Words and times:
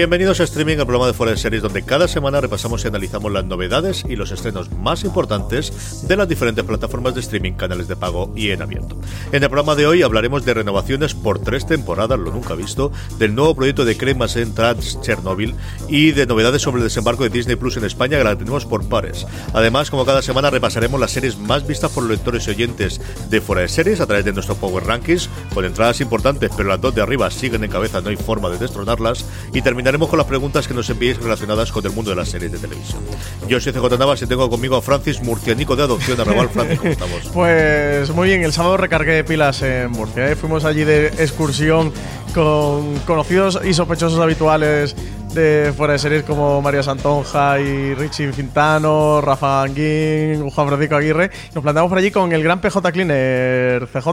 Bienvenidos 0.00 0.40
a 0.40 0.44
Streaming, 0.44 0.78
el 0.78 0.86
programa 0.86 1.08
de 1.08 1.12
Fuera 1.12 1.32
de 1.32 1.36
Series, 1.36 1.62
donde 1.62 1.82
cada 1.82 2.08
semana 2.08 2.40
repasamos 2.40 2.82
y 2.82 2.88
analizamos 2.88 3.30
las 3.30 3.44
novedades 3.44 4.02
y 4.08 4.16
los 4.16 4.30
estrenos 4.30 4.72
más 4.72 5.04
importantes 5.04 6.08
de 6.08 6.16
las 6.16 6.26
diferentes 6.26 6.64
plataformas 6.64 7.14
de 7.14 7.20
streaming, 7.20 7.52
canales 7.52 7.86
de 7.86 7.96
pago 7.96 8.32
y 8.34 8.48
en 8.48 8.62
abierto. 8.62 8.96
En 9.30 9.42
el 9.42 9.50
programa 9.50 9.74
de 9.74 9.86
hoy 9.86 10.00
hablaremos 10.00 10.46
de 10.46 10.54
renovaciones 10.54 11.12
por 11.12 11.40
tres 11.40 11.66
temporadas, 11.66 12.18
lo 12.18 12.32
nunca 12.32 12.54
visto, 12.54 12.90
del 13.18 13.34
nuevo 13.34 13.54
proyecto 13.54 13.84
de 13.84 13.98
Cremas 13.98 14.36
en 14.36 14.54
Trans 14.54 14.98
Chernobyl 15.02 15.54
y 15.86 16.12
de 16.12 16.24
novedades 16.24 16.62
sobre 16.62 16.78
el 16.78 16.84
desembarco 16.84 17.24
de 17.24 17.28
Disney 17.28 17.56
Plus 17.56 17.76
en 17.76 17.84
España, 17.84 18.16
que 18.16 18.24
la 18.24 18.38
tenemos 18.38 18.64
por 18.64 18.88
pares. 18.88 19.26
Además, 19.52 19.90
como 19.90 20.06
cada 20.06 20.22
semana, 20.22 20.48
repasaremos 20.48 20.98
las 20.98 21.10
series 21.10 21.36
más 21.36 21.66
vistas 21.66 21.90
por 21.90 22.04
los 22.04 22.12
lectores 22.12 22.46
y 22.46 22.52
oyentes 22.52 23.02
de 23.28 23.42
Fuera 23.42 23.60
de 23.60 23.68
Series 23.68 24.00
a 24.00 24.06
través 24.06 24.24
de 24.24 24.32
nuestro 24.32 24.54
Power 24.54 24.82
Rankings, 24.82 25.28
con 25.52 25.66
entradas 25.66 26.00
importantes, 26.00 26.50
pero 26.56 26.70
las 26.70 26.80
dos 26.80 26.94
de 26.94 27.02
arriba 27.02 27.30
siguen 27.30 27.64
en 27.64 27.70
cabeza, 27.70 28.00
no 28.00 28.08
hay 28.08 28.16
forma 28.16 28.48
de 28.48 28.56
destronarlas, 28.56 29.26
y 29.52 29.60
terminaremos 29.60 29.89
Terminaremos 29.90 30.10
con 30.10 30.18
las 30.18 30.28
preguntas 30.28 30.68
que 30.68 30.74
nos 30.74 30.88
enviéis 30.88 31.20
relacionadas 31.20 31.72
con 31.72 31.84
el 31.84 31.90
mundo 31.90 32.10
de 32.10 32.16
las 32.16 32.28
series 32.28 32.52
de 32.52 32.58
televisión. 32.58 33.02
Yo 33.48 33.58
soy 33.58 33.72
CJ 33.72 33.98
Navas 33.98 34.22
y 34.22 34.26
tengo 34.28 34.48
conmigo 34.48 34.76
a 34.76 34.82
Francis 34.82 35.20
Murcianico 35.20 35.74
de 35.74 35.82
Adopción 35.82 36.20
Arrabal. 36.20 36.48
Francis. 36.48 36.78
Pues 37.34 38.08
muy 38.10 38.28
bien, 38.28 38.44
el 38.44 38.52
sábado 38.52 38.76
recargué 38.76 39.24
pilas 39.24 39.62
en 39.62 39.90
Murcia. 39.90 40.30
¿eh? 40.30 40.36
Fuimos 40.36 40.64
allí 40.64 40.84
de 40.84 41.08
excursión 41.08 41.92
con 42.32 43.00
conocidos 43.00 43.58
y 43.64 43.74
sospechosos 43.74 44.20
habituales 44.20 44.94
de 45.34 45.72
fuera 45.76 45.92
de 45.92 45.98
series 45.98 46.24
como 46.24 46.60
María 46.60 46.82
Santonja 46.82 47.60
y 47.60 47.94
Richie 47.94 48.32
Fintano, 48.32 49.20
Rafa 49.20 49.62
Anguín, 49.62 50.50
Juan 50.50 50.66
Francisco 50.66 50.96
Aguirre. 50.96 51.30
Nos 51.54 51.62
plantamos 51.62 51.88
por 51.88 51.98
allí 51.98 52.10
con 52.10 52.32
el 52.32 52.42
gran 52.42 52.60
PJ 52.60 52.90
Cleaner, 52.90 53.86
CJ, 53.86 54.08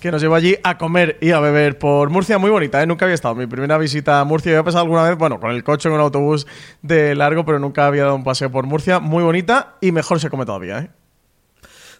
que 0.00 0.10
nos 0.10 0.22
llevó 0.22 0.34
allí 0.34 0.56
a 0.62 0.78
comer 0.78 1.18
y 1.20 1.32
a 1.32 1.40
beber 1.40 1.78
por 1.78 2.08
Murcia. 2.08 2.38
Muy 2.38 2.50
bonita, 2.50 2.82
¿eh? 2.82 2.86
nunca 2.86 3.04
había 3.04 3.14
estado. 3.14 3.34
Mi 3.34 3.46
primera 3.46 3.76
visita 3.76 4.20
a 4.20 4.24
Murcia, 4.24 4.52
había 4.52 4.64
pasado 4.64 4.84
alguna 4.84 5.02
vez, 5.02 5.18
bueno, 5.18 5.38
con 5.40 5.50
el 5.50 5.62
coche, 5.62 5.88
en 5.88 5.94
un 5.94 6.00
autobús 6.00 6.46
de 6.80 7.14
largo, 7.14 7.44
pero 7.44 7.58
nunca 7.58 7.86
había 7.86 8.04
dado 8.04 8.16
un 8.16 8.24
paseo 8.24 8.50
por 8.50 8.66
Murcia. 8.66 8.98
Muy 8.98 9.22
bonita 9.22 9.74
y 9.80 9.92
mejor 9.92 10.20
se 10.20 10.30
come 10.30 10.46
todavía. 10.46 10.78
¿eh? 10.78 10.90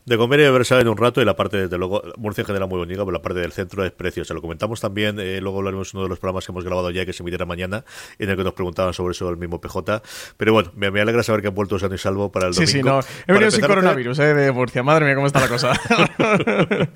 De 0.06 0.17
comer 0.17 0.39
y 0.39 0.43
beber 0.44 0.65
en 0.71 0.87
un 0.87 0.97
rato 0.97 1.21
y 1.21 1.25
la 1.25 1.34
parte, 1.34 1.56
desde 1.56 1.77
luego, 1.78 2.00
Murcia 2.17 2.43
en 2.43 2.47
general 2.47 2.69
muy 2.69 2.78
bonita, 2.78 3.00
pero 3.00 3.11
la 3.11 3.22
parte 3.22 3.41
del 3.41 3.50
centro 3.50 3.84
es 3.84 3.91
preciosa. 3.91 4.34
Lo 4.34 4.41
comentamos 4.41 4.81
también, 4.81 5.19
eh, 5.19 5.41
luego 5.41 5.59
hablaremos 5.59 5.93
uno 5.94 6.05
de 6.05 6.09
los 6.09 6.21
programas 6.21 6.47
que 6.47 6.53
hemos 6.53 6.65
grabado 6.65 6.93
ya 6.93 7.05
que 7.05 7.12
se 7.12 7.25
emitirá 7.25 7.44
mañana, 7.44 7.84
en 8.21 8.31
el 8.31 8.37
que 8.37 8.44
nos 8.44 8.53
preguntaban 8.53 8.94
sobre 8.94 9.12
eso 9.12 9.28
el 9.28 9.37
mismo 9.37 9.61
PJ. 9.61 10.00
Pero 10.37 10.53
bueno, 10.53 10.71
me, 10.77 10.87
alegra 10.87 11.25
saber 11.25 11.43
que 11.43 11.49
han 11.49 11.56
vuelto 11.56 11.77
sano 11.81 11.97
y 11.97 11.99
salvo 11.99 12.31
para 12.31 12.47
el 12.47 12.55
domingo. 12.55 12.71
Sí, 12.71 12.78
sí, 12.78 12.83
no. 12.84 13.00
He 13.27 13.33
venido 13.33 13.50
sin 13.50 13.67
coronavirus, 13.67 14.19
eh, 14.21 14.34
de 14.34 14.53
Murcia. 14.53 14.84
Madre 14.84 15.06
mía, 15.06 15.17
cómo 15.17 15.27
está 15.27 15.41
la 15.41 15.49
cosa. 15.49 15.72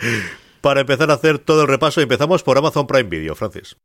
para 0.61 0.83
empezar 0.83 1.11
a 1.11 1.15
hacer 1.15 1.41
todo 1.41 1.63
el 1.63 1.69
repaso, 1.69 2.01
empezamos 2.01 2.45
por 2.45 2.59
Amazon 2.59 2.87
Prime 2.87 3.11
Video, 3.11 3.35
Francis. 3.35 3.77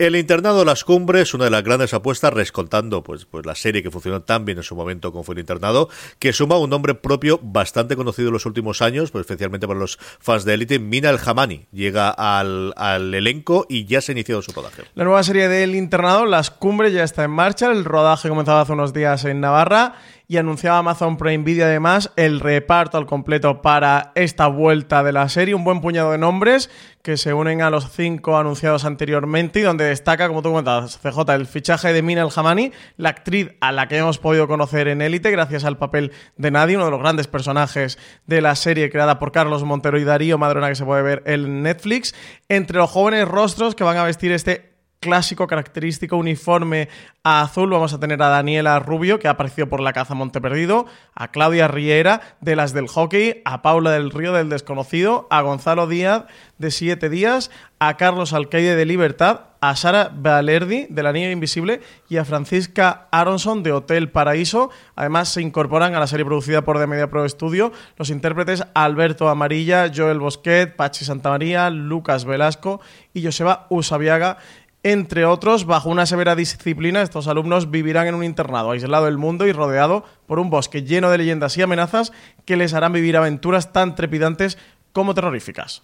El 0.00 0.16
internado 0.16 0.64
Las 0.64 0.82
Cumbres, 0.82 1.34
una 1.34 1.44
de 1.44 1.50
las 1.50 1.62
grandes 1.62 1.92
apuestas, 1.92 2.32
rescoltando 2.32 3.02
pues, 3.02 3.26
pues 3.26 3.44
la 3.44 3.54
serie 3.54 3.82
que 3.82 3.90
funcionó 3.90 4.22
tan 4.22 4.46
bien 4.46 4.56
en 4.56 4.64
su 4.64 4.74
momento 4.74 5.12
como 5.12 5.24
fue 5.24 5.34
el 5.34 5.40
internado, 5.40 5.90
que 6.18 6.32
suma 6.32 6.56
un 6.56 6.70
nombre 6.70 6.94
propio 6.94 7.38
bastante 7.42 7.96
conocido 7.96 8.28
en 8.28 8.32
los 8.32 8.46
últimos 8.46 8.80
años, 8.80 9.10
pues 9.10 9.26
especialmente 9.26 9.68
para 9.68 9.78
los 9.78 9.98
fans 10.18 10.46
de 10.46 10.54
Elite. 10.54 10.78
Mina 10.78 11.10
El 11.10 11.18
Hamani 11.22 11.66
llega 11.70 12.08
al, 12.08 12.72
al, 12.78 13.12
elenco 13.12 13.66
y 13.68 13.84
ya 13.84 14.00
se 14.00 14.12
ha 14.12 14.14
iniciado 14.14 14.40
su 14.40 14.52
rodaje. 14.52 14.84
La 14.94 15.04
nueva 15.04 15.22
serie 15.22 15.48
del 15.48 15.74
internado, 15.74 16.24
Las 16.24 16.50
Cumbres, 16.50 16.94
ya 16.94 17.04
está 17.04 17.24
en 17.24 17.32
marcha. 17.32 17.70
El 17.70 17.84
rodaje 17.84 18.30
comenzaba 18.30 18.62
hace 18.62 18.72
unos 18.72 18.94
días 18.94 19.26
en 19.26 19.42
Navarra 19.42 19.96
y 20.30 20.36
anunciaba 20.36 20.78
Amazon 20.78 21.16
Prime 21.16 21.42
Video 21.42 21.66
además 21.66 22.12
el 22.14 22.38
reparto 22.38 22.96
al 22.96 23.04
completo 23.04 23.62
para 23.62 24.12
esta 24.14 24.46
vuelta 24.46 25.02
de 25.02 25.10
la 25.10 25.28
serie, 25.28 25.56
un 25.56 25.64
buen 25.64 25.80
puñado 25.80 26.12
de 26.12 26.18
nombres 26.18 26.70
que 27.02 27.16
se 27.16 27.34
unen 27.34 27.62
a 27.62 27.70
los 27.70 27.90
cinco 27.90 28.38
anunciados 28.38 28.84
anteriormente 28.84 29.58
y 29.58 29.62
donde 29.62 29.86
destaca, 29.86 30.28
como 30.28 30.40
tú 30.40 30.50
comentabas, 30.50 30.98
CJ, 30.98 31.34
el 31.34 31.46
fichaje 31.48 31.92
de 31.92 32.02
Mina 32.02 32.28
Hamani, 32.32 32.70
la 32.96 33.08
actriz 33.08 33.50
a 33.60 33.72
la 33.72 33.88
que 33.88 33.98
hemos 33.98 34.18
podido 34.18 34.46
conocer 34.46 34.86
en 34.86 35.02
Élite 35.02 35.32
gracias 35.32 35.64
al 35.64 35.78
papel 35.78 36.12
de 36.36 36.52
Nadie, 36.52 36.76
uno 36.76 36.84
de 36.84 36.92
los 36.92 37.00
grandes 37.00 37.26
personajes 37.26 37.98
de 38.26 38.40
la 38.40 38.54
serie 38.54 38.88
creada 38.88 39.18
por 39.18 39.32
Carlos 39.32 39.64
Montero 39.64 39.98
y 39.98 40.04
Darío 40.04 40.38
Madrona 40.38 40.68
que 40.68 40.76
se 40.76 40.84
puede 40.84 41.02
ver 41.02 41.24
en 41.26 41.64
Netflix, 41.64 42.14
entre 42.48 42.78
los 42.78 42.88
jóvenes 42.88 43.26
rostros 43.26 43.74
que 43.74 43.82
van 43.82 43.96
a 43.96 44.04
vestir 44.04 44.30
este 44.30 44.69
clásico, 45.00 45.46
característico 45.46 46.16
uniforme 46.16 46.88
azul. 47.22 47.70
Vamos 47.70 47.94
a 47.94 48.00
tener 48.00 48.22
a 48.22 48.28
Daniela 48.28 48.78
Rubio, 48.78 49.18
que 49.18 49.28
ha 49.28 49.32
aparecido 49.32 49.68
por 49.68 49.80
la 49.80 49.94
caza 49.94 50.14
Monte 50.14 50.40
Perdido, 50.40 50.86
a 51.14 51.28
Claudia 51.28 51.68
Riera, 51.68 52.20
de 52.40 52.54
las 52.54 52.74
del 52.74 52.86
hockey, 52.86 53.40
a 53.46 53.62
Paula 53.62 53.90
del 53.90 54.10
Río, 54.10 54.32
del 54.34 54.50
desconocido, 54.50 55.26
a 55.30 55.40
Gonzalo 55.40 55.86
Díaz, 55.86 56.24
de 56.58 56.70
Siete 56.70 57.08
Días, 57.08 57.50
a 57.78 57.96
Carlos 57.96 58.34
Alcaide, 58.34 58.76
de 58.76 58.84
Libertad, 58.84 59.40
a 59.62 59.76
Sara 59.76 60.10
Valerdi, 60.14 60.86
de 60.90 61.02
La 61.02 61.12
Niña 61.12 61.30
Invisible, 61.30 61.80
y 62.08 62.18
a 62.18 62.24
Francisca 62.24 63.08
Aronson, 63.10 63.62
de 63.62 63.72
Hotel 63.72 64.10
Paraíso. 64.10 64.70
Además, 64.96 65.30
se 65.30 65.42
incorporan 65.42 65.94
a 65.94 66.00
la 66.00 66.06
serie 66.06 66.26
producida 66.26 66.62
por 66.62 66.78
The 66.78 66.86
Media 66.86 67.10
Pro 67.10 67.26
Studio 67.28 67.72
los 67.96 68.10
intérpretes 68.10 68.64
Alberto 68.74 69.28
Amarilla, 69.28 69.90
Joel 69.94 70.20
Bosquet, 70.20 70.76
Pachi 70.76 71.04
Santamaría, 71.04 71.70
Lucas 71.70 72.24
Velasco 72.26 72.80
y 73.12 73.24
Joseba 73.24 73.66
Usabiaga 73.70 74.38
entre 74.82 75.26
otros, 75.26 75.66
bajo 75.66 75.90
una 75.90 76.06
severa 76.06 76.34
disciplina, 76.34 77.02
estos 77.02 77.28
alumnos 77.28 77.70
vivirán 77.70 78.06
en 78.06 78.14
un 78.14 78.24
internado 78.24 78.70
aislado 78.70 79.04
del 79.04 79.18
mundo 79.18 79.46
y 79.46 79.52
rodeado 79.52 80.04
por 80.26 80.38
un 80.38 80.48
bosque 80.48 80.82
lleno 80.82 81.10
de 81.10 81.18
leyendas 81.18 81.56
y 81.58 81.62
amenazas 81.62 82.12
que 82.46 82.56
les 82.56 82.72
harán 82.72 82.92
vivir 82.92 83.16
aventuras 83.16 83.72
tan 83.72 83.94
trepidantes 83.94 84.56
como 84.92 85.14
terroríficas. 85.14 85.82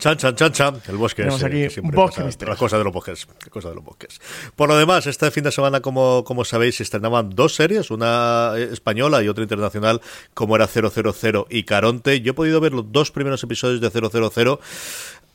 Chan, 0.00 0.16
chan, 0.16 0.34
chan, 0.34 0.52
chan. 0.52 0.82
El 0.88 0.96
bosque 0.96 1.22
Tenemos 1.22 1.44
aquí 1.44 1.66
bosque 1.82 2.22
la 2.46 2.56
cosa 2.56 2.78
de 2.78 2.84
los 2.84 2.92
bosques. 2.92 3.26
Cosa 3.50 3.68
de 3.68 3.74
los 3.74 3.84
bosques. 3.84 4.18
Por 4.56 4.70
lo 4.70 4.78
demás, 4.78 5.06
este 5.06 5.30
fin 5.30 5.44
de 5.44 5.52
semana, 5.52 5.80
como, 5.80 6.24
como 6.24 6.46
sabéis, 6.46 6.76
se 6.76 6.84
estrenaban 6.84 7.30
dos 7.30 7.54
series, 7.54 7.90
una 7.90 8.54
española 8.56 9.22
y 9.22 9.28
otra 9.28 9.42
internacional, 9.42 10.00
como 10.32 10.56
era 10.56 10.66
000 10.66 11.46
y 11.50 11.64
Caronte. 11.64 12.22
Yo 12.22 12.30
he 12.30 12.34
podido 12.34 12.60
ver 12.60 12.72
los 12.72 12.90
dos 12.90 13.10
primeros 13.10 13.42
episodios 13.42 13.82
de 13.82 13.90
000 13.90 14.60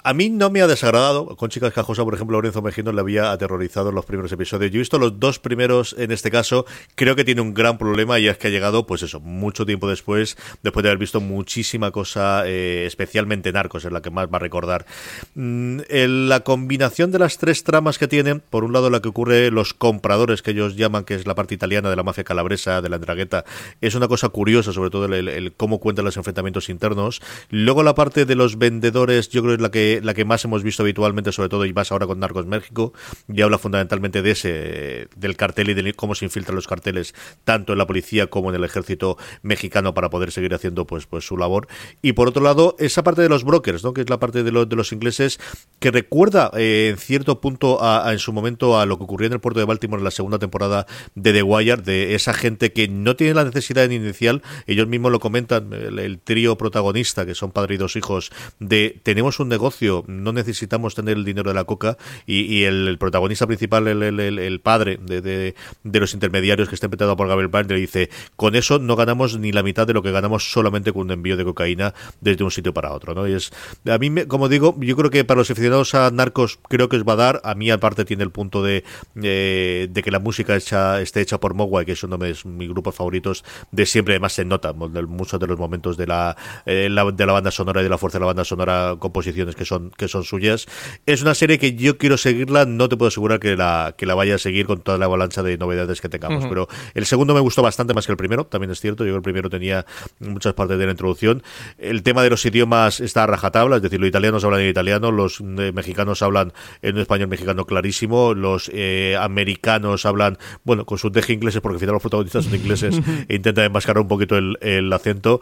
A 0.05 0.13
mí 0.13 0.29
no 0.29 0.51
me 0.51 0.61
ha 0.61 0.67
desagradado. 0.67 1.35
Con 1.35 1.49
Chicas 1.49 1.73
Cajosa, 1.73 2.03
por 2.03 2.13
ejemplo, 2.13 2.37
Lorenzo 2.37 2.61
Mejino 2.61 2.91
le 2.91 3.01
había 3.01 3.31
aterrorizado 3.31 3.89
en 3.89 3.95
los 3.95 4.05
primeros 4.05 4.31
episodios. 4.31 4.71
Yo 4.71 4.77
he 4.77 4.79
visto 4.81 4.99
los 4.99 5.19
dos 5.19 5.39
primeros 5.39 5.95
en 5.97 6.11
este 6.11 6.29
caso. 6.29 6.67
Creo 6.93 7.15
que 7.15 7.23
tiene 7.23 7.41
un 7.41 7.55
gran 7.55 7.79
problema 7.79 8.19
y 8.19 8.27
es 8.27 8.37
que 8.37 8.49
ha 8.49 8.51
llegado, 8.51 8.85
pues 8.85 9.01
eso, 9.01 9.19
mucho 9.19 9.65
tiempo 9.65 9.89
después, 9.89 10.37
después 10.61 10.83
de 10.83 10.89
haber 10.89 10.99
visto 10.99 11.21
muchísima 11.21 11.89
cosa, 11.89 12.43
eh, 12.45 12.85
especialmente 12.85 13.51
Narcos, 13.51 13.83
es 13.83 13.91
la 13.91 14.03
que 14.03 14.11
más 14.11 14.27
va 14.27 14.35
a 14.35 14.39
recordar. 14.39 14.85
Mm, 15.33 15.79
la 15.89 16.41
combinación 16.41 17.11
de 17.11 17.17
las 17.17 17.39
tres 17.39 17.63
tramas 17.63 17.97
que 17.97 18.07
tienen, 18.07 18.43
por 18.47 18.63
un 18.63 18.73
lado 18.73 18.91
la 18.91 18.99
que 18.99 19.09
ocurre 19.09 19.49
los 19.49 19.73
compradores, 19.73 20.43
que 20.43 20.51
ellos 20.51 20.75
llaman, 20.75 21.05
que 21.05 21.15
es 21.15 21.25
la 21.25 21.33
parte 21.33 21.55
italiana 21.55 21.89
de 21.89 21.95
la 21.95 22.03
mafia 22.03 22.23
calabresa, 22.23 22.83
de 22.83 22.89
la 22.89 22.97
Andragueta, 22.97 23.43
es 23.81 23.95
una 23.95 24.07
cosa 24.07 24.29
curiosa, 24.29 24.71
sobre 24.71 24.91
todo 24.91 25.05
el, 25.05 25.53
cómo 25.57 25.79
cuentan 25.79 26.05
los 26.05 26.15
enfrentamientos 26.15 26.69
internos. 26.69 27.23
Luego 27.49 27.81
la 27.81 27.95
parte 27.95 28.25
de 28.25 28.35
los 28.35 28.59
vendedores, 28.59 29.29
yo 29.29 29.41
creo 29.41 29.53
que 29.53 29.55
es 29.55 29.61
la 29.61 29.71
que, 29.71 29.94
la 30.01 30.13
que 30.13 30.25
más 30.25 30.43
hemos 30.45 30.63
visto 30.63 30.83
habitualmente, 30.83 31.31
sobre 31.31 31.49
todo 31.49 31.65
y 31.65 31.73
más 31.73 31.91
ahora 31.91 32.07
con 32.07 32.19
Narcos 32.19 32.45
México, 32.45 32.93
y 33.27 33.41
habla 33.41 33.57
fundamentalmente 33.57 34.21
de 34.21 34.31
ese, 34.31 35.07
del 35.15 35.35
cartel 35.37 35.69
y 35.69 35.73
de 35.73 35.93
cómo 35.93 36.15
se 36.15 36.25
infiltran 36.25 36.55
los 36.55 36.67
carteles, 36.67 37.13
tanto 37.43 37.73
en 37.73 37.79
la 37.79 37.87
policía 37.87 38.27
como 38.27 38.49
en 38.49 38.55
el 38.55 38.63
ejército 38.63 39.17
mexicano 39.41 39.93
para 39.93 40.09
poder 40.09 40.31
seguir 40.31 40.53
haciendo 40.53 40.85
pues, 40.85 41.05
pues 41.05 41.25
su 41.25 41.37
labor. 41.37 41.67
Y 42.01 42.13
por 42.13 42.27
otro 42.27 42.43
lado, 42.43 42.75
esa 42.79 43.03
parte 43.03 43.21
de 43.21 43.29
los 43.29 43.43
brokers, 43.43 43.83
¿no? 43.83 43.93
que 43.93 44.01
es 44.01 44.09
la 44.09 44.19
parte 44.19 44.43
de, 44.43 44.51
de 44.51 44.75
los 44.75 44.91
ingleses, 44.91 45.39
que 45.79 45.91
recuerda 45.91 46.51
eh, 46.57 46.89
en 46.91 46.97
cierto 46.97 47.41
punto 47.41 47.83
a, 47.83 48.11
en 48.11 48.19
su 48.19 48.33
momento 48.33 48.79
a 48.79 48.85
lo 48.85 48.97
que 48.97 49.03
ocurrió 49.03 49.27
en 49.27 49.33
el 49.33 49.39
puerto 49.39 49.59
de 49.59 49.65
Baltimore 49.65 49.99
en 49.99 50.05
la 50.05 50.11
segunda 50.11 50.39
temporada 50.39 50.85
de 51.15 51.33
The 51.33 51.43
Wire, 51.43 51.77
de 51.77 52.15
esa 52.15 52.33
gente 52.33 52.73
que 52.73 52.87
no 52.87 53.15
tiene 53.15 53.33
la 53.33 53.43
necesidad 53.43 53.89
inicial, 53.89 54.41
ellos 54.67 54.87
mismos 54.87 55.11
lo 55.11 55.19
comentan, 55.19 55.71
el, 55.73 56.19
trío 56.19 56.57
protagonista, 56.57 57.25
que 57.25 57.35
son 57.35 57.51
padre 57.51 57.75
y 57.75 57.77
dos 57.77 57.95
hijos, 57.95 58.31
de 58.59 58.99
tenemos 59.03 59.39
un 59.39 59.49
negocio, 59.49 59.84
no 60.07 60.33
necesitamos 60.33 60.95
tener 60.95 61.17
el 61.17 61.25
dinero 61.25 61.49
de 61.49 61.55
la 61.55 61.63
coca, 61.63 61.97
y, 62.25 62.63
el, 62.63 62.97
protagonista 62.99 63.47
principal, 63.47 63.87
el, 63.87 64.59
padre 64.61 64.97
de, 65.01 65.21
de, 65.21 65.99
los 65.99 66.13
intermediarios 66.13 66.69
que 66.69 66.75
está 66.75 66.87
empezado 66.87 67.15
por 67.15 67.27
Gabriel 67.27 67.49
Byrne, 67.49 67.75
le 67.75 67.79
dice, 67.79 68.09
con 68.35 68.55
eso 68.55 68.79
no 68.79 68.95
ganamos 68.95 69.37
ni 69.37 69.51
la 69.51 69.63
mitad 69.63 69.87
de 69.87 69.93
lo 69.93 70.01
que 70.01 70.11
ganamos 70.11 70.51
solamente 70.51 70.91
con 70.91 71.03
un 71.03 71.11
envío 71.11 71.37
de 71.37 71.43
cocaína 71.43 71.93
desde 72.21 72.43
un 72.43 72.51
sitio 72.51 72.73
para 72.73 72.93
otro, 72.93 73.13
¿no? 73.13 73.27
Y 73.27 73.33
es, 73.33 73.51
a 73.89 73.97
mí, 73.97 74.25
como 74.25 74.49
digo, 74.49 74.75
yo 74.79 74.95
creo 74.95 75.09
que 75.09 75.23
para 75.23 75.39
los 75.39 75.51
aficionados 75.51 75.93
a 75.95 76.09
narcos 76.11 76.59
creo 76.67 76.89
que 76.89 76.97
os 76.97 77.03
va 77.03 77.13
a 77.13 77.17
dar, 77.17 77.41
a 77.43 77.55
mí 77.55 77.69
aparte 77.71 78.05
tiene 78.05 78.23
el 78.23 78.31
punto 78.31 78.63
de, 78.63 78.83
eh, 79.21 79.87
de 79.89 80.03
que 80.03 80.11
la 80.11 80.19
música 80.19 80.55
hecha, 80.55 81.01
esté 81.01 81.21
hecha 81.21 81.39
por 81.39 81.53
Mogwai, 81.53 81.85
que 81.85 81.93
es 81.93 82.03
uno 82.03 82.17
de 82.17 82.29
mis, 82.29 82.69
grupos 82.69 82.95
favoritos 82.95 83.43
de 83.71 83.85
siempre, 83.85 84.15
además 84.15 84.33
se 84.33 84.45
nota 84.45 84.73
muchos 84.73 85.39
de 85.39 85.47
los 85.47 85.57
momentos 85.57 85.97
de 85.97 86.07
la, 86.07 86.35
eh, 86.65 86.89
la, 86.89 87.11
de 87.11 87.25
la 87.25 87.33
banda 87.33 87.51
sonora 87.51 87.81
y 87.81 87.83
de 87.83 87.89
la 87.89 87.97
fuerza 87.97 88.17
de 88.17 88.21
la 88.21 88.27
banda 88.27 88.43
sonora, 88.43 88.95
composiciones 88.99 89.55
que 89.55 89.64
son, 89.65 89.91
que 89.91 90.07
son 90.07 90.23
suyas. 90.23 90.67
Es 91.05 91.21
una 91.21 91.35
serie 91.35 91.59
que 91.59 91.75
yo 91.75 91.97
quiero 91.97 92.17
seguirla, 92.17 92.65
no 92.65 92.89
te 92.89 92.97
puedo 92.97 93.07
asegurar 93.07 93.39
que 93.39 93.55
la, 93.55 93.95
que 93.97 94.05
la 94.05 94.15
vaya 94.15 94.35
a 94.35 94.37
seguir 94.37 94.65
con 94.65 94.81
toda 94.81 94.97
la 94.97 95.05
avalancha 95.05 95.43
de 95.43 95.57
novedades 95.57 96.01
que 96.01 96.09
tengamos, 96.09 96.45
pero 96.47 96.67
el 96.93 97.05
segundo 97.05 97.33
me 97.33 97.39
gustó 97.39 97.61
bastante 97.61 97.93
más 97.93 98.05
que 98.05 98.11
el 98.11 98.17
primero, 98.17 98.45
también 98.45 98.71
es 98.71 98.79
cierto, 98.79 99.05
yo 99.05 99.11
que 99.13 99.17
el 99.17 99.21
primero 99.21 99.49
tenía 99.49 99.85
muchas 100.19 100.53
partes 100.53 100.77
de 100.77 100.85
la 100.85 100.91
introducción. 100.91 101.43
El 101.77 102.03
tema 102.03 102.23
de 102.23 102.29
los 102.29 102.45
idiomas 102.45 102.99
está 102.99 103.23
a 103.23 103.27
rajatabla, 103.27 103.77
es 103.77 103.81
decir, 103.81 103.99
los 103.99 104.09
italianos 104.09 104.43
hablan 104.43 104.61
en 104.61 104.69
italiano, 104.69 105.11
los 105.11 105.41
eh, 105.41 105.71
mexicanos 105.73 106.21
hablan 106.21 106.53
en 106.81 106.95
un 106.95 107.01
español 107.01 107.27
mexicano 107.27 107.65
clarísimo, 107.65 108.33
los 108.33 108.69
eh, 108.73 109.17
americanos 109.19 110.05
hablan, 110.05 110.37
bueno, 110.63 110.85
con 110.85 110.97
sus 110.97 111.11
deje 111.11 111.33
ingleses, 111.33 111.61
porque 111.61 111.75
al 111.75 111.79
final 111.79 111.93
los 111.93 112.01
protagonistas 112.01 112.45
son 112.45 112.55
ingleses 112.55 112.99
e 113.27 113.35
intentan 113.35 113.65
enmascarar 113.65 114.01
un 114.01 114.07
poquito 114.07 114.37
el, 114.37 114.93
acento, 114.93 115.41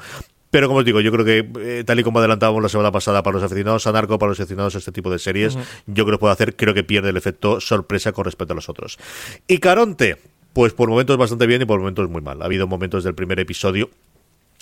pero 0.53 0.67
como 0.67 0.81
os 0.81 0.85
digo, 0.85 1.01
yo 1.01 1.11
creo 1.11 1.25
que 1.25 1.50
eh, 1.79 1.83
tal 1.83 2.00
y 2.00 2.03
como 2.03 2.19
adelantábamos 2.19 2.61
la 2.61 2.69
semana 2.69 2.91
pasada 2.91 3.23
para 3.23 3.33
los 3.33 3.44
aficionados 3.44 3.88
a 3.88 3.91
narco, 3.91 4.19
para 4.19 4.29
los 4.29 4.39
aficionados 4.39 4.75
a 4.75 4.77
este 4.77 4.91
tipo 4.91 5.09
de 5.09 5.17
series, 5.17 5.57
yo 5.88 6.05
creo 6.05 6.19
que 6.19 6.19
puede 6.19 6.33
hacer, 6.33 6.55
creo 6.55 6.75
que 6.75 6.83
pierde 6.83 7.09
el 7.09 7.17
efecto 7.17 7.59
sorpresa 7.59 8.11
con 8.11 8.25
respecto 8.25 8.53
a 8.53 8.55
los 8.55 8.69
otros. 8.69 9.00
Y 9.47 9.57
Caronte, 9.57 10.17
pues 10.53 10.73
por 10.73 10.89
momentos 10.89 11.17
bastante 11.17 11.47
bien 11.47 11.63
y 11.63 11.65
por 11.65 11.79
momentos 11.79 12.07
muy 12.07 12.21
mal. 12.21 12.39
Ha 12.44 12.45
habido 12.45 12.67
momentos 12.67 13.03
del 13.03 13.15
primer 13.15 13.39
episodio 13.39 13.89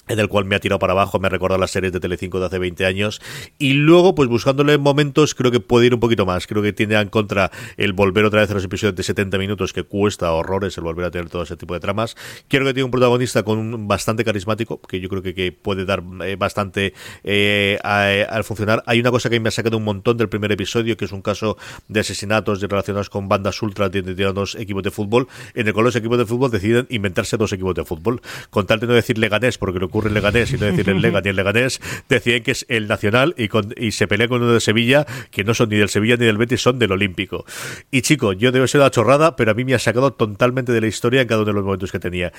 en 0.07 0.19
el 0.19 0.27
cual 0.27 0.45
me 0.45 0.55
ha 0.55 0.59
tirado 0.59 0.79
para 0.79 0.93
abajo, 0.93 1.19
me 1.19 1.27
ha 1.27 1.29
recordado 1.29 1.59
las 1.59 1.71
series 1.71 1.93
de 1.93 1.99
Telecinco 1.99 2.39
de 2.39 2.47
hace 2.47 2.59
20 2.59 2.85
años. 2.85 3.21
Y 3.57 3.73
luego 3.73 4.15
pues 4.15 4.29
buscándole 4.29 4.77
momentos 4.77 5.35
creo 5.35 5.51
que 5.51 5.59
puede 5.59 5.87
ir 5.87 5.93
un 5.93 5.99
poquito 5.99 6.25
más, 6.25 6.47
creo 6.47 6.61
que 6.61 6.73
tiene 6.73 6.95
en 6.95 7.09
contra 7.09 7.51
el 7.77 7.93
volver 7.93 8.25
otra 8.25 8.41
vez 8.41 8.51
a 8.51 8.53
los 8.53 8.63
episodios 8.63 8.95
de 8.95 9.03
70 9.03 9.37
minutos 9.37 9.73
que 9.73 9.83
cuesta 9.83 10.31
horrores 10.31 10.77
el 10.77 10.83
volver 10.83 11.05
a 11.05 11.11
tener 11.11 11.29
todo 11.29 11.43
ese 11.43 11.55
tipo 11.55 11.73
de 11.73 11.79
tramas, 11.79 12.15
quiero 12.47 12.65
que 12.65 12.73
tiene 12.73 12.85
un 12.85 12.91
protagonista 12.91 13.43
con 13.43 13.87
bastante 13.87 14.23
carismático 14.23 14.81
que 14.81 14.99
yo 14.99 15.09
creo 15.09 15.21
que, 15.21 15.33
que 15.33 15.51
puede 15.51 15.85
dar 15.85 16.03
eh, 16.25 16.35
bastante 16.35 16.93
eh, 17.23 17.77
al 17.83 18.43
funcionar, 18.43 18.83
hay 18.85 18.99
una 18.99 19.11
cosa 19.11 19.29
que 19.29 19.39
me 19.39 19.49
ha 19.49 19.51
sacado 19.51 19.77
un 19.77 19.83
montón 19.83 20.17
del 20.17 20.29
primer 20.29 20.51
episodio 20.51 20.97
que 20.97 21.05
es 21.05 21.11
un 21.11 21.21
caso 21.21 21.57
de 21.87 21.99
asesinatos 21.99 22.61
relacionados 22.61 23.09
con 23.09 23.29
bandas 23.29 23.61
ultra 23.61 23.89
de, 23.89 24.01
dos 24.01 24.55
equipos 24.55 24.83
de 24.83 24.91
fútbol 24.91 25.27
en 25.53 25.67
el 25.67 25.73
cual 25.73 25.85
los 25.85 25.95
equipos 25.95 26.17
de 26.17 26.25
fútbol 26.25 26.51
deciden 26.51 26.87
inventarse 26.89 27.37
dos 27.37 27.53
equipos 27.53 27.75
de 27.75 27.85
fútbol, 27.85 28.21
con 28.49 28.65
tal 28.65 28.79
de 28.79 28.87
no 28.87 28.93
decir 28.93 29.17
leganés 29.17 29.57
porque 29.57 29.79
lo 29.79 29.89
ocurre 29.91 30.07
el 30.07 30.15
Leganés 30.15 30.51
y 30.53 30.57
decir 30.57 30.89
el 30.89 31.01
Lega 31.01 31.21
ni 31.21 31.29
el 31.29 31.35
Leganés, 31.35 31.81
decían 32.09 32.41
que 32.41 32.51
es 32.51 32.65
el 32.69 32.87
Nacional 32.87 33.35
y, 33.37 33.49
con, 33.49 33.73
y 33.77 33.91
se 33.91 34.07
pelea 34.07 34.27
con 34.27 34.41
uno 34.41 34.53
de 34.53 34.61
Sevilla, 34.61 35.05
que 35.29 35.43
no 35.43 35.53
son 35.53 35.69
ni 35.69 35.75
del 35.75 35.89
Sevilla 35.89 36.15
ni 36.15 36.25
del 36.25 36.37
Betis, 36.37 36.61
son 36.61 36.79
del 36.79 36.91
Olímpico. 36.91 37.45
Y 37.91 38.01
chico, 38.01 38.33
yo 38.33 38.51
debo 38.51 38.67
ser 38.67 38.81
una 38.81 38.89
chorrada, 38.89 39.35
pero 39.35 39.51
a 39.51 39.53
mí 39.53 39.65
me 39.65 39.73
ha 39.73 39.79
sacado 39.79 40.13
totalmente 40.13 40.71
de 40.71 40.81
la 40.81 40.87
historia 40.87 41.21
en 41.21 41.27
cada 41.27 41.41
uno 41.41 41.51
de 41.51 41.53
los 41.53 41.63
momentos 41.63 41.91
que 41.91 41.99
tenía. 41.99 42.31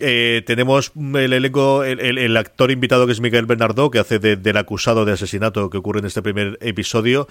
Eh, 0.00 0.42
tenemos 0.46 0.92
el 0.96 1.32
elenco, 1.32 1.84
el, 1.84 2.36
actor 2.36 2.70
invitado 2.70 3.06
que 3.06 3.12
es 3.12 3.20
Miguel 3.20 3.46
Bernardo, 3.46 3.90
que 3.90 3.98
hace 3.98 4.18
del 4.18 4.56
acusado 4.56 5.04
de 5.04 5.12
asesinato 5.12 5.70
que 5.70 5.78
ocurre 5.78 6.00
en 6.00 6.06
este 6.06 6.22
primer 6.22 6.58
episodio. 6.60 7.28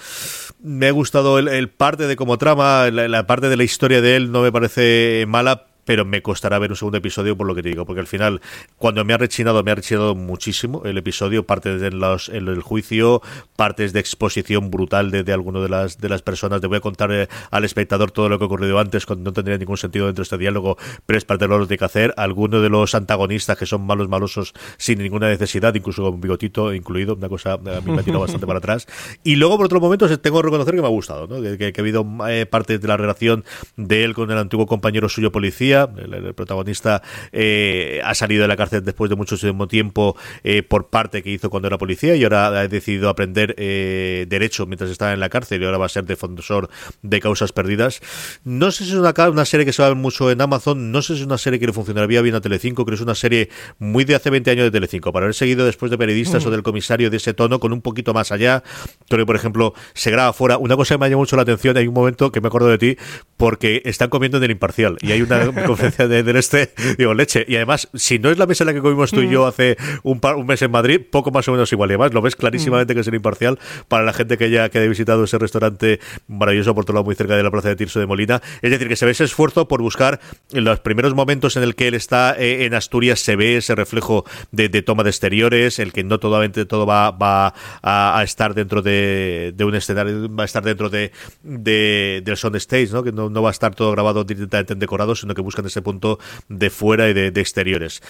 Me 0.62 0.88
ha 0.88 0.92
gustado 0.92 1.40
el, 1.40 1.70
parte 1.70 2.08
de 2.08 2.16
como 2.16 2.38
trama, 2.38 2.90
la 2.92 3.28
parte 3.28 3.50
de 3.50 3.58
la 3.58 3.64
historia 3.64 4.02
de 4.02 4.16
él 4.16 4.32
no 4.32 4.42
me 4.42 4.52
parece 4.52 5.26
mala, 5.28 5.66
pero 5.86 6.06
me 6.06 6.22
costará 6.22 6.60
ver 6.60 6.72
un 6.72 6.76
segundo 6.76 6.98
episodio 6.98 7.38
por 7.38 7.48
lo 7.48 7.56
que 7.56 7.64
te 7.64 7.70
digo, 7.70 7.86
porque 7.86 8.00
al 8.00 8.08
final, 8.08 8.42
cuando 8.78 9.04
me 9.06 9.14
ha 9.14 9.18
rechinado, 9.18 9.64
me 9.64 9.72
ha 9.72 9.76
rechinado 9.76 10.16
muchísimo 10.16 10.84
el 10.86 10.98
episodio, 10.98 11.46
parte 11.46 11.78
de 11.78 11.92
los, 11.92 12.30
el, 12.30 12.62
juicio, 12.62 13.22
partes 13.56 13.94
de 13.94 14.00
exposición 14.00 14.72
brutal 14.72 15.12
de, 15.12 15.24
de 15.24 15.34
alguno 15.34 15.62
de 15.62 15.70
las, 15.70 16.00
de 16.00 16.10
las 16.10 16.22
personas. 16.22 16.62
Te 16.62 16.68
voy 16.68 16.78
a 16.78 16.82
contar 16.82 17.12
eh, 17.12 17.28
al 17.52 17.66
espectador 17.66 18.12
todo 18.12 18.30
lo 18.30 18.38
que 18.38 18.46
ha 18.46 18.48
ocurrido 18.48 18.80
antes, 18.80 19.06
cuando 19.06 19.30
no 19.30 19.34
tendría 19.34 19.58
ningún 19.58 19.78
sentido 19.78 20.06
dentro 20.06 20.22
de 20.22 20.24
este 20.24 20.38
diálogo, 20.38 20.78
pero 21.06 21.18
es 21.18 21.26
parte 21.26 21.46
de 21.46 21.50
lo 21.50 21.60
que 21.60 21.68
tiene 21.68 21.80
que 21.80 21.86
hacer. 21.86 22.14
Algunos 22.18 22.62
de 22.62 22.70
los 22.70 22.96
antagonistas 22.96 23.58
que 23.58 23.66
son 23.66 23.86
malos, 23.86 24.08
malosos, 24.08 24.54
sin 24.78 25.00
ninguna 25.00 25.28
necesidad, 25.28 25.74
incluso 25.76 26.04
con 26.04 26.22
bigotito 26.22 26.74
incluido, 26.74 27.16
una 27.16 27.30
cosa 27.30 27.54
a 27.54 27.58
mí 27.58 27.92
me 27.92 28.00
ha 28.00 28.04
tirado 28.04 28.22
bastante 28.22 28.48
para 28.48 28.60
atrás. 28.60 28.88
Y 29.24 29.36
luego, 29.36 29.58
por 29.58 29.66
otros 29.66 29.82
momentos, 29.82 30.22
tengo 30.22 30.38
que 30.38 30.44
reconocer 30.44 30.76
que 30.76 30.82
me 30.82 30.88
ha 30.88 30.92
gustado, 30.92 31.28
¿no? 31.28 31.42
que, 31.42 31.74
ha 31.76 31.82
habido 31.82 32.06
eh, 32.30 32.46
parte 32.46 32.78
de 32.78 32.88
la 32.88 32.98
relación 32.98 33.44
de 33.76 34.04
él 34.04 34.14
con 34.14 34.32
el 34.32 34.38
antiguo 34.38 34.66
compañero 34.66 35.10
suyo 35.10 35.32
policía 35.32 35.73
el, 35.74 36.34
protagonista 36.34 37.02
eh, 37.32 38.02
ha 38.04 38.14
salido 38.16 38.44
de 38.44 38.48
la 38.48 38.56
cárcel 38.56 38.84
después 38.84 39.10
de 39.10 39.16
muchísimo 39.16 39.68
tiempo 39.68 40.16
eh, 40.44 40.64
por 40.64 40.88
parte 40.88 41.24
que 41.24 41.32
hizo 41.32 41.50
cuando 41.50 41.68
era 41.68 41.78
policía 41.78 42.16
y 42.16 42.24
ahora 42.24 42.48
ha 42.48 42.68
decidido 42.68 43.10
aprender 43.10 43.56
eh, 43.58 44.26
derecho 44.30 44.66
mientras 44.66 44.90
estaba 44.90 45.14
en 45.14 45.20
la 45.20 45.30
cárcel 45.30 45.62
y 45.62 45.66
ahora 45.66 45.78
va 45.78 45.86
a 45.86 45.90
ser 45.90 46.06
defensor 46.06 46.70
de 47.02 47.20
causas 47.20 47.52
perdidas. 47.52 48.02
No 48.44 48.72
sé 48.72 48.86
si 48.86 48.92
es 48.92 48.98
una, 48.98 49.14
una 49.30 49.46
serie 49.46 49.66
que 49.66 49.74
se 49.74 49.82
va 49.82 49.88
a 49.88 49.90
ver 49.90 49.98
mucho 49.98 50.32
en 50.32 50.42
Amazon, 50.42 50.92
no 50.92 51.02
sé 51.02 51.16
si 51.16 51.22
es 51.22 51.26
una 51.26 51.38
serie 51.38 51.60
que 51.60 51.68
le 51.68 51.74
funcionaría 51.74 52.22
bien 52.22 52.36
a 52.36 52.42
Telecinco, 52.42 52.86
creo 52.86 52.94
que 52.94 53.02
es 53.02 53.02
una 53.02 53.16
serie 53.16 53.50
muy 53.80 54.04
de 54.06 54.16
hace 54.16 54.30
20 54.30 54.52
años 54.52 54.66
de 54.66 54.72
Telecinco, 54.72 55.12
para 55.12 55.26
haber 55.26 55.36
seguido 55.36 55.66
después 55.66 55.90
de 55.92 55.98
periodistas 55.98 56.44
mm. 56.44 56.48
o 56.48 56.52
del 56.52 56.64
comisario 56.64 57.10
de 57.10 57.18
ese 57.18 57.34
tono 57.34 57.60
con 57.60 57.74
un 57.74 57.82
poquito 57.82 58.14
más 58.14 58.32
allá. 58.32 58.64
Creo 59.08 59.20
que, 59.20 59.26
por 59.26 59.36
ejemplo, 59.36 59.74
se 59.94 60.12
graba 60.12 60.34
fuera. 60.34 60.58
Una 60.58 60.76
cosa 60.76 60.96
que 60.96 61.00
me 61.00 61.06
ha 61.06 61.10
llamado 61.10 61.22
mucho 61.22 61.36
la 61.36 61.44
atención, 61.44 61.78
hay 61.78 61.88
un 61.88 61.94
momento 61.94 62.32
que 62.32 62.42
me 62.42 62.48
acuerdo 62.48 62.68
de 62.68 62.78
ti, 62.78 62.98
porque 63.38 63.82
están 63.86 64.10
comiendo 64.10 64.38
en 64.38 64.44
el 64.44 64.52
imparcial 64.52 64.98
y 65.02 65.12
hay 65.12 65.22
una 65.22 65.52
conferencia 65.68 66.08
de, 66.08 66.24
del 66.24 66.36
este, 66.36 66.74
digo, 66.98 67.14
leche. 67.14 67.46
Y 67.48 67.56
además, 67.56 67.90
si 67.94 68.20
no 68.20 68.30
es 68.30 68.38
la 68.38 68.46
mesa 68.46 68.64
en 68.64 68.68
la 68.68 68.74
que 68.74 68.82
comimos 68.82 69.12
tú 69.12 69.22
y 69.22 69.30
yo 69.30 69.46
mm. 69.46 69.48
hace 69.48 69.78
un, 70.04 70.20
par, 70.20 70.36
un 70.36 70.46
mes 70.46 70.62
en 70.62 70.72
Madrid, 70.72 71.02
poco 71.10 71.32
más 71.32 71.48
o 71.48 71.52
menos 71.52 71.72
igual. 71.72 71.90
Y 71.90 71.94
además, 71.94 72.14
lo 72.14 72.22
ves 72.22 72.36
clarísimamente 72.36 72.94
mm. 72.94 72.96
que 72.96 73.02
es 73.02 73.08
el 73.08 73.16
imparcial 73.16 73.60
para 73.88 74.04
la 74.04 74.14
gente 74.14 74.38
que 74.38 74.50
ya 74.50 74.70
que 74.70 74.80
haya 74.80 74.88
visitado 74.88 75.24
ese 75.24 75.38
restaurante 75.38 76.00
maravilloso 76.28 76.74
por 76.76 76.86
todo 76.86 76.96
lado 76.96 77.06
muy 77.06 77.16
cerca 77.16 77.36
de 77.36 77.44
la 77.44 77.52
plaza 77.52 77.70
de 77.70 77.76
Tirso 77.76 78.00
de 78.00 78.06
Molina. 78.06 78.42
Es 78.62 78.72
decir, 78.72 78.88
que 78.88 78.96
se 78.96 79.06
ve 79.06 79.12
ese 79.12 79.24
esfuerzo 79.24 79.68
por 79.68 79.82
buscar 79.82 80.20
en 80.52 80.64
los 80.64 80.80
primeros 80.80 81.14
momentos 81.14 81.58
en 81.58 81.64
el 81.64 81.76
que 81.76 81.88
él 81.88 81.94
está 81.94 82.36
eh, 82.38 82.66
en 82.66 82.74
Asturias, 82.74 83.20
se 83.20 83.36
ve 83.36 83.58
ese 83.58 83.76
reflejo 83.76 84.26
de, 84.52 84.70
toma 84.82 85.04
de 85.04 85.10
exteriores, 85.10 85.80
el 85.80 85.94
que 85.94 86.04
no 86.04 86.20
totalmente 86.20 86.66
todo 86.66 86.86
va, 86.86 87.12
va 87.12 87.54
a, 87.82 88.22
estar 88.24 88.54
dentro 88.54 88.82
de, 88.82 89.54
un 89.60 89.76
escenario, 89.76 90.34
va 90.34 90.44
a 90.44 90.46
estar 90.46 90.64
dentro 90.64 90.90
de, 90.90 91.12
del 91.44 92.38
sound 92.38 92.56
stage, 92.58 92.90
¿no? 92.92 93.04
que 93.04 93.12
no, 93.12 93.30
no 93.30 93.42
va 93.42 93.50
a 93.50 93.52
estar 93.52 93.76
todo 93.76 93.92
grabado 93.92 94.24
directamente 94.24 94.74
en 94.74 94.80
decorado, 94.80 95.16
sino 95.16 95.34
que 95.34 95.42
buscan 95.54 95.66
ese 95.68 95.84
punto 95.84 96.18
de 96.50 96.70
fuera 96.72 97.10
y 97.10 97.14
de, 97.14 97.28
exteriores 97.28 98.02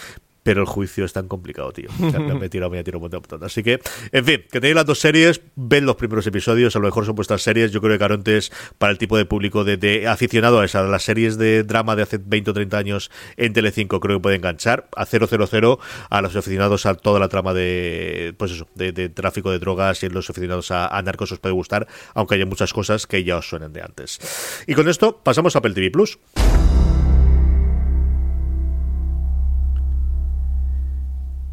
pero 0.44 0.62
el 0.62 0.68
juicio 0.68 1.06
es 1.06 1.14
tan 1.14 1.28
complicado, 1.28 1.72
tío. 1.72 1.90
O 2.00 2.02
me 2.36 2.46
he 2.46 2.50
tirado, 2.50 2.70
me 2.70 2.80
he 2.80 2.84
tirado 2.84 3.04
un. 3.04 3.44
Así 3.44 3.64
que, 3.64 3.80
en 4.12 4.26
fin, 4.26 4.44
que 4.52 4.60
tenéis 4.60 4.76
las 4.76 4.86
dos 4.86 5.00
series, 5.00 5.42
ven 5.56 5.86
los 5.86 5.96
primeros 5.96 6.28
episodios, 6.28 6.76
a 6.76 6.80
lo 6.80 6.86
mejor 6.86 7.06
son 7.06 7.16
vuestras 7.16 7.42
series. 7.42 7.72
Yo 7.72 7.80
creo 7.80 7.94
que 7.94 8.00
Caronte 8.00 8.38
es 8.38 8.52
para 8.78 8.92
el 8.92 8.98
tipo 8.98 9.18
de 9.18 9.26
público 9.26 9.64
de, 9.64 10.06
aficionado 10.08 10.60
a 10.60 10.66
esas, 10.66 10.88
las 10.90 11.04
series 11.04 11.38
de 11.38 11.64
drama 11.64 11.96
de 11.96 12.04
hace 12.04 12.18
20 12.18 12.52
o 12.52 12.54
30 12.54 12.78
años 12.78 13.12
en 13.38 13.54
Telecinco, 13.54 14.02
creo 14.02 14.18
que 14.18 14.22
puede 14.22 14.36
enganchar. 14.36 14.90
A 14.98 15.06
000 15.06 15.80
a 16.10 16.22
los 16.22 16.36
aficionados 16.36 16.86
a 16.86 16.96
toda 16.96 17.20
la 17.20 17.30
trama 17.30 17.54
de, 17.54 18.36
pues 18.38 18.52
eso, 18.52 18.68
de, 18.76 18.92
tráfico 19.10 19.50
de 19.50 19.60
drogas 19.60 20.04
y 20.04 20.10
los 20.10 20.30
aficionados 20.30 20.72
a, 20.72 20.88
a, 20.88 21.02
narcos 21.02 21.32
os 21.32 21.40
puede 21.40 21.54
gustar, 21.54 21.88
aunque 22.14 22.36
haya 22.36 22.46
muchas 22.46 22.74
cosas 22.74 23.08
que 23.08 23.24
ya 23.24 23.38
os 23.38 23.48
suenen 23.48 23.72
de 23.72 23.82
antes. 23.82 24.20
Y 24.68 24.74
con 24.74 24.90
esto 24.90 25.22
pasamos 25.24 25.56
a 25.56 25.60
Apple 25.60 25.74
TV 25.74 25.90
Plus. 25.90 26.20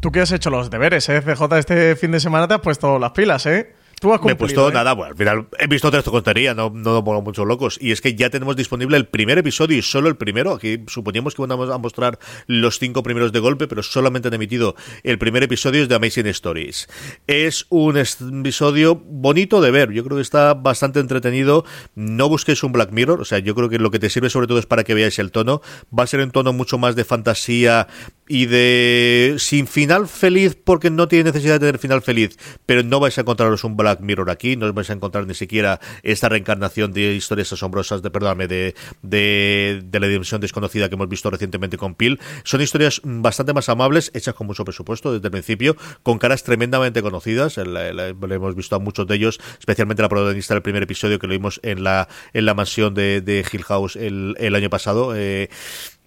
Tú 0.01 0.11
que 0.11 0.19
has 0.19 0.31
hecho 0.31 0.49
los 0.49 0.71
deberes, 0.71 1.07
¿eh? 1.09 1.21
CJ, 1.21 1.59
este 1.59 1.95
fin 1.95 2.11
de 2.11 2.19
semana 2.19 2.47
te 2.47 2.55
has 2.55 2.61
puesto 2.61 2.97
las 2.97 3.11
pilas, 3.11 3.45
¿eh? 3.45 3.75
Me 4.03 4.31
he 4.31 4.35
puesto 4.35 4.69
¿eh? 4.69 4.73
nada, 4.73 4.93
bueno, 4.93 5.11
al 5.11 5.17
final 5.17 5.47
he 5.59 5.67
visto 5.67 5.87
otra 5.87 6.01
tontería, 6.01 6.55
no, 6.55 6.71
no 6.71 7.03
pongo 7.03 7.21
muchos 7.21 7.45
locos. 7.45 7.77
Y 7.79 7.91
es 7.91 8.01
que 8.01 8.15
ya 8.15 8.31
tenemos 8.31 8.55
disponible 8.55 8.97
el 8.97 9.05
primer 9.05 9.37
episodio 9.37 9.77
y 9.77 9.83
solo 9.83 10.09
el 10.09 10.15
primero. 10.15 10.53
Aquí 10.53 10.83
suponíamos 10.87 11.35
que 11.35 11.43
íbamos 11.43 11.69
a 11.69 11.77
mostrar 11.77 12.17
los 12.47 12.79
cinco 12.79 13.03
primeros 13.03 13.31
de 13.31 13.39
golpe, 13.39 13.67
pero 13.67 13.83
solamente 13.83 14.29
han 14.29 14.33
emitido 14.33 14.75
el 15.03 15.19
primer 15.19 15.43
episodio 15.43 15.87
de 15.87 15.93
Amazing 15.93 16.25
Stories. 16.27 16.89
Es 17.27 17.67
un 17.69 17.95
episodio 17.97 18.95
bonito 18.95 19.61
de 19.61 19.69
ver, 19.69 19.91
yo 19.91 20.03
creo 20.03 20.17
que 20.17 20.23
está 20.23 20.55
bastante 20.55 20.99
entretenido. 20.99 21.63
No 21.93 22.27
busquéis 22.27 22.63
un 22.63 22.71
Black 22.71 22.91
Mirror, 22.91 23.21
o 23.21 23.25
sea, 23.25 23.37
yo 23.37 23.53
creo 23.53 23.69
que 23.69 23.77
lo 23.77 23.91
que 23.91 23.99
te 23.99 24.09
sirve 24.09 24.31
sobre 24.31 24.47
todo 24.47 24.57
es 24.57 24.65
para 24.65 24.83
que 24.83 24.95
veáis 24.95 25.19
el 25.19 25.31
tono. 25.31 25.61
Va 25.97 26.05
a 26.05 26.07
ser 26.07 26.21
un 26.21 26.31
tono 26.31 26.53
mucho 26.53 26.79
más 26.79 26.95
de 26.95 27.05
fantasía 27.05 27.87
y 28.31 28.45
de 28.45 29.35
sin 29.39 29.67
final 29.67 30.07
feliz 30.07 30.55
porque 30.55 30.89
no 30.89 31.09
tiene 31.09 31.25
necesidad 31.25 31.55
de 31.55 31.59
tener 31.59 31.79
final 31.79 32.01
feliz, 32.01 32.37
pero 32.65 32.81
no 32.81 33.01
vais 33.01 33.17
a 33.17 33.21
encontraros 33.21 33.65
un 33.65 33.75
Black 33.75 33.99
Mirror 33.99 34.29
aquí, 34.29 34.55
no 34.55 34.67
os 34.67 34.73
vais 34.73 34.89
a 34.89 34.93
encontrar 34.93 35.27
ni 35.27 35.33
siquiera 35.33 35.81
esta 36.01 36.29
reencarnación 36.29 36.93
de 36.93 37.13
historias 37.13 37.51
asombrosas, 37.51 38.01
de 38.01 38.09
perdóname, 38.09 38.47
de, 38.47 38.73
de, 39.01 39.99
la 39.99 40.07
dimensión 40.07 40.39
desconocida 40.39 40.87
que 40.87 40.95
hemos 40.95 41.09
visto 41.09 41.29
recientemente 41.29 41.75
con 41.75 41.93
Peel. 41.93 42.21
Son 42.45 42.61
historias 42.61 43.01
bastante 43.03 43.51
más 43.51 43.67
amables, 43.67 44.11
hechas 44.13 44.33
con 44.33 44.47
mucho 44.47 44.63
presupuesto 44.63 45.11
desde 45.11 45.27
el 45.27 45.31
principio, 45.31 45.75
con 46.01 46.17
caras 46.17 46.45
tremendamente 46.45 47.01
conocidas, 47.01 47.57
le 47.57 48.15
hemos 48.33 48.55
visto 48.55 48.77
a 48.77 48.79
muchos 48.79 49.07
de 49.07 49.15
ellos, 49.15 49.41
especialmente 49.59 50.03
la 50.03 50.07
protagonista 50.07 50.53
del 50.53 50.63
primer 50.63 50.83
episodio 50.83 51.19
que 51.19 51.27
lo 51.27 51.33
vimos 51.33 51.59
en 51.63 51.83
la, 51.83 52.07
en 52.31 52.45
la 52.45 52.53
mansión 52.53 52.93
de, 52.93 53.19
de 53.19 53.45
Hill 53.51 53.65
House 53.65 53.97
el, 53.97 54.37
el 54.39 54.55
año 54.55 54.69
pasado. 54.69 55.17
Eh, 55.17 55.49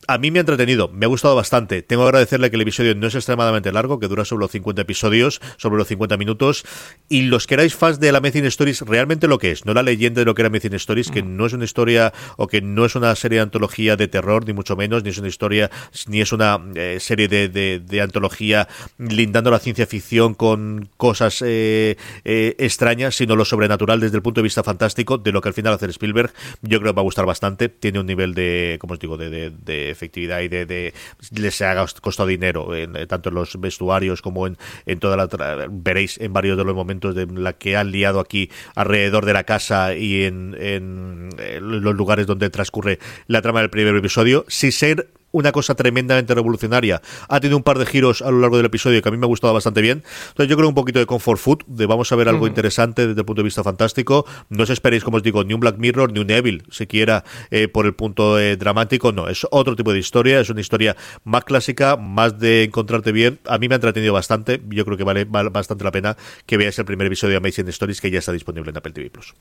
a 0.06 0.18
mí 0.18 0.30
me 0.30 0.38
ha 0.38 0.40
entretenido, 0.40 0.88
me 0.88 1.06
ha 1.06 1.08
gustado 1.08 1.34
bastante. 1.34 1.82
Tengo 1.82 2.02
que 2.02 2.08
agradecerle 2.08 2.50
que 2.50 2.56
el 2.56 2.62
episodio 2.62 2.94
no 2.94 3.06
es 3.06 3.14
extremadamente 3.14 3.72
largo, 3.72 3.98
que 3.98 4.08
dura 4.08 4.24
sobre 4.24 4.42
los 4.42 4.50
50 4.50 4.82
episodios, 4.82 5.40
sobre 5.56 5.78
los 5.78 5.88
50 5.88 6.16
minutos. 6.16 6.64
Y 7.08 7.22
los 7.22 7.46
que 7.46 7.54
erais 7.54 7.74
fans 7.74 8.00
de 8.00 8.12
la 8.12 8.18
Amazing 8.18 8.46
Stories, 8.46 8.82
realmente 8.82 9.28
lo 9.28 9.38
que 9.38 9.50
es, 9.50 9.64
no 9.64 9.74
la 9.74 9.82
leyenda 9.82 10.20
de 10.20 10.24
lo 10.24 10.34
que 10.34 10.42
era 10.42 10.48
Amazing 10.48 10.74
Stories, 10.74 11.10
que 11.10 11.22
no 11.22 11.46
es 11.46 11.52
una 11.52 11.64
historia 11.64 12.12
o 12.36 12.46
que 12.46 12.60
no 12.60 12.84
es 12.84 12.94
una 12.94 13.14
serie 13.14 13.36
de 13.36 13.42
antología 13.42 13.96
de 13.96 14.08
terror, 14.08 14.46
ni 14.46 14.52
mucho 14.52 14.76
menos, 14.76 15.04
ni 15.04 15.10
es 15.10 15.18
una 15.18 15.28
historia, 15.28 15.70
ni 16.08 16.20
es 16.20 16.32
una 16.32 16.60
eh, 16.74 16.98
serie 17.00 17.28
de, 17.28 17.48
de, 17.48 18.00
antología 18.00 18.68
lindando 18.98 19.50
la 19.50 19.58
ciencia 19.58 19.86
ficción 19.86 20.34
con 20.34 20.88
cosas 20.96 21.42
eh, 21.42 21.96
eh, 22.24 22.54
extrañas, 22.58 23.14
sino 23.14 23.36
lo 23.36 23.44
sobrenatural 23.44 24.00
desde 24.00 24.16
el 24.16 24.22
punto 24.22 24.40
de 24.40 24.44
vista 24.44 24.62
fantástico, 24.62 25.18
de 25.18 25.32
lo 25.32 25.40
que 25.40 25.48
al 25.48 25.54
final 25.54 25.72
hace 25.72 25.86
Spielberg. 25.86 26.32
Yo 26.62 26.80
creo 26.80 26.92
que 26.92 26.96
va 26.96 27.02
a 27.02 27.04
gustar 27.04 27.26
bastante. 27.26 27.68
Tiene 27.68 28.00
un 28.00 28.06
nivel 28.06 28.34
de, 28.34 28.76
como 28.80 28.94
os 28.94 29.00
digo, 29.00 29.16
de, 29.16 29.50
de 29.50 29.93
efectividad 29.94 30.40
y 30.40 30.48
de, 30.48 30.66
de 30.66 30.92
les 31.32 31.62
ha 31.62 31.74
costado 32.00 32.28
dinero, 32.28 32.74
en, 32.74 32.94
eh, 32.96 33.06
tanto 33.06 33.30
en 33.30 33.36
los 33.36 33.58
vestuarios 33.58 34.20
como 34.20 34.46
en, 34.46 34.58
en 34.86 35.00
toda 35.00 35.16
la... 35.16 35.28
Veréis 35.70 36.18
en 36.20 36.32
varios 36.32 36.58
de 36.58 36.64
los 36.64 36.74
momentos 36.74 37.14
de 37.14 37.26
la 37.26 37.54
que 37.54 37.76
han 37.76 37.90
liado 37.90 38.20
aquí 38.20 38.50
alrededor 38.74 39.24
de 39.24 39.32
la 39.32 39.44
casa 39.44 39.94
y 39.94 40.24
en, 40.24 40.54
en, 40.58 41.30
en 41.38 41.82
los 41.82 41.94
lugares 41.94 42.26
donde 42.26 42.50
transcurre 42.50 42.98
la 43.26 43.40
trama 43.40 43.60
del 43.60 43.70
primer 43.70 43.94
episodio. 43.96 44.44
Si 44.48 44.70
ser 44.70 45.08
una 45.34 45.50
cosa 45.52 45.74
tremendamente 45.74 46.32
revolucionaria. 46.32 47.02
Ha 47.28 47.40
tenido 47.40 47.56
un 47.56 47.64
par 47.64 47.78
de 47.78 47.86
giros 47.86 48.22
a 48.22 48.30
lo 48.30 48.38
largo 48.38 48.56
del 48.56 48.66
episodio 48.66 49.02
que 49.02 49.08
a 49.08 49.12
mí 49.12 49.18
me 49.18 49.26
ha 49.26 49.28
gustado 49.28 49.52
bastante 49.52 49.82
bien. 49.82 50.04
Entonces 50.28 50.48
yo 50.48 50.56
creo 50.56 50.68
un 50.68 50.74
poquito 50.74 51.00
de 51.00 51.06
comfort 51.06 51.40
food, 51.40 51.58
de 51.66 51.86
vamos 51.86 52.10
a 52.12 52.16
ver 52.16 52.28
algo 52.28 52.46
interesante 52.46 53.08
desde 53.08 53.20
el 53.20 53.26
punto 53.26 53.42
de 53.42 53.44
vista 53.44 53.64
fantástico. 53.64 54.24
No 54.48 54.62
os 54.62 54.70
esperéis, 54.70 55.02
como 55.02 55.16
os 55.16 55.22
digo, 55.24 55.42
ni 55.42 55.52
un 55.52 55.60
Black 55.60 55.76
Mirror, 55.76 56.12
ni 56.12 56.20
un 56.20 56.30
Evil, 56.30 56.62
siquiera 56.70 57.24
eh, 57.50 57.66
por 57.66 57.84
el 57.86 57.94
punto 57.94 58.38
eh, 58.38 58.56
dramático. 58.56 59.10
No, 59.10 59.28
es 59.28 59.44
otro 59.50 59.74
tipo 59.74 59.92
de 59.92 59.98
historia, 59.98 60.38
es 60.38 60.50
una 60.50 60.60
historia 60.60 60.96
más 61.24 61.44
clásica, 61.44 61.96
más 61.96 62.38
de 62.38 62.62
encontrarte 62.62 63.10
bien. 63.10 63.40
A 63.46 63.58
mí 63.58 63.68
me 63.68 63.74
ha 63.74 63.76
entretenido 63.76 64.12
bastante. 64.12 64.62
Yo 64.68 64.84
creo 64.84 64.96
que 64.96 65.04
vale, 65.04 65.24
vale 65.24 65.50
bastante 65.50 65.82
la 65.82 65.90
pena 65.90 66.16
que 66.46 66.56
veáis 66.56 66.78
el 66.78 66.84
primer 66.84 67.08
episodio 67.08 67.32
de 67.32 67.36
Amazing 67.38 67.68
Stories 67.68 68.00
que 68.00 68.10
ya 68.10 68.20
está 68.20 68.30
disponible 68.30 68.70
en 68.70 68.76
Apple 68.76 68.92
TV 68.92 69.10
Plus. 69.10 69.34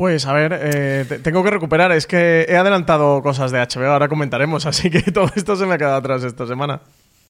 Pues 0.00 0.24
a 0.24 0.32
ver, 0.32 0.58
eh, 0.58 1.04
tengo 1.22 1.44
que 1.44 1.50
recuperar. 1.50 1.92
Es 1.92 2.06
que 2.06 2.46
he 2.48 2.56
adelantado 2.56 3.20
cosas 3.20 3.52
de 3.52 3.58
HBO, 3.58 3.92
ahora 3.92 4.08
comentaremos, 4.08 4.64
así 4.66 4.88
que 4.88 5.02
todo 5.02 5.30
esto 5.36 5.56
se 5.56 5.66
me 5.66 5.74
ha 5.74 5.76
quedado 5.76 5.96
atrás 5.96 6.24
esta 6.24 6.46
semana. 6.46 6.80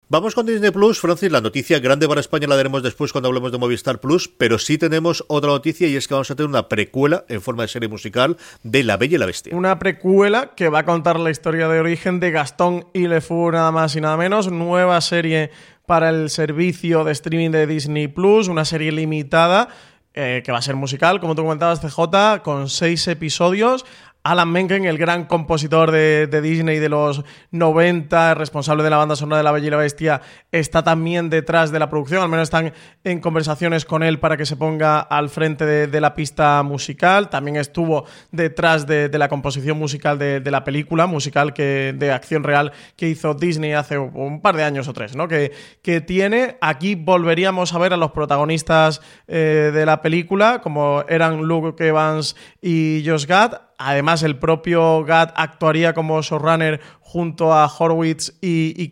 Vamos 0.08 0.34
con 0.34 0.46
Disney 0.46 0.72
Plus, 0.72 0.98
Francis. 0.98 1.29
La 1.29 1.41
noticia 1.41 1.79
grande 1.79 2.08
para 2.08 2.22
España 2.22 2.48
la 2.48 2.55
daremos 2.55 2.82
después 2.82 3.12
cuando 3.12 3.27
hablemos 3.27 3.51
de 3.51 3.58
Movistar 3.58 4.00
Plus, 4.00 4.29
pero 4.29 4.60
sí 4.60 4.77
tenemos 4.77 5.25
otra 5.27 5.50
noticia 5.50 5.89
y 5.89 5.98
es 5.98 6.08
que 6.08 6.13
vamos 6.13 6.32
a 6.32 6.36
tener 6.36 6.50
una 6.50 6.70
precuela 6.70 7.25
en 7.27 7.41
forma 7.41 7.63
de 7.63 7.67
serie 7.67 7.89
musical 7.89 8.38
de 8.63 8.84
La 8.86 8.96
Bella 8.96 9.15
y 9.15 9.20
la 9.20 9.25
Bestia. 9.25 9.53
Una 9.53 9.77
precuela 9.77 10.51
que 10.55 10.70
va 10.70 10.79
a 10.79 10.86
contar 10.86 11.20
la 11.20 11.32
historia 11.32 11.67
de 11.67 11.82
origen 11.82 12.22
de 12.22 12.32
Gastón 12.32 12.88
y 12.93 13.08
Le 13.10 13.20
nada 13.51 13.74
más 13.74 13.93
y 13.98 14.00
nada 14.00 14.15
menos. 14.15 14.50
Nueva 14.50 15.01
serie 15.01 15.51
para 15.86 16.12
el 16.12 16.29
servicio 16.29 17.03
de 17.03 17.12
streaming 17.12 17.50
de 17.50 17.67
Disney 17.67 18.08
Plus, 18.08 18.48
una 18.48 18.63
serie 18.63 18.93
limitada 18.93 19.67
eh, 20.13 20.41
que 20.46 20.51
va 20.51 20.60
a 20.60 20.62
ser 20.62 20.75
musical, 20.75 21.20
como 21.20 21.36
tú 21.36 21.41
comentabas, 21.43 21.82
CJ, 21.82 22.41
con 22.43 22.70
seis 22.70 23.08
episodios. 23.08 23.86
Alan 24.25 24.50
Menken, 24.50 24.86
el 24.86 24.98
gran 24.98 25.25
compositor 25.25 25.92
de, 25.92 26.42
Disney 26.42 26.80
de 26.80 26.88
los 26.88 27.25
90, 27.51 28.36
responsable 28.36 28.82
de 28.82 28.89
la 28.89 28.96
banda 28.96 29.18
sonora 29.18 29.39
de 29.39 29.44
La 29.44 29.51
Bella 29.51 29.68
y 29.68 29.70
la 29.70 29.75
Bestia, 29.75 30.22
está 30.50 30.82
también 30.82 31.30
detrás 31.30 31.74
de 31.74 31.80
la 31.80 31.89
producción, 31.89 32.22
al 32.22 32.30
menos 32.30 32.44
están 32.44 32.72
en 33.03 33.20
conversaciones 33.20 33.84
con 33.84 34.01
él 34.01 34.20
para 34.20 34.38
que 34.38 34.46
se 34.46 34.56
ponga 34.56 35.01
al 35.01 35.27
frente 35.27 35.65
de, 35.65 36.01
la 36.01 36.15
pista 36.15 36.63
musical, 36.63 37.30
también 37.30 37.58
estuvo 37.58 38.06
detrás 38.32 38.88
de, 38.88 39.10
la 39.10 39.27
composición 39.27 39.77
musical 39.77 40.18
de, 40.18 40.51
la 40.51 40.63
película, 40.63 41.06
musical 41.06 41.53
que, 41.53 41.94
de 41.94 42.13
acción 42.13 42.46
real 42.46 42.72
que 42.96 43.10
hizo 43.10 43.34
Disney 43.34 43.74
hace 43.74 43.98
un 43.98 44.42
par 44.42 44.56
de 44.56 44.63
años 44.63 44.88
o 44.88 44.94
tres, 44.94 45.18
¿no? 45.18 45.27
Que, 45.27 45.51
que 45.82 46.00
tiene, 46.00 46.58
aquí 46.62 46.96
volveríamos 46.96 47.74
a 47.74 47.77
ver 47.77 47.92
a 47.92 47.98
los 47.98 48.12
protagonistas 48.12 49.01
eh, 49.27 49.72
de 49.74 49.86
la 49.86 50.01
película, 50.01 50.62
como 50.62 51.03
eran 51.10 51.42
Luke 51.42 51.86
Evans 51.86 52.38
y 52.62 53.03
Josh 53.06 53.25
Gad, 53.25 53.60
Además, 53.77 54.24
el 54.24 54.38
propio 54.38 55.03
Gad 55.03 55.34
actuaría 55.36 55.94
como 55.94 56.22
showrunner 56.22 56.80
junto 57.13 57.53
a 57.53 57.68
Horowitz 57.68 58.34
y, 58.42 58.74
y 58.75 58.92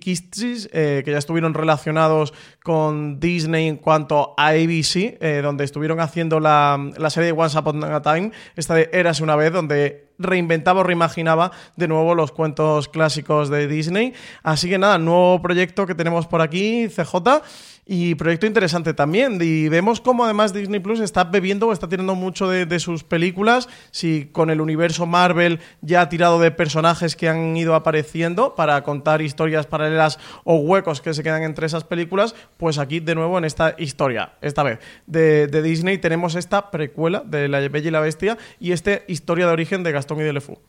eh, 0.73 1.01
que 1.03 1.11
ya 1.11 1.17
estuvieron 1.17 1.53
relacionados 1.53 2.33
con 2.63 3.19
Disney 3.19 3.67
en 3.67 3.77
cuanto 3.77 4.35
a 4.37 4.49
ABC, 4.49 5.17
eh, 5.19 5.41
donde 5.41 5.63
estuvieron 5.63 5.99
haciendo 5.99 6.39
la, 6.39 6.79
serie 7.09 7.33
de 7.33 7.39
Once 7.39 7.57
Upon 7.57 7.83
a 7.83 8.01
Time, 8.01 8.31
esta 8.55 8.75
de 8.75 8.89
Eras 8.93 9.21
una 9.21 9.35
vez, 9.35 9.51
donde 9.51 10.11
reinventaba 10.19 10.81
o 10.81 10.83
reimaginaba 10.83 11.51
de 11.75 11.87
nuevo 11.87 12.13
los 12.13 12.31
cuentos 12.31 12.87
clásicos 12.87 13.49
de 13.49 13.67
Disney. 13.67 14.13
Así 14.43 14.69
que 14.69 14.77
nada, 14.77 14.97
nuevo 14.99 15.41
proyecto 15.41 15.87
que 15.87 15.95
tenemos 15.95 16.27
por 16.27 16.41
aquí, 16.41 16.87
CJ. 16.89 17.41
Y 17.85 18.15
proyecto 18.15 18.45
interesante 18.45 18.93
también. 18.93 19.39
Y 19.41 19.67
vemos 19.69 20.01
cómo 20.01 20.23
además 20.23 20.53
Disney 20.53 20.79
Plus 20.79 20.99
está 20.99 21.23
bebiendo 21.23 21.67
o 21.67 21.73
está 21.73 21.89
tirando 21.89 22.15
mucho 22.15 22.47
de, 22.47 22.79
sus 22.79 23.03
películas. 23.03 23.67
Si 23.91 24.29
con 24.31 24.49
el 24.49 24.61
universo 24.61 25.05
Marvel 25.05 25.59
ya 25.81 26.01
ha 26.01 26.09
tirado 26.09 26.39
de 26.39 26.51
personajes 26.51 27.15
que 27.15 27.27
han 27.27 27.57
ido 27.57 27.75
apareciendo 27.75 28.55
para 28.55 28.81
contar 28.83 29.21
historias 29.21 29.67
paralelas 29.67 30.19
o 30.43 30.55
huecos 30.55 31.01
que 31.01 31.13
se 31.13 31.23
quedan 31.23 31.43
entre 31.43 31.65
esas 31.65 31.83
películas, 31.83 32.35
pues 32.57 32.77
aquí 32.77 32.99
de 32.99 33.15
nuevo 33.15 33.37
en 33.37 33.45
esta 33.45 33.75
historia, 33.77 34.33
esta 34.41 34.63
vez 34.63 34.79
de, 35.07 35.47
Disney, 35.61 35.97
tenemos 35.97 36.35
esta 36.35 36.71
precuela 36.71 37.23
de 37.25 37.47
La 37.47 37.59
Bella 37.67 37.87
y 37.87 37.91
la 37.91 37.99
Bestia 37.99 38.37
y 38.59 38.71
esta 38.71 39.01
historia 39.07 39.47
de 39.47 39.53
origen 39.53 39.83
de 39.83 39.91
Gastón 39.91 40.19
y 40.19 40.23
de 40.23 40.33
Lefou. 40.33 40.59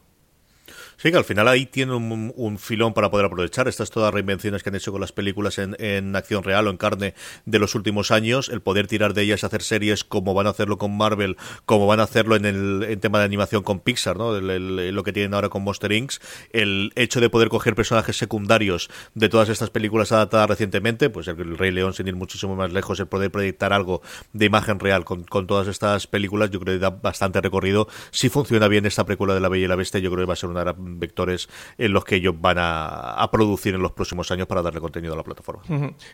Sí, 1.03 1.11
que 1.11 1.17
al 1.17 1.25
final 1.25 1.49
ahí 1.49 1.67
tiene 1.67 1.95
un, 1.95 2.59
filón 2.59 2.95
para 2.95 3.11
poder 3.11 3.27
aprovechar 3.27 3.67
estas 3.67 3.91
todas 3.91 4.15
reinvenciones 4.15 4.63
que 4.63 4.69
han 4.69 4.77
hecho 4.77 4.93
con 4.93 5.01
las 5.01 5.11
películas 5.11 5.59
en, 5.59 6.15
acción 6.15 6.45
real 6.45 6.69
o 6.69 6.71
en 6.71 6.77
carne 6.77 7.15
de 7.45 7.59
los 7.59 7.75
últimos 7.75 8.13
años, 8.13 8.49
el 8.49 8.61
poder 8.61 8.87
tirar 8.87 9.13
de 9.13 9.23
ellas, 9.23 9.43
hacer 9.43 9.63
series 9.63 10.05
como 10.05 10.33
van 10.33 10.47
a 10.47 10.51
hacerlo 10.51 10.79
con 10.79 10.97
Marvel, 10.97 11.37
como 11.67 11.89
van 11.89 11.99
a 11.99 12.05
hacerlo 12.05 12.37
en 12.37 12.45
el 12.45 12.99
tema 13.01 13.19
de 13.19 13.25
animación 13.25 13.65
con 13.65 13.81
Pixar, 13.81 14.17
¿no? 14.17 14.41
lo 14.41 15.03
que 15.03 15.13
tienen 15.13 15.35
ahora 15.35 15.49
con 15.49 15.65
Monster 15.65 15.91
Inc., 15.91 16.13
el 16.53 16.93
hecho 16.95 17.21
de 17.21 17.29
poder 17.29 17.49
coger 17.49 17.75
personajes 17.75 18.17
secundarios 18.17 18.89
de 19.17 19.29
todas 19.29 19.49
estas 19.49 19.71
películas 19.71 20.13
adaptadas 20.13 20.51
recientemente, 20.51 21.11
pues 21.11 21.27
el, 21.27 21.59
Rey 21.59 21.73
León 21.73 21.95
sin 21.95 22.07
ir 22.07 22.15
muchísimo 22.15 22.55
más 22.55 22.73
lejos, 22.73 23.01
el 23.01 23.09
poder 23.09 23.33
proyectar 23.33 23.73
algo 23.73 24.03
de 24.35 24.45
imagen 24.45 24.79
real 24.79 25.05
con, 25.05 25.25
con 25.25 25.49
todas 25.49 25.67
estas 25.67 26.07
películas, 26.07 26.51
yo 26.51 26.61
creo 26.61 26.77
que 26.77 26.79
da 26.79 26.91
bastante 26.91 27.41
recorrido. 27.41 27.89
Si 28.13 28.29
funciona 28.29 28.69
bien 28.69 28.87
esta 28.87 29.05
precuela 29.05 29.35
de 29.35 29.41
La 29.41 29.49
Bella 29.49 29.65
y 29.65 29.69
la 29.69 29.75
Bestia, 29.75 29.99
yo 29.99 30.13
creo 30.13 30.25
que 30.25 30.29
va 30.29 30.35
a 30.35 30.37
ser 30.37 30.49
una 30.49 30.63
vectores 30.99 31.49
en 31.79 31.93
los 31.93 32.05
que 32.05 32.17
ellos 32.17 32.35
van 32.41 32.57
a, 32.59 33.29
producir 33.33 33.75
en 33.75 33.83
los 33.83 33.93
próximos 33.93 34.31
años 34.31 34.47
para 34.47 34.63
darle 34.63 34.81
contenido 34.81 35.15
a 35.15 35.17
la 35.17 35.23
plataforma. 35.23 35.63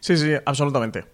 Sí, 0.00 0.16
sí, 0.16 0.32
absolutamente. 0.44 1.04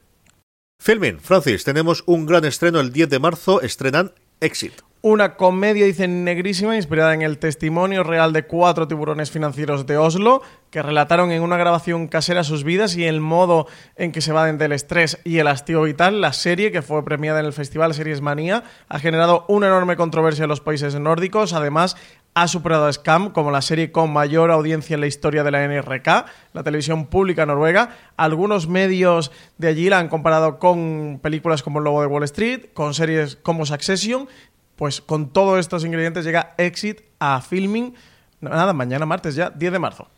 Filming, 0.79 1.19
Francis, 1.19 1.65
tenemos 1.65 2.03
un 2.07 2.27
gran 2.27 2.45
estreno 2.45 2.81
el 2.81 2.93
10 2.93 3.09
de 3.09 3.19
marzo, 3.19 3.63
estrenan 3.63 4.13
Exit. 4.41 4.83
Una 5.01 5.37
comedia, 5.37 5.85
dicen, 5.85 6.25
negrísima, 6.25 6.77
inspirada 6.77 7.13
en 7.13 7.21
el 7.21 7.37
testimonio 7.37 8.05
real 8.05 8.33
de 8.33 8.47
cuatro 8.47 8.89
tiburones 8.89 9.31
financieros 9.31 9.85
de 9.85 9.99
Oslo, 9.99 10.41
que 10.71 10.81
relataron 10.81 11.31
en 11.31 11.43
una 11.43 11.59
grabación 11.59 12.09
casera 12.09 12.43
sus 12.43 12.65
vidas 12.65 12.97
y 12.97 13.05
el 13.05 13.21
modo 13.21 13.67
en 13.97 14.13
que 14.13 14.23
se 14.23 14.33
vaden 14.33 14.57
del 14.57 14.73
estrés 14.73 15.19
y 15.23 15.39
el 15.39 15.49
hastío 15.49 15.83
vital. 15.83 16.23
La 16.23 16.33
serie, 16.33 16.73
que 16.73 16.81
fue 16.81 17.05
premiada 17.05 17.41
en 17.41 17.47
el 17.47 17.53
Festival 17.53 17.93
Series 17.93 18.23
Manía, 18.23 18.65
ha 18.89 18.99
generado 18.99 19.45
una 19.47 19.67
enorme 19.67 19.97
controversia 19.97 20.45
en 20.45 20.49
los 20.49 20.63
países 20.63 20.99
nórdicos. 20.99 21.53
Además, 21.53 21.97
ha 22.35 22.49
superado 22.49 22.93
Scam 22.93 23.31
como 23.31 23.51
la 23.51 23.63
serie 23.63 23.93
con 23.93 24.13
mayor 24.13 24.51
audiencia 24.51 24.95
en 24.95 25.01
la 25.01 25.07
historia 25.07 25.45
de 25.45 25.51
la 25.51 25.67
NRK, 25.67 26.27
la 26.53 26.63
televisión 26.65 27.07
pública 27.07 27.47
noruega. 27.47 27.97
Algunos 28.17 28.69
medios 28.69 29.31
de 29.59 29.69
allí 29.69 29.89
la 29.89 29.99
han 30.01 30.09
comparado 30.09 30.59
con 30.59 31.21
películas 31.23 31.63
como 31.63 31.79
El 31.79 31.85
Lobo 31.85 32.01
de 32.01 32.09
Wall 32.09 32.25
Street, 32.25 32.67
con 32.75 32.95
series 32.95 33.37
como 33.37 33.65
Succession 33.65 34.29
pues 34.77 35.01
con 35.01 35.31
todos 35.31 35.59
estos 35.59 35.85
ingredientes 35.85 36.25
llega 36.25 36.55
Exit 36.59 37.03
a 37.19 37.41
filming. 37.41 37.95
Nada, 38.41 38.73
mañana 38.73 39.07
martes 39.07 39.35
ya, 39.35 39.51
10 39.51 39.73
de 39.73 39.79
marzo. 39.79 40.09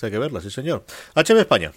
Hay 0.00 0.10
que 0.10 0.18
verla, 0.18 0.40
sí 0.40 0.50
señor. 0.50 0.84
HB 1.14 1.38
España. 1.38 1.72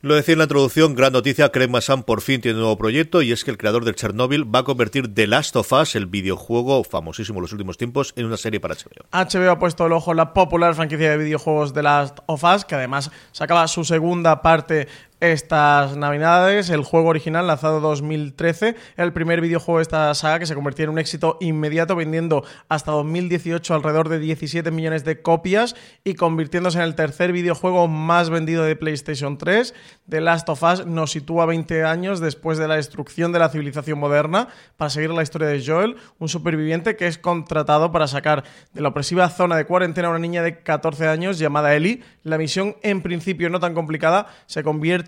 Lo 0.00 0.14
decía 0.14 0.34
en 0.34 0.38
la 0.38 0.44
introducción, 0.44 0.94
gran 0.94 1.12
noticia, 1.12 1.48
Craig 1.48 1.66
Massan 1.66 2.04
por 2.04 2.20
fin 2.20 2.40
tiene 2.40 2.54
un 2.54 2.60
nuevo 2.60 2.78
proyecto 2.78 3.20
y 3.20 3.32
es 3.32 3.42
que 3.42 3.50
el 3.50 3.58
creador 3.58 3.84
del 3.84 3.96
Chernobyl 3.96 4.44
va 4.44 4.60
a 4.60 4.62
convertir 4.62 5.12
The 5.12 5.26
Last 5.26 5.56
of 5.56 5.72
Us, 5.72 5.96
el 5.96 6.06
videojuego 6.06 6.84
famosísimo 6.84 7.40
en 7.40 7.42
los 7.42 7.52
últimos 7.52 7.78
tiempos, 7.78 8.12
en 8.14 8.26
una 8.26 8.36
serie 8.36 8.60
para 8.60 8.76
HBO. 8.76 9.06
HBO 9.10 9.50
ha 9.50 9.58
puesto 9.58 9.86
el 9.86 9.92
ojo 9.92 10.12
en 10.12 10.18
la 10.18 10.34
popular 10.34 10.76
franquicia 10.76 11.10
de 11.10 11.16
videojuegos 11.16 11.72
The 11.72 11.82
Last 11.82 12.20
of 12.26 12.44
Us, 12.44 12.64
que 12.64 12.76
además 12.76 13.10
sacaba 13.32 13.66
su 13.66 13.82
segunda 13.82 14.40
parte 14.40 14.86
estas 15.20 15.96
navidades, 15.96 16.70
el 16.70 16.84
juego 16.84 17.08
original 17.08 17.46
lanzado 17.46 17.78
en 17.78 17.82
2013, 17.82 18.76
el 18.96 19.12
primer 19.12 19.40
videojuego 19.40 19.78
de 19.78 19.82
esta 19.82 20.14
saga 20.14 20.38
que 20.38 20.46
se 20.46 20.54
convirtió 20.54 20.84
en 20.84 20.90
un 20.90 20.98
éxito 20.98 21.38
inmediato 21.40 21.96
vendiendo 21.96 22.44
hasta 22.68 22.92
2018 22.92 23.74
alrededor 23.74 24.08
de 24.08 24.20
17 24.20 24.70
millones 24.70 25.04
de 25.04 25.20
copias 25.20 25.74
y 26.04 26.14
convirtiéndose 26.14 26.78
en 26.78 26.84
el 26.84 26.94
tercer 26.94 27.32
videojuego 27.32 27.88
más 27.88 28.30
vendido 28.30 28.64
de 28.64 28.76
PlayStation 28.76 29.38
3. 29.38 29.74
The 30.08 30.20
Last 30.20 30.48
of 30.48 30.62
Us 30.62 30.86
nos 30.86 31.10
sitúa 31.10 31.46
20 31.46 31.84
años 31.84 32.20
después 32.20 32.58
de 32.58 32.68
la 32.68 32.76
destrucción 32.76 33.32
de 33.32 33.40
la 33.40 33.48
civilización 33.48 33.98
moderna 33.98 34.48
para 34.76 34.90
seguir 34.90 35.10
la 35.10 35.22
historia 35.22 35.48
de 35.48 35.64
Joel, 35.64 35.96
un 36.18 36.28
superviviente 36.28 36.96
que 36.96 37.06
es 37.06 37.18
contratado 37.18 37.90
para 37.90 38.06
sacar 38.06 38.44
de 38.72 38.80
la 38.80 38.88
opresiva 38.88 39.28
zona 39.30 39.56
de 39.56 39.66
cuarentena 39.66 40.08
a 40.08 40.10
una 40.10 40.20
niña 40.20 40.42
de 40.42 40.62
14 40.62 41.08
años 41.08 41.38
llamada 41.38 41.74
Ellie. 41.74 42.02
La 42.22 42.38
misión 42.38 42.76
en 42.82 43.02
principio 43.02 43.50
no 43.50 43.58
tan 43.58 43.74
complicada 43.74 44.26
se 44.46 44.62
convierte 44.62 45.07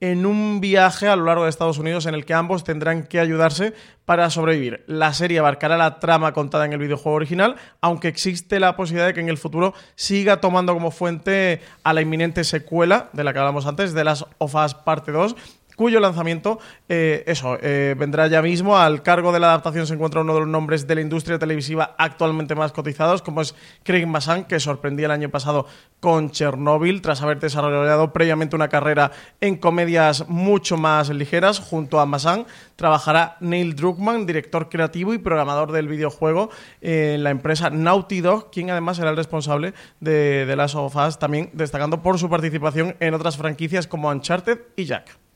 en 0.00 0.26
un 0.26 0.60
viaje 0.60 1.08
a 1.08 1.16
lo 1.16 1.24
largo 1.24 1.44
de 1.44 1.50
Estados 1.50 1.78
Unidos 1.78 2.06
en 2.06 2.14
el 2.14 2.24
que 2.24 2.34
ambos 2.34 2.64
tendrán 2.64 3.04
que 3.04 3.18
ayudarse 3.18 3.74
para 4.04 4.30
sobrevivir. 4.30 4.84
La 4.86 5.12
serie 5.12 5.38
abarcará 5.38 5.76
la 5.76 5.98
trama 5.98 6.32
contada 6.32 6.64
en 6.64 6.72
el 6.72 6.78
videojuego 6.78 7.16
original, 7.16 7.56
aunque 7.80 8.08
existe 8.08 8.60
la 8.60 8.76
posibilidad 8.76 9.06
de 9.06 9.14
que 9.14 9.20
en 9.20 9.28
el 9.28 9.38
futuro 9.38 9.74
siga 9.96 10.40
tomando 10.40 10.72
como 10.72 10.90
fuente 10.90 11.60
a 11.82 11.92
la 11.92 12.00
inminente 12.00 12.44
secuela 12.44 13.10
de 13.12 13.24
la 13.24 13.32
que 13.32 13.38
hablamos 13.40 13.66
antes, 13.66 13.92
de 13.92 14.04
las 14.04 14.24
OFAS 14.38 14.74
parte 14.74 15.12
2, 15.12 15.34
cuyo 15.78 16.00
lanzamiento, 16.00 16.58
eh, 16.88 17.22
eso, 17.28 17.56
eh, 17.62 17.94
vendrá 17.96 18.26
ya 18.26 18.42
mismo. 18.42 18.76
Al 18.76 19.00
cargo 19.00 19.30
de 19.30 19.38
la 19.38 19.46
adaptación 19.46 19.86
se 19.86 19.94
encuentra 19.94 20.22
uno 20.22 20.34
de 20.34 20.40
los 20.40 20.48
nombres 20.48 20.88
de 20.88 20.96
la 20.96 21.02
industria 21.02 21.38
televisiva 21.38 21.94
actualmente 21.96 22.56
más 22.56 22.72
cotizados, 22.72 23.22
como 23.22 23.42
es 23.42 23.54
Craig 23.84 24.04
Massan, 24.04 24.44
que 24.46 24.58
sorprendía 24.58 25.06
el 25.06 25.12
año 25.12 25.28
pasado 25.28 25.66
con 26.00 26.32
Chernobyl, 26.32 27.00
tras 27.00 27.22
haber 27.22 27.38
desarrollado 27.38 28.12
previamente 28.12 28.56
una 28.56 28.68
carrera 28.68 29.12
en 29.40 29.56
comedias 29.56 30.28
mucho 30.28 30.76
más 30.76 31.10
ligeras. 31.10 31.60
Junto 31.60 32.00
a 32.00 32.06
Massan 32.06 32.46
trabajará 32.74 33.36
Neil 33.38 33.76
Druckmann, 33.76 34.26
director 34.26 34.68
creativo 34.68 35.14
y 35.14 35.18
programador 35.18 35.70
del 35.70 35.86
videojuego 35.86 36.50
en 36.80 37.22
la 37.22 37.30
empresa 37.30 37.70
Naughty 37.70 38.20
Dog, 38.20 38.50
quien 38.50 38.70
además 38.70 38.96
será 38.96 39.10
el 39.10 39.16
responsable 39.16 39.74
de, 40.00 40.44
de 40.44 40.56
Last 40.56 40.74
of 40.74 40.96
Us, 40.96 41.20
también 41.20 41.50
destacando 41.52 42.02
por 42.02 42.18
su 42.18 42.28
participación 42.28 42.96
en 42.98 43.14
otras 43.14 43.36
franquicias 43.36 43.86
como 43.86 44.08
Uncharted 44.08 44.58
y 44.74 44.84
Jack. 44.84 45.27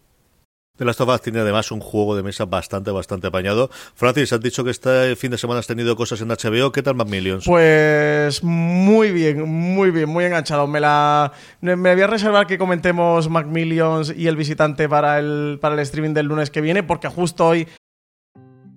The 0.78 0.86
Last 0.86 1.02
of 1.02 1.08
Us 1.10 1.20
tiene 1.20 1.40
además 1.40 1.70
un 1.70 1.80
juego 1.80 2.16
de 2.16 2.22
mesa 2.22 2.46
bastante, 2.46 2.90
bastante 2.90 3.26
apañado. 3.26 3.68
Francis, 3.94 4.32
has 4.32 4.40
dicho 4.40 4.64
que 4.64 4.70
este 4.70 5.14
fin 5.16 5.30
de 5.30 5.36
semana 5.36 5.60
has 5.60 5.66
tenido 5.66 5.94
cosas 5.96 6.22
en 6.22 6.28
HBO. 6.28 6.72
¿Qué 6.72 6.82
tal 6.82 6.94
Macmillions? 6.94 7.44
Pues 7.44 8.42
muy 8.42 9.10
bien, 9.10 9.42
muy 9.42 9.90
bien, 9.90 10.08
muy 10.08 10.24
enganchado. 10.24 10.66
Me 10.66 10.80
la 10.80 11.32
me 11.60 11.76
voy 11.76 12.00
a 12.00 12.06
reservar 12.06 12.46
que 12.46 12.56
comentemos 12.56 13.28
Macmillions 13.28 14.14
y 14.16 14.28
el 14.28 14.36
visitante 14.36 14.88
para 14.88 15.18
el, 15.18 15.58
para 15.60 15.74
el 15.74 15.80
streaming 15.80 16.14
del 16.14 16.26
lunes 16.26 16.50
que 16.50 16.62
viene, 16.62 16.82
porque 16.82 17.08
justo 17.08 17.48
hoy 17.48 17.68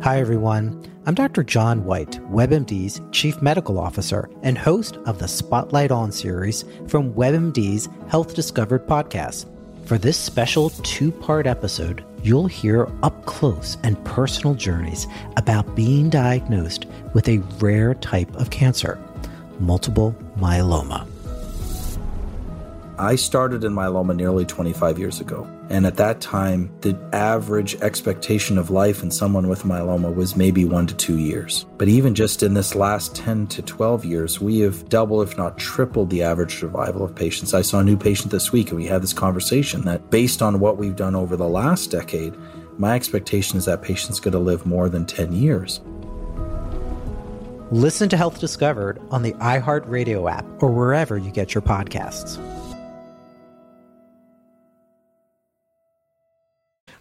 Hi 0.00 0.20
everyone. 0.20 0.80
I'm 1.06 1.14
Dr. 1.16 1.42
John 1.42 1.84
White, 1.84 2.20
WebMD's 2.30 3.00
Chief 3.10 3.42
Medical 3.42 3.80
Officer 3.80 4.30
and 4.44 4.56
host 4.56 4.96
of 5.06 5.18
the 5.18 5.26
Spotlight 5.26 5.90
On 5.90 6.12
series 6.12 6.64
from 6.86 7.12
WebMD's 7.14 7.88
Health 8.08 8.32
Discovered 8.32 8.86
podcast. 8.86 9.46
For 9.86 9.98
this 9.98 10.16
special 10.16 10.70
two 10.70 11.10
part 11.10 11.48
episode, 11.48 12.04
you'll 12.22 12.46
hear 12.46 12.88
up 13.02 13.26
close 13.26 13.76
and 13.82 14.02
personal 14.04 14.54
journeys 14.54 15.08
about 15.36 15.74
being 15.74 16.10
diagnosed 16.10 16.86
with 17.12 17.28
a 17.28 17.38
rare 17.58 17.94
type 17.94 18.32
of 18.36 18.50
cancer, 18.50 19.00
multiple 19.58 20.14
myeloma. 20.38 21.08
I 23.00 23.16
started 23.16 23.64
in 23.64 23.72
myeloma 23.72 24.14
nearly 24.14 24.44
25 24.44 24.96
years 24.96 25.20
ago. 25.20 25.44
And 25.70 25.86
at 25.86 25.96
that 25.96 26.20
time, 26.22 26.74
the 26.80 26.98
average 27.12 27.74
expectation 27.82 28.56
of 28.56 28.70
life 28.70 29.02
in 29.02 29.10
someone 29.10 29.48
with 29.48 29.64
myeloma 29.64 30.14
was 30.14 30.34
maybe 30.34 30.64
one 30.64 30.86
to 30.86 30.94
two 30.94 31.18
years. 31.18 31.66
But 31.76 31.88
even 31.88 32.14
just 32.14 32.42
in 32.42 32.54
this 32.54 32.74
last 32.74 33.14
10 33.14 33.48
to 33.48 33.62
12 33.62 34.04
years, 34.06 34.40
we 34.40 34.60
have 34.60 34.88
doubled, 34.88 35.28
if 35.28 35.36
not 35.36 35.58
tripled, 35.58 36.08
the 36.08 36.22
average 36.22 36.58
survival 36.58 37.04
of 37.04 37.14
patients. 37.14 37.52
I 37.52 37.62
saw 37.62 37.80
a 37.80 37.84
new 37.84 37.98
patient 37.98 38.30
this 38.30 38.50
week, 38.50 38.70
and 38.70 38.78
we 38.78 38.86
had 38.86 39.02
this 39.02 39.12
conversation 39.12 39.82
that 39.82 40.10
based 40.10 40.40
on 40.40 40.58
what 40.58 40.78
we've 40.78 40.96
done 40.96 41.14
over 41.14 41.36
the 41.36 41.48
last 41.48 41.90
decade, 41.90 42.34
my 42.78 42.94
expectation 42.94 43.58
is 43.58 43.66
that 43.66 43.82
patient's 43.82 44.20
going 44.20 44.32
to 44.32 44.38
live 44.38 44.64
more 44.64 44.88
than 44.88 45.04
10 45.04 45.32
years. 45.32 45.80
Listen 47.70 48.08
to 48.08 48.16
Health 48.16 48.40
Discovered 48.40 48.98
on 49.10 49.22
the 49.22 49.32
iHeartRadio 49.32 50.30
app 50.30 50.46
or 50.62 50.70
wherever 50.70 51.18
you 51.18 51.30
get 51.30 51.54
your 51.54 51.60
podcasts. 51.60 52.38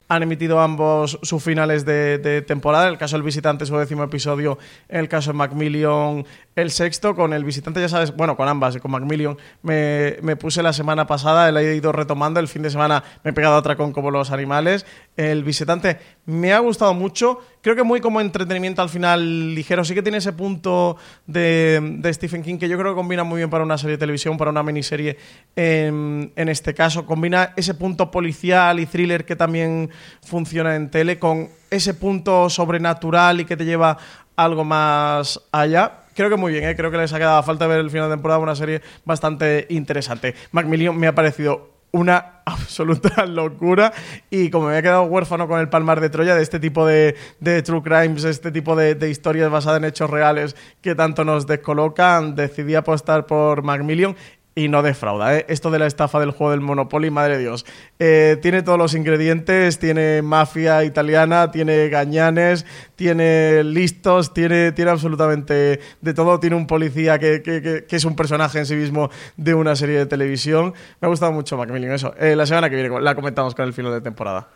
Han 0.10 0.24
emitido 0.24 0.60
ambos 0.60 1.20
sus 1.22 1.44
finales 1.44 1.86
de, 1.86 2.44
temporada. 2.48 2.88
El 2.88 2.98
caso 2.98 3.16
del 3.16 3.24
visitante, 3.24 3.66
su 3.66 3.78
décimo 3.78 4.04
episodio. 4.04 4.58
El 4.88 5.10
caso 5.10 5.32
de 5.32 5.38
Macmillion, 5.38 6.26
el 6.56 6.72
sexto. 6.72 7.16
Con 7.16 7.34
el 7.34 7.44
visitante, 7.44 7.82
ya 7.82 7.90
sabes, 7.90 8.16
bueno, 8.16 8.38
con 8.38 8.48
ambas, 8.48 8.78
con 8.78 8.92
Macmillion, 8.92 9.38
me, 9.62 10.18
me 10.22 10.36
puse 10.36 10.64
la 10.64 10.74
semana 10.74 11.08
pasada, 11.08 11.52
la 11.52 11.62
he 11.62 11.76
ido 11.76 11.92
retomando. 11.92 12.40
El 12.40 12.48
fin 12.48 12.62
de 12.62 12.70
semana 12.70 13.04
me 13.24 13.32
he 13.32 13.34
pegado 13.34 13.58
otra 13.58 13.76
con 13.76 13.92
como 13.92 14.12
los 14.12 14.32
animales. 14.32 14.86
El 15.18 15.44
visitante 15.44 16.00
me 16.26 16.54
ha 16.54 16.60
gustado 16.60 16.94
mucho. 16.94 17.40
Creo 17.68 17.76
que 17.76 17.84
muy 17.84 18.00
como 18.00 18.22
entretenimiento 18.22 18.82
al 18.82 18.88
final 18.88 19.54
ligero. 19.54 19.84
Sí 19.84 19.94
que 19.94 20.02
tiene 20.02 20.20
ese 20.20 20.32
punto 20.32 20.96
de, 21.26 22.00
Stephen 22.14 22.42
King 22.42 22.58
que 22.60 22.70
yo 22.70 22.78
creo 22.78 22.94
que 22.94 22.96
combina 22.96 23.26
muy 23.26 23.40
bien 23.40 23.50
para 23.50 23.66
una 23.66 23.78
serie 23.78 23.98
de 23.98 24.00
televisión, 24.00 24.38
para 24.38 24.52
una 24.52 24.64
miniserie 24.64 25.18
en, 25.54 26.32
en 26.34 26.48
este 26.48 26.74
caso. 26.74 27.06
Combina 27.06 27.52
ese 27.58 27.74
punto 27.74 28.10
policial 28.10 28.80
y 28.80 28.86
thriller 28.86 29.26
que 29.26 29.36
también 29.36 29.90
funciona 30.24 30.78
en 30.78 30.90
tele 30.90 31.20
con 31.20 31.50
ese 31.70 31.94
punto 31.94 32.50
sobrenatural 32.50 33.42
y 33.42 33.44
que 33.44 33.58
te 33.58 33.66
lleva 33.66 33.98
algo 34.38 34.64
más 34.64 35.42
allá. 35.52 36.06
Creo 36.16 36.30
que 36.30 36.38
muy 36.38 36.54
bien, 36.54 36.70
¿eh? 36.70 36.76
creo 36.78 36.90
que 36.90 36.96
les 36.96 37.12
ha 37.12 37.18
quedado 37.18 37.44
falta 37.44 37.68
ver 37.68 37.82
el 37.82 37.90
final 37.90 38.08
de 38.08 38.16
temporada 38.16 38.40
una 38.40 38.56
serie 38.56 38.82
bastante 39.04 39.68
interesante. 39.72 40.36
Macmillion 40.54 40.98
me 40.98 41.08
ha 41.08 41.14
parecido 41.14 41.77
una 41.92 42.42
absoluta 42.46 43.26
locura. 43.26 43.94
Y 44.30 44.50
como 44.50 44.66
me 44.66 44.72
había 44.72 44.82
quedado 44.84 45.04
huérfano 45.04 45.48
con 45.48 45.60
el 45.60 45.70
Palmar 45.70 46.00
de 46.00 46.10
Troya 46.10 46.36
de 46.36 46.44
este 46.44 46.60
tipo 46.60 46.86
de, 46.86 47.16
true 47.64 47.82
crimes, 47.82 48.24
este 48.24 48.52
tipo 48.52 48.76
de, 48.76 49.10
historias 49.10 49.52
basadas 49.52 49.80
en 49.80 49.86
hechos 49.86 50.10
reales 50.10 50.56
que 50.82 50.96
tanto 50.96 51.26
nos 51.26 51.48
descolocan, 51.48 52.36
decidí 52.36 52.76
apostar 52.76 53.26
por 53.26 53.64
Macmillion 53.64 54.16
y 54.58 54.70
no 54.70 54.82
defrauda. 54.82 55.38
¿eh? 55.38 55.46
Esto 55.50 55.70
de 55.70 55.78
la 55.78 55.86
estafa 55.86 56.20
del 56.20 56.32
juego 56.32 56.50
del 56.50 56.62
Monopoly, 56.62 57.12
madre 57.12 57.38
de 57.38 57.44
Dios. 57.44 57.64
Eh, 58.00 58.40
tiene 58.42 58.64
todos 58.64 58.80
los 58.80 58.96
ingredientes, 58.96 59.78
tiene 59.78 60.24
mafia 60.24 60.84
italiana, 60.84 61.52
tiene 61.52 61.90
gañanes, 61.90 62.66
tiene 62.96 63.64
listos, 63.64 64.34
tiene, 64.34 64.72
tiene 64.72 64.90
absolutamente 64.90 65.80
de 66.02 66.14
todo. 66.16 66.40
Tiene 66.40 66.56
un 66.56 66.66
policía 66.66 67.20
que, 67.20 67.44
que, 67.44 67.86
que, 67.88 67.96
es 67.96 68.04
un 68.04 68.16
personaje 68.16 68.58
en 68.58 68.66
sí 68.66 68.74
mismo 68.74 69.12
de 69.36 69.54
una 69.54 69.76
serie 69.76 70.00
de 70.00 70.08
televisión. 70.08 70.74
Me 71.02 71.06
ha 71.06 71.10
gustado 71.10 71.32
mucho 71.32 71.56
Macmillan, 71.56 71.92
eso. 71.92 72.16
Eh, 72.18 72.36
la 72.36 72.48
semana 72.48 72.68
que 72.68 72.78
viene 72.78 73.00
la 73.00 73.14
comentamos 73.14 73.54
con 73.54 73.66
el 73.66 73.74
final 73.74 73.92
de 73.92 74.02
temporada. 74.02 74.48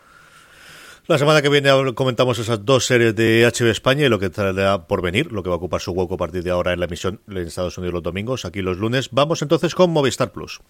La 1.08 1.18
semana 1.18 1.42
que 1.42 1.48
viene 1.48 1.70
comentamos 1.94 2.38
esas 2.38 2.64
dos 2.64 2.86
series 2.86 3.16
de 3.16 3.44
HBO 3.44 3.70
España 3.70 4.06
y 4.06 4.08
lo 4.08 4.20
que 4.20 4.30
traerá 4.30 4.86
por 4.86 5.02
venir, 5.02 5.32
lo 5.32 5.42
que 5.42 5.48
va 5.48 5.56
a 5.56 5.58
ocupar 5.58 5.80
su 5.80 5.90
hueco 5.90 6.14
a 6.14 6.16
partir 6.16 6.44
de 6.44 6.50
ahora 6.50 6.72
en 6.72 6.78
la 6.78 6.86
emisión 6.86 7.20
en 7.28 7.38
Estados 7.38 7.76
Unidos 7.76 7.94
los 7.94 8.02
domingos, 8.04 8.44
aquí 8.44 8.62
los 8.62 8.78
lunes. 8.78 9.08
Vamos 9.10 9.42
entonces 9.42 9.74
con 9.74 9.90
Movistar 9.90 10.30
Plus. 10.30 10.60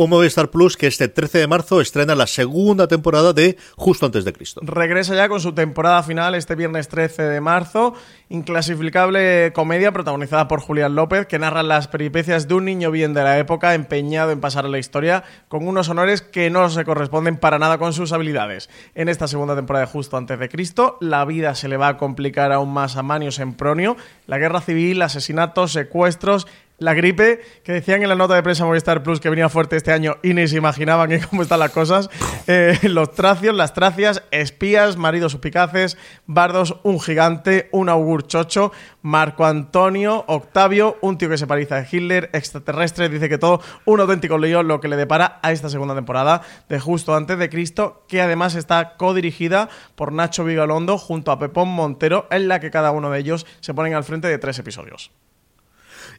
Un 0.00 0.10
Movistar 0.10 0.48
Plus 0.48 0.76
que 0.76 0.86
este 0.86 1.08
13 1.08 1.38
de 1.38 1.46
marzo 1.48 1.80
estrena 1.80 2.14
la 2.14 2.28
segunda 2.28 2.86
temporada 2.86 3.32
de 3.32 3.56
Justo 3.74 4.06
antes 4.06 4.24
de 4.24 4.32
Cristo. 4.32 4.60
Regresa 4.62 5.16
ya 5.16 5.28
con 5.28 5.40
su 5.40 5.54
temporada 5.54 6.04
final 6.04 6.36
este 6.36 6.54
viernes 6.54 6.86
13 6.86 7.24
de 7.24 7.40
marzo. 7.40 7.94
Inclasificable 8.28 9.52
comedia 9.52 9.90
protagonizada 9.90 10.46
por 10.46 10.60
Julián 10.60 10.94
López 10.94 11.26
que 11.26 11.40
narra 11.40 11.64
las 11.64 11.88
peripecias 11.88 12.46
de 12.46 12.54
un 12.54 12.66
niño 12.66 12.92
bien 12.92 13.12
de 13.12 13.24
la 13.24 13.40
época 13.40 13.74
empeñado 13.74 14.30
en 14.30 14.38
pasar 14.38 14.66
a 14.66 14.68
la 14.68 14.78
historia 14.78 15.24
con 15.48 15.66
unos 15.66 15.88
honores 15.88 16.22
que 16.22 16.48
no 16.48 16.70
se 16.70 16.84
corresponden 16.84 17.36
para 17.36 17.58
nada 17.58 17.78
con 17.78 17.92
sus 17.92 18.12
habilidades. 18.12 18.70
En 18.94 19.08
esta 19.08 19.26
segunda 19.26 19.56
temporada 19.56 19.86
de 19.86 19.90
Justo 19.90 20.16
antes 20.16 20.38
de 20.38 20.48
Cristo, 20.48 20.96
la 21.00 21.24
vida 21.24 21.56
se 21.56 21.66
le 21.66 21.76
va 21.76 21.88
a 21.88 21.96
complicar 21.96 22.52
aún 22.52 22.72
más 22.72 22.96
a 22.96 23.02
Manio 23.02 23.32
Sempronio. 23.32 23.96
La 24.28 24.38
guerra 24.38 24.60
civil, 24.60 25.02
asesinatos, 25.02 25.72
secuestros 25.72 26.46
la 26.78 26.94
gripe, 26.94 27.40
que 27.64 27.72
decían 27.72 28.02
en 28.02 28.08
la 28.08 28.14
nota 28.14 28.34
de 28.34 28.42
prensa 28.42 28.64
Movistar 28.64 29.02
Plus 29.02 29.20
que 29.20 29.28
venía 29.28 29.48
fuerte 29.48 29.76
este 29.76 29.92
año 29.92 30.16
y 30.22 30.32
ni 30.34 30.46
se 30.46 30.56
imaginaban 30.56 31.10
que 31.10 31.20
cómo 31.30 31.42
están 31.42 31.60
las 31.60 31.70
cosas. 31.70 32.10
Eh, 32.50 32.78
los 32.84 33.12
tracios, 33.12 33.54
las 33.54 33.74
tracias, 33.74 34.22
espías, 34.30 34.96
maridos 34.96 35.32
supicaces, 35.32 35.98
bardos, 36.26 36.76
un 36.82 36.98
gigante, 36.98 37.68
un 37.72 37.90
augur 37.90 38.26
chocho, 38.26 38.72
Marco 39.02 39.44
Antonio, 39.44 40.24
Octavio, 40.28 40.96
un 41.02 41.18
tío 41.18 41.28
que 41.28 41.36
se 41.36 41.46
parece 41.46 41.74
a 41.74 41.86
Hitler, 41.90 42.30
extraterrestre, 42.32 43.10
dice 43.10 43.28
que 43.28 43.36
todo 43.36 43.60
un 43.84 44.00
auténtico 44.00 44.38
lío 44.38 44.62
lo 44.62 44.80
que 44.80 44.88
le 44.88 44.96
depara 44.96 45.40
a 45.42 45.52
esta 45.52 45.68
segunda 45.68 45.94
temporada 45.94 46.40
de 46.70 46.80
Justo 46.80 47.14
antes 47.14 47.38
de 47.38 47.50
Cristo, 47.50 48.06
que 48.08 48.22
además 48.22 48.54
está 48.54 48.96
codirigida 48.96 49.68
por 49.94 50.12
Nacho 50.12 50.44
Vigalondo 50.44 50.96
junto 50.96 51.32
a 51.32 51.38
Pepón 51.38 51.68
Montero, 51.68 52.28
en 52.30 52.48
la 52.48 52.60
que 52.60 52.70
cada 52.70 52.92
uno 52.92 53.10
de 53.10 53.18
ellos 53.18 53.46
se 53.60 53.74
ponen 53.74 53.92
al 53.92 54.04
frente 54.04 54.28
de 54.28 54.38
tres 54.38 54.58
episodios. 54.58 55.10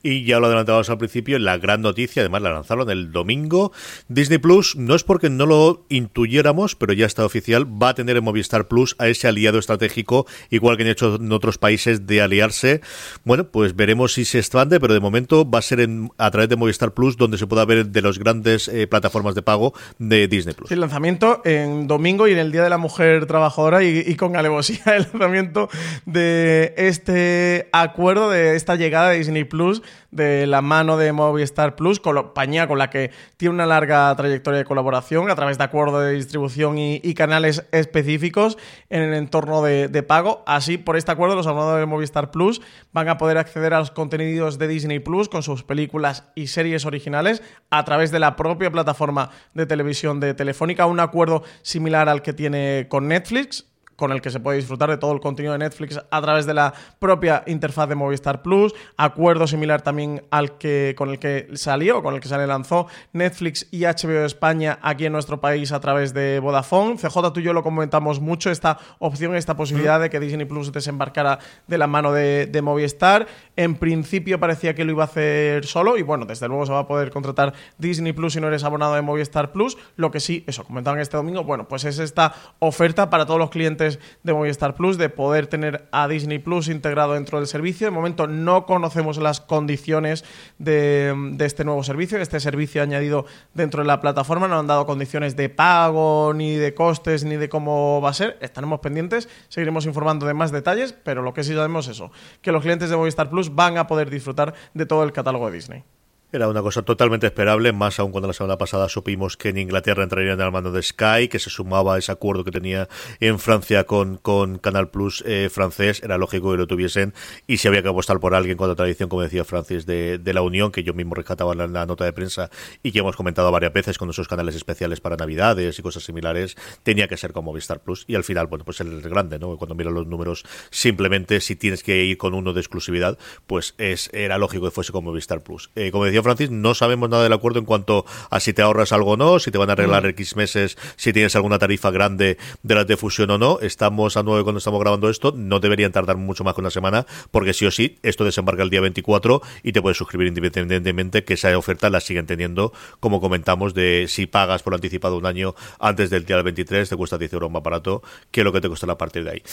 Y 0.01 0.23
ya 0.23 0.39
lo 0.39 0.47
adelantábamos 0.47 0.89
al 0.89 0.97
principio, 0.97 1.37
la 1.39 1.57
gran 1.57 1.81
noticia, 1.81 2.21
además 2.21 2.41
la 2.41 2.51
lanzaron 2.51 2.89
el 2.89 3.11
domingo. 3.11 3.73
Disney 4.07 4.37
Plus, 4.37 4.75
no 4.77 4.95
es 4.95 5.03
porque 5.03 5.29
no 5.29 5.45
lo 5.45 5.85
intuyéramos, 5.89 6.75
pero 6.75 6.93
ya 6.93 7.05
está 7.05 7.25
oficial, 7.25 7.65
va 7.65 7.89
a 7.89 7.93
tener 7.95 8.15
en 8.15 8.23
Movistar 8.23 8.67
Plus 8.67 8.95
a 8.97 9.07
ese 9.07 9.27
aliado 9.27 9.59
estratégico, 9.59 10.25
igual 10.49 10.77
que 10.77 10.83
han 10.83 10.89
hecho 10.89 11.15
en 11.15 11.31
otros 11.31 11.57
países, 11.57 12.07
de 12.07 12.21
aliarse. 12.21 12.81
Bueno, 13.25 13.49
pues 13.51 13.75
veremos 13.75 14.13
si 14.13 14.23
se 14.23 14.39
expande, 14.39 14.79
pero 14.79 14.93
de 14.93 15.01
momento 15.01 15.49
va 15.49 15.59
a 15.59 15.61
ser 15.61 15.81
en, 15.81 16.09
a 16.17 16.31
través 16.31 16.49
de 16.49 16.55
Movistar 16.55 16.93
Plus 16.93 17.17
donde 17.17 17.37
se 17.37 17.47
pueda 17.47 17.65
ver 17.65 17.87
de 17.87 18.01
las 18.01 18.19
grandes 18.19 18.69
eh, 18.69 18.87
plataformas 18.87 19.35
de 19.35 19.41
pago 19.41 19.73
de 19.97 20.27
Disney 20.27 20.55
Plus. 20.55 20.71
El 20.71 20.79
lanzamiento 20.79 21.41
en 21.43 21.87
domingo 21.87 22.27
y 22.27 22.31
en 22.31 22.39
el 22.39 22.51
Día 22.51 22.63
de 22.63 22.69
la 22.69 22.77
Mujer 22.77 23.25
Trabajadora 23.25 23.83
y, 23.83 24.03
y 24.05 24.15
con 24.15 24.37
alevosía 24.37 24.81
el 24.95 25.07
lanzamiento 25.11 25.69
de 26.05 26.73
este 26.77 27.69
acuerdo, 27.73 28.29
de 28.29 28.55
esta 28.55 28.75
llegada 28.75 29.09
de 29.09 29.17
Disney 29.17 29.43
Plus 29.43 29.81
de 30.11 30.47
la 30.47 30.61
mano 30.61 30.97
de 30.97 31.11
Movistar 31.11 31.75
Plus, 31.75 31.99
compañía 31.99 32.67
con 32.67 32.77
la 32.77 32.89
que 32.89 33.11
tiene 33.37 33.55
una 33.55 33.65
larga 33.65 34.15
trayectoria 34.15 34.59
de 34.59 34.65
colaboración 34.65 35.29
a 35.29 35.35
través 35.35 35.57
de 35.57 35.63
acuerdos 35.63 36.03
de 36.03 36.13
distribución 36.13 36.77
y, 36.77 37.13
canales 37.13 37.65
específicos 37.71 38.57
en 38.89 39.01
el 39.01 39.13
entorno 39.13 39.61
de, 39.61 40.03
pago. 40.03 40.43
Así, 40.47 40.77
por 40.77 40.95
este 40.95 41.11
acuerdo, 41.11 41.35
los 41.35 41.47
abonados 41.47 41.79
de 41.79 41.85
Movistar 41.85 42.31
Plus 42.31 42.61
van 42.93 43.09
a 43.09 43.17
poder 43.17 43.37
acceder 43.37 43.73
a 43.73 43.79
los 43.79 43.91
contenidos 43.91 44.57
de 44.57 44.67
Disney 44.67 44.99
Plus 44.99 45.27
con 45.27 45.43
sus 45.43 45.63
películas 45.63 46.25
y 46.35 46.47
series 46.47 46.85
originales 46.85 47.43
a 47.69 47.83
través 47.83 48.11
de 48.11 48.19
la 48.19 48.35
propia 48.35 48.71
plataforma 48.71 49.31
de 49.53 49.65
televisión 49.65 50.19
de 50.19 50.33
Telefónica, 50.33 50.85
un 50.85 50.99
acuerdo 50.99 51.43
similar 51.61 52.09
al 52.09 52.21
que 52.21 52.33
tiene 52.33 52.87
con 52.89 53.07
Netflix 53.07 53.68
con 53.99 54.13
el 54.13 54.21
que 54.21 54.31
se 54.31 54.39
puede 54.39 54.57
disfrutar 54.57 54.89
de 54.89 54.97
todo 54.97 55.11
el 55.11 55.19
contenido 55.19 55.51
de 55.51 55.59
Netflix 55.59 55.99
a 56.09 56.21
través 56.21 56.45
de 56.45 56.53
la 56.53 56.73
propia 56.97 57.43
interfaz 57.45 57.89
de 57.89 57.95
Movistar 57.95 58.41
Plus, 58.41 58.73
acuerdo 58.95 59.45
similar 59.45 59.81
también 59.81 60.23
al 60.31 60.57
que 60.57 60.95
con 60.97 61.09
el 61.09 61.19
que 61.19 61.49
salió, 61.53 62.01
con 62.01 62.15
el 62.15 62.21
que 62.21 62.29
se 62.29 62.37
le 62.37 62.47
lanzó 62.47 62.87
Netflix 63.11 63.67
y 63.71 63.81
HBO 63.81 64.25
España 64.25 64.79
aquí 64.81 65.05
en 65.05 65.11
nuestro 65.11 65.41
país 65.41 65.71
a 65.73 65.81
través 65.81 66.13
de 66.13 66.39
Vodafone. 66.39 66.95
CJ, 66.95 67.33
tú 67.33 67.41
y 67.41 67.43
yo 67.43 67.53
lo 67.53 67.61
comentamos 67.61 68.21
mucho, 68.21 68.49
esta 68.49 68.79
opción, 68.99 69.35
esta 69.35 69.57
posibilidad 69.57 69.99
de 69.99 70.09
que 70.09 70.19
Disney 70.19 70.45
Plus 70.45 70.71
desembarcara 70.71 71.39
de 71.67 71.77
la 71.77 71.87
mano 71.87 72.13
de, 72.13 72.47
de 72.47 72.61
Movistar. 72.61 73.27
En 73.57 73.75
principio 73.75 74.39
parecía 74.39 74.73
que 74.73 74.85
lo 74.85 74.91
iba 74.91 75.03
a 75.03 75.07
hacer 75.07 75.65
solo 75.65 75.97
y 75.97 76.03
bueno, 76.03 76.25
desde 76.25 76.47
luego 76.47 76.65
se 76.65 76.71
va 76.71 76.79
a 76.79 76.87
poder 76.87 77.11
contratar 77.11 77.53
Disney 77.77 78.13
Plus 78.13 78.33
si 78.33 78.39
no 78.39 78.47
eres 78.47 78.63
abonado 78.63 78.95
de 78.95 79.01
Movistar 79.01 79.51
Plus. 79.51 79.77
Lo 79.97 80.09
que 80.09 80.21
sí, 80.21 80.45
eso, 80.47 80.63
comentaban 80.63 81.01
este 81.01 81.17
domingo, 81.17 81.43
bueno, 81.43 81.67
pues 81.67 81.83
es 81.83 81.99
esta 81.99 82.33
oferta 82.59 83.09
para 83.09 83.25
todos 83.25 83.39
los 83.39 83.49
clientes 83.49 83.88
de 84.23 84.33
Movistar 84.33 84.75
Plus, 84.75 84.97
de 84.97 85.09
poder 85.09 85.47
tener 85.47 85.87
a 85.91 86.07
Disney 86.07 86.37
Plus 86.37 86.67
integrado 86.67 87.13
dentro 87.13 87.39
del 87.39 87.47
servicio. 87.47 87.87
De 87.87 87.91
momento 87.91 88.27
no 88.27 88.65
conocemos 88.65 89.17
las 89.17 89.41
condiciones 89.41 90.25
de, 90.57 91.35
este 91.39 91.63
nuevo 91.63 91.83
servicio, 91.83 92.19
este 92.19 92.39
servicio 92.39 92.83
añadido 92.83 93.25
dentro 93.53 93.81
de 93.81 93.87
la 93.87 94.01
plataforma. 94.01 94.47
No 94.47 94.59
han 94.59 94.67
dado 94.67 94.85
condiciones 94.85 95.35
de 95.35 95.49
pago, 95.49 96.33
ni 96.35 96.55
de 96.55 96.73
costes, 96.73 97.23
ni 97.23 97.37
de 97.37 97.49
cómo 97.49 98.01
va 98.01 98.09
a 98.09 98.13
ser. 98.13 98.37
Estaremos 98.41 98.81
pendientes, 98.81 99.29
seguiremos 99.47 99.85
informando 99.85 100.25
de 100.25 100.33
más 100.33 100.51
detalles, 100.51 100.93
pero 100.93 101.21
lo 101.21 101.33
que 101.33 101.43
sí 101.43 101.53
sabemos 101.53 101.87
es 101.87 101.95
eso, 101.95 102.11
que 102.41 102.51
los 102.51 102.61
clientes 102.61 102.89
de 102.89 102.97
Movistar 102.97 103.29
Plus 103.29 103.55
van 103.55 103.77
a 103.77 103.87
poder 103.87 104.09
disfrutar 104.09 104.53
de 104.73 104.85
todo 104.85 105.03
el 105.03 105.11
catálogo 105.11 105.47
de 105.47 105.53
Disney. 105.53 105.83
Era 106.31 106.47
una 106.47 106.61
cosa 106.61 106.83
totalmente 106.83 107.25
esperable, 107.25 107.73
más 107.73 107.99
aún 107.99 108.11
cuando 108.11 108.27
la 108.27 108.33
semana 108.33 108.55
pasada 108.55 108.87
supimos 108.87 109.35
que 109.35 109.49
en 109.49 109.57
Inglaterra 109.57 110.03
entrarían 110.03 110.39
al 110.39 110.51
mando 110.51 110.71
de 110.71 110.83
Sky, 110.83 111.27
que 111.27 111.39
se 111.39 111.49
sumaba 111.49 111.95
a 111.95 111.97
ese 111.97 112.11
acuerdo 112.11 112.43
que 112.43 112.51
tenía 112.51 112.87
en 113.19 113.39
Francia 113.39 113.85
con, 113.85 114.17
con 114.17 114.59
Canal 114.59 114.91
Plus 114.91 115.23
eh, 115.25 115.49
francés. 115.51 116.03
Era 116.03 116.19
lógico 116.19 116.51
que 116.51 116.57
lo 116.57 116.67
tuviesen 116.67 117.15
y 117.47 117.57
si 117.57 117.67
había 117.67 117.81
que 117.81 117.89
apostar 117.89 118.19
por 118.19 118.35
alguien 118.35 118.57
con 118.57 118.69
la 118.69 118.75
tradición, 118.75 119.09
como 119.09 119.23
decía 119.23 119.43
Francis, 119.43 119.87
de, 119.87 120.21
la 120.23 120.43
Unión, 120.43 120.71
que 120.71 120.83
yo 120.83 120.93
mismo 120.93 121.15
rescataba 121.15 121.53
en 121.53 121.73
la, 121.73 121.85
nota 121.87 122.05
de 122.05 122.13
prensa 122.13 122.51
y 122.83 122.91
que 122.91 122.99
hemos 122.99 123.15
comentado 123.15 123.51
varias 123.51 123.73
veces 123.73 123.97
con 123.97 124.11
esos 124.11 124.27
canales 124.27 124.53
especiales 124.53 125.01
para 125.01 125.15
Navidades 125.15 125.79
y 125.79 125.81
cosas 125.81 126.03
similares, 126.03 126.55
tenía 126.83 127.07
que 127.07 127.17
ser 127.17 127.33
como 127.33 127.49
Movistar 127.49 127.79
Plus. 127.79 128.05
Y 128.07 128.13
al 128.13 128.23
final, 128.23 128.45
bueno, 128.45 128.65
pues 128.65 128.81
el 128.81 129.01
grande, 129.01 129.39
¿no? 129.39 129.57
Cuando 129.57 129.73
miras 129.73 129.93
los 129.93 130.05
números, 130.05 130.45
simplemente 130.69 131.41
si 131.41 131.55
tienes 131.55 131.81
que 131.81 132.03
ir 132.03 132.19
con 132.19 132.35
uno 132.35 132.53
de 132.53 132.59
exclusividad, 132.59 133.17
pues 133.47 133.73
es 133.79 134.11
era 134.13 134.37
lógico 134.37 134.65
que 134.65 134.71
fuese 134.71 134.91
como 134.91 135.09
Movistar 135.09 135.41
Plus. 135.41 135.71
Eh, 135.75 135.89
como 135.89 136.05
decía 136.05 136.18
Francis, 136.23 136.49
no 136.51 136.73
sabemos 136.73 137.09
nada 137.09 137.23
del 137.23 137.33
acuerdo 137.33 137.59
en 137.59 137.65
cuanto 137.65 138.05
a 138.29 138.39
si 138.39 138.53
te 138.53 138.61
ahorras 138.61 138.91
algo 138.91 139.11
o 139.11 139.17
no, 139.17 139.39
si 139.39 139.51
te 139.51 139.57
van 139.57 139.69
a 139.69 139.73
arreglar 139.73 140.03
mm. 140.03 140.09
X 140.09 140.35
meses, 140.35 140.77
si 140.95 141.13
tienes 141.13 141.35
alguna 141.35 141.59
tarifa 141.59 141.91
grande 141.91 142.37
de 142.63 142.75
las 142.75 142.87
de 142.87 142.97
fusión 142.97 143.31
o 143.31 143.37
no. 143.37 143.59
Estamos 143.61 144.17
a 144.17 144.23
9 144.23 144.43
cuando 144.43 144.57
estamos 144.57 144.79
grabando 144.79 145.09
esto, 145.09 145.33
no 145.35 145.59
deberían 145.59 145.91
tardar 145.91 146.17
mucho 146.17 146.43
más 146.43 146.53
que 146.55 146.61
una 146.61 146.69
semana, 146.69 147.05
porque 147.31 147.53
sí 147.53 147.65
o 147.65 147.71
sí, 147.71 147.99
esto 148.03 148.25
desembarca 148.25 148.63
el 148.63 148.69
día 148.69 148.81
24 148.81 149.41
y 149.63 149.71
te 149.71 149.81
puedes 149.81 149.97
suscribir 149.97 150.27
independientemente 150.27 151.23
que 151.23 151.35
esa 151.35 151.57
oferta 151.57 151.89
la 151.89 151.99
siguen 151.99 152.25
teniendo, 152.25 152.73
como 152.99 153.21
comentamos, 153.21 153.73
de 153.73 154.05
si 154.07 154.25
pagas 154.25 154.63
por 154.63 154.73
anticipado 154.73 155.17
un 155.17 155.25
año 155.25 155.55
antes 155.79 156.09
del 156.09 156.25
día 156.25 156.35
del 156.35 156.45
23, 156.45 156.89
te 156.89 156.95
cuesta 156.95 157.17
10 157.17 157.33
euros 157.33 157.51
más 157.51 157.63
barato 157.63 158.01
que 158.31 158.43
lo 158.43 158.51
que 158.51 158.61
te 158.61 158.67
cuesta 158.67 158.89
a 158.91 158.97
partir 158.97 159.23
de 159.23 159.31
ahí. 159.31 159.43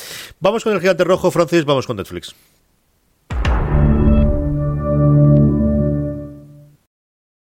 Vamos 0.40 0.64
con 0.64 0.72
el 0.72 0.80
gigante 0.80 1.04
rojo, 1.04 1.30
Francis, 1.30 1.64
vamos 1.64 1.86
con 1.86 1.96
Netflix. 1.96 2.34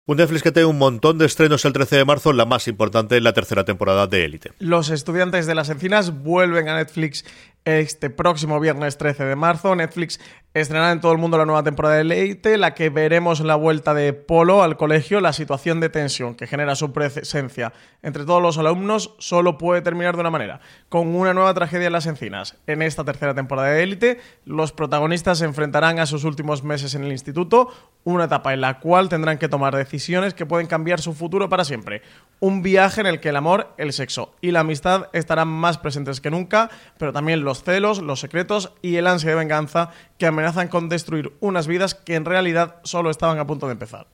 Un 0.06 0.18
Netflix 0.18 0.42
que 0.42 0.52
tiene 0.52 0.66
un 0.66 0.76
montón 0.76 1.16
de 1.16 1.24
estrenos 1.24 1.64
el 1.64 1.72
13 1.72 1.96
de 1.96 2.04
marzo, 2.04 2.34
la 2.34 2.44
más 2.44 2.68
importante, 2.68 3.18
la 3.22 3.32
tercera 3.32 3.64
temporada 3.64 4.06
de 4.06 4.26
Élite. 4.26 4.52
Los 4.58 4.90
estudiantes 4.90 5.46
de 5.46 5.54
las 5.54 5.70
encinas 5.70 6.22
vuelven 6.22 6.68
a 6.68 6.76
Netflix 6.76 7.24
este 7.64 8.10
próximo 8.10 8.60
viernes 8.60 8.98
13 8.98 9.24
de 9.24 9.36
marzo. 9.36 9.74
Netflix 9.74 10.20
estrenará 10.52 10.92
en 10.92 11.00
todo 11.00 11.12
el 11.12 11.18
mundo 11.18 11.36
la 11.38 11.46
nueva 11.46 11.64
temporada 11.64 11.96
de 11.96 12.04
Leite, 12.04 12.58
la 12.58 12.74
que 12.74 12.90
veremos 12.90 13.40
la 13.40 13.56
vuelta 13.56 13.94
de 13.94 14.12
Polo 14.12 14.62
al 14.62 14.76
colegio. 14.76 15.20
La 15.20 15.32
situación 15.32 15.80
de 15.80 15.88
tensión 15.88 16.34
que 16.34 16.46
genera 16.46 16.76
su 16.76 16.92
presencia 16.92 17.72
entre 18.02 18.24
todos 18.24 18.42
los 18.42 18.58
alumnos 18.58 19.14
solo 19.18 19.58
puede 19.58 19.82
terminar 19.82 20.14
de 20.14 20.20
una 20.20 20.30
manera, 20.30 20.60
con 20.88 21.14
una 21.14 21.34
nueva 21.34 21.54
tragedia 21.54 21.86
en 21.86 21.92
las 21.94 22.06
encinas. 22.06 22.56
En 22.66 22.82
esta 22.82 23.02
tercera 23.02 23.34
temporada 23.34 23.68
de 23.68 23.82
Élite, 23.82 24.20
los 24.44 24.72
protagonistas 24.72 25.38
se 25.38 25.46
enfrentarán 25.46 25.98
a 25.98 26.06
sus 26.06 26.24
últimos 26.24 26.62
meses 26.62 26.94
en 26.94 27.04
el 27.04 27.12
instituto, 27.12 27.72
una 28.04 28.24
etapa 28.24 28.52
en 28.52 28.60
la 28.60 28.78
cual 28.78 29.08
tendrán 29.08 29.38
que 29.38 29.48
tomar 29.48 29.74
decisiones 29.74 30.34
que 30.34 30.46
pueden 30.46 30.66
cambiar 30.66 31.00
su 31.00 31.14
futuro 31.14 31.48
para 31.48 31.64
siempre. 31.64 32.02
Un 32.40 32.62
viaje 32.62 33.00
en 33.00 33.06
el 33.06 33.20
que 33.20 33.30
el 33.30 33.36
amor, 33.36 33.72
el 33.78 33.92
sexo 33.92 34.34
y 34.40 34.50
la 34.50 34.60
amistad 34.60 35.08
estarán 35.14 35.48
más 35.48 35.78
presentes 35.78 36.20
que 36.20 36.30
nunca, 36.30 36.70
pero 36.98 37.12
también 37.12 37.42
los 37.42 37.53
celos, 37.62 38.00
los 38.00 38.20
secretos 38.20 38.72
y 38.82 38.96
el 38.96 39.06
ansia 39.06 39.30
de 39.30 39.36
venganza 39.36 39.90
que 40.18 40.26
amenazan 40.26 40.68
con 40.68 40.88
destruir 40.88 41.32
unas 41.40 41.66
vidas 41.66 41.94
que 41.94 42.14
en 42.14 42.24
realidad 42.24 42.76
solo 42.84 43.10
estaban 43.10 43.38
a 43.38 43.46
punto 43.46 43.66
de 43.66 43.72
empezar. 43.72 44.06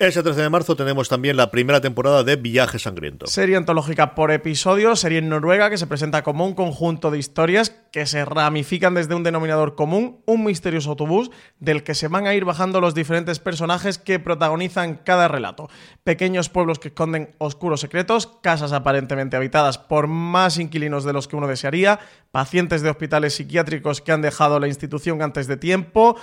Ese 0.00 0.24
13 0.24 0.42
de 0.42 0.50
marzo 0.50 0.74
tenemos 0.74 1.08
también 1.08 1.36
la 1.36 1.52
primera 1.52 1.80
temporada 1.80 2.24
de 2.24 2.34
Viaje 2.34 2.80
Sangriento. 2.80 3.28
Serie 3.28 3.54
antológica 3.54 4.16
por 4.16 4.32
episodio, 4.32 4.96
serie 4.96 5.18
en 5.18 5.28
Noruega 5.28 5.70
que 5.70 5.78
se 5.78 5.86
presenta 5.86 6.24
como 6.24 6.44
un 6.44 6.54
conjunto 6.54 7.12
de 7.12 7.18
historias 7.18 7.70
que 7.92 8.04
se 8.04 8.24
ramifican 8.24 8.94
desde 8.94 9.14
un 9.14 9.22
denominador 9.22 9.76
común, 9.76 10.20
un 10.26 10.42
misterioso 10.42 10.90
autobús 10.90 11.30
del 11.60 11.84
que 11.84 11.94
se 11.94 12.08
van 12.08 12.26
a 12.26 12.34
ir 12.34 12.44
bajando 12.44 12.80
los 12.80 12.96
diferentes 12.96 13.38
personajes 13.38 13.98
que 13.98 14.18
protagonizan 14.18 14.96
cada 14.96 15.28
relato. 15.28 15.70
Pequeños 16.02 16.48
pueblos 16.48 16.80
que 16.80 16.88
esconden 16.88 17.30
oscuros 17.38 17.80
secretos, 17.80 18.26
casas 18.42 18.72
aparentemente 18.72 19.36
habitadas 19.36 19.78
por 19.78 20.08
más 20.08 20.58
inquilinos 20.58 21.04
de 21.04 21.12
los 21.12 21.28
que 21.28 21.36
uno 21.36 21.46
desearía, 21.46 22.00
pacientes 22.32 22.82
de 22.82 22.90
hospitales 22.90 23.34
psiquiátricos 23.34 24.00
que 24.00 24.10
han 24.10 24.22
dejado 24.22 24.58
la 24.58 24.66
institución 24.66 25.22
antes 25.22 25.46
de 25.46 25.56
tiempo 25.56 26.16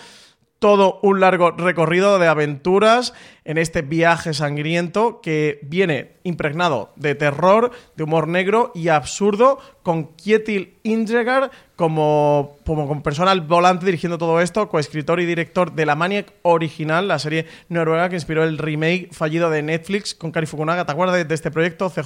todo 0.62 1.00
un 1.02 1.20
largo 1.20 1.50
recorrido 1.50 2.20
de 2.20 2.28
aventuras 2.28 3.16
en 3.46 3.58
este 3.58 3.82
viaje 3.82 4.32
sangriento 4.36 5.20
que 5.20 5.60
viene 5.64 6.18
impregnado 6.22 6.94
de 6.98 7.16
terror, 7.16 7.72
de 7.96 8.04
humor 8.04 8.28
negro 8.28 8.72
y 8.76 8.90
absurdo, 8.90 9.58
con 9.82 10.16
Kjetil 10.16 10.78
Indregar 10.84 11.50
como, 11.76 12.58
como, 12.64 13.02
persona 13.02 13.32
al 13.32 13.42
volante 13.42 13.88
dirigiendo 13.88 14.20
todo 14.20 14.40
esto, 14.40 14.70
coescritor 14.70 15.20
y 15.20 15.26
director 15.26 15.72
de 15.72 15.88
La 15.88 15.96
Maniac 15.96 16.32
original, 16.44 17.08
la 17.08 17.18
serie 17.18 17.48
noruega 17.68 18.10
que 18.10 18.16
inspiró 18.18 18.44
el 18.44 18.60
remake 18.60 19.10
fallido 19.12 19.50
de 19.50 19.64
Netflix 19.64 20.14
con 20.14 20.32
Kari 20.32 20.46
Fukunaga. 20.46 20.86
¿Te 20.86 20.92
acuerdas 20.92 21.28
de, 21.28 21.34
este 21.34 21.50
proyecto, 21.50 21.90
CJ? 21.90 22.06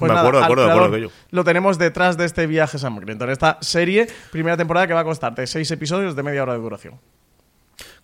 Pues 0.00 0.10
Me 0.12 0.18
acuerdo, 0.18 0.42
acuerdo, 0.42 0.68
acuerdo 0.68 1.10
Lo 1.30 1.44
tenemos 1.44 1.78
detrás 1.78 2.16
de 2.16 2.24
este 2.24 2.48
viaje 2.48 2.78
sangriento, 2.78 3.26
en 3.26 3.30
esta 3.30 3.58
serie, 3.60 4.08
primera 4.32 4.56
temporada 4.56 4.88
que 4.88 4.94
va 4.94 5.00
a 5.00 5.04
costarte 5.04 5.46
seis 5.46 5.70
episodios 5.70 6.16
de 6.16 6.24
media 6.24 6.42
hora 6.42 6.54
de 6.54 6.58
duración. 6.58 6.98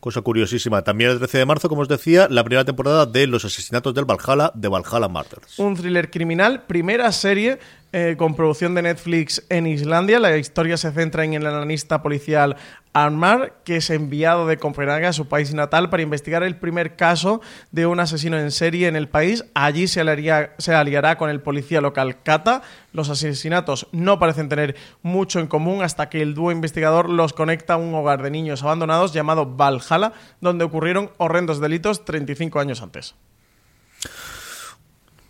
Cosa 0.00 0.22
curiosísima. 0.22 0.82
También 0.82 1.10
el 1.10 1.18
13 1.18 1.38
de 1.38 1.46
marzo, 1.46 1.68
como 1.68 1.82
os 1.82 1.88
decía, 1.88 2.28
la 2.30 2.44
primera 2.44 2.64
temporada 2.64 3.04
de 3.04 3.26
Los 3.26 3.44
asesinatos 3.44 3.94
del 3.94 4.04
Valhalla, 4.04 4.52
de 4.54 4.68
Valhalla 4.68 5.08
Murders. 5.08 5.58
Un 5.58 5.74
thriller 5.74 6.08
criminal, 6.08 6.62
primera 6.66 7.10
serie 7.10 7.58
eh, 7.92 8.16
con 8.18 8.34
producción 8.34 8.74
de 8.74 8.82
Netflix 8.82 9.42
en 9.48 9.66
Islandia. 9.66 10.18
La 10.18 10.36
historia 10.36 10.76
se 10.76 10.92
centra 10.92 11.24
en 11.24 11.32
el 11.32 11.46
analista 11.46 12.02
policial 12.02 12.56
Armar, 12.92 13.60
que 13.64 13.76
es 13.76 13.88
enviado 13.88 14.46
de 14.46 14.58
Copenhague 14.58 15.06
a 15.06 15.12
su 15.14 15.26
país 15.26 15.54
natal 15.54 15.88
para 15.88 16.02
investigar 16.02 16.42
el 16.42 16.56
primer 16.56 16.96
caso 16.96 17.40
de 17.70 17.86
un 17.86 17.98
asesino 17.98 18.38
en 18.38 18.50
serie 18.50 18.88
en 18.88 18.96
el 18.96 19.08
país. 19.08 19.46
Allí 19.54 19.86
se, 19.86 20.02
se 20.58 20.74
aliará 20.74 21.16
con 21.16 21.30
el 21.30 21.40
policía 21.40 21.80
local 21.80 22.22
Kata. 22.22 22.60
Los 22.92 23.08
asesinatos 23.08 23.86
no 23.92 24.18
parecen 24.18 24.50
tener 24.50 24.76
mucho 25.02 25.40
en 25.40 25.46
común 25.46 25.82
hasta 25.82 26.10
que 26.10 26.20
el 26.20 26.34
dúo 26.34 26.52
investigador 26.52 27.08
los 27.08 27.32
conecta 27.32 27.74
a 27.74 27.78
un 27.78 27.94
hogar 27.94 28.22
de 28.22 28.30
niños 28.30 28.62
abandonados 28.62 29.14
llamado 29.14 29.56
Valhalla, 29.56 30.12
donde 30.40 30.64
ocurrieron 30.64 31.10
horrendos 31.16 31.60
delitos 31.60 32.04
35 32.04 32.60
años 32.60 32.82
antes 32.82 33.14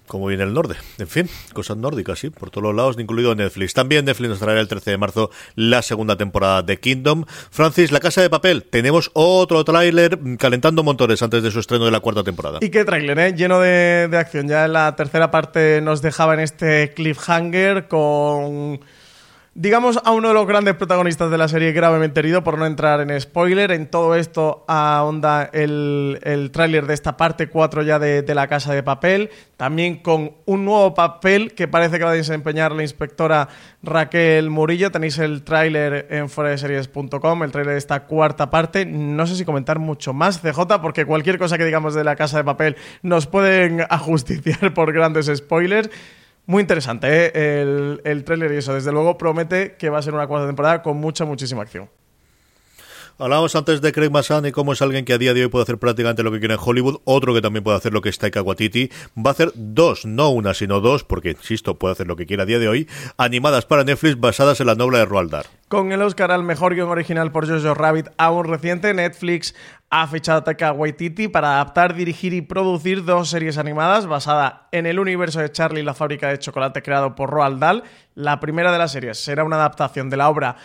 como 0.08 0.26
viene 0.26 0.42
el 0.42 0.52
norte. 0.52 0.74
En 0.98 1.06
fin, 1.06 1.28
cosas 1.52 1.76
nórdicas, 1.76 2.18
sí, 2.18 2.30
por 2.30 2.50
todos 2.50 2.64
los 2.64 2.74
lados, 2.74 2.96
incluido 2.98 3.34
Netflix. 3.34 3.74
También 3.74 4.04
Netflix 4.04 4.30
nos 4.30 4.38
traerá 4.40 4.60
el 4.60 4.66
13 4.66 4.90
de 4.90 4.98
marzo 4.98 5.30
la 5.54 5.82
segunda 5.82 6.16
temporada 6.16 6.62
de 6.62 6.80
Kingdom. 6.80 7.24
Francis, 7.50 7.92
La 7.92 8.00
Casa 8.00 8.22
de 8.22 8.30
Papel, 8.30 8.64
tenemos 8.64 9.10
otro 9.14 9.64
tráiler 9.64 10.18
calentando 10.38 10.82
motores 10.82 11.22
antes 11.22 11.42
de 11.42 11.50
su 11.50 11.60
estreno 11.60 11.84
de 11.84 11.92
la 11.92 12.00
cuarta 12.00 12.24
temporada. 12.24 12.58
¿Y 12.60 12.70
qué 12.70 12.84
tráiler, 12.84 13.18
eh? 13.18 13.34
Lleno 13.34 13.60
de, 13.60 14.08
de 14.10 14.16
acción. 14.16 14.48
Ya 14.48 14.64
en 14.64 14.72
la 14.72 14.96
tercera 14.96 15.30
parte 15.30 15.80
nos 15.80 16.02
dejaba 16.02 16.34
en 16.34 16.40
este 16.40 16.92
cliffhanger 16.94 17.86
con 17.86 18.80
digamos, 19.58 19.98
a 20.04 20.12
uno 20.12 20.28
de 20.28 20.34
los 20.34 20.46
grandes 20.46 20.76
protagonistas 20.76 21.32
de 21.32 21.36
la 21.36 21.48
serie 21.48 21.72
gravemente 21.72 22.20
herido, 22.20 22.44
por 22.44 22.56
no 22.56 22.64
entrar 22.64 23.00
en 23.00 23.20
spoiler. 23.20 23.72
En 23.72 23.90
todo 23.90 24.14
esto 24.14 24.64
ahonda 24.68 25.50
el, 25.52 26.20
el 26.22 26.52
tráiler 26.52 26.86
de 26.86 26.94
esta 26.94 27.16
parte 27.16 27.48
4 27.48 27.82
ya 27.82 27.98
de, 27.98 28.22
La 28.36 28.46
Casa 28.46 28.72
de 28.72 28.84
Papel, 28.84 29.30
también 29.56 29.96
con 29.96 30.34
un 30.46 30.64
nuevo 30.64 30.94
papel 30.94 31.54
que 31.54 31.66
parece 31.66 31.98
que 31.98 32.04
va 32.04 32.10
a 32.10 32.14
desempeñar 32.14 32.70
la 32.70 32.84
inspectora 32.84 33.48
Raquel 33.82 34.48
Murillo. 34.48 34.92
Tenéis 34.92 35.18
el 35.18 35.42
tráiler 35.42 36.06
en 36.10 36.30
foreseries.com, 36.30 37.42
el 37.42 37.50
tráiler 37.50 37.72
de 37.72 37.78
esta 37.78 38.06
cuarta 38.06 38.50
parte. 38.50 38.86
No 38.86 39.26
sé 39.26 39.34
si 39.34 39.44
comentar 39.44 39.80
mucho 39.80 40.12
más, 40.12 40.40
CJ, 40.40 40.80
porque 40.80 41.04
cualquier 41.04 41.36
cosa 41.36 41.58
que 41.58 41.64
digamos 41.64 41.94
de 41.94 42.04
La 42.04 42.14
Casa 42.14 42.36
de 42.36 42.44
Papel 42.44 42.76
nos 43.02 43.26
pueden 43.26 43.84
ajusticiar 43.90 44.72
por 44.72 44.92
grandes 44.92 45.26
spoilers. 45.34 45.90
Muy 46.48 46.62
interesante 46.62 47.06
¿eh? 47.08 47.60
el, 47.60 48.00
el 48.04 48.24
tráiler 48.24 48.50
y 48.52 48.56
eso. 48.56 48.72
Desde 48.72 48.90
luego 48.90 49.18
promete 49.18 49.76
que 49.76 49.90
va 49.90 49.98
a 49.98 50.02
ser 50.02 50.14
una 50.14 50.26
cuarta 50.26 50.46
temporada 50.46 50.82
con 50.82 50.96
mucha, 50.96 51.26
muchísima 51.26 51.60
acción. 51.60 51.90
Hablábamos 53.18 53.54
antes 53.54 53.82
de 53.82 53.92
Craig 53.92 54.08
Massan 54.10 54.46
y 54.46 54.52
cómo 54.52 54.72
es 54.72 54.80
alguien 54.80 55.04
que 55.04 55.12
a 55.12 55.18
día 55.18 55.34
de 55.34 55.42
hoy 55.42 55.48
puede 55.48 55.64
hacer 55.64 55.76
prácticamente 55.76 56.22
lo 56.22 56.32
que 56.32 56.38
quiere 56.38 56.54
en 56.54 56.60
Hollywood, 56.64 57.00
otro 57.04 57.34
que 57.34 57.42
también 57.42 57.64
puede 57.64 57.76
hacer 57.76 57.92
lo 57.92 58.00
que 58.00 58.08
es 58.08 58.16
Taika 58.16 58.40
Waititi, 58.40 58.88
va 59.14 59.28
a 59.28 59.32
hacer 59.32 59.52
dos, 59.56 60.06
no 60.06 60.30
una, 60.30 60.54
sino 60.54 60.80
dos, 60.80 61.04
porque, 61.04 61.32
insisto, 61.32 61.74
puede 61.74 61.92
hacer 61.92 62.06
lo 62.06 62.16
que 62.16 62.24
quiera 62.24 62.44
a 62.44 62.46
día 62.46 62.58
de 62.58 62.68
hoy, 62.68 62.88
animadas 63.18 63.66
para 63.66 63.84
Netflix 63.84 64.18
basadas 64.18 64.58
en 64.60 64.68
la 64.68 64.74
novela 64.74 65.00
de 65.00 65.04
Roald 65.04 65.30
Dahl. 65.30 65.46
Con 65.68 65.92
el 65.92 66.00
Oscar 66.00 66.32
al 66.32 66.44
mejor 66.44 66.74
guion 66.74 66.88
original 66.88 67.30
por 67.30 67.46
Jojo 67.46 67.74
Rabbit 67.74 68.08
aún 68.16 68.46
reciente, 68.46 68.94
Netflix 68.94 69.54
ha 69.90 70.06
fichado 70.06 70.42
a 70.58 70.72
Waititi 70.72 71.28
para 71.28 71.56
adaptar, 71.56 71.94
dirigir 71.94 72.32
y 72.32 72.40
producir 72.40 73.04
dos 73.04 73.28
series 73.28 73.58
animadas 73.58 74.06
basadas 74.06 74.54
en 74.72 74.86
el 74.86 74.98
universo 74.98 75.40
de 75.40 75.52
Charlie 75.52 75.80
y 75.80 75.84
la 75.84 75.92
fábrica 75.92 76.28
de 76.28 76.38
chocolate 76.38 76.80
creado 76.80 77.14
por 77.14 77.28
Roald 77.28 77.58
Dahl. 77.58 77.82
La 78.14 78.40
primera 78.40 78.72
de 78.72 78.78
las 78.78 78.92
series 78.92 79.18
será 79.18 79.44
una 79.44 79.56
adaptación 79.56 80.08
de 80.08 80.16
la 80.16 80.30
obra 80.30 80.56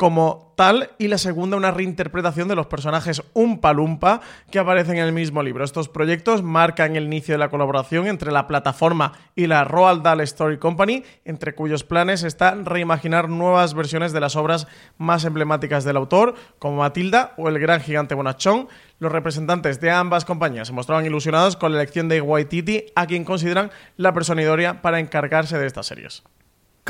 como 0.00 0.54
tal 0.56 0.92
y 0.96 1.08
la 1.08 1.18
segunda 1.18 1.58
una 1.58 1.72
reinterpretación 1.72 2.48
de 2.48 2.54
los 2.54 2.68
personajes 2.68 3.22
Umpa 3.34 3.74
Lumpa 3.74 4.22
que 4.50 4.58
aparecen 4.58 4.96
en 4.96 5.04
el 5.04 5.12
mismo 5.12 5.42
libro. 5.42 5.62
Estos 5.62 5.90
proyectos 5.90 6.42
marcan 6.42 6.96
el 6.96 7.04
inicio 7.04 7.34
de 7.34 7.38
la 7.38 7.50
colaboración 7.50 8.06
entre 8.06 8.32
la 8.32 8.46
plataforma 8.46 9.12
y 9.36 9.46
la 9.46 9.64
Roald 9.64 10.02
Dahl 10.02 10.22
Story 10.22 10.56
Company, 10.56 11.04
entre 11.26 11.54
cuyos 11.54 11.84
planes 11.84 12.22
está 12.22 12.54
reimaginar 12.54 13.28
nuevas 13.28 13.74
versiones 13.74 14.14
de 14.14 14.20
las 14.20 14.36
obras 14.36 14.68
más 14.96 15.26
emblemáticas 15.26 15.84
del 15.84 15.98
autor, 15.98 16.34
como 16.58 16.78
Matilda 16.78 17.34
o 17.36 17.50
El 17.50 17.58
gran 17.58 17.82
gigante 17.82 18.14
Bonachón. 18.14 18.68
Los 19.00 19.12
representantes 19.12 19.82
de 19.82 19.90
ambas 19.90 20.24
compañías 20.24 20.68
se 20.68 20.72
mostraban 20.72 21.04
ilusionados 21.04 21.58
con 21.58 21.72
la 21.72 21.78
elección 21.78 22.08
de 22.08 22.22
Waititi, 22.22 22.86
a 22.94 23.06
quien 23.06 23.26
consideran 23.26 23.70
la 23.98 24.14
persona 24.14 24.40
idónea 24.40 24.80
para 24.80 24.98
encargarse 24.98 25.58
de 25.58 25.66
estas 25.66 25.88
series. 25.88 26.22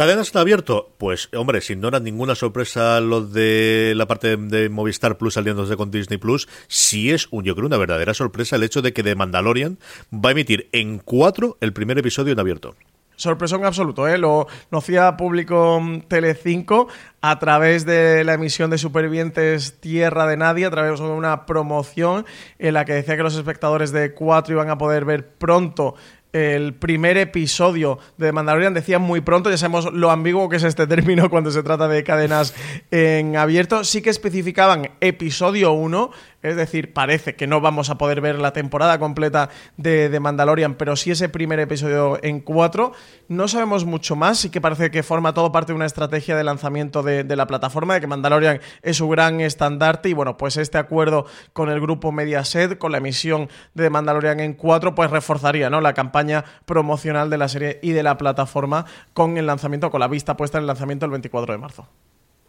¿Cadenas 0.01 0.35
en 0.35 0.41
abierto? 0.41 0.95
Pues, 0.97 1.29
hombre, 1.37 1.61
sin 1.61 1.83
no 1.83 1.91
ninguna 1.91 2.35
sorpresa 2.35 3.03
lo 3.03 3.21
de 3.21 3.93
la 3.95 4.07
parte 4.07 4.35
de 4.39 4.71
Movistar 4.71 5.19
Plus 5.19 5.37
aliándose 5.37 5.77
con 5.77 5.91
Disney 5.91 6.17
Plus, 6.17 6.49
sí 6.69 7.11
es, 7.11 7.29
un, 7.31 7.45
yo 7.45 7.55
creo, 7.55 7.67
una 7.67 7.77
verdadera 7.77 8.15
sorpresa 8.15 8.57
el 8.57 8.63
hecho 8.63 8.81
de 8.81 8.95
que 8.95 9.03
The 9.03 9.15
Mandalorian 9.15 9.79
va 10.11 10.31
a 10.31 10.33
emitir 10.33 10.71
en 10.73 11.01
cuatro 11.01 11.59
el 11.61 11.75
primer 11.75 11.99
episodio 11.99 12.33
en 12.33 12.41
abierto 12.41 12.77
sorpresón 13.21 13.67
absoluto, 13.67 14.09
¿eh? 14.09 14.17
Lo, 14.17 14.47
lo 14.71 14.79
hacía 14.79 15.15
público 15.19 15.79
mm, 15.79 16.01
Telecinco 16.09 16.89
a 17.21 17.39
través 17.39 17.85
de 17.85 18.25
la 18.25 18.33
emisión 18.33 18.71
de 18.71 18.79
Supervivientes 18.79 19.79
Tierra 19.79 20.27
de 20.27 20.39
Nadie, 20.39 20.65
a 20.65 20.71
través 20.71 20.99
de 20.99 21.05
una 21.05 21.45
promoción 21.45 22.25
en 22.59 22.73
la 22.73 22.87
que 22.87 22.95
decía 22.95 23.19
que 23.19 23.23
los 23.23 23.37
espectadores 23.37 23.93
de 23.93 24.15
cuatro 24.15 24.55
iban 24.55 24.71
a 24.71 24.79
poder 24.79 25.05
ver 25.05 25.29
pronto 25.29 25.97
el 26.33 26.75
primer 26.75 27.17
episodio 27.17 27.99
de 28.17 28.33
Mandalorian 28.33 28.75
decía 28.75 28.99
muy 28.99 29.21
pronto, 29.21 29.51
ya 29.51 29.57
sabemos 29.57 29.93
lo 29.93 30.11
ambiguo 30.11 30.49
que 30.49 30.57
es 30.57 30.65
este 30.65 30.87
término 30.87 31.31
cuando 31.31 31.51
se 31.51 31.63
trata 31.63 31.89
de 31.89 32.05
cadenas 32.05 32.55
en 32.91 33.37
abierto, 33.37 33.85
sí 33.85 34.03
que 34.03 34.11
especificaban 34.11 34.91
episodio 35.01 35.73
1 35.73 36.11
es 36.43 36.57
decir, 36.57 36.93
parece 36.93 37.35
que 37.35 37.47
no 37.47 37.61
vamos 37.61 37.91
a 37.91 37.99
poder 37.99 38.21
ver 38.23 38.39
la 38.39 38.53
temporada 38.53 38.99
completa 38.99 39.51
de, 39.77 40.19
Mandalorian, 40.21 40.75
pero 40.75 40.97
sí 40.97 41.11
ese 41.11 41.29
primer 41.29 41.61
episodio 41.61 42.19
en 42.23 42.41
cuatro. 42.41 42.93
No 43.31 43.47
sabemos 43.47 43.85
mucho 43.85 44.17
más, 44.17 44.39
sí 44.39 44.51
que 44.51 44.61
parece 44.61 44.91
que 44.91 45.05
forma 45.05 45.33
todo 45.33 45.53
parte 45.53 45.71
de 45.71 45.77
una 45.77 45.87
estrategia 45.87 46.35
de 46.35 46.43
lanzamiento 46.43 47.05
de, 47.05 47.23
la 47.37 47.47
plataforma, 47.47 47.95
de 47.95 48.01
que 48.01 48.09
Mandalorian 48.09 48.59
es 48.83 48.97
su 48.97 49.09
gran 49.09 49.41
estandarte. 49.41 50.09
Y 50.09 50.15
bueno, 50.15 50.37
pues 50.37 50.57
este 50.57 50.79
acuerdo 50.79 51.27
con 51.53 51.71
el 51.71 51.81
grupo 51.81 52.11
Mediaset, 52.11 52.77
con 52.77 52.91
la 52.91 52.99
emisión 52.99 53.49
de 53.75 53.89
Mandalorian 53.89 54.41
en 54.41 54.55
cuatro, 54.55 54.97
pues 54.97 55.13
reforzaría 55.13 55.71
¿no? 55.71 55.81
la 55.81 55.95
campaña 55.95 56.45
promocional 56.65 57.31
de 57.31 57.39
la 57.39 57.49
serie 57.49 57.79
y 57.85 57.93
de 57.93 58.03
la 58.03 58.19
plataforma 58.19 58.85
con 59.13 59.37
el 59.37 59.47
lanzamiento, 59.47 59.93
con 59.93 60.01
la 60.01 60.09
vista 60.09 60.37
puesta 60.37 60.59
en 60.59 60.63
el 60.63 60.67
lanzamiento 60.67 61.07
el 61.07 61.13
24 61.13 61.53
de 61.53 61.59
marzo. 61.59 61.87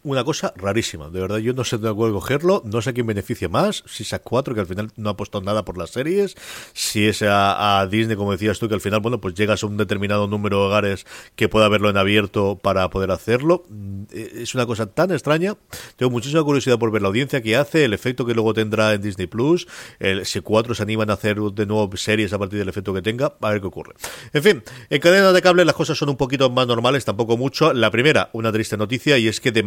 Una 0.03 0.23
cosa 0.23 0.53
rarísima. 0.55 1.09
De 1.09 1.19
verdad, 1.19 1.37
yo 1.37 1.53
no 1.53 1.63
sé 1.63 1.77
dónde 1.77 1.95
puedo 1.95 2.13
cogerlo, 2.13 2.61
no 2.65 2.81
sé 2.81 2.91
a 2.91 2.93
quién 2.93 3.07
beneficia 3.07 3.49
más, 3.49 3.83
si 3.87 4.03
es 4.03 4.13
a 4.13 4.19
4, 4.19 4.53
que 4.53 4.61
al 4.61 4.67
final 4.67 4.91
no 4.95 5.09
ha 5.09 5.17
puesto 5.17 5.41
nada 5.41 5.63
por 5.63 5.77
las 5.77 5.91
series, 5.91 6.35
si 6.73 7.07
es 7.07 7.23
a, 7.25 7.87
Disney, 7.89 8.15
como 8.15 8.31
decías 8.31 8.59
tú, 8.59 8.67
que 8.67 8.75
al 8.75 8.81
final, 8.81 8.99
bueno, 8.99 9.19
pues 9.19 9.33
llegas 9.35 9.63
a 9.63 9.67
un 9.67 9.77
determinado 9.77 10.27
número 10.27 10.59
de 10.59 10.65
hogares 10.65 11.05
que 11.35 11.49
pueda 11.49 11.67
verlo 11.69 11.89
en 11.89 11.97
abierto 11.97 12.59
para 12.61 12.89
poder 12.89 13.11
hacerlo. 13.11 13.63
Mm, 13.69 14.03
es 14.11 14.55
una 14.55 14.65
cosa 14.65 14.87
tan 14.87 15.11
extraña. 15.11 15.57
Tengo 15.95 16.11
muchísima 16.11 16.43
curiosidad 16.43 16.79
por 16.79 16.91
ver 16.91 17.01
la 17.01 17.09
audiencia 17.09 17.41
que 17.41 17.55
hace, 17.55 17.85
el 17.85 17.93
efecto 17.93 18.25
que 18.25 18.33
luego 18.33 18.53
tendrá 18.53 18.93
en 18.93 19.01
Disney 19.01 19.27
Plus, 19.27 19.67
el, 19.99 20.25
si 20.25 20.41
4 20.41 20.75
se 20.75 20.83
animan 20.83 21.09
a 21.09 21.13
hacer 21.13 21.37
de 21.39 21.65
nuevo 21.65 21.89
series 21.95 22.33
a 22.33 22.39
partir 22.39 22.59
del 22.59 22.69
efecto 22.69 22.93
que 22.93 23.01
tenga, 23.01 23.33
a 23.39 23.49
ver 23.49 23.61
qué 23.61 23.67
ocurre. 23.67 23.93
En 24.33 24.43
fin, 24.43 24.63
en 24.89 24.99
cadena 25.01 25.31
de 25.31 25.41
cable 25.41 25.65
las 25.65 25.75
cosas 25.75 25.97
son 25.97 26.09
un 26.09 26.17
poquito 26.17 26.49
más 26.49 26.67
normales, 26.67 27.05
tampoco 27.05 27.37
mucho. 27.37 27.73
La 27.73 27.91
primera, 27.91 28.29
una 28.33 28.51
triste 28.51 28.77
noticia, 28.77 29.17
y 29.17 29.27
es 29.27 29.39
que 29.39 29.51
The 29.51 29.63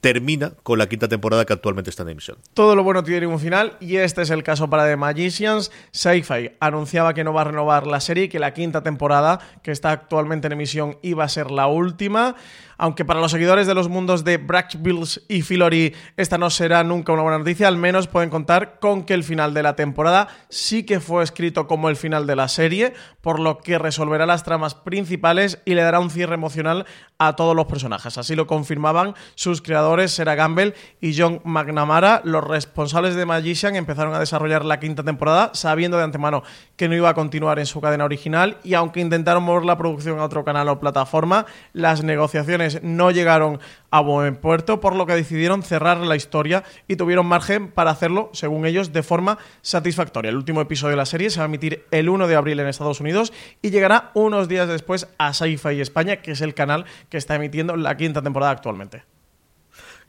Termina 0.00 0.52
con 0.62 0.78
la 0.78 0.88
quinta 0.88 1.08
temporada 1.08 1.44
que 1.44 1.52
actualmente 1.52 1.90
está 1.90 2.04
en 2.04 2.10
emisión. 2.10 2.38
Todo 2.54 2.74
lo 2.74 2.82
bueno 2.82 3.04
tiene 3.04 3.26
un 3.26 3.38
final 3.38 3.76
y 3.80 3.96
este 3.96 4.22
es 4.22 4.30
el 4.30 4.42
caso 4.42 4.70
para 4.70 4.86
The 4.86 4.96
Magicians. 4.96 5.70
Sci-Fi 5.92 6.52
anunciaba 6.58 7.12
que 7.12 7.22
no 7.22 7.34
va 7.34 7.42
a 7.42 7.44
renovar 7.44 7.86
la 7.86 8.00
serie 8.00 8.24
y 8.24 8.28
que 8.30 8.38
la 8.38 8.54
quinta 8.54 8.82
temporada 8.82 9.40
que 9.62 9.72
está 9.72 9.90
actualmente 9.90 10.46
en 10.46 10.54
emisión 10.54 10.98
iba 11.02 11.24
a 11.24 11.28
ser 11.28 11.50
la 11.50 11.66
última 11.66 12.34
aunque 12.80 13.04
para 13.04 13.20
los 13.20 13.30
seguidores 13.30 13.66
de 13.66 13.74
los 13.74 13.90
mundos 13.90 14.24
de 14.24 14.38
Bills 14.38 15.22
y 15.28 15.42
Filori 15.42 15.94
esta 16.16 16.38
no 16.38 16.48
será 16.48 16.82
nunca 16.82 17.12
una 17.12 17.20
buena 17.20 17.36
noticia, 17.36 17.68
al 17.68 17.76
menos 17.76 18.08
pueden 18.08 18.30
contar 18.30 18.80
con 18.80 19.04
que 19.04 19.12
el 19.12 19.22
final 19.22 19.52
de 19.52 19.62
la 19.62 19.76
temporada 19.76 20.28
sí 20.48 20.84
que 20.84 20.98
fue 20.98 21.22
escrito 21.22 21.66
como 21.66 21.90
el 21.90 21.96
final 21.96 22.26
de 22.26 22.36
la 22.36 22.48
serie, 22.48 22.94
por 23.20 23.38
lo 23.38 23.58
que 23.58 23.78
resolverá 23.78 24.24
las 24.24 24.44
tramas 24.44 24.74
principales 24.74 25.60
y 25.66 25.74
le 25.74 25.82
dará 25.82 26.00
un 26.00 26.08
cierre 26.08 26.34
emocional 26.34 26.86
a 27.18 27.36
todos 27.36 27.54
los 27.54 27.66
personajes. 27.66 28.16
Así 28.16 28.34
lo 28.34 28.46
confirmaban 28.46 29.14
sus 29.34 29.60
creadores 29.60 30.12
Sarah 30.12 30.34
Gamble 30.34 30.74
y 31.02 31.14
John 31.14 31.42
McNamara. 31.44 32.22
Los 32.24 32.42
responsables 32.42 33.14
de 33.14 33.26
Magician 33.26 33.76
empezaron 33.76 34.14
a 34.14 34.18
desarrollar 34.18 34.64
la 34.64 34.80
quinta 34.80 35.02
temporada 35.02 35.50
sabiendo 35.52 35.98
de 35.98 36.04
antemano 36.04 36.42
que 36.76 36.88
no 36.88 36.96
iba 36.96 37.10
a 37.10 37.14
continuar 37.14 37.58
en 37.58 37.66
su 37.66 37.82
cadena 37.82 38.06
original 38.06 38.56
y 38.64 38.72
aunque 38.72 39.00
intentaron 39.00 39.42
mover 39.42 39.66
la 39.66 39.76
producción 39.76 40.18
a 40.18 40.24
otro 40.24 40.44
canal 40.44 40.70
o 40.70 40.80
plataforma, 40.80 41.44
las 41.74 42.02
negociaciones 42.02 42.69
no 42.82 43.10
llegaron 43.10 43.58
a 43.90 44.00
buen 44.00 44.36
puerto, 44.36 44.80
por 44.80 44.94
lo 44.94 45.06
que 45.06 45.14
decidieron 45.14 45.62
cerrar 45.62 45.98
la 45.98 46.16
historia 46.16 46.62
y 46.86 46.96
tuvieron 46.96 47.26
margen 47.26 47.70
para 47.70 47.90
hacerlo, 47.90 48.30
según 48.32 48.66
ellos, 48.66 48.92
de 48.92 49.02
forma 49.02 49.38
satisfactoria. 49.62 50.28
El 50.28 50.36
último 50.36 50.60
episodio 50.60 50.92
de 50.92 50.96
la 50.96 51.06
serie 51.06 51.30
se 51.30 51.40
va 51.40 51.44
a 51.44 51.48
emitir 51.48 51.84
el 51.90 52.08
1 52.08 52.28
de 52.28 52.36
abril 52.36 52.60
en 52.60 52.68
Estados 52.68 53.00
Unidos 53.00 53.32
y 53.62 53.70
llegará 53.70 54.10
unos 54.14 54.48
días 54.48 54.68
después 54.68 55.08
a 55.18 55.34
Sci-Fi 55.34 55.80
España, 55.80 56.16
que 56.16 56.32
es 56.32 56.40
el 56.40 56.54
canal 56.54 56.84
que 57.08 57.16
está 57.16 57.34
emitiendo 57.34 57.76
la 57.76 57.96
quinta 57.96 58.22
temporada 58.22 58.52
actualmente. 58.52 59.09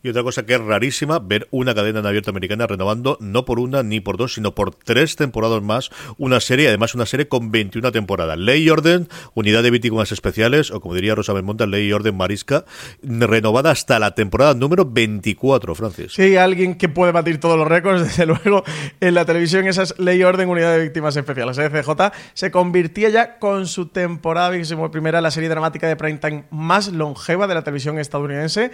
Y 0.04 0.10
otra 0.10 0.24
cosa 0.24 0.46
que 0.46 0.56
es 0.56 0.62
rarísima, 0.62 1.20
ver 1.20 1.48
una 1.52 1.76
cadena 1.76 2.00
en 2.00 2.06
abierto 2.06 2.32
americana 2.32 2.68
renovando 2.68 3.18
no 3.20 3.46
por 3.46 3.60
una 3.60 3.84
ni 3.84 4.00
por 4.00 4.18
dos, 4.18 4.34
sino 4.34 4.56
por 4.56 4.74
tres 4.74 5.16
temporadas 5.16 5.62
más 5.62 5.90
una 6.18 6.40
serie, 6.40 6.68
además 6.68 6.96
una 6.96 7.06
serie 7.06 7.28
con 7.28 7.52
21 7.52 7.92
temporadas. 7.92 8.38
Ley 8.38 8.64
y 8.64 8.70
Orden, 8.70 9.08
Unidad 9.34 9.64
de 9.64 9.72
Víctimas 9.72 10.12
Especiales, 10.12 10.72
o 10.72 10.82
como 10.82 10.96
diría 10.96 11.16
Rosa 11.16 11.34
Belmonte, 11.34 11.68
Ley 11.68 11.88
y 11.88 11.94
Orden 11.94 12.16
Marisca, 12.16 12.66
renovada 13.02 13.72
hasta 13.72 14.00
la 14.00 14.16
temporada 14.16 14.54
número 14.54 14.86
24, 14.86 15.76
Francis. 15.76 16.14
Sí, 16.14 16.36
alguien 16.36 16.76
que 16.76 16.90
puede 16.90 17.12
batir 17.12 17.40
todos 17.40 17.58
los 17.58 17.68
récords, 17.68 18.02
desde 18.04 18.26
luego, 18.26 18.64
en 19.00 19.14
la 19.14 19.26
televisión, 19.26 19.68
esa 19.68 19.84
es 19.84 19.98
Ley 20.00 20.20
y 20.20 20.24
Orden, 20.24 20.50
Unidad 20.50 20.74
de 20.74 20.84
Víctimas 20.84 21.16
Especiales. 21.16 21.58
FJ 21.58 22.12
se 22.34 22.52
convirtió 22.52 23.10
ya 23.10 23.38
con 23.40 23.68
su 23.68 23.88
temporada 23.88 24.52
primera 24.92 25.22
la 25.22 25.32
serie 25.32 25.50
dramática 25.50 25.88
de 25.88 25.96
primetime 25.96 26.46
más 26.50 26.92
longeva 26.92 27.48
de 27.48 27.54
la 27.54 27.64
televisión 27.64 28.00
estadounidense, 28.00 28.72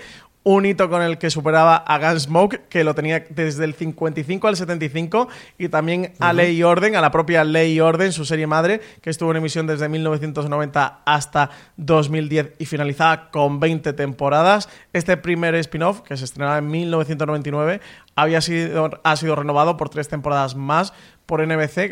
un 0.48 0.66
hito 0.66 0.90
con 0.90 1.02
el 1.02 1.18
que 1.18 1.30
superaba 1.30 1.76
a 1.76 2.00
Gunsmoke, 2.00 2.70
que 2.70 2.86
lo 2.86 2.96
tenía 2.96 3.26
desde 3.30 3.66
el 3.66 3.74
55 3.74 4.48
al 4.48 4.56
75, 4.56 5.28
y 5.58 5.68
también 5.68 6.14
a 6.20 6.32
Ley 6.32 6.56
y 6.56 6.64
Orden, 6.64 6.96
a 6.96 7.02
la 7.02 7.12
propia 7.12 7.44
Ley 7.44 7.74
y 7.74 7.80
Orden, 7.82 8.14
su 8.14 8.24
serie 8.24 8.48
madre, 8.48 8.80
que 9.02 9.10
estuvo 9.10 9.30
en 9.32 9.38
emisión 9.38 9.68
desde 9.68 9.90
1990 9.90 11.02
hasta 11.04 11.50
2010 11.76 12.54
y 12.60 12.66
finalizaba 12.66 13.30
con 13.30 13.60
20 13.60 13.92
temporadas. 13.92 14.70
Este 14.94 15.18
primer 15.18 15.54
spin-off, 15.56 16.00
que 16.00 16.16
se 16.16 16.24
estrenaba 16.24 16.60
en 16.60 16.70
1999, 16.70 17.82
había 18.16 18.40
sido, 18.40 18.90
ha 19.04 19.16
sido 19.18 19.36
renovado 19.36 19.76
por 19.76 19.90
tres 19.90 20.08
temporadas 20.08 20.56
más 20.56 20.94
por 21.28 21.46
NBC, 21.46 21.92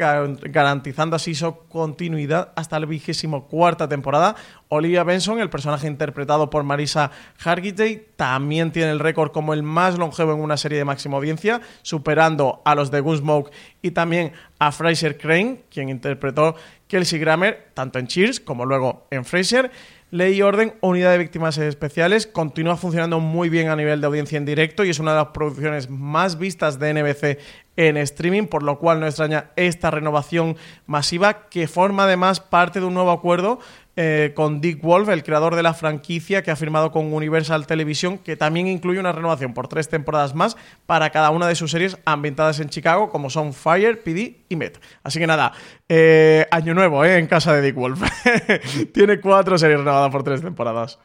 garantizando 0.50 1.17
así 1.17 1.36
su 1.36 1.54
continuidad 1.67 2.54
hasta 2.56 2.80
la 2.80 2.86
vigésimo 2.86 3.48
cuarta 3.48 3.88
temporada. 3.88 4.36
Olivia 4.69 5.04
Benson, 5.04 5.39
el 5.39 5.50
personaje 5.50 5.88
interpretado 5.88 6.50
por 6.50 6.63
Marisa 6.63 7.12
Hargitay, 7.43 8.08
también 8.15 8.71
tiene 8.71 8.91
el 8.91 9.00
récord 9.00 9.32
como 9.32 9.54
el 9.54 9.62
más 9.62 9.98
longevo 9.98 10.34
en 10.34 10.39
una 10.39 10.56
serie 10.56 10.78
de 10.78 10.86
máxima 10.86 11.17
audiencia, 11.17 11.62
superando 11.82 12.62
a 12.65 12.76
los 12.76 12.89
de 12.91 13.02
Gunsmoke 13.02 13.52
y 13.82 13.91
también 13.91 14.32
a 14.58 14.71
Fraser 14.71 15.17
Crane, 15.17 15.63
quien 15.69 15.89
interpretó 15.89 16.56
Kelsey 16.88 17.19
Grammer 17.19 17.67
tanto 17.74 18.00
en 18.00 18.08
Cheers 18.08 18.39
como 18.39 18.65
luego 18.65 19.06
en 19.12 19.26
Fraser. 19.26 19.69
Ley 20.12 20.36
y 20.36 20.41
Orden, 20.43 20.76
Unidad 20.80 21.12
de 21.12 21.17
Víctimas 21.17 21.58
Especiales, 21.58 22.26
continúa 22.26 22.78
funcionando 22.78 23.19
muy 23.19 23.50
bien 23.50 23.67
a 23.67 23.76
nivel 23.76 24.00
de 24.00 24.08
audiencia 24.08 24.38
en 24.38 24.45
directo 24.45 24.86
y 24.86 24.89
es 24.89 25.00
una 25.00 25.12
de 25.12 25.17
las 25.17 25.28
producciones 25.34 25.89
más 25.89 26.38
vistas 26.38 26.80
de 26.80 26.93
NBC 26.93 27.39
en 27.78 27.98
streaming, 27.98 28.48
por 28.48 28.64
lo 28.64 28.80
cual 28.80 29.00
no 29.00 29.08
extraña 29.08 29.52
esta 29.56 29.92
renovación 29.92 30.58
masiva 30.86 31.48
que 31.50 31.68
forma 31.68 32.04
además 32.04 32.40
parte 32.40 32.80
de 32.80 32.86
un 32.86 32.94
nuevo 32.94 33.12
acuerdo 33.12 33.60
eh, 33.98 34.34
con 34.36 34.60
Dick 34.60 34.82
Wolf, 34.82 35.08
el 35.08 35.24
creador 35.24 35.56
de 35.56 35.64
la 35.64 35.74
franquicia 35.74 36.44
que 36.44 36.52
ha 36.52 36.58
firmado 36.58 36.92
con 36.92 37.14
Universal 37.14 37.66
Television, 37.66 38.18
que 38.18 38.36
también 38.36 38.68
incluye 38.68 39.00
una 39.00 39.14
renovación 39.14 39.54
por 39.54 39.70
tres 39.70 39.88
temporadas 39.88 40.36
más 40.36 40.58
para 40.86 41.12
cada 41.12 41.30
una 41.30 41.48
de 41.48 41.56
sus 41.56 41.72
series 41.72 41.98
ambientadas 42.04 42.60
en 42.60 42.68
Chicago, 42.68 43.10
como 43.10 43.30
son 43.30 43.54
Fire, 43.54 44.04
PD 44.04 44.36
y 44.50 44.58
Met. 44.58 44.82
Así 45.02 45.18
que 45.18 45.28
nada, 45.28 45.54
eh, 45.88 46.46
año 46.52 46.74
nuevo 46.74 47.06
eh, 47.06 47.18
en 47.18 47.28
casa 47.28 47.54
de 47.54 47.62
Dick 47.62 47.76
Wolf. 47.76 48.02
Tiene 48.94 49.22
cuatro 49.22 49.58
series 49.58 49.80
renovadas 49.80 50.12
por 50.12 50.24
tres 50.24 50.42
temporadas. 50.42 51.00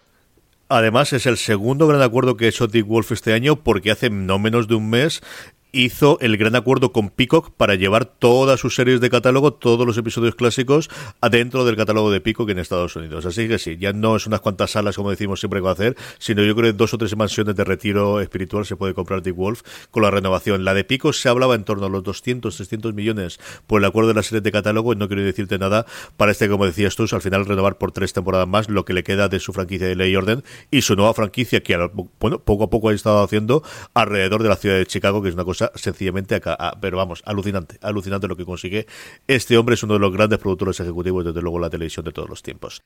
Además, 0.68 1.12
es 1.12 1.26
el 1.26 1.36
segundo 1.36 1.86
gran 1.86 2.02
acuerdo 2.02 2.36
que 2.36 2.46
ha 2.46 2.48
hecho 2.48 2.66
Dick 2.66 2.86
Wolf 2.86 3.12
este 3.12 3.32
año 3.32 3.56
porque 3.56 3.90
hace 3.90 4.10
no 4.10 4.38
menos 4.38 4.66
de 4.66 4.76
un 4.76 4.88
mes 4.90 5.20
hizo 5.72 6.18
el 6.20 6.36
gran 6.36 6.56
acuerdo 6.56 6.92
con 6.92 7.10
Peacock 7.10 7.52
para 7.56 7.74
llevar 7.74 8.04
todas 8.04 8.60
sus 8.60 8.74
series 8.74 9.00
de 9.00 9.10
catálogo, 9.10 9.52
todos 9.52 9.86
los 9.86 9.96
episodios 9.96 10.34
clásicos, 10.34 10.90
adentro 11.20 11.64
del 11.64 11.76
catálogo 11.76 12.10
de 12.10 12.20
Peacock 12.20 12.50
en 12.50 12.58
Estados 12.58 12.96
Unidos. 12.96 13.26
Así 13.26 13.48
que 13.48 13.58
sí, 13.58 13.76
ya 13.78 13.92
no 13.92 14.16
es 14.16 14.26
unas 14.26 14.40
cuantas 14.40 14.72
salas, 14.72 14.96
como 14.96 15.10
decimos 15.10 15.40
siempre 15.40 15.60
que 15.60 15.64
va 15.64 15.70
a 15.70 15.74
hacer, 15.74 15.96
sino 16.18 16.42
yo 16.42 16.54
creo 16.54 16.72
que 16.72 16.76
dos 16.76 16.94
o 16.94 16.98
tres 16.98 17.16
mansiones 17.16 17.56
de 17.56 17.64
retiro 17.64 18.20
espiritual 18.20 18.66
se 18.66 18.76
puede 18.76 18.94
comprar 18.94 19.22
Dick 19.22 19.36
Wolf 19.36 19.62
con 19.90 20.02
la 20.02 20.10
renovación. 20.10 20.64
La 20.64 20.74
de 20.74 20.84
Peacock 20.84 21.14
se 21.14 21.28
hablaba 21.28 21.54
en 21.54 21.64
torno 21.64 21.86
a 21.86 21.88
los 21.88 22.02
200, 22.02 22.54
300 22.54 22.94
millones 22.94 23.38
por 23.66 23.80
el 23.80 23.84
acuerdo 23.84 24.08
de 24.08 24.14
las 24.14 24.26
series 24.26 24.42
de 24.42 24.52
catálogo, 24.52 24.92
y 24.92 24.96
no 24.96 25.08
quiero 25.08 25.22
decirte 25.22 25.58
nada 25.58 25.86
para 26.16 26.32
este, 26.32 26.48
como 26.48 26.66
decías 26.66 26.96
tú, 26.96 27.06
al 27.10 27.22
final 27.22 27.46
renovar 27.46 27.78
por 27.78 27.92
tres 27.92 28.12
temporadas 28.12 28.48
más 28.48 28.68
lo 28.68 28.84
que 28.84 28.92
le 28.92 29.02
queda 29.02 29.28
de 29.28 29.40
su 29.40 29.52
franquicia 29.52 29.86
de 29.86 29.96
Ley 29.96 30.14
Orden 30.16 30.44
y 30.70 30.82
su 30.82 30.96
nueva 30.96 31.14
franquicia 31.14 31.62
que, 31.62 31.76
bueno, 32.20 32.40
poco 32.40 32.64
a 32.64 32.70
poco 32.70 32.88
ha 32.88 32.94
estado 32.94 33.22
haciendo 33.22 33.62
alrededor 33.94 34.42
de 34.42 34.48
la 34.48 34.56
ciudad 34.56 34.76
de 34.76 34.86
Chicago, 34.86 35.22
que 35.22 35.28
es 35.28 35.34
una 35.34 35.44
cosa 35.44 35.59
sencillamente 35.74 36.34
acá. 36.34 36.56
pero 36.80 36.96
vamos, 36.96 37.22
alucinante, 37.24 37.78
alucinante 37.82 38.28
lo 38.28 38.36
que 38.36 38.44
consigue. 38.44 38.86
Este 39.26 39.56
hombre 39.56 39.74
es 39.74 39.82
uno 39.82 39.94
de 39.94 40.00
los 40.00 40.12
grandes 40.12 40.38
productores 40.38 40.80
ejecutivos, 40.80 41.24
desde 41.24 41.42
luego, 41.42 41.58
la 41.58 41.70
televisión 41.70 42.04
de 42.04 42.12
todos 42.12 42.28
los 42.28 42.42
tiempos. 42.42 42.82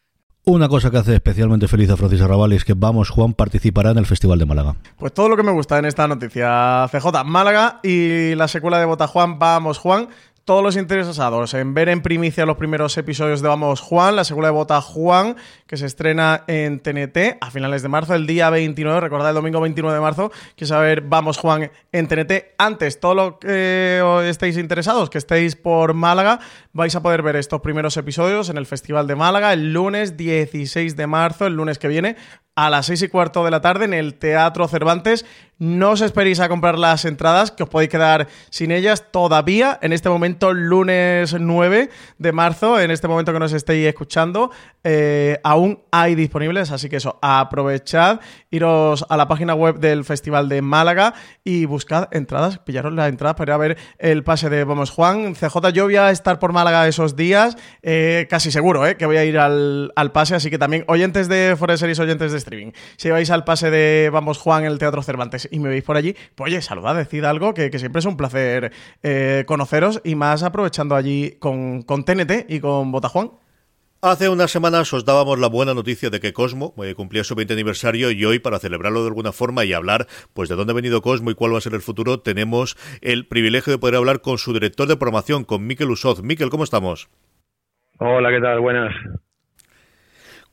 Una 0.47 0.69
cosa 0.69 0.91
que 0.91 0.99
hace 0.99 1.15
especialmente 1.15 1.69
feliz 1.69 1.89
a 1.89 1.97
Francis 1.97 2.21
Arrabal 2.21 2.53
es 2.53 2.67
que 2.67 2.75
Vamos 2.75 3.09
Juan 3.09 3.33
participará 3.33 3.93
en 3.93 3.99
el 3.99 4.05
Festival 4.05 4.39
de 4.39 4.45
Málaga. 4.45 4.77
Pues 4.99 5.15
todo 5.15 5.31
lo 5.31 5.39
que 5.39 5.43
me 5.43 5.53
gusta 5.53 5.79
en 5.79 5.87
esta 5.87 6.07
noticia, 6.07 6.87
CJ, 6.91 7.25
Málaga 7.25 7.81
y 7.83 8.35
la 8.35 8.47
secuela 8.47 8.79
de 8.79 8.85
Bota 8.85 9.07
Juan, 9.07 9.39
Vamos 9.39 9.79
Juan, 9.79 10.09
todos 10.45 10.63
los 10.63 10.77
interesados 10.77 11.55
en 11.55 11.73
ver 11.73 11.89
en 11.89 12.03
primicia 12.03 12.45
los 12.45 12.59
primeros 12.59 12.97
episodios 12.99 13.41
de 13.41 13.49
Vamos 13.49 13.81
Juan, 13.81 14.15
la 14.15 14.25
segunda 14.25 14.49
de 14.49 14.53
Bota 14.53 14.81
Juan, 14.83 15.37
que 15.67 15.79
se 15.79 15.87
estrena 15.87 16.45
en 16.47 16.81
TNT 16.81 17.39
a 17.41 17.51
finales 17.51 17.83
de 17.83 17.89
marzo, 17.89 18.15
el 18.15 18.27
día 18.27 18.51
29, 18.51 19.01
recordad 19.01 19.31
el 19.31 19.37
domingo 19.37 19.61
29 19.61 19.95
de 19.95 20.01
marzo, 20.03 20.33
que 20.55 20.67
saber 20.67 21.01
Vamos 21.01 21.39
Juan 21.39 21.71
en 21.93 22.09
TNT. 22.09 22.33
Antes, 22.59 23.01
todo 23.01 23.15
lo 23.15 23.39
que 23.39 24.03
estéis 24.29 24.59
interesados, 24.59 25.09
que 25.09 25.19
estéis 25.19 25.57
por 25.57 25.95
Málaga, 25.95 26.41
vais 26.75 26.95
a 26.95 27.03
poder 27.03 27.23
ver 27.23 27.37
estos 27.37 27.63
primeros 27.63 27.97
episodios 27.97 28.51
en 28.51 28.59
el 28.59 28.67
Festival 28.67 29.07
de 29.07 29.17
Málaga 29.17 29.55
el 29.55 29.73
lunes 29.73 30.19
16 30.19 30.95
de 30.95 31.07
marzo, 31.07 31.47
el 31.47 31.55
lunes 31.55 31.79
que 31.79 31.89
viene, 31.89 32.17
a 32.57 32.71
las 32.71 32.87
6 32.87 33.03
y 33.03 33.09
cuarto 33.09 33.45
de 33.45 33.51
la 33.51 33.61
tarde 33.61 33.85
en 33.87 33.95
el 33.95 34.15
Teatro 34.15 34.69
Cervantes. 34.69 35.25
No 35.59 35.91
os 35.91 36.01
esperéis 36.01 36.41
a 36.41 36.49
comprar 36.49 36.79
las 36.79 37.05
entradas, 37.05 37.53
que 37.53 37.63
os 37.63 37.69
podéis 37.69 37.89
quedar 37.89 38.27
sin 38.51 38.73
ellas 38.73 39.13
todavía. 39.13 39.79
En 39.83 39.93
este 39.93 40.09
momento, 40.09 40.53
lunes 40.53 41.37
9 41.39 41.91
de 42.19 42.33
marzo, 42.33 42.81
en 42.81 42.91
este 42.91 43.07
momento 43.07 43.33
que 43.33 43.39
nos 43.39 43.53
estéis 43.53 43.87
escuchando, 43.87 44.51
eh, 44.83 45.39
aún 45.45 45.81
hay 45.93 46.17
disponibles. 46.17 46.73
Así 46.73 46.89
que 46.89 46.97
eso, 46.97 47.21
aprovechad, 47.23 48.19
iros 48.51 49.07
a 49.09 49.17
la 49.17 49.29
página 49.29 49.55
web 49.55 49.79
del 49.79 50.05
Festival 50.05 50.49
de 50.49 50.61
Málaga 50.61 51.15
y 51.45 51.67
buscad 51.67 52.09
entradas, 52.11 52.59
pillaros 52.59 52.93
la 52.93 53.07
entrada 53.07 53.37
para 53.37 53.51
ir 53.51 53.55
a 53.55 53.57
ver 53.59 53.79
el 53.99 54.25
pase 54.25 54.51
de 54.51 54.65
Vamos 54.65 54.91
Juan. 54.91 55.37
CJ, 55.37 55.71
yo 55.73 55.85
voy 55.85 55.97
a 55.97 56.11
estar 56.11 56.41
por 56.41 56.53
Málaga 56.53 56.89
esos 56.89 57.15
días, 57.15 57.57
eh, 57.83 58.27
casi 58.29 58.51
seguro 58.51 58.85
eh, 58.87 58.97
que 58.97 59.07
voy 59.07 59.19
a 59.19 59.25
ir 59.25 59.39
al, 59.39 59.93
al, 59.95 60.11
pase. 60.11 60.35
Así 60.35 60.51
que 60.51 60.59
también, 60.59 60.85
oyentes 60.89 61.29
de 61.29 61.55
Forest 61.57 61.85
oyentes 61.85 62.33
de 62.33 62.39
streaming. 62.39 62.73
Si 62.97 63.09
vais 63.11 63.31
al 63.31 63.45
pase 63.45 63.71
de 63.71 64.11
Vamos 64.13 64.39
Juan 64.39 64.65
en 64.65 64.73
el 64.73 64.79
Teatro 64.79 65.01
Cervantes 65.03 65.44
y 65.51 65.59
me 65.59 65.69
veis 65.69 65.85
por 65.85 65.97
allí, 65.97 66.15
pues 66.35 66.53
oye, 66.53 66.63
saludad, 66.63 66.95
decid 66.95 67.25
algo, 67.25 67.55
que, 67.55 67.71
siempre 67.79 68.01
es 68.01 68.07
un 68.07 68.17
placer 68.17 68.73
eh, 69.03 69.45
conoceros 69.47 70.01
y 70.05 70.15
más 70.15 70.43
aprovechando 70.43 70.95
allí 70.95 71.37
con, 71.39 71.83
con 71.83 72.05
TNT 72.05 72.47
y 72.49 72.61
con 72.61 72.93
Botajuan. 72.93 73.31
Hace 74.07 74.29
unas 74.29 74.51
semanas 74.51 74.93
os 74.93 75.07
dábamos 75.07 75.39
la 75.39 75.49
buena 75.49 75.73
noticia 75.73 76.11
de 76.11 76.21
que 76.21 76.35
Cosmo 76.35 76.75
eh, 76.85 76.95
cumplía 76.95 77.25
su 77.25 77.35
20 77.35 77.55
aniversario 77.55 78.11
y 78.11 78.23
hoy, 78.27 78.39
para 78.39 78.59
celebrarlo 78.59 79.01
de 79.01 79.09
alguna 79.09 79.33
forma 79.33 79.65
y 79.65 79.73
hablar 79.73 80.07
pues 80.35 80.51
de 80.51 80.57
dónde 80.57 80.73
ha 80.73 80.77
venido 80.77 81.01
Cosmo 81.01 81.31
y 81.31 81.35
cuál 81.35 81.55
va 81.55 81.59
a 81.59 81.63
ser 81.63 81.73
el 81.73 81.81
futuro, 81.81 82.21
tenemos 82.21 82.77
el 83.01 83.27
privilegio 83.27 83.73
de 83.73 83.79
poder 83.79 83.95
hablar 83.95 84.21
con 84.21 84.37
su 84.37 84.53
director 84.53 84.87
de 84.89 84.99
programación, 84.99 85.45
con 85.45 85.67
Miquel 85.67 85.91
Usoz. 85.91 86.23
Miquel, 86.23 86.51
¿cómo 86.51 86.65
estamos? 86.65 87.09
Hola, 87.99 88.29
¿qué 88.29 88.43
tal? 88.43 88.61
Buenas. 88.61 88.93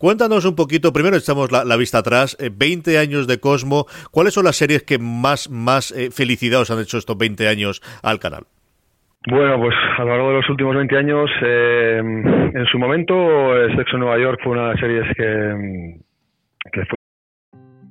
Cuéntanos 0.02 0.46
un 0.46 0.56
poquito, 0.56 0.92
primero 0.94 1.16
echamos 1.16 1.52
la, 1.52 1.78
vista 1.78 2.00
atrás, 2.00 2.36
20 2.42 2.92
eh, 2.92 2.98
años 2.98 3.28
de 3.28 3.40
Cosmo, 3.40 3.86
¿cuáles 4.10 4.34
son 4.34 4.46
las 4.46 4.56
series 4.56 4.82
que 4.82 4.98
más, 4.98 5.48
más 5.52 5.92
eh, 5.92 6.10
felicidad 6.10 6.62
os 6.62 6.72
han 6.72 6.80
hecho 6.80 6.98
estos 6.98 7.16
20 7.16 7.48
años 7.48 7.82
al 8.02 8.18
canal? 8.18 8.46
Bueno, 9.30 9.62
pues 9.62 9.76
a 10.00 10.04
lo 10.04 10.10
largo 10.10 10.30
de 10.30 10.36
los 10.38 10.50
últimos 10.50 10.76
20 10.76 10.98
años, 10.98 11.30
eh, 11.46 12.00
en 12.02 12.66
su 12.72 12.80
momento, 12.80 13.14
Sexo 13.78 14.00
Nueva 14.00 14.18
York 14.18 14.40
fue 14.44 14.54
una 14.54 14.62
de 14.64 14.70
las 14.70 14.80
series 14.80 15.06
que, 15.16 16.00
que 16.72 16.82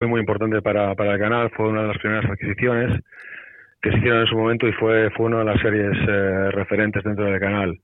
fue 0.00 0.08
muy 0.08 0.20
importante 0.20 0.62
para, 0.62 0.94
para 0.94 1.12
el 1.12 1.20
canal, 1.20 1.50
fue 1.50 1.68
una 1.68 1.82
de 1.82 1.88
las 1.88 1.98
primeras 1.98 2.24
adquisiciones 2.24 2.98
que 3.82 3.90
se 3.90 3.98
hicieron 3.98 4.20
en 4.22 4.26
su 4.28 4.36
momento 4.36 4.66
y 4.66 4.72
fue, 4.72 5.10
fue 5.10 5.26
una 5.26 5.40
de 5.40 5.44
las 5.44 5.60
series 5.60 5.92
eh, 6.08 6.50
referentes 6.52 7.04
dentro 7.04 7.26
del 7.26 7.38
canal. 7.38 7.78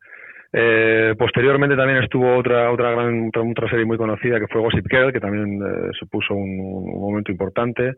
Eh, 0.50 1.14
posteriormente 1.18 1.76
también 1.76 2.02
estuvo 2.02 2.36
otra 2.36 2.70
otra 2.70 2.92
gran 2.92 3.30
otra, 3.50 3.68
serie 3.68 3.84
muy 3.84 3.98
conocida 3.98 4.40
que 4.40 4.46
fue 4.46 4.62
Gossip 4.62 4.86
Girl, 4.88 5.12
que 5.12 5.20
también 5.20 5.60
eh, 5.60 5.90
supuso 5.92 6.32
un, 6.32 6.86
momento 6.86 7.30
importante. 7.30 7.92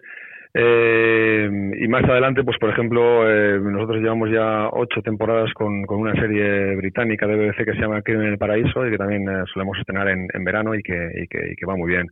y 0.52 1.86
más 1.86 2.02
adelante, 2.02 2.42
pues 2.42 2.58
por 2.58 2.70
ejemplo, 2.70 3.22
nosotros 3.60 4.02
llevamos 4.02 4.30
ya 4.30 4.68
ocho 4.72 5.00
temporadas 5.02 5.52
con, 5.54 5.84
con, 5.84 6.00
una 6.00 6.14
serie 6.14 6.74
británica 6.74 7.28
de 7.28 7.36
BBC 7.36 7.64
que 7.64 7.74
se 7.74 7.82
llama 7.82 8.02
Crimen 8.02 8.26
en 8.26 8.32
el 8.32 8.38
Paraíso 8.38 8.84
y 8.84 8.90
que 8.90 8.98
también 8.98 9.26
solemos 9.52 9.78
estrenar 9.78 10.08
en, 10.08 10.26
en 10.34 10.42
verano 10.42 10.74
y 10.74 10.82
que, 10.82 10.98
y 11.22 11.28
que, 11.28 11.52
y 11.52 11.54
que 11.54 11.66
va 11.66 11.76
muy 11.76 11.90
bien. 11.90 12.08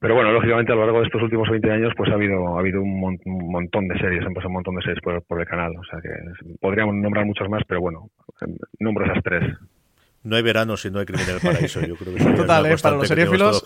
Pero 0.00 0.14
bueno, 0.14 0.32
lógicamente 0.32 0.72
a 0.72 0.76
lo 0.76 0.86
largo 0.86 1.00
de 1.00 1.06
estos 1.06 1.22
últimos 1.22 1.48
20 1.50 1.70
años 1.70 1.92
pues 1.94 2.10
ha 2.10 2.14
habido 2.14 2.56
ha 2.56 2.60
habido 2.60 2.80
un, 2.80 3.18
montón 3.26 3.86
de 3.86 3.98
series, 3.98 4.24
han 4.24 4.32
pasado 4.32 4.48
un 4.48 4.54
montón 4.54 4.74
de 4.76 4.82
series 4.82 5.00
por, 5.02 5.40
el 5.40 5.46
canal, 5.46 5.72
o 5.76 5.84
sea 5.84 6.00
que 6.00 6.08
podríamos 6.58 6.94
nombrar 6.94 7.26
muchas 7.26 7.48
más, 7.50 7.62
pero 7.68 7.82
bueno, 7.82 8.08
nombro 8.78 9.04
esas 9.04 9.22
tres. 9.22 9.44
No 10.22 10.36
hay 10.36 10.42
verano 10.42 10.76
si 10.76 10.90
no 10.90 10.98
hay 10.98 11.06
crimen 11.06 11.26
en 11.28 11.34
el 11.36 11.40
paraíso. 11.40 11.80
Yo 11.80 11.96
creo 11.96 12.14
que 12.14 12.24
Total, 12.36 12.66
¿eh? 12.66 12.76
para 12.80 12.96
los 12.96 13.08
seriéfilos. 13.08 13.62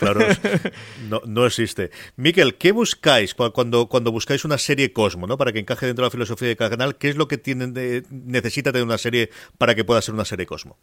no, 1.08 1.20
no 1.26 1.46
existe. 1.46 1.90
Miquel, 2.16 2.54
¿qué 2.54 2.70
buscáis 2.70 3.34
cuando, 3.34 3.88
cuando 3.88 4.12
buscáis 4.12 4.44
una 4.44 4.58
serie 4.58 4.92
Cosmo, 4.92 5.26
¿no? 5.26 5.36
para 5.36 5.52
que 5.52 5.58
encaje 5.58 5.86
dentro 5.86 6.04
de 6.04 6.06
la 6.06 6.12
filosofía 6.12 6.48
de 6.48 6.56
cada 6.56 6.70
canal? 6.70 6.96
¿Qué 6.96 7.08
es 7.08 7.16
lo 7.16 7.26
que 7.26 7.38
tienen 7.38 7.74
de, 7.74 8.04
necesita 8.10 8.70
tener 8.70 8.86
una 8.86 8.98
serie 8.98 9.30
para 9.58 9.74
que 9.74 9.84
pueda 9.84 10.00
ser 10.00 10.14
una 10.14 10.24
serie 10.24 10.46
Cosmo? 10.46 10.78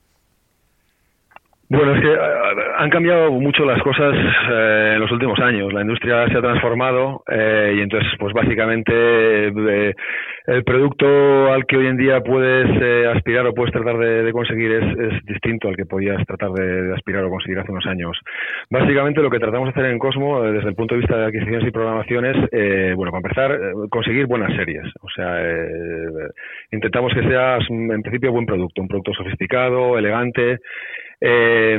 Bueno, 1.72 1.96
es 1.96 2.02
que 2.02 2.12
eh, 2.12 2.20
han 2.80 2.90
cambiado 2.90 3.32
mucho 3.32 3.64
las 3.64 3.82
cosas 3.82 4.14
eh, 4.14 4.92
en 4.96 5.00
los 5.00 5.10
últimos 5.10 5.40
años. 5.40 5.72
La 5.72 5.84
industria 5.84 6.28
se 6.28 6.38
ha 6.38 6.42
transformado 6.42 7.24
eh, 7.32 7.76
y 7.78 7.80
entonces, 7.80 8.12
pues 8.20 8.34
básicamente, 8.34 9.48
el 9.48 10.64
producto 10.66 11.50
al 11.50 11.66
que 11.66 11.78
hoy 11.78 11.88
en 11.88 11.96
día 11.96 12.20
puedes 12.20 12.68
aspirar 13.16 13.48
o 13.48 13.54
puedes 13.54 13.72
tratar 13.72 13.98
de, 14.00 14.34
conseguir 14.34 14.70
es, 14.70 15.24
distinto 15.24 15.70
al 15.70 15.78
que 15.78 15.86
podías 15.86 16.26
tratar 16.28 16.52
de, 16.52 16.94
aspirar 16.94 17.24
o 17.24 17.30
conseguir 17.30 17.60
hace 17.60 17.72
unos 17.72 17.86
años. 17.86 18.20
Básicamente, 18.70 19.22
lo 19.22 19.30
que 19.30 19.40
tratamos 19.40 19.68
de 19.68 19.80
hacer 19.80 19.92
en 19.92 20.00
Cosmo, 20.00 20.42
desde 20.42 20.68
el 20.68 20.76
punto 20.76 20.96
de 20.96 21.02
vista 21.02 21.16
de 21.16 21.26
adquisiciones 21.28 21.66
y 21.66 21.72
programaciones, 21.72 22.36
bueno, 22.98 23.14
para 23.14 23.22
empezar, 23.24 23.60
conseguir 23.90 24.26
buenas 24.26 24.54
series. 24.58 24.84
O 25.00 25.10
sea, 25.10 25.42
intentamos 26.70 27.14
que 27.14 27.24
sea, 27.30 27.60
en 27.70 28.02
principio, 28.02 28.34
buen 28.34 28.46
producto, 28.46 28.82
un 28.82 28.90
producto 28.90 29.14
sofisticado, 29.14 29.98
elegante. 29.98 30.60
Eh, 31.24 31.78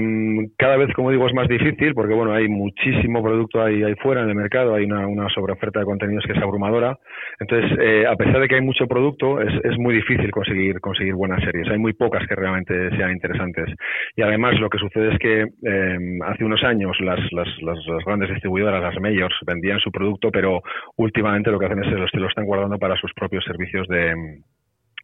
cada 0.56 0.76
vez, 0.76 0.92
como 0.94 1.10
digo, 1.10 1.26
es 1.26 1.34
más 1.34 1.48
difícil 1.48 1.94
porque, 1.94 2.14
bueno, 2.14 2.32
hay 2.32 2.48
muchísimo 2.48 3.22
producto 3.22 3.60
ahí, 3.60 3.82
ahí 3.82 3.94
fuera 3.96 4.22
en 4.22 4.28
el 4.28 4.36
mercado, 4.36 4.74
hay 4.74 4.84
una, 4.84 5.08
una 5.08 5.28
sobreoferta 5.30 5.80
de 5.80 5.84
contenidos 5.84 6.24
que 6.24 6.32
es 6.32 6.42
abrumadora. 6.42 6.96
Entonces, 7.40 7.76
eh, 7.80 8.06
a 8.06 8.14
pesar 8.14 8.40
de 8.40 8.46
que 8.46 8.54
hay 8.54 8.60
mucho 8.60 8.86
producto, 8.86 9.40
es, 9.40 9.52
es 9.64 9.76
muy 9.78 9.96
difícil 9.96 10.30
conseguir, 10.30 10.80
conseguir 10.80 11.14
buenas 11.14 11.42
series. 11.42 11.68
Hay 11.68 11.78
muy 11.78 11.92
pocas 11.92 12.26
que 12.28 12.36
realmente 12.36 12.96
sean 12.96 13.10
interesantes. 13.10 13.68
Y 14.14 14.22
además, 14.22 14.58
lo 14.60 14.70
que 14.70 14.78
sucede 14.78 15.12
es 15.12 15.18
que 15.18 15.42
eh, 15.42 16.18
hace 16.24 16.44
unos 16.44 16.62
años 16.62 16.96
las, 17.00 17.18
las, 17.32 17.48
las, 17.62 18.04
grandes 18.06 18.30
distribuidoras, 18.30 18.80
las 18.82 19.00
majors, 19.00 19.34
vendían 19.44 19.80
su 19.80 19.90
producto, 19.90 20.30
pero 20.30 20.62
últimamente 20.96 21.50
lo 21.50 21.58
que 21.58 21.66
hacen 21.66 21.82
es 21.82 22.10
que 22.12 22.18
lo 22.20 22.28
están 22.28 22.46
guardando 22.46 22.78
para 22.78 22.96
sus 22.96 23.12
propios 23.14 23.44
servicios 23.44 23.88
de 23.88 24.14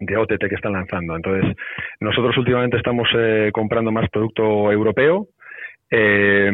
de 0.00 0.16
OTT 0.16 0.48
que 0.48 0.54
están 0.54 0.72
lanzando. 0.72 1.16
Entonces, 1.16 1.56
nosotros 2.00 2.36
últimamente 2.38 2.76
estamos 2.76 3.08
eh, 3.16 3.50
comprando 3.52 3.90
más 3.90 4.08
producto 4.10 4.70
europeo 4.70 5.28
eh, 5.90 6.50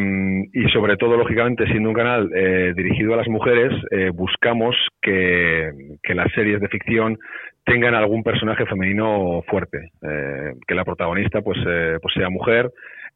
y 0.53 0.69
sobre 0.71 0.97
todo, 0.97 1.17
lógicamente, 1.17 1.67
siendo 1.67 1.89
un 1.89 1.95
canal 1.95 2.31
eh, 2.35 2.73
dirigido 2.77 3.15
a 3.15 3.19
las 3.19 3.29
mujeres, 3.29 3.73
buscamos 4.15 4.77
que, 5.03 5.71
las 6.15 6.33
series 6.33 6.61
de 6.61 6.69
ficción 6.69 7.19
tengan 7.65 7.95
algún 7.95 8.23
personaje 8.23 8.67
femenino 8.67 9.43
fuerte, 9.49 9.91
que 10.01 10.75
la 10.75 10.85
protagonista 10.85 11.41
pues, 11.41 11.59
pues 12.01 12.15
sea 12.15 12.29
mujer, 12.29 12.71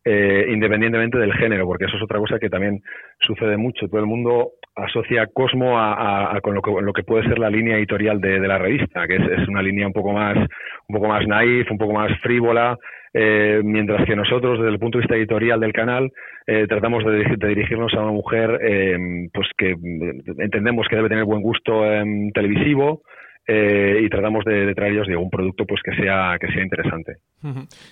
independientemente 0.05 1.19
del 1.19 1.35
género, 1.35 1.67
porque 1.67 1.85
eso 1.85 1.97
es 1.97 2.03
otra 2.03 2.19
cosa 2.19 2.39
que 2.39 2.49
también 2.49 2.81
sucede 3.21 3.57
mucho. 3.57 3.87
Todo 3.89 4.01
el 4.01 4.07
mundo 4.07 4.53
asocia 4.79 5.27
Cosmo 5.33 5.79
a, 5.79 6.39
con, 6.43 6.55
lo 6.55 6.63
que, 6.63 6.71
lo 6.81 6.93
que, 6.93 7.03
puede 7.03 7.29
ser 7.29 7.39
la 7.39 7.51
línea 7.51 7.77
editorial 7.77 8.21
de, 8.21 8.39
la 8.41 8.59
revista, 8.59 9.07
que 9.07 9.17
es, 9.17 9.49
una 9.49 9.63
línea 9.63 9.87
un 9.87 9.93
poco 9.93 10.13
más, 10.13 10.37
un 10.37 10.95
poco 10.95 11.09
más 11.09 11.27
naif, 11.27 11.71
un 11.71 11.79
poco 11.79 11.93
más 11.93 12.11
frívola, 12.21 12.77
eh, 13.13 13.61
mientras 13.65 14.05
que 14.07 14.17
nosotros, 14.17 14.59
desde 14.59 14.73
el 14.73 14.79
punto 14.79 14.99
de 14.99 15.03
vista 15.03 15.17
editorial 15.17 15.61
del 15.61 15.73
canal, 15.73 16.11
eh, 16.47 16.67
tratamos 16.69 17.05
de, 17.05 17.37
dirigirnos 17.49 17.93
a 17.95 18.03
una 18.03 18.13
mujer 18.13 18.59
eh, 18.63 18.97
pues 19.33 19.49
que 19.57 19.75
entendemos 20.39 20.87
que 20.89 20.97
debe 20.97 21.09
tener 21.09 21.25
buen 21.25 21.43
gusto 21.43 21.83
televisivo, 22.33 23.03
eh, 23.51 24.03
y 24.03 24.11
tratamos 24.11 24.45
de, 24.45 24.75
traer 24.75 24.93
ellos 24.93 25.09
un 25.09 25.31
producto 25.31 25.65
pues 25.65 25.81
que 25.83 25.97
sea 25.97 26.37
que 26.39 26.53
sea 26.53 26.63
interesante. 26.63 27.17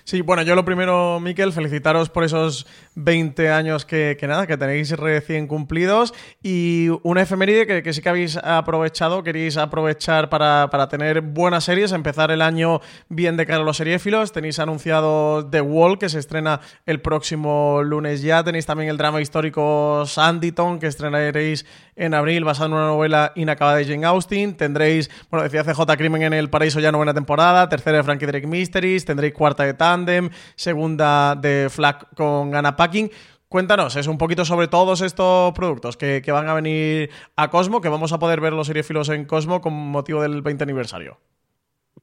Sí, 0.03 0.21
bueno, 0.21 0.41
yo 0.41 0.55
lo 0.55 0.65
primero, 0.65 1.21
Miquel, 1.21 1.53
felicitaros 1.53 2.09
por 2.09 2.25
esos 2.25 2.67
20 2.95 3.49
años 3.49 3.85
que, 3.85 4.17
nada, 4.23 4.45
que 4.45 4.57
tenéis 4.57 4.91
recién 4.91 5.47
cumplidos. 5.47 6.13
Y 6.43 6.89
una 7.03 7.21
efeméride 7.21 7.81
que, 7.81 7.93
sí 7.93 8.01
que 8.01 8.09
habéis 8.09 8.35
aprovechado, 8.35 9.23
queréis 9.23 9.55
aprovechar 9.55 10.29
para, 10.29 10.89
tener 10.89 11.21
buenas 11.21 11.63
series, 11.63 11.93
empezar 11.93 12.29
el 12.31 12.41
año 12.41 12.81
bien 13.07 13.37
de 13.37 13.45
cara 13.45 13.61
a 13.61 13.63
los 13.63 13.77
seriéfilos, 13.77 14.33
tenéis 14.33 14.59
anunciado 14.59 15.47
The 15.49 15.61
Wall, 15.61 15.97
que 15.97 16.09
se 16.09 16.19
estrena 16.19 16.59
el 16.85 16.99
próximo 17.01 17.81
lunes 17.83 18.21
ya, 18.21 18.43
tenéis 18.43 18.65
también 18.65 18.89
el 18.89 18.97
drama 18.97 19.21
histórico 19.21 20.03
Sanditon, 20.05 20.79
que 20.79 20.87
estrenaréis 20.87 21.65
en 21.95 22.13
abril, 22.13 22.43
basado 22.43 22.67
en 22.67 22.73
una 22.73 22.87
novela 22.87 23.31
inacabada 23.35 23.77
de 23.77 23.85
Jane 23.85 24.05
Austen, 24.05 24.55
tendréis, 24.55 25.09
bueno, 25.31 25.43
decía 25.43 25.63
CJ 25.63 25.97
Crimen 25.97 26.21
en 26.21 26.33
el 26.33 26.49
Paraíso 26.49 26.79
ya 26.79 26.91
novena 26.91 27.13
temporada, 27.13 27.69
tercera 27.69 27.97
de 27.97 28.03
Frankie 28.03 28.25
Drake 28.25 28.45
Mysteries, 28.45 29.05
tendréis 29.05 29.33
cuarta 29.37 29.63
de 29.63 29.73
Tandem, 29.73 30.29
segunda 30.55 31.35
de 31.35 31.67
Flack 31.69 32.13
con 32.15 32.53
Anna 32.53 32.75
Packing. 32.75 33.09
Cuéntanos, 33.47 33.95
es 33.95 34.07
un 34.07 34.17
poquito 34.17 34.43
sobre 34.43 34.67
todos 34.67 34.99
estos 34.99 35.53
productos 35.53 35.95
que, 35.95 36.21
van 36.27 36.49
a 36.49 36.53
venir 36.53 37.09
a 37.37 37.49
Cosmo, 37.49 37.79
que 37.79 37.87
vamos 37.87 38.11
a 38.11 38.19
poder 38.19 38.41
ver 38.41 38.51
los 38.51 38.67
seriefilos 38.67 39.07
en 39.07 39.23
Cosmo 39.23 39.61
con 39.61 39.73
motivo 39.73 40.21
del 40.21 40.41
20 40.41 40.65
aniversario. 40.65 41.17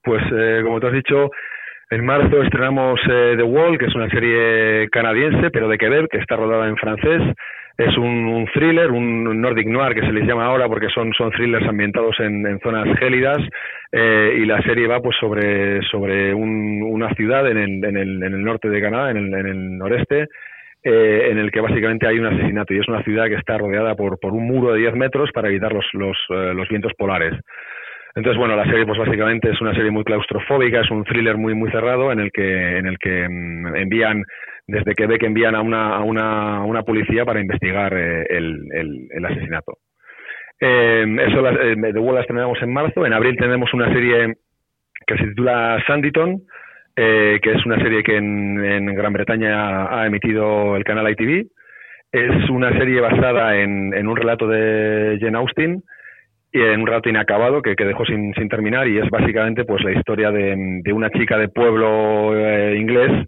Pues 0.03 0.23
eh, 0.33 0.63
como 0.65 0.81
te 0.81 0.87
has 0.87 0.93
dicho, 0.95 1.31
En 1.91 2.05
marzo 2.05 2.43
estrenamos 2.43 3.01
The 3.07 3.43
Wall, 3.43 3.79
que 3.79 3.87
es 3.87 3.95
una 3.95 4.09
serie 4.09 4.89
canadiense, 4.91 5.51
pero 5.51 5.69
de 5.69 5.79
Quebec, 5.79 6.11
que 6.11 6.19
está 6.19 6.37
rodada 6.37 6.69
en 6.69 6.77
francés. 6.77 7.23
Es 7.77 7.97
un, 7.99 8.49
thriller, 8.55 8.93
un 8.93 9.41
Nordic 9.41 9.67
Noir 9.67 9.95
que 9.95 10.07
se 10.07 10.13
les 10.13 10.25
llama 10.27 10.47
ahora 10.47 10.69
porque 10.69 10.89
son, 10.91 11.11
thrillers 11.33 11.67
ambientados 11.67 12.15
en, 12.21 12.61
zonas 12.61 12.87
gélidas 13.01 13.39
eh, 13.91 14.39
y 14.39 14.45
la 14.45 14.63
serie 14.63 14.87
va 14.87 15.01
pues 15.01 15.17
sobre, 15.19 15.83
sobre 15.91 16.33
una 16.33 17.13
ciudad 17.15 17.51
en 17.51 17.59
el, 17.59 17.85
en, 17.85 17.97
el, 17.97 18.23
en 18.23 18.33
el 18.33 18.45
norte 18.45 18.69
de 18.69 18.81
Canadá, 18.81 19.11
en 19.11 19.17
el, 19.17 19.35
en 19.35 19.47
el 19.47 19.79
noreste, 19.79 20.29
eh, 20.85 21.29
en 21.33 21.39
el 21.39 21.51
que 21.51 21.61
básicamente 21.61 22.07
hay 22.07 22.21
un 22.21 22.27
asesinato 22.27 22.75
y 22.75 22.79
es 22.79 22.87
una 22.87 23.03
ciudad 23.03 23.27
que 23.27 23.35
está 23.35 23.59
rodeada 23.59 23.97
por, 23.97 24.21
por 24.21 24.35
un 24.35 24.47
muro 24.47 24.73
de 24.73 24.79
10 24.79 24.95
metros 24.95 25.31
para 25.33 25.49
evitar 25.49 25.73
los, 25.73 25.87
los, 25.95 26.17
eh, 26.31 26.55
los 26.55 26.69
vientos 26.69 26.93
polares. 26.97 27.35
Entonces, 28.17 28.39
bueno, 28.39 28.55
la 28.55 28.65
serie 28.65 28.87
pues 28.87 28.99
básicamente 28.99 29.51
es 29.51 29.61
una 29.61 29.75
serie 29.75 29.91
muy 29.91 30.05
claustrofóbica, 30.05 30.81
es 30.81 30.91
un 30.91 31.05
thriller 31.05 31.37
muy 31.37 31.55
muy 31.55 31.71
cerrado 31.71 32.13
en 32.13 32.21
el 32.21 32.31
que 32.31 32.79
en 32.79 32.87
el 32.87 32.99
que 32.99 33.29
mm, 33.29 33.77
envían 33.77 34.23
desde 34.67 34.95
que 34.95 35.27
envían 35.27 35.55
a 35.55 35.61
una, 35.61 35.97
a 35.97 36.03
una, 36.03 36.63
una 36.65 36.83
policía 36.83 37.25
para 37.25 37.41
investigar 37.41 37.93
eh, 37.95 38.25
el, 38.31 39.09
el, 39.11 39.25
asesinato. 39.25 39.79
Eh, 40.61 41.05
eso 41.27 41.43
la, 41.43 41.51
eh, 41.53 41.77
en 42.63 42.73
marzo. 42.73 43.05
En 43.05 43.13
abril 43.13 43.37
tenemos 43.37 43.73
una 43.75 43.93
serie 43.93 44.35
que 45.07 45.19
se 45.19 45.27
titula 45.27 45.83
Sanditon, 45.87 46.43
eh, 46.97 47.41
que 47.43 47.53
es 47.53 47.67
una 47.67 47.77
serie 47.77 48.03
que 48.03 48.17
en, 48.17 48.65
en, 48.65 48.95
Gran 48.95 49.13
Bretaña 49.13 49.87
ha 49.95 50.07
emitido 50.07 50.77
el 50.77 50.85
canal 50.85 51.11
ITV. 51.11 51.47
Es 52.13 52.49
una 52.49 52.71
serie 52.79 53.01
basada 53.01 53.57
en, 53.57 53.93
en 53.93 54.09
un 54.09 54.17
relato 54.17 54.47
de 54.47 55.19
Jane 55.21 55.37
Austen 55.37 55.83
y 56.55 56.61
en 56.61 56.81
un 56.81 56.87
relato 56.87 57.09
inacabado 57.09 57.61
que, 57.63 57.75
que 57.75 57.85
dejó 57.85 58.05
sin, 58.05 58.33
sin, 58.35 58.49
terminar 58.49 58.87
y 58.87 58.99
es 58.99 59.11
básicamente 59.11 59.65
pues 59.65 59.83
la 59.83 59.91
historia 59.91 60.31
de, 60.31 60.55
de 60.85 60.93
una 60.93 61.11
chica 61.11 61.37
de 61.37 61.49
pueblo 61.49 62.33
inglés 62.77 63.27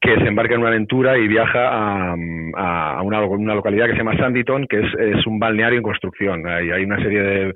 que 0.00 0.16
se 0.16 0.26
embarca 0.26 0.54
en 0.54 0.60
una 0.60 0.70
aventura 0.70 1.18
y 1.18 1.28
viaja 1.28 1.68
a, 1.68 2.14
a 2.54 3.02
una, 3.02 3.22
una, 3.24 3.54
localidad 3.54 3.86
que 3.86 3.92
se 3.92 3.98
llama 3.98 4.16
Sanditon, 4.16 4.66
que 4.66 4.80
es, 4.80 4.94
es 4.98 5.26
un 5.26 5.38
balneario 5.38 5.78
en 5.78 5.82
construcción. 5.82 6.46
Hay, 6.46 6.70
hay 6.70 6.84
una 6.84 6.96
serie 7.02 7.22
de, 7.22 7.54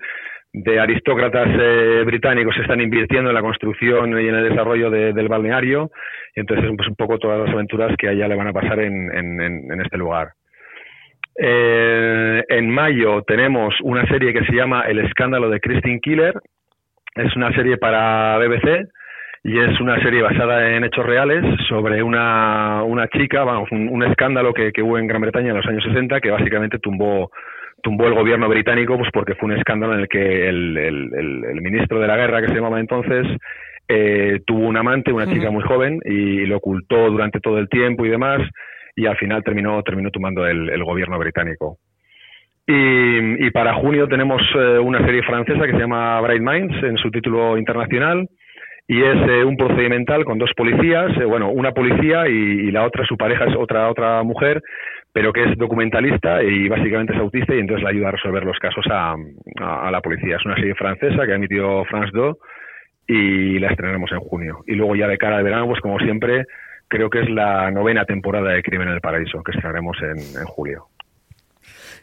de 0.53 0.81
aristócratas 0.81 1.49
eh, 1.59 2.03
británicos 2.05 2.55
que 2.55 2.63
están 2.63 2.81
invirtiendo 2.81 3.31
en 3.31 3.35
la 3.35 3.43
construcción 3.43 4.19
y 4.19 4.29
en 4.29 4.35
el 4.35 4.49
desarrollo 4.49 4.91
del 4.91 5.29
balneario, 5.29 5.91
y 6.35 6.41
entonces 6.41 6.71
pues, 6.77 6.89
un 6.89 6.97
poco 6.97 7.19
todas 7.19 7.47
las 7.47 7.55
aventuras 7.55 7.95
que 7.99 8.09
a 8.09 8.13
ella 8.13 8.29
le 8.29 8.37
van 8.37 8.49
a 8.49 8.53
pasar 8.53 8.81
en, 8.81 9.11
en, 9.15 9.41
en 9.41 9.81
este 9.81 9.97
lugar. 9.97 10.33
Eh, 11.41 12.45
en 12.49 12.68
mayo 12.68 13.22
tenemos 13.22 13.72
una 13.82 14.05
serie 14.07 14.32
que 14.32 14.45
se 14.45 14.53
llama 14.53 14.82
El 14.82 14.99
escándalo 14.99 15.49
de 15.49 15.61
Christine 15.61 16.01
Killer. 16.01 16.34
Es 17.14 17.34
una 17.36 17.53
serie 17.53 17.76
para 17.78 18.39
BBC 18.39 18.89
y 19.45 19.59
es 19.59 19.80
una 19.80 20.03
serie 20.03 20.20
basada 20.20 20.68
en 20.76 20.82
hechos 20.82 21.07
reales 21.07 21.45
sobre 21.68 22.03
una, 22.03 22.82
una 22.82 23.07
chica, 23.09 23.45
vamos, 23.45 23.70
un, 23.70 24.03
escándalo 24.03 24.53
que, 24.53 24.72
que, 24.72 24.82
hubo 24.82 24.99
en 24.99 25.07
Gran 25.07 25.20
Bretaña 25.20 25.51
en 25.51 25.57
los 25.57 25.66
años 25.66 25.84
60 25.84 26.20
que 26.20 26.30
básicamente 26.30 26.78
tumbó 26.78 27.30
tumbó 27.80 28.09
el 28.09 28.14
gobierno 28.14 28.49
británico 28.49 28.99
pues 28.99 29.09
porque 29.12 29.36
fue 29.36 29.51
un 29.51 29.57
escándalo 29.57 29.95
en 29.95 30.01
el 30.01 30.09
que 30.09 30.49
el, 30.49 30.76
el, 30.76 31.45
el, 31.45 31.61
ministro 31.62 32.01
de 32.01 32.09
la 32.09 32.16
guerra 32.16 32.41
que 32.41 32.49
se 32.49 32.55
llamaba 32.55 32.80
entonces 32.80 33.24
eh, 33.86 34.41
tuvo 34.45 34.66
un 34.66 34.76
amante, 34.76 35.12
una 35.12 35.32
chica 35.32 35.51
muy 35.51 35.62
joven 35.62 36.01
y 36.05 36.45
lo 36.47 36.57
ocultó 36.57 37.09
durante 37.09 37.39
todo 37.39 37.59
el 37.59 37.68
tiempo 37.68 38.05
y 38.05 38.09
demás 38.09 38.43
y 38.99 39.07
al 39.07 39.16
final 39.16 39.44
terminó 39.44 39.80
terminó 39.84 40.11
tumbando 40.11 40.44
el, 40.44 40.82
gobierno 40.82 41.18
británico. 41.18 41.78
Y, 42.66 43.46
y, 43.46 43.51
para 43.51 43.74
junio 43.74 44.09
tenemos 44.09 44.42
eh, 44.57 44.78
una 44.78 44.99
serie 45.07 45.22
francesa 45.22 45.64
que 45.66 45.72
se 45.72 45.78
llama 45.78 46.20
Bright 46.20 46.42
Minds 46.42 46.82
en 46.82 46.96
su 46.99 47.11
título 47.11 47.57
internacional 47.57 48.28
y 48.88 49.01
es 49.01 49.16
eh, 49.28 49.44
un 49.44 49.57
procedimental 49.57 50.24
con 50.24 50.38
dos 50.38 50.51
policías, 50.57 51.16
eh, 51.16 51.24
bueno, 51.24 51.51
una 51.51 51.72
policía 51.72 52.26
y, 52.28 52.70
la 52.72 52.84
otra, 52.84 53.07
su 53.07 53.16
pareja 53.16 53.44
es 53.44 53.55
otra 53.57 53.88
otra 53.88 54.22
mujer, 54.24 54.61
pero 55.12 55.32
que 55.32 55.44
es 55.44 55.57
documentalista 55.57 56.42
y 56.42 56.68
básicamente 56.68 57.14
es 57.14 57.20
autista 57.20 57.55
y 57.55 57.61
entonces 57.61 57.84
le 57.84 57.90
ayuda 57.90 58.09
a 58.09 58.12
resolver 58.12 58.44
los 58.44 58.59
casos 58.59 58.84
a, 58.90 59.14
a, 59.61 59.90
la 59.92 60.01
policía. 60.01 60.36
Es 60.36 60.44
una 60.44 60.57
serie 60.57 60.74
francesa 60.74 61.24
que 61.24 61.32
ha 61.32 61.36
emitido 61.36 61.84
France 61.84 62.11
2 62.12 62.36
y 63.07 63.59
la 63.61 63.68
estrenaremos 63.68 64.11
en 64.11 64.20
junio. 64.20 64.59
Y 64.66 64.74
luego 64.74 64.96
ya 64.96 65.07
de 65.07 65.18
cara 65.18 65.36
al 65.36 65.44
verano, 65.44 65.68
pues 65.68 65.80
como 65.80 65.99
siempre, 66.01 66.44
creo 66.89 67.11
que 67.11 67.20
es 67.20 67.30
la 67.30 67.70
novena 67.70 68.05
temporada 68.05 68.51
de 68.51 68.62
Crimen 68.62 68.89
en 68.89 68.95
el 68.95 69.01
Paraíso, 69.01 69.43
que 69.43 69.53
estrenaremos 69.53 69.97
en, 70.03 70.18
en 70.41 70.47
julio 70.47 70.89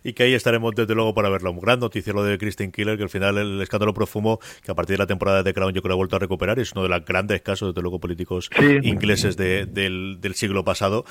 y 0.06 0.14
que 0.14 0.24
ahí 0.24 0.34
estaremos 0.36 0.74
desde 0.76 0.94
luego 0.94 1.14
para 1.14 1.30
verlo. 1.30 1.52
Un 1.52 1.60
gran 1.60 1.80
noticia 1.80 2.14
lo 2.14 2.24
de 2.24 2.38
Kristen 2.38 2.72
Killer, 2.72 2.96
que 2.96 3.04
al 3.04 3.10
final 3.10 3.38
el 3.40 3.62
escándalo 3.62 3.94
profumo, 3.94 4.40
que 4.64 4.72
a 4.72 4.76
partir 4.76 4.94
de 4.94 5.00
la 5.00 5.08
temporada 5.08 5.42
de 5.42 5.54
Crown 5.54 5.74
yo 5.74 5.82
creo 5.82 5.90
que 5.90 5.94
ha 5.94 5.98
vuelto 5.98 6.16
a 6.16 6.20
recuperar, 6.20 6.60
es 6.60 6.72
uno 6.74 6.84
de 6.84 6.90
los 6.90 7.04
grandes 7.04 7.42
casos, 7.42 7.74
desde 7.74 7.82
luego, 7.82 8.00
políticos 8.00 8.50
ingleses 8.84 9.36
del, 9.36 10.20
siglo 10.36 10.64
pasado. 10.64 11.06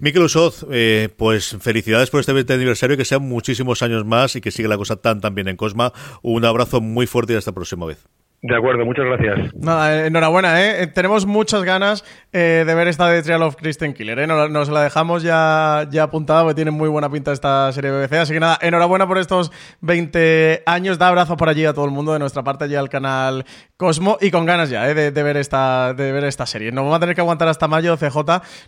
Mikel 0.00 0.22
Usoz, 0.22 0.66
eh, 0.70 1.10
pues 1.16 1.58
felicidades 1.60 2.10
por 2.10 2.20
este 2.20 2.32
20 2.32 2.54
aniversario, 2.54 2.96
que 2.96 3.04
sean 3.04 3.22
muchísimos 3.22 3.82
años 3.82 4.06
más 4.06 4.34
y 4.34 4.40
que 4.40 4.50
siga 4.50 4.68
la 4.68 4.78
cosa 4.78 4.96
tan 4.96 5.20
tan 5.20 5.34
bien 5.34 5.48
en 5.48 5.56
Cosma. 5.56 5.92
Un 6.22 6.46
abrazo 6.46 6.80
muy 6.80 7.06
fuerte 7.06 7.34
y 7.34 7.36
hasta 7.36 7.50
la 7.50 7.56
próxima 7.56 7.84
vez. 7.84 8.08
De 8.40 8.54
acuerdo, 8.54 8.84
muchas 8.84 9.04
gracias. 9.04 9.52
Nada, 9.56 9.96
eh, 9.96 10.06
enhorabuena, 10.06 10.62
¿eh? 10.62 10.84
¿eh? 10.84 10.86
Tenemos 10.86 11.26
muchas 11.26 11.64
ganas 11.64 12.04
eh, 12.32 12.62
de 12.64 12.74
ver 12.76 12.86
esta 12.86 13.08
de 13.08 13.20
Trial 13.20 13.42
of 13.42 13.56
Kristen 13.56 13.94
Killer, 13.94 14.16
¿eh? 14.20 14.26
Nos, 14.28 14.68
la 14.68 14.82
dejamos 14.82 15.24
ya, 15.24 15.88
ya 15.90 16.04
apuntada 16.04 16.42
porque 16.42 16.54
tiene 16.54 16.70
muy 16.70 16.88
buena 16.88 17.10
pinta 17.10 17.32
esta 17.32 17.72
serie 17.72 17.90
BBC. 17.90 18.12
Así 18.12 18.32
que 18.32 18.38
nada, 18.38 18.56
enhorabuena 18.62 19.08
por 19.08 19.18
estos 19.18 19.50
20 19.80 20.62
años. 20.66 20.98
Da 20.98 21.08
abrazo 21.08 21.36
por 21.36 21.48
allí 21.48 21.64
a 21.64 21.74
todo 21.74 21.84
el 21.84 21.90
mundo 21.90 22.12
de 22.12 22.20
nuestra 22.20 22.44
parte, 22.44 22.64
allí 22.64 22.76
al 22.76 22.88
canal 22.88 23.44
Cosmo 23.76 24.18
y 24.20 24.30
con 24.30 24.46
ganas 24.46 24.70
ya, 24.70 24.88
¿eh? 24.88 24.94
De, 24.94 25.22
ver 25.24 25.36
esta, 25.36 25.92
de 25.92 26.12
ver 26.12 26.22
esta 26.22 26.46
serie. 26.46 26.70
Nos 26.70 26.84
vamos 26.84 26.96
a 26.96 27.00
tener 27.00 27.16
que 27.16 27.22
aguantar 27.22 27.48
hasta 27.48 27.66
mayo, 27.66 27.96
CJ. 27.96 28.18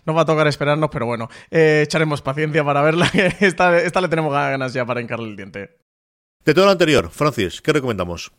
Nos 0.05 0.17
va 0.17 0.21
a 0.21 0.25
tocar 0.25 0.47
esperarnos, 0.47 0.89
pero 0.91 1.05
bueno, 1.05 1.29
echaremos 1.49 2.21
paciencia 2.21 2.65
para 2.65 2.81
verla. 2.81 3.09
esta, 3.39 3.79
esta 3.79 4.01
le 4.01 4.09
tenemos 4.09 4.33
ganas 4.33 4.73
ya 4.73 4.85
para 4.85 4.99
hincarle 4.99 5.29
el 5.29 5.37
diente. 5.37 5.77
De 6.43 6.53
todo 6.53 6.65
lo 6.65 6.71
anterior, 6.71 7.09
Francis, 7.09 7.61
¿qué 7.61 7.71
recomendamos? 7.71 8.33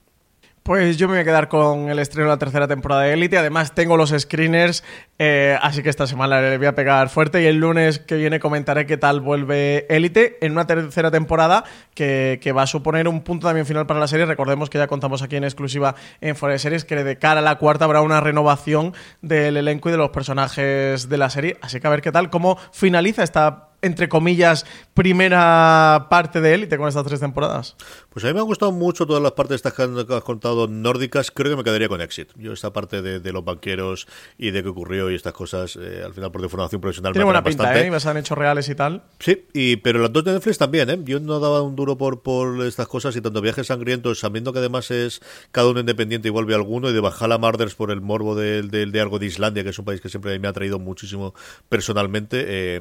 Pues 0.63 0.97
yo 0.97 1.09
me 1.09 1.15
voy 1.15 1.23
a 1.23 1.25
quedar 1.25 1.49
con 1.49 1.91
el 1.91 1.99
estreno 1.99 2.29
de 2.29 2.35
la 2.35 2.39
tercera 2.39 2.69
temporada 2.69 3.03
de 3.03 3.15
Elite. 3.15 3.37
Además, 3.37 3.75
tengo 3.75 3.97
los 3.97 4.11
screeners, 4.17 4.85
eh, 5.19 5.59
así 5.61 5.83
que 5.83 5.89
esta 5.89 6.07
semana 6.07 6.41
le 6.41 6.57
voy 6.57 6.69
a 6.69 6.77
pegar 6.77 7.09
fuerte. 7.09 7.43
Y 7.43 7.47
el 7.47 7.57
lunes 7.57 7.99
que 7.99 8.15
viene 8.15 8.39
comentaré 8.39 8.87
qué 8.87 8.97
tal 8.97 9.21
vuelve 9.21 9.87
Elite 9.89 10.39
en 10.41 10.53
una 10.53 10.65
tercera 10.69 11.11
temporada 11.11 11.65
que, 11.97 12.53
va 12.57 12.63
a 12.63 12.67
suponer 12.69 13.09
un 13.09 13.23
punto 13.23 13.49
también 13.49 13.67
final 13.67 13.89
para 13.89 13.99
la 13.99 14.07
serie. 14.07 14.25
Recordemos 14.25 14.71
que 14.71 14.79
ya 14.79 14.87
contamos 14.87 15.23
aquí 15.23 15.35
en 15.35 15.43
exclusiva 15.43 15.97
en 16.21 16.37
Fuera 16.37 16.53
de 16.53 16.61
Series 16.61 16.85
que 16.85 16.95
de 17.03 17.19
cara 17.19 17.41
a 17.41 17.43
la 17.43 17.59
cuarta 17.59 17.85
habrá 17.87 18.01
una 18.01 18.21
renovación 18.21 18.95
del 19.21 19.57
elenco 19.57 19.89
y 19.89 19.93
de 19.93 19.99
los 19.99 20.11
personajes 20.11 21.09
de 21.09 21.19
la 21.19 21.29
serie. 21.29 21.57
Así 21.61 21.81
que 21.81 21.89
a 21.89 21.91
ver 21.91 22.03
qué 22.03 22.13
tal, 22.13 22.31
cómo 22.31 22.57
finaliza 22.71 23.25
esta 23.25 23.72
entre 23.83 24.09
comillas, 24.09 24.65
primera 24.95 26.07
parte 26.09 26.41
de 26.41 26.55
Élite 26.55 26.79
con 26.79 26.89
estas 26.89 27.05
tres 27.05 27.21
temporadas? 27.21 27.77
Pues 28.11 28.25
a 28.25 28.29
mí 28.29 28.35
me 28.35 28.41
han 28.41 28.47
gustado 28.47 28.73
mucho 28.73 29.07
todas 29.07 29.23
las 29.23 29.33
partes 29.33 29.57
estas 29.57 29.75
que 29.75 29.83
has 29.83 30.23
contado 30.23 30.69
nórdicas. 30.69 31.31
Creo 31.31 31.51
que 31.51 31.57
me 31.57 31.65
quedaría 31.65 31.89
con 31.89 32.01
Exit. 32.01 32.31
Yo 32.37 32.53
esta 32.53 32.73
parte 32.73 33.03
de, 33.03 33.33
los 33.33 33.45
banqueros 33.45 34.07
y 34.39 34.51
de 34.51 34.63
qué 34.63 34.69
ocurrió 34.69 35.11
y 35.11 35.15
estas 35.15 35.33
cosas, 35.33 35.77
eh, 35.77 36.03
al 36.05 36.15
final 36.15 36.31
por 36.31 36.43
deformación 36.43 36.81
profesional 36.81 37.13
Tiene 37.13 37.25
buena 37.25 37.43
pinta, 37.43 37.79
¿eh? 37.79 37.91
Y 37.91 38.09
han 38.09 38.17
hechos 38.17 38.39
reales 38.39 38.69
y 38.69 38.75
tal. 38.75 39.03
Sí, 39.19 39.47
y, 39.53 39.77
pero 39.77 39.99
las 39.99 40.13
dos 40.13 40.25
de 40.25 40.33
Netflix 40.33 40.59
también, 40.59 40.91
¿eh? 40.91 40.99
Yo 41.05 41.19
no 41.21 41.41
daba 41.41 41.63
un 41.63 41.75
duro 41.75 41.99
por, 41.99 42.23
por 42.23 42.65
estas 42.65 42.87
cosas 42.87 43.17
y 43.17 43.21
tanto 43.21 43.41
viajes 43.41 43.67
sangrientos, 43.67 44.21
sabiendo 44.21 44.53
que 44.53 44.61
además 44.61 44.91
es 44.91 45.21
cada 45.51 45.69
uno 45.69 45.81
independiente 45.81 46.29
y 46.29 46.31
vuelve 46.31 46.55
alguno, 46.55 46.91
y 46.91 46.93
de 46.93 47.01
Valhalla 47.01 47.39
Murders 47.39 47.75
por 47.75 47.91
el 47.91 48.01
morbo 48.01 48.35
de, 48.35 48.63
de, 48.63 49.01
algo 49.01 49.19
de 49.19 49.27
Islandia, 49.27 49.65
que 49.65 49.71
es 49.71 49.79
un 49.79 49.85
país 49.85 50.01
que 50.01 50.09
siempre 50.09 50.39
me 50.39 50.49
ha 50.49 50.53
traído 50.53 50.79
muchísimo 50.79 51.35
personalmente. 51.69 52.45
Eh, 52.47 52.81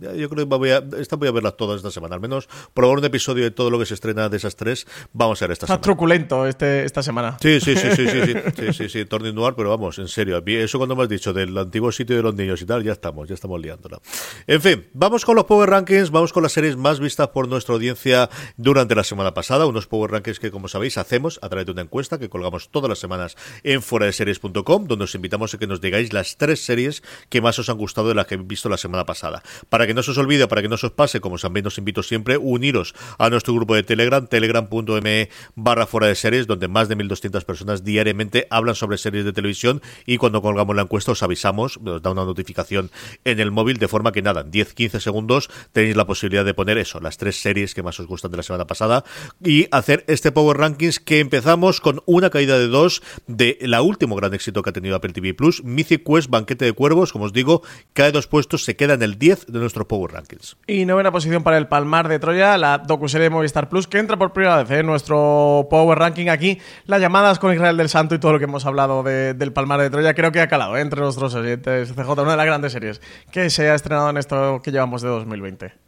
yo 0.00 0.28
creo 0.28 0.48
que 0.48 0.56
voy 0.56 0.70
a, 0.70 0.82
esta 0.98 1.16
voy 1.16 1.28
a 1.28 1.32
verlas 1.32 1.56
todas 1.56 1.76
esta 1.76 1.90
semana. 1.90 2.14
Al 2.14 2.20
menos 2.20 2.48
probar 2.72 2.98
un 2.98 3.04
episodio 3.04 3.44
de 3.44 3.50
todo 3.50 3.70
lo 3.70 3.78
que 3.78 3.86
se 3.86 3.94
estrena 3.94 4.28
de 4.28 4.36
esas 4.36 4.56
tres. 4.56 4.86
Vamos 5.12 5.40
a 5.42 5.46
ver 5.46 5.52
esta 5.52 5.66
Está 5.66 5.74
semana. 5.74 5.82
truculento 5.82 6.46
este, 6.46 6.84
esta 6.84 7.02
semana. 7.02 7.36
Sí, 7.40 7.60
sí, 7.60 7.76
sí, 7.76 7.88
sí, 7.94 8.06
sí, 8.08 8.20
sí, 8.24 8.34
sí, 8.72 8.88
sí, 8.88 8.88
sí, 8.88 9.32
Noir, 9.34 9.54
pero 9.56 9.70
vamos, 9.70 9.98
en 9.98 10.08
serio. 10.08 10.42
Eso 10.46 10.78
cuando 10.78 10.96
me 10.96 11.02
has 11.02 11.08
dicho 11.08 11.32
del 11.32 11.56
antiguo 11.56 11.92
sitio 11.92 12.16
de 12.16 12.22
los 12.22 12.34
niños 12.34 12.60
y 12.62 12.66
tal, 12.66 12.82
ya 12.82 12.92
estamos, 12.92 13.28
ya 13.28 13.34
estamos 13.34 13.60
liándola. 13.60 14.00
En 14.46 14.60
fin, 14.60 14.86
vamos 14.92 15.24
con 15.24 15.36
los 15.36 15.44
Power 15.44 15.70
Rankings, 15.70 16.10
vamos 16.10 16.32
con 16.32 16.42
las 16.42 16.52
series 16.52 16.76
más 16.76 17.00
vistas 17.00 17.28
por 17.28 17.48
nuestra 17.48 17.74
audiencia 17.74 18.30
durante 18.56 18.94
la 18.94 19.04
semana 19.04 19.34
pasada. 19.34 19.66
Unos 19.66 19.86
Power 19.86 20.10
Rankings 20.10 20.38
que, 20.38 20.50
como 20.50 20.68
sabéis, 20.68 20.98
hacemos 20.98 21.38
a 21.42 21.48
través 21.48 21.66
de 21.66 21.72
una 21.72 21.82
encuesta 21.82 22.18
que 22.18 22.28
colgamos 22.28 22.70
todas 22.70 22.88
las 22.88 22.98
semanas 22.98 23.36
en 23.62 23.82
foradeseries.com, 23.82 24.86
donde 24.86 25.04
os 25.04 25.14
invitamos 25.14 25.54
a 25.54 25.58
que 25.58 25.66
nos 25.66 25.80
digáis 25.80 26.12
las 26.12 26.36
tres 26.36 26.64
series 26.64 27.02
que 27.28 27.40
más 27.40 27.58
os 27.58 27.68
han 27.68 27.78
gustado 27.78 28.08
de 28.08 28.14
las 28.14 28.26
que 28.26 28.34
he 28.34 28.38
visto 28.38 28.68
la 28.68 28.76
semana 28.76 29.04
pasada. 29.04 29.42
Para 29.74 29.88
que 29.88 29.94
no 29.94 30.04
se 30.04 30.12
os 30.12 30.18
olvide, 30.18 30.46
para 30.46 30.62
que 30.62 30.68
no 30.68 30.76
se 30.76 30.86
os 30.86 30.92
pase, 30.92 31.18
como 31.18 31.36
también 31.36 31.66
os 31.66 31.78
invito 31.78 32.04
siempre, 32.04 32.36
uniros 32.36 32.94
a 33.18 33.28
nuestro 33.28 33.52
grupo 33.54 33.74
de 33.74 33.82
Telegram, 33.82 34.24
telegram.me 34.24 35.28
barra 35.56 35.88
fuera 35.88 36.06
de 36.06 36.14
series, 36.14 36.46
donde 36.46 36.68
más 36.68 36.88
de 36.88 36.96
1.200 36.96 37.42
personas 37.42 37.82
diariamente 37.82 38.46
hablan 38.50 38.76
sobre 38.76 38.98
series 38.98 39.24
de 39.24 39.32
televisión 39.32 39.82
y 40.06 40.18
cuando 40.18 40.42
colgamos 40.42 40.76
la 40.76 40.82
encuesta 40.82 41.10
os 41.10 41.24
avisamos, 41.24 41.80
os 41.84 42.00
da 42.00 42.12
una 42.12 42.24
notificación 42.24 42.92
en 43.24 43.40
el 43.40 43.50
móvil, 43.50 43.78
de 43.78 43.88
forma 43.88 44.12
que 44.12 44.22
nada, 44.22 44.42
en 44.42 44.52
10-15 44.52 45.00
segundos 45.00 45.50
tenéis 45.72 45.96
la 45.96 46.06
posibilidad 46.06 46.44
de 46.44 46.54
poner 46.54 46.78
eso, 46.78 47.00
las 47.00 47.16
tres 47.16 47.42
series 47.42 47.74
que 47.74 47.82
más 47.82 47.98
os 47.98 48.06
gustan 48.06 48.30
de 48.30 48.36
la 48.36 48.44
semana 48.44 48.68
pasada 48.68 49.02
y 49.42 49.66
hacer 49.72 50.04
este 50.06 50.30
Power 50.30 50.56
Rankings 50.56 51.00
que 51.00 51.18
empezamos 51.18 51.80
con 51.80 52.00
una 52.06 52.30
caída 52.30 52.60
de 52.60 52.68
dos 52.68 53.02
de 53.26 53.58
la 53.62 53.82
último 53.82 54.14
gran 54.14 54.34
éxito 54.34 54.62
que 54.62 54.70
ha 54.70 54.72
tenido 54.72 54.94
Apple 54.94 55.14
TV 55.14 55.34
Plus, 55.34 55.64
Mythic 55.64 56.04
Quest 56.06 56.30
Banquete 56.30 56.64
de 56.64 56.72
Cuervos, 56.74 57.10
como 57.10 57.24
os 57.24 57.32
digo, 57.32 57.64
cae 57.92 58.12
dos 58.12 58.28
puestos, 58.28 58.62
se 58.62 58.76
queda 58.76 58.94
en 58.94 59.02
el 59.02 59.18
10 59.18 59.46
de 59.46 59.63
nuestros 59.64 59.86
Power 59.86 60.12
Rankings. 60.12 60.56
Y 60.66 60.84
novena 60.84 61.10
posición 61.10 61.42
para 61.42 61.58
el 61.58 61.66
Palmar 61.66 62.08
de 62.08 62.18
Troya, 62.18 62.56
la 62.58 62.78
docuserie 62.78 63.24
de 63.24 63.30
Movistar 63.30 63.68
Plus, 63.68 63.86
que 63.86 63.98
entra 63.98 64.16
por 64.16 64.32
primera 64.32 64.62
vez 64.62 64.70
en 64.70 64.86
nuestro 64.86 65.66
Power 65.70 65.98
Ranking 65.98 66.28
aquí. 66.28 66.58
Las 66.86 67.00
llamadas 67.00 67.38
con 67.38 67.52
Israel 67.52 67.76
del 67.76 67.88
Santo 67.88 68.14
y 68.14 68.18
todo 68.18 68.32
lo 68.32 68.38
que 68.38 68.44
hemos 68.44 68.66
hablado 68.66 69.02
del 69.02 69.52
Palmar 69.52 69.80
de 69.80 69.90
Troya, 69.90 70.14
creo 70.14 70.32
que 70.32 70.40
ha 70.40 70.48
calado 70.48 70.76
¿eh? 70.76 70.80
entre 70.80 71.00
nuestros 71.00 71.34
oyentes. 71.34 71.92
CJ, 71.92 72.10
una 72.10 72.32
de 72.32 72.36
las 72.36 72.46
grandes 72.46 72.72
series 72.72 73.00
que 73.32 73.50
se 73.50 73.70
ha 73.70 73.74
estrenado 73.74 74.10
en 74.10 74.18
esto 74.18 74.60
que 74.62 74.70
llevamos 74.70 75.02
de 75.02 75.08
2020 75.08 75.84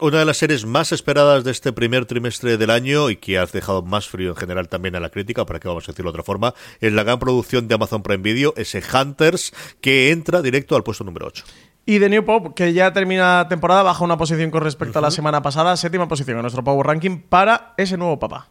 una 0.00 0.18
de 0.20 0.24
las 0.24 0.38
series 0.38 0.64
más 0.64 0.92
esperadas 0.92 1.44
de 1.44 1.50
este 1.50 1.72
primer 1.72 2.06
trimestre 2.06 2.56
del 2.56 2.70
año 2.70 3.10
y 3.10 3.16
que 3.16 3.38
has 3.38 3.52
dejado 3.52 3.82
más 3.82 4.08
frío 4.08 4.30
en 4.30 4.36
general 4.36 4.68
también 4.68 4.96
a 4.96 5.00
la 5.00 5.10
crítica, 5.10 5.44
para 5.44 5.60
que 5.60 5.68
vamos 5.68 5.88
a 5.88 5.92
decirlo 5.92 6.10
de 6.10 6.16
otra 6.16 6.24
forma, 6.24 6.54
es 6.80 6.92
la 6.92 7.04
gran 7.04 7.18
producción 7.18 7.68
de 7.68 7.74
Amazon 7.74 8.02
Prime 8.02 8.22
Video, 8.22 8.54
ese 8.56 8.82
Hunters, 8.82 9.52
que 9.80 10.10
entra 10.10 10.40
directo 10.42 10.74
al 10.74 10.82
puesto 10.82 11.04
número 11.04 11.26
8. 11.26 11.44
Y 11.86 11.98
The 11.98 12.08
New 12.08 12.24
Pop, 12.24 12.54
que 12.54 12.72
ya 12.72 12.92
termina 12.92 13.46
temporada, 13.48 13.82
baja 13.82 14.04
una 14.04 14.16
posición 14.16 14.50
con 14.50 14.62
respecto 14.62 14.98
a 14.98 15.02
la 15.02 15.10
semana 15.10 15.42
pasada, 15.42 15.76
séptima 15.76 16.08
posición 16.08 16.36
en 16.38 16.42
nuestro 16.42 16.62
Power 16.62 16.86
Ranking 16.86 17.18
para 17.18 17.74
ese 17.76 17.96
nuevo 17.96 18.18
papá. 18.18 18.48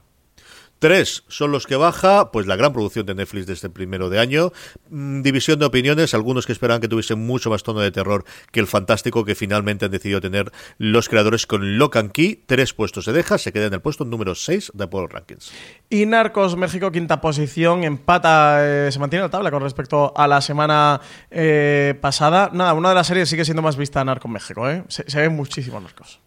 Tres 0.80 1.26
son 1.28 1.52
los 1.52 1.68
que 1.68 1.76
baja, 1.76 2.32
pues 2.32 2.48
la 2.48 2.56
gran 2.56 2.72
producción 2.72 3.06
de 3.06 3.14
Netflix 3.14 3.46
de 3.48 3.54
este 3.54 3.70
primero 3.70 4.10
de 4.10 4.18
año. 4.18 4.54
Mm, 4.90 5.22
división 5.22 5.60
de 5.60 5.66
opiniones, 5.66 6.14
algunos 6.14 6.46
que 6.46 6.54
esperaban 6.54 6.80
que 6.80 6.88
tuviese 6.88 7.16
mucho 7.16 7.50
más 7.50 7.64
tono 7.64 7.82
de 7.82 7.92
terror 7.92 8.24
que 8.54 8.62
el 8.62 8.68
fantástico 8.68 9.26
que 9.26 9.36
finalmente 9.36 9.86
han 9.86 9.92
decidido 9.92 10.22
tener 10.22 10.52
los 10.78 11.10
creadores 11.10 11.46
con 11.46 11.78
Lock 11.78 11.98
and 11.98 12.12
Key. 12.14 12.44
Tres 12.46 12.74
puestos 12.74 13.04
se 13.06 13.12
deja, 13.12 13.38
se 13.38 13.52
queda 13.52 13.66
en 13.66 13.74
el 13.74 13.82
puesto 13.82 14.06
número 14.06 14.36
6 14.36 14.72
de 14.74 14.84
Apple 14.86 15.08
Rankings. 15.10 15.52
Y 15.90 16.06
Narcos 16.06 16.56
México, 16.56 16.92
quinta 16.92 17.20
posición, 17.20 17.84
empata, 17.84 18.60
eh, 18.66 18.92
se 18.92 19.00
mantiene 19.00 19.24
la 19.24 19.30
tabla 19.30 19.52
con 19.52 19.62
respecto 19.62 20.14
a 20.16 20.28
la 20.30 20.40
semana 20.40 21.02
eh, 21.30 21.94
pasada. 22.00 22.52
Nada, 22.54 22.74
una 22.74 22.90
de 22.90 22.96
las 22.96 23.08
series 23.08 23.28
sigue 23.28 23.44
siendo 23.44 23.62
más 23.62 23.76
vista 23.76 24.04
Narcos 24.06 24.32
México, 24.32 24.70
¿eh? 24.70 24.86
se, 24.88 25.10
se 25.10 25.20
ven 25.20 25.36
muchísimos 25.36 25.84
Narcos. 25.84 26.22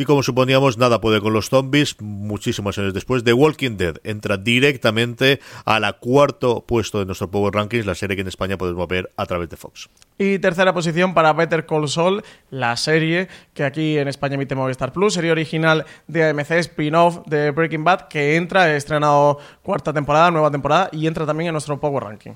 Y 0.00 0.06
como 0.06 0.22
suponíamos, 0.22 0.78
nada 0.78 0.98
puede 1.02 1.20
con 1.20 1.34
los 1.34 1.50
zombies. 1.50 2.00
Muchísimos 2.00 2.78
años 2.78 2.94
después, 2.94 3.22
The 3.22 3.34
Walking 3.34 3.76
Dead 3.76 3.96
entra 4.02 4.38
directamente 4.38 5.40
a 5.66 5.78
la 5.78 5.92
cuarto 5.92 6.64
puesto 6.66 7.00
de 7.00 7.04
nuestro 7.04 7.30
Power 7.30 7.52
Rankings, 7.52 7.84
la 7.84 7.94
serie 7.94 8.16
que 8.16 8.22
en 8.22 8.28
España 8.28 8.56
podemos 8.56 8.88
ver 8.88 9.12
a 9.18 9.26
través 9.26 9.50
de 9.50 9.58
Fox. 9.58 9.90
Y 10.16 10.38
tercera 10.38 10.72
posición 10.72 11.12
para 11.12 11.34
Better 11.34 11.66
Call 11.66 11.86
Saul, 11.86 12.22
la 12.48 12.78
serie 12.78 13.28
que 13.52 13.62
aquí 13.62 13.98
en 13.98 14.08
España 14.08 14.36
emite 14.36 14.54
Movistar 14.54 14.90
Plus, 14.90 15.12
serie 15.12 15.32
original 15.32 15.84
de 16.06 16.30
AMC, 16.30 16.50
spin-off 16.52 17.18
de 17.26 17.50
Breaking 17.50 17.84
Bad, 17.84 18.08
que 18.08 18.36
entra, 18.36 18.74
estrenado 18.74 19.36
cuarta 19.62 19.92
temporada, 19.92 20.30
nueva 20.30 20.50
temporada, 20.50 20.88
y 20.92 21.06
entra 21.08 21.26
también 21.26 21.48
en 21.48 21.52
nuestro 21.52 21.78
Power 21.78 22.04
Ranking. 22.04 22.32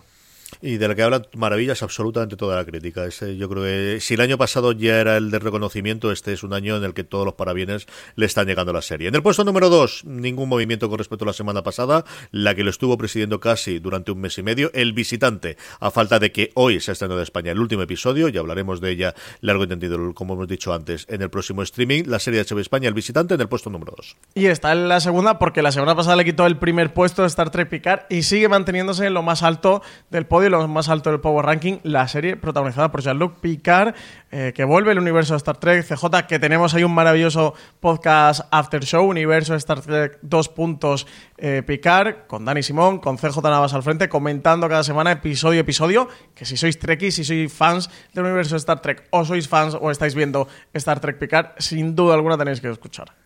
Y 0.67 0.79
de 0.79 0.89
la 0.89 0.95
que 0.95 1.03
hablan 1.03 1.27
maravillas 1.37 1.83
absolutamente 1.83 2.37
toda 2.37 2.57
la 2.57 2.65
crítica. 2.65 3.05
Este, 3.05 3.37
yo 3.37 3.51
creo 3.51 3.65
que 3.65 4.01
si 4.01 4.15
el 4.15 4.23
año 4.23 4.39
pasado 4.39 4.73
ya 4.73 4.99
era 4.99 5.19
el 5.19 5.31
de 5.31 5.39
reconocimiento, 5.39 6.11
este 6.11 6.33
es 6.33 6.43
un 6.43 6.55
año 6.55 6.75
en 6.79 6.85
el 6.85 6.95
que 6.95 7.05
todos 7.05 7.27
los 7.27 7.35
parabienes 7.35 7.87
le 8.17 8.25
están 8.25 8.47
llegando 8.47 8.71
a 8.71 8.75
la 8.75 8.81
serie. 8.81 9.09
En 9.09 9.15
el 9.15 9.23
puesto 9.23 9.45
número 9.45 9.69
2, 9.69 10.07
ningún 10.07 10.49
movimiento 10.49 10.89
con 10.89 10.97
respecto 10.97 11.27
a 11.27 11.29
la 11.29 11.33
semana 11.35 11.63
pasada, 11.63 12.07
la 12.31 12.55
que 12.55 12.65
lo 12.65 12.71
estuvo 12.71 12.97
presidiendo 12.97 13.41
casi 13.41 13.79
durante 13.79 14.11
un 14.11 14.23
mes 14.23 14.39
y 14.39 14.43
medio. 14.43 14.71
El 14.73 14.95
visitante, 14.95 15.59
a 15.81 15.91
falta 15.91 16.19
de 16.19 16.33
que 16.33 16.51
hoy 16.55 16.81
se 16.81 16.93
ha 16.93 16.95
estrenado 16.95 17.21
en 17.21 17.25
España 17.25 17.53
el 17.53 17.61
último 17.61 17.83
episodio, 17.83 18.31
y 18.31 18.39
hablaremos 18.39 18.81
de 18.81 18.91
ella 18.91 19.15
largo 19.43 19.65
y 19.65 19.65
entendido, 19.65 20.15
como 20.15 20.33
hemos 20.33 20.49
dicho 20.49 20.73
antes, 20.73 21.05
en 21.11 21.21
el 21.21 21.29
próximo 21.29 21.61
streaming, 21.61 22.05
la 22.07 22.19
serie 22.19 22.43
de 22.43 22.47
HBO 22.49 22.61
España, 22.61 22.89
El 22.89 22.95
visitante, 22.95 23.35
en 23.35 23.41
el 23.43 23.49
puesto 23.49 23.69
número 23.69 23.93
2. 23.99 24.17
Y 24.33 24.47
está 24.47 24.73
en 24.73 24.89
la 24.89 25.01
segunda 25.01 25.39
porque 25.39 25.61
la 25.61 25.73
semana 25.73 25.95
pasada 25.95 26.17
le 26.17 26.25
quitó 26.25 26.47
el 26.47 26.57
primer 26.57 26.95
puesto 26.95 27.21
de 27.21 27.29
Star 27.29 27.51
Trek 27.51 27.69
Picard 27.69 28.05
y 28.09 28.23
sigue 28.23 28.49
manteniéndose 28.49 29.05
en 29.05 29.13
lo 29.13 29.23
más 29.23 29.43
alto 29.43 29.83
del 30.09 30.25
podio 30.25 30.54
lo 30.59 30.69
más 30.69 30.89
alto 30.89 31.11
del 31.11 31.21
Power 31.21 31.47
Ranking, 31.47 31.79
la 31.83 32.07
serie 32.09 32.37
protagonizada 32.37 32.91
por 32.91 33.03
Jean-Luc 33.03 33.41
Picard, 33.41 33.95
eh, 34.31 34.53
que 34.55 34.65
vuelve 34.65 34.93
el 34.93 34.99
universo 34.99 35.35
de 35.35 35.39
Star 35.39 35.57
Trek, 35.57 35.85
CJ, 35.85 36.27
que 36.27 36.39
tenemos 36.39 36.75
ahí 36.75 36.85
un 36.85 36.95
maravilloso 36.95 37.55
podcast 37.81 38.43
After 38.51 38.85
Show, 38.85 39.09
universo 39.09 39.53
de 39.53 39.59
Star 39.59 39.81
Trek 39.81 40.19
2 40.23 40.49
puntos 40.51 41.07
eh, 41.39 41.63
Picard, 41.67 42.27
con 42.27 42.45
Dani 42.45 42.63
Simón, 42.63 42.99
con 42.99 43.17
CJ 43.17 43.43
Navas 43.43 43.75
al 43.75 43.83
frente, 43.83 44.09
comentando 44.09 44.69
cada 44.69 44.85
semana 44.85 45.13
episodio 45.13 45.61
episodio, 45.61 46.09
que 46.35 46.45
si 46.45 46.57
sois 46.57 46.79
Trekkies, 46.79 47.17
si 47.17 47.25
sois 47.25 47.53
fans 47.53 47.91
del 48.13 48.25
universo 48.25 48.55
de 48.55 48.59
Star 48.59 48.81
Trek, 48.81 49.09
o 49.11 49.25
sois 49.25 49.49
fans 49.49 49.77
o 49.81 49.91
estáis 49.91 50.15
viendo 50.15 50.49
Star 50.73 51.01
Trek 51.01 51.19
Picard, 51.19 51.57
sin 51.59 51.95
duda 51.95 52.15
alguna 52.15 52.39
tenéis 52.39 52.61
que 52.61 52.71
escuchar. 52.71 53.24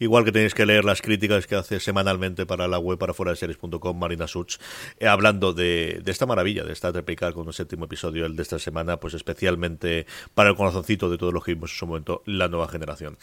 Igual 0.00 0.24
que 0.24 0.32
tenéis 0.32 0.54
que 0.54 0.64
leer 0.64 0.86
las 0.86 1.02
críticas 1.02 1.46
que 1.46 1.56
hace 1.56 1.78
semanalmente 1.78 2.46
para 2.46 2.66
la 2.68 2.78
web 2.78 2.98
para 2.98 3.12
fuera 3.12 3.32
de 3.32 3.36
series.com 3.36 3.98
Marina 3.98 4.26
Such, 4.26 4.56
eh, 4.98 5.06
hablando 5.06 5.52
de, 5.52 6.02
esta 6.06 6.24
maravilla 6.24 6.64
de 6.64 6.72
Star 6.72 6.94
Trek 6.94 7.32
con 7.34 7.46
un 7.46 7.52
séptimo 7.52 7.84
episodio, 7.84 8.26
de 8.26 8.42
esta 8.42 8.58
semana, 8.58 8.98
pues 8.98 9.12
especialmente 9.12 10.06
para 10.34 10.48
el 10.48 10.56
corazoncito 10.56 11.10
de 11.10 11.18
todos 11.18 11.34
los 11.34 11.44
que 11.44 11.52
vimos 11.52 11.72
en 11.72 11.76
su 11.76 11.86
momento, 11.86 12.22
la 12.24 12.48
nueva 12.48 12.66
generación. 12.68 13.18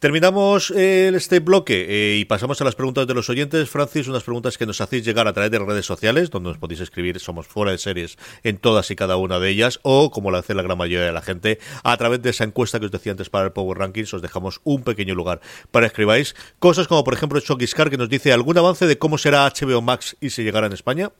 Terminamos 0.00 0.70
eh, 0.70 1.10
este 1.14 1.40
bloque 1.40 1.86
eh, 1.88 2.18
y 2.18 2.26
pasamos 2.26 2.60
a 2.60 2.64
las 2.64 2.74
preguntas 2.74 3.06
de 3.06 3.14
los 3.14 3.30
oyentes. 3.30 3.70
Francis, 3.70 4.06
unas 4.06 4.22
preguntas 4.22 4.58
que 4.58 4.66
nos 4.66 4.82
hacéis 4.82 5.06
llegar 5.06 5.28
a 5.28 5.32
través 5.32 5.50
de 5.50 5.58
redes 5.60 5.86
sociales, 5.86 6.28
donde 6.28 6.50
nos 6.50 6.58
podéis 6.58 6.80
escribir, 6.80 7.18
somos 7.20 7.46
fuera 7.46 7.72
de 7.72 7.78
series 7.78 8.18
en 8.42 8.58
todas 8.58 8.90
y 8.90 8.96
cada 8.96 9.16
una 9.16 9.38
de 9.38 9.48
ellas, 9.48 9.80
o 9.82 10.10
como 10.10 10.30
lo 10.30 10.36
hace 10.36 10.54
la 10.54 10.62
gran 10.62 10.76
mayoría 10.76 11.06
de 11.06 11.12
la 11.12 11.22
gente, 11.22 11.58
a 11.84 11.96
través 11.96 12.20
de 12.20 12.30
esa 12.30 12.44
encuesta 12.44 12.78
que 12.78 12.84
os 12.84 12.92
decía 12.92 13.12
antes 13.12 13.30
para 13.30 13.46
el 13.46 13.52
Power 13.52 13.78
Rankings, 13.78 14.12
os 14.12 14.20
dejamos 14.20 14.60
un 14.64 14.82
pequeño 14.82 15.14
lugar 15.14 15.40
para 15.70 15.86
escribir 15.86 16.17
Cosas 16.58 16.88
como, 16.88 17.04
por 17.04 17.14
ejemplo, 17.14 17.40
Chokiscar, 17.40 17.90
que 17.90 17.96
nos 17.96 18.08
dice 18.08 18.32
algún 18.32 18.58
avance 18.58 18.86
de 18.86 18.98
cómo 18.98 19.18
será 19.18 19.46
HBO 19.46 19.82
Max 19.82 20.16
y 20.20 20.30
si 20.30 20.42
llegará 20.42 20.66
en 20.66 20.72
España. 20.72 21.10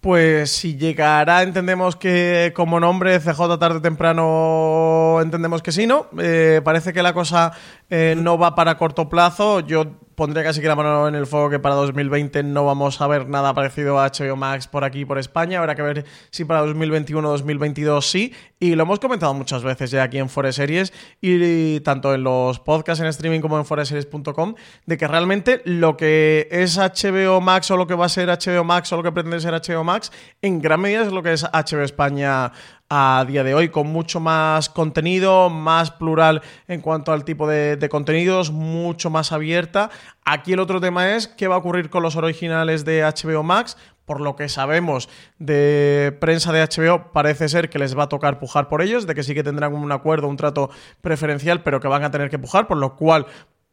Pues 0.00 0.50
si 0.50 0.76
llegará, 0.76 1.42
entendemos 1.42 1.96
que 1.96 2.52
como 2.54 2.80
nombre 2.80 3.18
CJ 3.18 3.58
tarde 3.58 3.78
o 3.78 3.82
temprano, 3.82 5.18
entendemos 5.20 5.62
que 5.62 5.72
sí, 5.72 5.86
¿no? 5.86 6.06
Eh, 6.20 6.60
parece 6.64 6.92
que 6.92 7.02
la 7.02 7.12
cosa 7.12 7.52
eh, 7.90 8.14
no 8.16 8.38
va 8.38 8.54
para 8.54 8.76
corto 8.76 9.08
plazo. 9.08 9.60
Yo 9.60 9.98
pondría 10.18 10.42
casi 10.42 10.60
que 10.60 10.66
la 10.66 10.74
mano 10.74 11.06
en 11.06 11.14
el 11.14 11.28
fuego 11.28 11.48
que 11.48 11.60
para 11.60 11.76
2020 11.76 12.42
no 12.42 12.64
vamos 12.64 13.00
a 13.00 13.06
ver 13.06 13.28
nada 13.28 13.54
parecido 13.54 14.00
a 14.00 14.08
HBO 14.08 14.34
Max 14.34 14.66
por 14.66 14.82
aquí, 14.82 15.04
por 15.04 15.16
España. 15.16 15.60
Habrá 15.60 15.76
que 15.76 15.82
ver 15.82 16.04
si 16.30 16.44
para 16.44 16.60
2021 16.62 17.26
o 17.26 17.30
2022 17.30 18.10
sí. 18.10 18.34
Y 18.58 18.74
lo 18.74 18.82
hemos 18.82 18.98
comentado 18.98 19.32
muchas 19.32 19.62
veces 19.62 19.92
ya 19.92 20.02
aquí 20.02 20.18
en 20.18 20.28
Foreseries 20.28 20.92
y, 21.20 21.78
tanto 21.80 22.12
en 22.14 22.24
los 22.24 22.58
podcasts 22.58 23.00
en 23.00 23.06
streaming 23.06 23.40
como 23.40 23.58
en 23.58 23.64
foreseries.com 23.64 24.56
de 24.86 24.98
que 24.98 25.06
realmente 25.06 25.62
lo 25.64 25.96
que 25.96 26.48
es 26.50 26.76
HBO 26.76 27.40
Max 27.40 27.70
o 27.70 27.76
lo 27.76 27.86
que 27.86 27.94
va 27.94 28.06
a 28.06 28.08
ser 28.08 28.28
HBO 28.28 28.64
Max 28.64 28.92
o 28.92 28.96
lo 28.96 29.04
que 29.04 29.12
pretende 29.12 29.38
ser 29.38 29.54
HBO 29.54 29.84
Max 29.84 30.10
en 30.42 30.60
gran 30.60 30.80
medida 30.80 31.02
es 31.02 31.12
lo 31.12 31.22
que 31.22 31.32
es 31.32 31.44
HBO 31.44 31.82
España 31.82 32.50
a 32.90 33.24
día 33.28 33.44
de 33.44 33.54
hoy, 33.54 33.68
con 33.68 33.86
mucho 33.88 34.18
más 34.18 34.70
contenido, 34.70 35.50
más 35.50 35.90
plural 35.90 36.42
en 36.68 36.80
cuanto 36.80 37.12
al 37.12 37.24
tipo 37.24 37.46
de, 37.46 37.86
contenidos, 37.90 38.50
mucho 38.50 39.10
más 39.10 39.32
abierta. 39.32 39.90
Aquí 40.24 40.54
el 40.54 40.60
otro 40.60 40.80
tema 40.80 41.14
es 41.14 41.28
qué 41.28 41.48
va 41.48 41.56
a 41.56 41.58
ocurrir 41.58 41.90
con 41.90 42.02
los 42.02 42.16
originales 42.16 42.84
de 42.84 43.02
HBO 43.02 43.42
Max. 43.42 43.76
Por 44.06 44.22
lo 44.22 44.36
que 44.36 44.48
sabemos 44.48 45.10
de 45.38 46.16
prensa 46.18 46.50
de 46.50 46.62
HBO, 46.62 47.12
parece 47.12 47.50
ser 47.50 47.68
que 47.68 47.78
les 47.78 47.96
va 47.96 48.04
a 48.04 48.08
tocar 48.08 48.38
pujar 48.38 48.68
por 48.68 48.80
ellos, 48.80 49.06
de 49.06 49.14
que 49.14 49.22
sí 49.22 49.34
que 49.34 49.42
tendrán 49.44 49.74
un 49.74 49.92
acuerdo, 49.92 50.28
un 50.28 50.38
trato 50.38 50.70
preferencial, 51.02 51.62
pero 51.62 51.78
que 51.78 51.88
van 51.88 52.04
a 52.04 52.10
tener 52.10 52.30
que 52.30 52.38
pujar, 52.38 52.66
por 52.68 52.78
lo 52.78 52.96
cual 52.96 53.26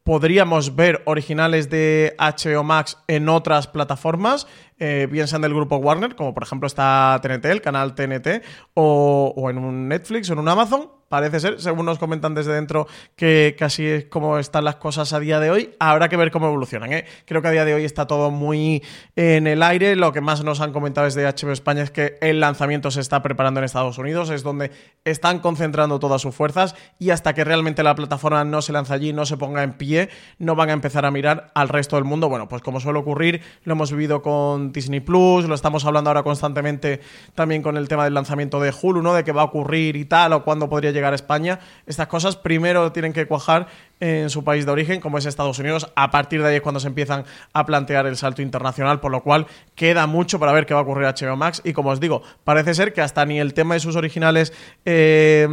podríamos 0.06 0.76
ver 0.76 1.02
originales 1.06 1.70
de 1.72 2.16
HBO 2.20 2.64
Max 2.64 3.00
en 3.08 3.28
otras 3.28 3.68
plataformas, 3.68 4.46
eh, 4.78 5.08
bien 5.10 5.28
sean 5.28 5.42
del 5.42 5.54
grupo 5.54 5.78
Warner, 5.78 6.16
como 6.16 6.34
por 6.34 6.44
ejemplo 6.44 6.68
está 6.68 7.20
TNT, 7.22 7.46
el 7.46 7.62
canal 7.62 7.96
TNT, 7.96 8.44
o, 8.74 9.48
en 9.50 9.58
un 9.58 9.88
Netflix 9.88 10.30
o 10.30 10.34
en 10.34 10.40
un 10.40 10.50
Amazon, 10.50 10.90
parece 11.08 11.40
ser, 11.40 11.62
según 11.62 11.86
nos 11.86 11.98
comentan 11.98 12.34
desde 12.34 12.54
dentro, 12.54 12.88
que 13.16 13.56
casi 13.58 13.86
es 13.86 14.06
como 14.06 14.38
están 14.38 14.66
las 14.66 14.76
cosas 14.76 15.14
a 15.14 15.20
día 15.20 15.40
de 15.40 15.50
hoy. 15.50 15.76
Habrá 15.80 16.10
que 16.10 16.18
ver 16.18 16.32
cómo 16.32 16.48
evolucionan. 16.48 16.92
¿eh? 16.92 17.06
Creo 17.26 17.42
que 17.42 17.48
a 17.48 17.52
día 17.52 17.64
de 17.64 17.74
hoy 17.74 17.86
está 17.86 18.08
todo 18.08 18.32
muy 18.32 18.84
en 19.16 19.48
el 19.48 19.64
aire. 19.64 19.96
Lo 19.96 20.12
que 20.12 20.20
más 20.20 20.44
nos 20.44 20.62
han 20.62 20.74
comentado 20.74 21.06
desde 21.06 21.26
HBO 21.26 21.52
España 21.52 21.84
es 21.84 21.92
que 21.92 22.18
el 22.22 22.40
lanzamiento 22.40 22.92
se 22.92 23.02
está 23.02 23.22
preparando 23.22 23.60
en 23.60 23.64
Estados 23.64 23.98
Unidos, 23.98 24.30
es 24.30 24.44
donde 24.44 24.72
están 25.06 25.40
concentrando 25.40 26.00
todas 26.00 26.22
sus 26.22 26.36
fuerzas 26.36 26.76
y 27.00 27.12
hasta 27.12 27.34
que 27.34 27.44
realmente 27.44 27.84
la 27.84 27.96
plataforma 27.96 28.44
no 28.44 28.62
se 28.62 28.74
lance 28.74 28.94
allí, 28.94 29.14
no 29.14 29.26
se 29.26 29.38
ponga 29.38 29.64
en 29.64 29.74
pie, 29.74 30.10
no 30.40 30.56
van 30.56 30.70
a 30.70 30.74
empezar 30.74 31.06
a 31.06 31.12
mirar 31.12 31.52
al 31.54 31.70
resto 31.70 31.96
del 31.96 32.06
mundo. 32.06 32.28
Bueno, 32.28 32.50
pues 32.50 32.62
como 32.62 32.80
suele 32.80 33.00
ocurrir, 33.00 33.42
lo 33.64 33.74
hemos 33.74 33.92
vivido 33.92 34.22
con 34.22 34.65
Disney 34.72 35.00
Plus, 35.00 35.46
lo 35.46 35.56
estamos 35.56 35.86
hablando 35.86 36.10
ahora 36.10 36.24
constantemente 36.24 37.02
también 37.34 37.62
con 37.62 37.78
el 37.78 37.88
tema 37.88 38.04
del 38.04 38.14
lanzamiento 38.14 38.60
de 38.60 38.74
Hulu, 38.80 39.02
¿no? 39.02 39.14
De 39.14 39.24
qué 39.24 39.32
va 39.32 39.42
a 39.42 39.46
ocurrir 39.46 39.96
y 39.96 40.06
tal, 40.06 40.34
o 40.34 40.44
cuándo 40.44 40.70
podría 40.70 40.92
llegar 40.92 41.14
a 41.14 41.16
España. 41.16 41.60
Estas 41.86 42.08
cosas 42.08 42.36
primero 42.36 42.92
tienen 42.92 43.14
que 43.14 43.26
cuajar 43.26 43.68
en 44.00 44.30
su 44.30 44.44
país 44.44 44.66
de 44.66 44.72
origen, 44.72 45.00
como 45.00 45.18
es 45.18 45.26
Estados 45.26 45.60
Unidos. 45.60 45.92
A 45.96 46.12
partir 46.12 46.42
de 46.42 46.50
ahí 46.50 46.56
es 46.56 46.62
cuando 46.62 46.80
se 46.80 46.88
empiezan 46.88 47.26
a 47.54 47.66
plantear 47.66 48.06
el 48.08 48.18
salto 48.18 48.42
internacional, 48.42 49.00
por 49.00 49.12
lo 49.12 49.24
cual 49.24 49.48
queda 49.76 50.08
mucho 50.08 50.40
para 50.40 50.52
ver 50.52 50.66
qué 50.66 50.74
va 50.74 50.82
a 50.82 50.84
ocurrir 50.84 51.06
a 51.08 51.14
HBO 51.14 51.36
Max. 51.36 51.62
Y 51.64 51.74
como 51.74 51.90
os 51.90 52.00
digo, 52.00 52.22
parece 52.44 52.74
ser 52.74 52.94
que 52.94 53.02
hasta 53.02 53.26
ni 53.26 53.40
el 53.40 53.54
tema 53.54 53.76
de 53.76 53.80
sus 53.80 53.96
originales 53.96 54.54
eh, 54.86 55.48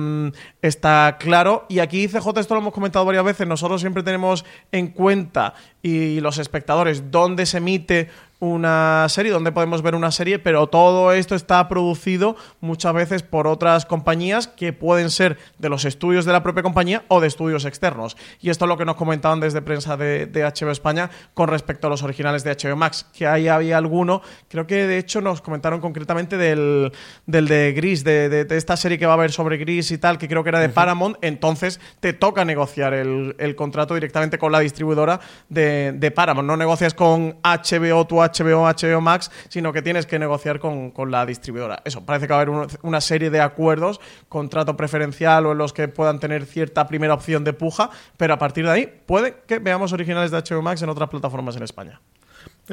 está 0.60 1.16
claro. 1.18 1.66
Y 1.68 1.78
aquí, 1.78 2.08
CJ, 2.08 2.40
esto 2.40 2.54
lo 2.54 2.60
hemos 2.60 2.72
comentado 2.72 3.04
varias 3.04 3.24
veces, 3.24 3.46
nosotros 3.46 3.80
siempre 3.80 4.02
tenemos 4.02 4.44
en 4.70 4.88
cuenta 4.88 5.54
y 5.82 6.20
los 6.20 6.38
espectadores 6.38 7.10
dónde 7.10 7.46
se 7.46 7.58
emite 7.58 8.08
una 8.42 9.06
serie, 9.08 9.30
donde 9.30 9.52
podemos 9.52 9.82
ver 9.82 9.94
una 9.94 10.10
serie, 10.10 10.40
pero 10.40 10.66
todo 10.66 11.12
esto 11.12 11.36
está 11.36 11.68
producido 11.68 12.34
muchas 12.60 12.92
veces 12.92 13.22
por 13.22 13.46
otras 13.46 13.86
compañías 13.86 14.48
que 14.48 14.72
pueden 14.72 15.10
ser 15.10 15.38
de 15.58 15.68
los 15.68 15.84
estudios 15.84 16.24
de 16.24 16.32
la 16.32 16.42
propia 16.42 16.64
compañía 16.64 17.04
o 17.06 17.20
de 17.20 17.28
estudios 17.28 17.64
externos. 17.64 18.16
Y 18.40 18.50
esto 18.50 18.64
es 18.64 18.68
lo 18.68 18.76
que 18.76 18.84
nos 18.84 18.96
comentaban 18.96 19.40
desde 19.40 19.62
prensa 19.62 19.96
de, 19.96 20.30
HBO 20.32 20.70
España 20.70 21.10
con 21.34 21.48
respecto 21.48 21.86
a 21.86 21.90
los 21.90 22.02
originales 22.02 22.44
de 22.44 22.56
HBO 22.56 22.76
Max, 22.76 23.06
que 23.12 23.26
ahí 23.26 23.48
había 23.48 23.78
alguno, 23.78 24.22
creo 24.48 24.66
que 24.66 24.86
de 24.86 24.98
hecho 24.98 25.20
nos 25.20 25.40
comentaron 25.40 25.80
concretamente 25.80 26.36
del, 26.36 26.92
del 27.26 27.48
de 27.48 27.72
Gris, 27.72 28.04
de, 28.04 28.46
esta 28.50 28.76
serie 28.76 28.98
que 28.98 29.06
va 29.06 29.12
a 29.12 29.16
haber 29.16 29.32
sobre 29.32 29.56
Gris 29.56 29.90
y 29.90 29.98
tal, 29.98 30.18
que 30.18 30.28
creo 30.28 30.42
que 30.42 30.48
era 30.48 30.60
de 30.60 30.68
Paramount, 30.68 31.16
entonces 31.22 31.80
te 32.00 32.12
toca 32.12 32.44
negociar 32.44 32.94
el, 32.94 33.54
contrato 33.56 33.94
directamente 33.94 34.38
con 34.38 34.50
la 34.50 34.60
distribuidora 34.60 35.20
de, 35.48 35.92
de 35.92 36.10
Paramount, 36.10 36.46
no 36.46 36.56
negocias 36.56 36.94
con 36.94 37.36
HBO, 37.42 38.06
tu 38.06 38.16
HBO, 38.16 38.66
HBO 38.66 39.00
Max, 39.00 39.30
sino 39.48 39.72
que 39.72 39.82
tienes 39.82 40.06
que 40.06 40.18
negociar 40.18 40.58
con, 40.58 40.92
la 41.10 41.26
distribuidora. 41.26 41.82
Eso, 41.84 42.04
parece 42.04 42.26
que 42.26 42.32
va 42.32 42.40
a 42.40 42.42
haber 42.42 42.68
una 42.82 43.00
serie 43.00 43.30
de 43.30 43.40
acuerdos, 43.40 44.00
contrato 44.28 44.76
preferencial 44.76 45.46
o 45.46 45.52
en 45.52 45.58
los 45.58 45.72
que 45.72 45.88
puedan 45.88 46.20
tener 46.20 46.46
cierta 46.46 46.86
primera 46.86 47.14
opción 47.14 47.44
de 47.44 47.52
puja, 47.52 47.90
pero 48.22 48.34
a 48.34 48.38
partir 48.38 48.64
de 48.64 48.70
ahí 48.70 49.02
puede 49.04 49.34
que 49.48 49.58
veamos 49.58 49.92
originales 49.92 50.30
de 50.30 50.38
HBO 50.38 50.62
Max 50.62 50.80
en 50.80 50.88
otras 50.88 51.08
plataformas 51.08 51.56
en 51.56 51.64
España. 51.64 52.00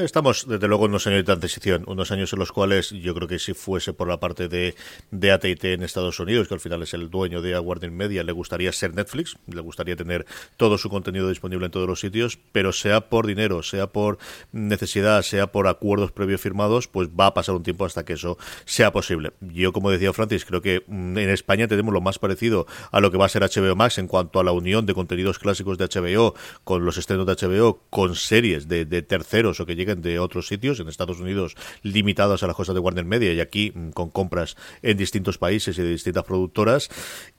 Estamos, 0.04 0.48
desde 0.48 0.68
luego, 0.68 0.86
en 0.86 0.92
unos 0.92 1.08
años 1.08 1.18
de 1.18 1.24
transición, 1.24 1.84
unos 1.86 2.12
años 2.12 2.32
en 2.32 2.40
los 2.40 2.54
cuales 2.54 2.92
yo 2.92 3.14
creo 3.14 3.28
que 3.28 3.38
si 3.38 3.54
fuese 3.54 3.92
por 3.92 4.08
la 4.08 4.20
parte 4.20 4.48
de, 4.48 4.76
de 5.12 5.32
AT&T 5.32 5.74
en 5.74 5.84
Estados 5.84 6.20
Unidos, 6.22 6.48
que 6.48 6.54
al 6.54 6.62
final 6.62 6.82
es 6.84 6.94
el 6.94 7.10
dueño 7.10 7.42
de 7.42 7.60
Warner 7.60 7.92
Media, 7.92 8.24
le 8.24 8.32
gustaría 8.32 8.72
ser 8.72 8.94
Netflix, 8.94 9.36
le 9.48 9.60
gustaría 9.60 9.98
tener 9.98 10.26
todo 10.56 10.78
su 10.78 10.90
contenido 10.90 11.28
disponible 11.28 11.66
en 11.66 11.72
todos 11.72 11.88
los 11.88 12.00
sitios, 12.00 12.40
pero 12.54 12.72
sea 12.72 13.10
por 13.10 13.28
dinero, 13.28 13.62
sea 13.62 13.88
por 13.88 14.20
necesidad, 14.54 15.22
sea 15.22 15.52
por 15.52 15.68
acuerdos 15.68 16.14
previos 16.14 16.40
firmados, 16.40 16.88
pues 16.88 17.10
va 17.10 17.28
a 17.28 17.34
pasar 17.34 17.56
un 17.56 17.64
tiempo 17.64 17.86
hasta 17.86 18.06
que 18.06 18.14
eso 18.14 18.38
sea 18.64 18.94
posible. 18.94 19.34
Yo, 19.42 19.74
como 19.74 19.92
decía 19.92 20.14
Francis, 20.14 20.46
creo 20.46 20.62
que 20.62 20.84
mm, 20.88 21.18
en 21.18 21.30
España 21.30 21.68
tenemos 21.68 21.94
lo 21.94 22.00
más 22.00 22.20
parecido 22.20 22.68
a 22.92 23.02
lo 23.02 23.12
que 23.12 23.18
va 23.18 23.26
a 23.26 23.30
ser 23.30 23.42
HBO 23.42 23.76
Max 23.76 23.98
en 23.98 24.08
cuanto 24.08 24.40
a 24.40 24.46
la 24.46 24.54
unión 24.54 24.86
de 24.86 24.94
contenidos 24.94 25.40
clásicos 25.40 25.78
de 25.78 25.88
HBO 25.88 26.36
con 26.64 26.86
los 26.86 26.98
estrenos 26.98 27.26
de 27.26 27.34
HBO, 27.36 27.82
con 27.90 28.16
series 28.16 28.70
de, 28.70 28.86
de 28.86 29.02
terceros 29.02 29.60
o 29.60 29.66
que 29.66 29.76
lleguen 29.76 29.89
de 29.96 30.20
otros 30.20 30.48
sitios, 30.48 30.80
en 30.80 30.88
Estados 30.88 31.20
Unidos 31.20 31.56
limitadas 31.84 32.44
a 32.44 32.48
las 32.48 32.56
cosas 32.56 32.76
de 32.76 32.80
Warner 32.80 33.06
Media 33.06 33.34
y 33.34 33.40
aquí 33.40 33.72
mm, 33.74 33.90
con 33.90 34.10
compras 34.10 34.56
en 34.82 34.98
distintos 34.98 35.38
países 35.38 35.78
y 35.78 35.82
de 35.82 35.90
distintas 35.90 36.24
productoras. 36.24 36.90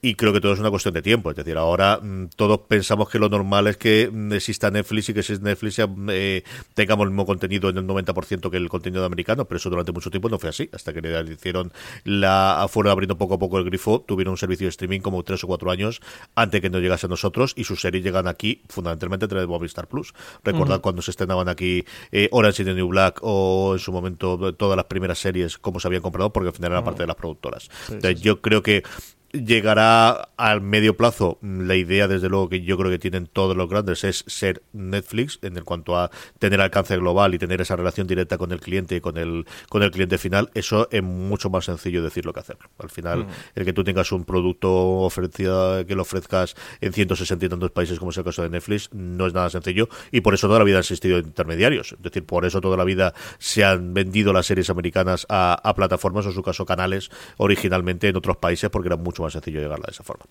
Y 0.02 0.14
creo 0.14 0.32
que 0.32 0.40
todo 0.40 0.52
es 0.52 0.60
una 0.60 0.70
cuestión 0.70 0.94
de 0.94 1.02
tiempo. 1.02 1.30
Es 1.30 1.36
decir, 1.36 1.56
ahora 1.56 1.98
mm, 2.02 2.28
todos 2.36 2.60
pensamos 2.68 3.08
que 3.08 3.18
lo 3.18 3.28
normal 3.28 3.66
es 3.66 3.76
que 3.76 4.10
mm, 4.12 4.32
exista 4.32 4.70
Netflix 4.70 5.08
y 5.08 5.14
que 5.14 5.22
si 5.22 5.34
es 5.34 5.40
Netflix 5.40 5.80
eh, 6.08 6.42
tengamos 6.74 7.04
el 7.04 7.10
mismo 7.10 7.26
contenido 7.26 7.68
en 7.68 7.78
el 7.78 7.86
90% 7.86 8.50
que 8.50 8.56
el 8.56 8.68
contenido 8.68 9.04
americano, 9.04 9.44
pero 9.44 9.56
eso 9.58 9.70
durante 9.70 9.92
mucho 9.92 10.10
tiempo 10.10 10.28
no 10.28 10.38
fue 10.38 10.50
así. 10.50 10.68
Hasta 10.72 10.92
que 10.92 11.00
le 11.00 11.32
hicieron 11.32 11.72
la 12.04 12.66
fueron 12.68 12.92
abriendo 12.92 13.16
poco 13.16 13.34
a 13.34 13.38
poco 13.38 13.58
el 13.58 13.64
grifo, 13.64 14.00
tuvieron 14.00 14.32
un 14.32 14.38
servicio 14.38 14.66
de 14.66 14.70
streaming 14.70 15.00
como 15.00 15.22
tres 15.22 15.44
o 15.44 15.46
cuatro 15.46 15.70
años 15.70 16.00
antes 16.34 16.60
que 16.60 16.70
no 16.70 16.78
llegase 16.78 17.06
a 17.06 17.08
nosotros 17.08 17.54
y 17.56 17.64
sus 17.64 17.80
series 17.80 18.04
llegan 18.04 18.28
aquí 18.28 18.62
fundamentalmente 18.68 19.26
a 19.26 19.28
través 19.28 19.46
de 19.46 19.48
Movistar 19.48 19.88
Plus. 19.88 20.14
Recordad 20.44 20.80
cuando 20.80 21.02
se 21.02 21.10
estrenaban 21.10 21.48
aquí 21.48 21.84
eh, 22.12 22.28
Orange 22.32 22.62
is 22.62 22.66
the 22.66 22.74
New 22.74 22.88
Black 22.88 23.18
o 23.22 23.72
en 23.74 23.78
su 23.78 23.92
momento 23.92 24.54
todas 24.54 24.76
las 24.76 24.86
primeras 24.86 25.18
series 25.18 25.58
como 25.58 25.80
se 25.80 25.88
habían 25.88 26.02
comprado 26.02 26.32
porque 26.32 26.48
al 26.48 26.54
final 26.54 26.72
era 26.72 26.84
parte 26.84 27.02
de 27.02 27.06
las 27.06 27.16
productoras. 27.16 27.68
Entonces, 27.88 28.20
yo 28.20 28.40
creo 28.40 28.62
que 28.62 28.82
llegará 29.32 30.28
al 30.36 30.60
medio 30.60 30.96
plazo. 30.96 31.38
La 31.42 31.76
idea, 31.76 32.08
desde 32.08 32.28
luego, 32.28 32.48
que 32.48 32.62
yo 32.62 32.76
creo 32.76 32.90
que 32.90 32.98
tienen 32.98 33.26
todos 33.26 33.56
los 33.56 33.68
grandes 33.68 34.04
es 34.04 34.24
ser 34.26 34.62
Netflix 34.72 35.38
en 35.42 35.56
el 35.56 35.64
cuanto 35.64 35.96
a 35.96 36.10
tener 36.38 36.60
alcance 36.60 36.96
global 36.96 37.34
y 37.34 37.38
tener 37.38 37.60
esa 37.60 37.76
relación 37.76 38.06
directa 38.06 38.38
con 38.38 38.52
el 38.52 38.60
cliente 38.60 38.96
y 38.96 39.00
con 39.00 39.16
el, 39.16 39.46
con 39.68 39.82
el 39.82 39.90
cliente 39.90 40.18
final. 40.18 40.50
Eso 40.54 40.88
es 40.90 41.02
mucho 41.02 41.50
más 41.50 41.66
sencillo 41.66 42.02
decirlo 42.02 42.32
que 42.32 42.40
hacerlo. 42.40 42.68
Al 42.78 42.90
final, 42.90 43.26
el 43.54 43.64
que 43.64 43.72
tú 43.72 43.84
tengas 43.84 44.10
un 44.12 44.24
producto 44.24 44.70
ofrecido, 44.72 45.86
que 45.86 45.94
lo 45.94 46.02
ofrezcas 46.02 46.56
en 46.80 46.92
160 46.92 47.46
y 47.46 47.48
tantos 47.48 47.70
países, 47.70 47.98
como 47.98 48.10
es 48.10 48.18
el 48.18 48.24
caso 48.24 48.42
de 48.42 48.50
Netflix, 48.50 48.90
no 48.92 49.26
es 49.26 49.34
nada 49.34 49.50
sencillo 49.50 49.88
y 50.10 50.20
por 50.20 50.34
eso 50.34 50.48
toda 50.48 50.58
la 50.58 50.64
vida 50.64 50.76
han 50.76 50.80
existido 50.80 51.18
intermediarios. 51.18 51.92
Es 51.92 52.02
decir, 52.02 52.24
por 52.24 52.44
eso 52.44 52.60
toda 52.60 52.76
la 52.76 52.84
vida 52.84 53.14
se 53.38 53.64
han 53.64 53.94
vendido 53.94 54.32
las 54.32 54.46
series 54.46 54.70
americanas 54.70 55.26
a, 55.28 55.54
a 55.62 55.74
plataformas, 55.74 56.26
o 56.26 56.30
en 56.30 56.34
su 56.34 56.42
caso 56.42 56.66
canales, 56.66 57.10
originalmente 57.36 58.08
en 58.08 58.16
otros 58.16 58.36
países, 58.36 58.70
porque 58.70 58.88
eran 58.88 59.02
mucho 59.02 59.19
más 59.22 59.32
sencillo 59.32 59.60
llegarla 59.60 59.86
de 59.86 59.92
esa 59.92 60.04
forma. 60.04 60.26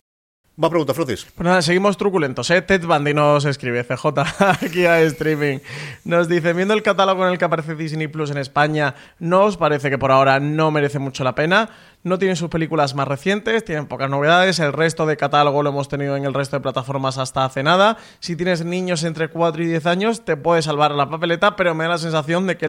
Va 0.62 0.70
pregunta, 0.70 0.94
Francis. 0.94 1.26
Pues 1.36 1.46
nada, 1.46 1.62
seguimos 1.62 1.96
truculentos, 1.96 2.50
¿eh? 2.50 2.62
Ted 2.62 2.86
Bundy 2.86 3.14
nos 3.14 3.46
escribe, 3.46 3.86
CJ, 3.86 4.08
aquí 4.62 4.86
a 4.86 5.00
streaming. 5.04 5.60
Nos 6.04 6.28
dice, 6.28 6.52
viendo 6.52 6.74
el 6.74 6.84
catálogo 6.84 7.26
en 7.26 7.32
el 7.32 7.38
que 7.38 7.46
aparece 7.46 7.76
Disney 7.76 8.10
Plus 8.10 8.30
en 8.32 8.38
España, 8.38 8.94
¿no 9.20 9.46
os 9.46 9.56
parece 9.56 9.90
que 9.90 9.98
por 9.98 10.12
ahora 10.12 10.42
no 10.42 10.70
merece 10.70 11.00
mucho 11.00 11.24
la 11.24 11.34
pena? 11.34 11.70
No 12.04 12.20
tienen 12.20 12.36
sus 12.36 12.50
películas 12.50 12.94
más 12.94 13.08
recientes, 13.08 13.64
tienen 13.64 13.88
pocas 13.88 14.10
novedades, 14.10 14.60
el 14.60 14.74
resto 14.74 15.06
de 15.06 15.16
catálogo 15.16 15.64
lo 15.64 15.70
hemos 15.70 15.88
tenido 15.88 16.18
en 16.18 16.26
el 16.26 16.34
resto 16.34 16.58
de 16.58 16.62
plataformas 16.62 17.18
hasta 17.18 17.46
hace 17.46 17.64
nada. 17.64 17.96
Si 18.20 18.36
tienes 18.36 18.66
niños 18.66 19.06
entre 19.06 19.30
4 19.30 19.64
y 19.64 19.68
10 19.68 19.86
años, 19.86 20.26
te 20.26 20.36
puede 20.36 20.62
salvar 20.62 20.92
la 20.92 21.10
papeleta, 21.10 21.56
pero 21.56 21.74
me 21.74 21.86
da 21.86 21.92
la 21.92 21.98
sensación 22.00 22.48
de 22.48 22.58
que 22.58 22.69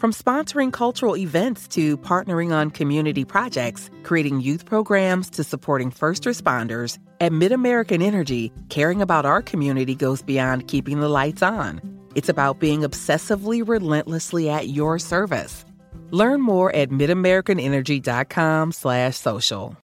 From 0.00 0.12
sponsoring 0.12 0.72
cultural 0.72 1.14
events 1.14 1.68
to 1.76 1.98
partnering 1.98 2.54
on 2.54 2.70
community 2.70 3.26
projects, 3.26 3.90
creating 4.02 4.40
youth 4.40 4.64
programs 4.64 5.28
to 5.36 5.44
supporting 5.44 5.90
first 5.90 6.24
responders, 6.24 6.96
at 7.20 7.32
MidAmerican 7.32 8.02
Energy, 8.02 8.50
caring 8.70 9.02
about 9.02 9.26
our 9.26 9.42
community 9.42 9.94
goes 9.94 10.22
beyond 10.22 10.68
keeping 10.68 11.00
the 11.00 11.08
lights 11.10 11.42
on. 11.42 11.82
It's 12.14 12.30
about 12.30 12.60
being 12.60 12.80
obsessively 12.80 13.62
relentlessly 13.62 14.48
at 14.48 14.68
your 14.68 14.98
service. 14.98 15.66
Learn 16.12 16.40
more 16.40 16.74
at 16.74 16.88
midamericanenergy.com/social. 16.88 19.76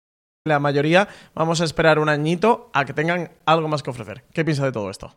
La 0.46 0.60
mayoría 0.60 1.08
vamos 1.34 1.60
a 1.60 1.64
esperar 1.64 1.98
un 1.98 2.08
añito 2.08 2.70
a 2.72 2.84
que 2.84 2.94
tengan 2.94 3.32
algo 3.46 3.66
más 3.66 3.82
que 3.82 3.90
ofrecer. 3.90 4.22
¿Qué 4.32 4.44
piensa 4.44 4.64
de 4.64 4.70
todo 4.70 4.90
esto? 4.90 5.12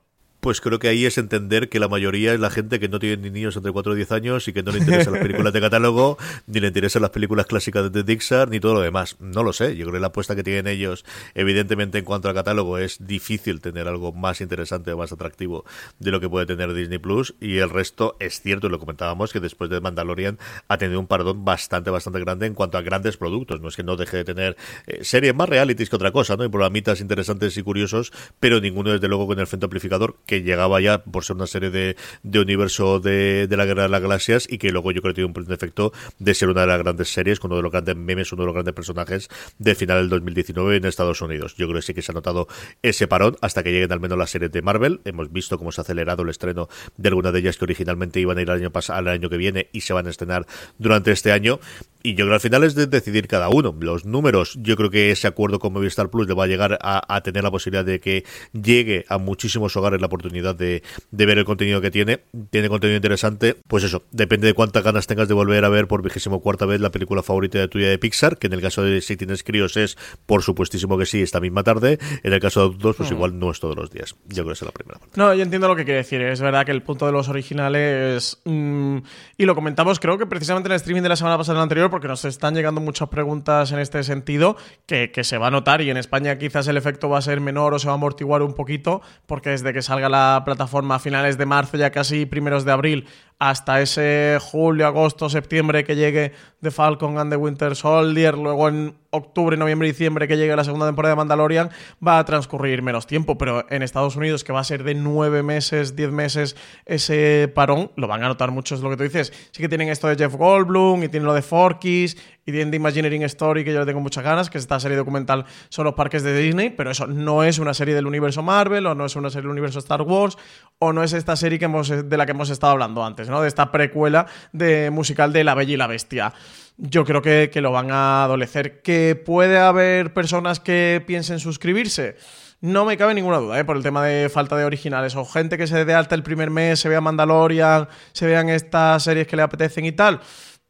Pues 0.48 0.62
creo 0.62 0.80
que 0.80 0.88
ahí 0.88 1.06
es 1.06 1.18
entender 1.18 1.68
que 1.68 1.78
la 1.78 1.90
mayoría 1.90 2.34
es 2.34 2.40
la 2.40 2.50
gente 2.50 2.80
que 2.80 2.88
no 2.88 3.00
tiene 3.00 3.18
ni 3.18 3.30
niños 3.32 3.58
entre 3.58 3.74
4 3.74 3.92
y 3.92 3.96
10 3.98 4.12
años 4.14 4.48
y 4.48 4.54
que 4.54 4.64
no 4.64 4.72
le 4.72 4.78
interesan 4.78 5.12
las 5.12 5.22
películas 5.22 5.52
de 5.52 5.60
catálogo, 5.60 6.18
ni 6.48 6.62
le 6.62 6.68
interesan 6.68 7.02
las 7.02 7.12
películas 7.12 7.48
clásicas 7.48 7.92
de 7.92 8.04
Dixar, 8.04 8.48
ni 8.48 8.62
todo 8.62 8.76
lo 8.76 8.80
demás. 8.80 9.18
No 9.20 9.44
lo 9.44 9.52
sé. 9.52 9.76
Yo 9.76 9.84
creo 9.84 9.96
que 9.96 10.00
la 10.00 10.08
apuesta 10.08 10.38
que 10.38 10.44
tienen 10.44 10.68
ellos, 10.68 11.04
evidentemente, 11.36 11.98
en 11.98 12.06
cuanto 12.06 12.30
al 12.30 12.34
catálogo, 12.34 12.78
es 12.78 13.06
difícil 13.06 13.60
tener 13.60 13.90
algo 13.90 14.14
más 14.14 14.40
interesante 14.40 14.94
o 14.94 14.98
más 14.98 15.12
atractivo 15.12 15.66
de 16.00 16.12
lo 16.12 16.22
que 16.22 16.30
puede 16.30 16.46
tener 16.46 16.74
Disney 16.74 17.00
Plus. 17.00 17.36
Y 17.42 17.58
el 17.58 17.70
resto 17.70 18.16
es 18.22 18.40
cierto, 18.40 18.68
y 18.68 18.70
lo 18.70 18.80
comentábamos, 18.80 19.34
que 19.34 19.42
después 19.42 19.70
de 19.70 19.82
Mandalorian 19.82 20.40
ha 20.70 20.78
tenido 20.78 21.02
un 21.02 21.08
perdón 21.08 21.44
bastante, 21.44 21.90
bastante 21.90 22.22
grande 22.22 22.46
en 22.46 22.54
cuanto 22.54 22.78
a 22.78 22.82
grandes 22.84 23.18
productos. 23.18 23.60
No 23.60 23.68
es 23.68 23.76
que 23.76 23.84
no 23.84 23.98
deje 23.98 24.16
de 24.16 24.24
tener 24.24 24.56
eh, 24.86 25.04
series 25.04 25.36
más 25.36 25.50
realities 25.50 25.90
que 25.90 25.98
otra 25.98 26.14
cosa, 26.14 26.38
¿no? 26.38 26.46
Y 26.46 26.48
programitas 26.48 27.02
interesantes 27.02 27.58
y 27.58 27.64
curiosos, 27.64 28.14
pero 28.40 28.62
ninguno, 28.62 28.94
desde 28.94 29.10
luego, 29.10 29.28
con 29.28 29.38
el 29.40 29.48
frente 29.48 29.66
amplificador 29.66 30.16
que 30.26 30.37
llegaba 30.42 30.80
ya 30.82 31.04
por 31.04 31.24
ser 31.24 31.36
una 31.36 31.48
serie 31.48 31.70
de, 31.70 31.96
de 32.24 32.40
universo 32.40 33.00
de, 33.00 33.48
de, 33.48 33.58
la 33.58 33.66
Guerra 33.66 33.84
de 33.84 33.90
las 33.90 34.02
Galaxias 34.02 34.48
y 34.50 34.58
que 34.58 34.72
luego 34.72 34.92
yo 34.92 35.02
creo 35.02 35.14
que 35.14 35.22
tiene 35.22 35.34
un 35.34 35.54
efecto 35.54 35.94
de 36.20 36.34
ser 36.34 36.50
una 36.50 36.62
de 36.62 36.68
las 36.68 36.80
grandes 36.80 37.10
series, 37.10 37.40
con 37.40 37.52
uno 37.52 37.58
de 37.58 37.64
los 37.64 37.72
grandes 37.72 37.96
memes, 37.96 38.32
uno 38.32 38.44
de 38.44 38.48
los 38.48 38.54
grandes 38.54 38.74
personajes 38.74 39.30
de 39.58 39.76
final 39.76 40.00
del 40.00 40.10
2019 40.10 40.78
en 40.78 40.86
Estados 40.86 41.22
Unidos. 41.22 41.56
Yo 41.56 41.68
creo 41.68 41.80
que 41.80 41.82
sí 41.82 41.94
que 41.94 42.02
se 42.02 42.12
ha 42.12 42.16
notado 42.16 42.48
ese 42.82 43.08
parón 43.08 43.38
hasta 43.42 43.64
que 43.64 43.72
lleguen 43.72 43.92
al 43.92 44.00
menos 44.00 44.18
las 44.18 44.30
series 44.30 44.52
de 44.52 44.62
Marvel. 44.62 45.02
Hemos 45.06 45.32
visto 45.32 45.58
cómo 45.58 45.72
se 45.72 45.82
ha 45.82 45.84
acelerado 45.84 46.24
el 46.24 46.30
estreno 46.30 46.68
de 46.98 47.10
algunas 47.10 47.34
de 47.34 47.40
ellas 47.40 47.58
que 47.58 47.66
originalmente 47.66 48.20
iban 48.20 48.38
a 48.38 48.42
ir 48.42 48.52
al 48.52 48.58
año, 48.58 48.72
al 48.90 49.08
año 49.08 49.30
que 49.30 49.38
viene 49.38 49.70
y 49.72 49.82
se 49.82 49.94
van 49.94 50.08
a 50.08 50.10
estrenar 50.10 50.46
durante 50.78 51.12
este 51.12 51.32
año. 51.32 51.60
Y 52.04 52.12
yo 52.12 52.26
creo 52.26 52.30
que 52.30 52.34
al 52.36 52.40
final 52.42 52.64
es 52.64 52.76
de 52.76 52.88
decidir 52.88 53.28
cada 53.28 53.50
uno. 53.50 53.76
Los 53.80 54.06
números, 54.06 54.58
yo 54.62 54.76
creo 54.76 54.90
que 54.90 55.12
ese 55.12 55.28
acuerdo 55.28 55.60
con 55.60 55.74
Movistar 55.74 56.10
Plus 56.10 56.28
le 56.28 56.34
va 56.34 56.46
a 56.46 56.48
llegar 56.48 56.78
a, 56.82 57.22
tener 57.22 57.44
la 57.44 57.52
posibilidad 57.52 57.84
de 57.84 58.00
que 58.00 58.24
llegue 58.54 59.06
a 59.10 59.18
muchísimos 59.18 59.76
hogares 59.76 60.00
la 60.00 60.08
oportunidad 60.08 60.56
de, 60.56 60.84
ver 61.12 61.38
el 61.38 61.46
contenido 61.46 61.82
que 61.82 61.92
tiene. 61.92 62.22
Tiene 62.50 62.70
contenido 62.70 62.96
interesante. 62.98 63.58
Pues 63.68 63.84
eso, 63.84 64.04
depende 64.12 64.48
de 64.48 64.54
cuántas 64.54 64.84
ganas 64.84 65.08
tengas 65.08 65.28
de 65.28 65.34
volver 65.34 65.66
a 65.66 65.70
ver 65.70 65.88
por 65.88 66.02
vigésimo 66.02 66.42
cuarta 66.42 66.66
vez 66.66 66.80
la 66.82 66.92
película 66.92 67.24
favorita 67.24 67.60
de 67.60 67.68
tuya 67.68 67.90
de 67.90 67.98
Pixar, 67.98 68.38
que 68.38 68.48
en 68.48 68.54
el 68.54 68.62
caso 68.62 68.84
de 68.84 69.02
Si 69.02 69.18
tienes 69.18 69.44
críos 69.44 69.78
es, 69.78 69.98
por 70.26 70.44
supuestísimo 70.44 70.98
que 70.98 71.06
sí, 71.06 71.22
esta 71.22 71.40
misma 71.40 71.64
tarde. 71.64 72.00
En 72.24 72.34
el 72.34 72.40
caso 72.40 72.70
de 72.70 72.78
dos, 72.78 72.96
pues 72.96 73.12
mm. 73.12 73.14
igual 73.14 73.40
no 73.40 73.52
es 73.52 73.60
todos 73.60 73.76
los 73.76 73.92
días. 73.92 74.16
Yo 74.28 74.44
creo 74.44 74.48
que 74.48 74.54
es 74.54 74.62
la 74.62 74.72
primera 74.72 75.00
parte. 75.00 75.14
No, 75.18 75.34
yo 75.34 75.44
entiendo 75.44 75.68
lo 75.68 75.76
que 75.76 75.86
quiere 75.86 75.98
decir. 75.98 76.22
Es 76.22 76.42
verdad 76.42 76.66
que 76.66 76.72
el 76.72 76.82
punto 76.82 77.06
de 77.06 77.12
los 77.12 77.30
originales. 77.30 78.40
Mm, 78.46 78.98
y 79.38 79.46
lo 79.46 79.56
comentamos, 79.56 80.00
creo 80.00 80.18
que 80.18 80.26
precisamente 80.26 80.68
en 80.68 80.74
el 80.74 80.78
streaming 80.78 81.02
de 81.02 81.10
la 81.10 81.16
semana 81.16 81.38
pasada, 81.38 81.60
en 81.60 81.64
anterior, 81.64 81.90
porque 81.98 82.08
nos 82.08 82.26
están 82.26 82.54
llegando 82.54 82.80
muchas 82.80 83.10
preguntas 83.10 83.72
en 83.72 83.80
este 83.80 84.04
sentido 84.04 84.56
que, 84.86 85.10
se 85.24 85.40
va 85.40 85.48
a 85.48 85.50
notar 85.50 85.82
y 85.82 85.90
en 85.90 85.98
España 85.98 86.38
quizás 86.38 86.68
el 86.68 86.78
efecto 86.78 87.10
va 87.10 87.18
a 87.18 87.24
ser 87.24 87.42
menor 87.42 87.74
o 87.74 87.80
se 87.80 87.88
va 87.88 87.94
a 87.94 87.96
amortiguar 87.96 88.44
un 88.44 88.54
poquito 88.54 89.02
porque 89.26 89.50
desde 89.50 89.74
que 89.74 89.82
salga 89.82 90.08
la 90.08 90.44
plataforma 90.46 90.94
a 90.94 91.00
finales 91.00 91.40
de 91.40 91.48
marzo, 91.48 91.76
ya 91.76 91.90
casi 91.90 92.28
primeros 92.28 92.66
de 92.66 92.72
abril, 92.72 93.08
hasta 93.40 93.82
ese 93.82 94.40
julio, 94.42 94.88
agosto, 94.88 95.30
septiembre 95.30 95.84
que 95.84 95.96
llegue 95.96 96.34
The 96.62 96.72
Falcon 96.72 97.20
and 97.20 97.32
the 97.32 97.38
Winter 97.38 97.76
Soldier, 97.76 98.36
luego 98.36 98.68
en 98.68 98.96
octubre, 99.12 99.56
noviembre 99.58 99.88
diciembre 99.88 100.28
que 100.28 100.38
llegue 100.38 100.56
la 100.56 100.64
segunda 100.64 100.88
temporada 100.88 101.14
de 101.14 101.18
Mandalorian, 101.18 101.70
va 102.06 102.18
a 102.18 102.26
transcurrir 102.26 102.82
menos 102.82 103.06
tiempo, 103.06 103.38
pero 103.38 103.66
en 103.70 103.84
Estados 103.84 104.16
Unidos, 104.16 104.44
que 104.44 104.54
va 104.54 104.62
a 104.62 104.64
ser 104.64 104.84
de 104.84 104.96
nueve 104.96 105.44
meses, 105.44 105.96
diez 105.96 106.12
meses 106.12 106.56
ese 106.86 107.52
parón, 107.54 107.92
lo 107.96 108.08
van 108.08 108.24
a 108.24 108.28
notar 108.28 108.52
mucho, 108.52 108.76
es 108.76 108.82
lo 108.82 108.90
que 108.90 108.98
tú 108.98 109.04
dices. 109.04 109.32
Sí 109.52 109.62
que 109.62 109.70
tienen 109.70 109.90
esto 109.90 110.08
de 110.08 110.16
Jeff 110.16 110.36
Goldblum 110.36 111.04
y 111.04 111.10
tienen 111.10 111.28
lo 111.28 111.34
de 111.34 111.42
Forkis 111.42 112.18
y 112.46 112.52
tienen 112.52 112.72
The 112.72 112.78
Imagineering 112.78 113.24
Story, 113.24 113.64
que 113.64 113.74
yo 113.74 113.80
le 113.80 113.86
tengo 113.86 114.00
muchas 114.00 114.24
ganas, 114.24 114.50
que 114.50 114.58
es 114.58 114.64
esta 114.64 114.80
serie 114.80 114.98
documental 114.98 115.46
son 115.70 115.86
los 115.86 115.94
parques 115.94 116.24
de 116.24 116.36
Disney, 116.36 116.70
pero 116.70 116.92
eso 116.92 117.06
no 117.06 117.44
es 117.44 117.60
una 117.60 117.74
serie 117.74 117.94
del 117.94 118.08
universo 118.08 118.42
Marvel, 118.42 118.86
o 118.86 118.96
no 118.96 119.06
es 119.06 119.16
una 119.16 119.30
serie 119.30 119.44
del 119.44 119.52
universo 119.52 119.80
Star 119.80 120.02
Wars, 120.02 120.38
o 120.80 120.94
no 120.94 121.04
es 121.04 121.14
esta 121.14 121.36
serie 121.36 121.60
que 121.60 121.66
hemos, 121.66 121.90
de 121.90 122.18
la 122.18 122.26
que 122.26 122.32
hemos 122.32 122.50
estado 122.50 122.72
hablando 122.72 123.04
antes, 123.04 123.27
De 123.28 123.48
esta 123.48 123.72
precuela 123.72 124.26
de 124.54 124.90
musical 124.90 125.34
de 125.34 125.44
La 125.44 125.54
Bella 125.54 125.74
y 125.74 125.78
la 125.78 125.88
Bestia 125.88 126.34
yo 126.78 127.06
creo 127.06 127.22
que, 127.22 127.50
lo 127.62 127.72
van 127.72 127.92
a 127.92 128.24
adolecer. 128.24 128.82
¿Que 128.82 129.16
puede 129.16 129.58
haber 129.58 130.14
personas 130.14 130.60
que 130.60 131.04
piensen 131.06 131.40
suscribirse? 131.40 132.16
No 132.62 132.86
me 132.86 132.98
cabe 132.98 133.14
ninguna 133.14 133.38
duda, 133.38 133.60
¿eh? 133.60 133.66
por 133.66 133.78
el 133.78 133.84
tema 133.84 134.04
de 134.06 134.30
falta 134.30 134.56
de 134.56 134.66
originales. 134.66 135.16
O 135.16 135.26
gente 135.26 135.58
que 135.58 135.68
se 135.68 135.86
dé 135.86 135.94
alta 135.94 136.16
el 136.16 136.24
primer 136.24 136.50
mes, 136.50 136.80
se 136.80 136.90
vea 136.90 137.02
Mandalorian, 137.02 137.88
se 138.14 138.26
vean 138.26 138.50
estas 138.50 139.04
series 139.04 139.28
que 139.28 139.36
le 139.36 139.44
apetecen 139.44 139.86
y 139.86 139.92
tal. 139.92 140.22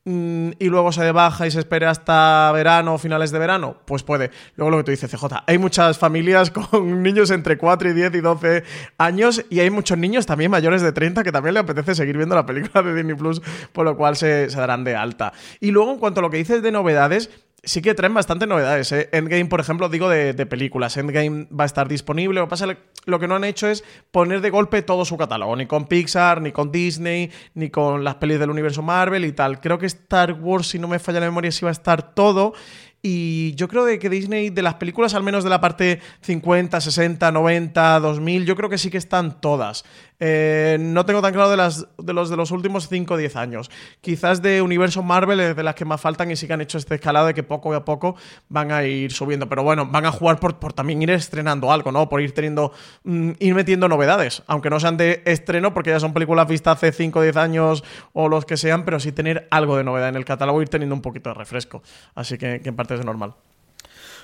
Mm, 0.10 0.51
y 0.58 0.70
luego 0.70 0.93
se 0.93 1.12
baja 1.12 1.47
y 1.47 1.51
se 1.51 1.60
espere 1.60 1.86
hasta 1.86 2.49
verano 2.53 2.93
o 2.93 2.97
finales 2.97 3.30
de 3.32 3.39
verano, 3.39 3.76
pues 3.84 4.03
puede. 4.03 4.32
Luego 4.55 4.72
lo 4.72 4.78
que 4.78 4.84
tú 4.86 4.91
dices, 4.91 5.12
CJ, 5.12 5.43
hay 5.45 5.58
muchas 5.58 5.97
familias 5.97 6.49
con 6.72 7.03
niños 7.03 7.30
entre 7.30 7.58
4 7.58 7.89
y 7.89 7.93
10 7.93 8.16
y 8.16 8.22
12 8.22 8.64
años 8.99 9.43
y 9.49 9.60
hay 9.60 9.70
muchos 9.70 9.97
niños 9.97 10.26
también 10.26 10.49
mayores 10.49 10.82
de 10.82 10.93
30 10.93 11.26
que 11.26 11.34
también 11.34 11.55
le 11.55 11.60
apetece 11.60 11.93
seguir 11.93 12.16
viendo 12.16 12.36
la 12.36 12.45
película 12.45 12.82
de 12.84 12.95
Disney 12.95 13.18
Plus, 13.18 13.41
por 13.74 13.84
lo 13.84 13.97
cual 13.97 14.16
se, 14.16 14.49
se 14.49 14.58
darán 14.58 14.86
de 14.86 14.95
alta. 14.95 15.34
Y 15.60 15.72
luego 15.72 15.91
en 15.91 15.99
cuanto 15.99 16.22
a 16.22 16.24
lo 16.24 16.30
que 16.30 16.38
dices 16.38 16.64
de 16.64 16.72
novedades, 16.72 17.30
sí 17.68 17.82
que 17.82 17.93
traen 17.93 18.13
bastante 18.13 18.47
novedades. 18.47 18.91
¿eh? 18.93 19.09
Endgame, 19.11 19.45
por 19.45 19.59
ejemplo, 19.59 19.89
digo 19.89 20.09
de, 20.09 20.34
películas. 20.45 20.95
Endgame 20.97 21.47
va 21.47 21.63
a 21.63 21.65
estar 21.65 21.88
disponible. 21.88 22.39
Lo 22.39 22.47
que 22.47 22.49
pasa 22.49 22.65
lo 23.05 23.20
que 23.20 23.28
no 23.28 23.36
han 23.36 23.43
hecho 23.43 23.68
es 23.68 23.84
poner 24.11 24.41
de 24.41 24.49
golpe 24.49 24.82
todo 24.82 25.03
su 25.03 25.18
catálogo. 25.18 25.55
Ni 25.55 25.65
con 25.65 25.86
Pixar, 25.86 26.41
ni 26.41 26.51
con 26.51 26.72
Disney, 26.72 27.30
ni 27.53 27.70
con 27.70 28.03
las 28.03 28.15
pelis 28.15 28.39
del 28.39 28.49
universo 28.49 28.82
Marvel 28.82 29.26
y 29.26 29.34
tal. 29.34 29.59
Creo 29.59 29.78
que 29.78 29.86
Star 29.86 30.34
Wars, 30.34 30.68
si 30.68 30.80
no 30.80 30.88
me 30.88 30.99
falla 30.99 31.20
la 31.20 31.28
memoria, 31.28 31.51
sí 31.51 31.65
va 31.65 31.70
a 31.70 31.74
estar 31.74 32.15
todo. 32.15 32.53
Y 33.01 33.53
yo 33.55 33.68
creo 33.68 33.86
de 33.86 33.99
que 33.99 34.09
Disney, 34.09 34.49
de 34.49 34.61
las 34.61 34.76
películas, 34.76 35.13
al 35.13 35.24
menos 35.24 35.43
de 35.43 35.49
la 35.49 35.61
parte 35.61 36.01
50, 36.22 36.82
60, 36.82 37.32
90, 37.32 37.99
2000, 37.99 38.45
yo 38.45 38.55
creo 38.55 38.70
que 38.70 38.78
sí 38.78 38.89
que 38.89 38.97
están 38.97 39.39
todas. 39.39 39.86
Eh, 40.20 40.78
no 40.80 41.05
tengo 41.05 41.22
tan 41.22 41.32
claro 41.32 41.49
de, 41.49 41.57
las, 41.57 41.88
de 41.97 42.13
los 42.13 42.30
de 42.30 42.38
los 42.38 42.49
últimos 42.51 42.88
5 42.88 43.13
o 43.13 43.18
10 43.18 43.36
años. 43.36 43.70
Quizás 44.01 44.41
de 44.41 44.61
Universo 44.61 45.03
Marvel 45.03 45.39
es 45.39 45.55
de 45.55 45.63
las 45.63 45.76
que 45.76 45.86
más 45.86 46.01
faltan 46.01 46.32
y 46.32 46.36
sí 46.36 46.47
que 46.47 46.53
han 46.53 46.61
hecho 46.61 46.78
este 46.78 46.95
escalado 46.95 47.28
de 47.28 47.34
que 47.34 47.43
poco 47.43 47.74
a 47.74 47.86
poco 47.86 48.15
van 48.49 48.72
a 48.72 48.84
ir 48.84 49.11
subiendo. 49.11 49.47
Pero 49.47 49.63
bueno, 49.63 49.86
van 49.86 50.05
a 50.05 50.11
jugar 50.11 50.39
por, 50.39 50.57
por 50.57 50.74
también 50.74 51.01
ir 51.01 51.11
estrenando 51.11 51.72
algo, 51.72 51.91
¿no? 51.91 52.09
Por 52.09 52.22
ir 52.22 52.34
teniendo. 52.34 52.72
Mm, 53.03 53.32
ir 53.39 53.53
metiendo 53.53 53.88
novedades. 53.88 54.43
Aunque 54.47 54.70
no 54.70 54.80
sean 54.80 54.97
de 54.97 55.22
estreno, 55.26 55.74
porque 55.74 55.91
ya 55.91 55.99
son 55.99 56.13
películas 56.13 56.47
vistas 56.47 56.78
hace 56.78 56.91
5 56.91 57.20
o 57.20 57.22
10 57.22 57.38
años 57.38 57.84
o 58.13 58.28
los 58.28 58.45
que 58.45 58.57
sean, 58.57 58.86
pero 58.86 58.99
sí 58.99 59.11
tener 59.11 59.47
algo 59.51 59.78
de 59.78 59.84
novedad 59.84 60.09
en 60.09 60.15
el 60.15 60.26
catálogo, 60.26 60.61
ir 60.61 60.70
teniendo 60.70 60.95
un 60.95 61.01
poquito 61.01 61.30
de 61.30 61.36
refresco. 61.36 61.84
Así 62.15 62.38
que, 62.38 62.61
que 62.61 62.70
en 62.70 62.76
parte 62.76 62.95
es 62.95 63.05
normal. 63.05 63.36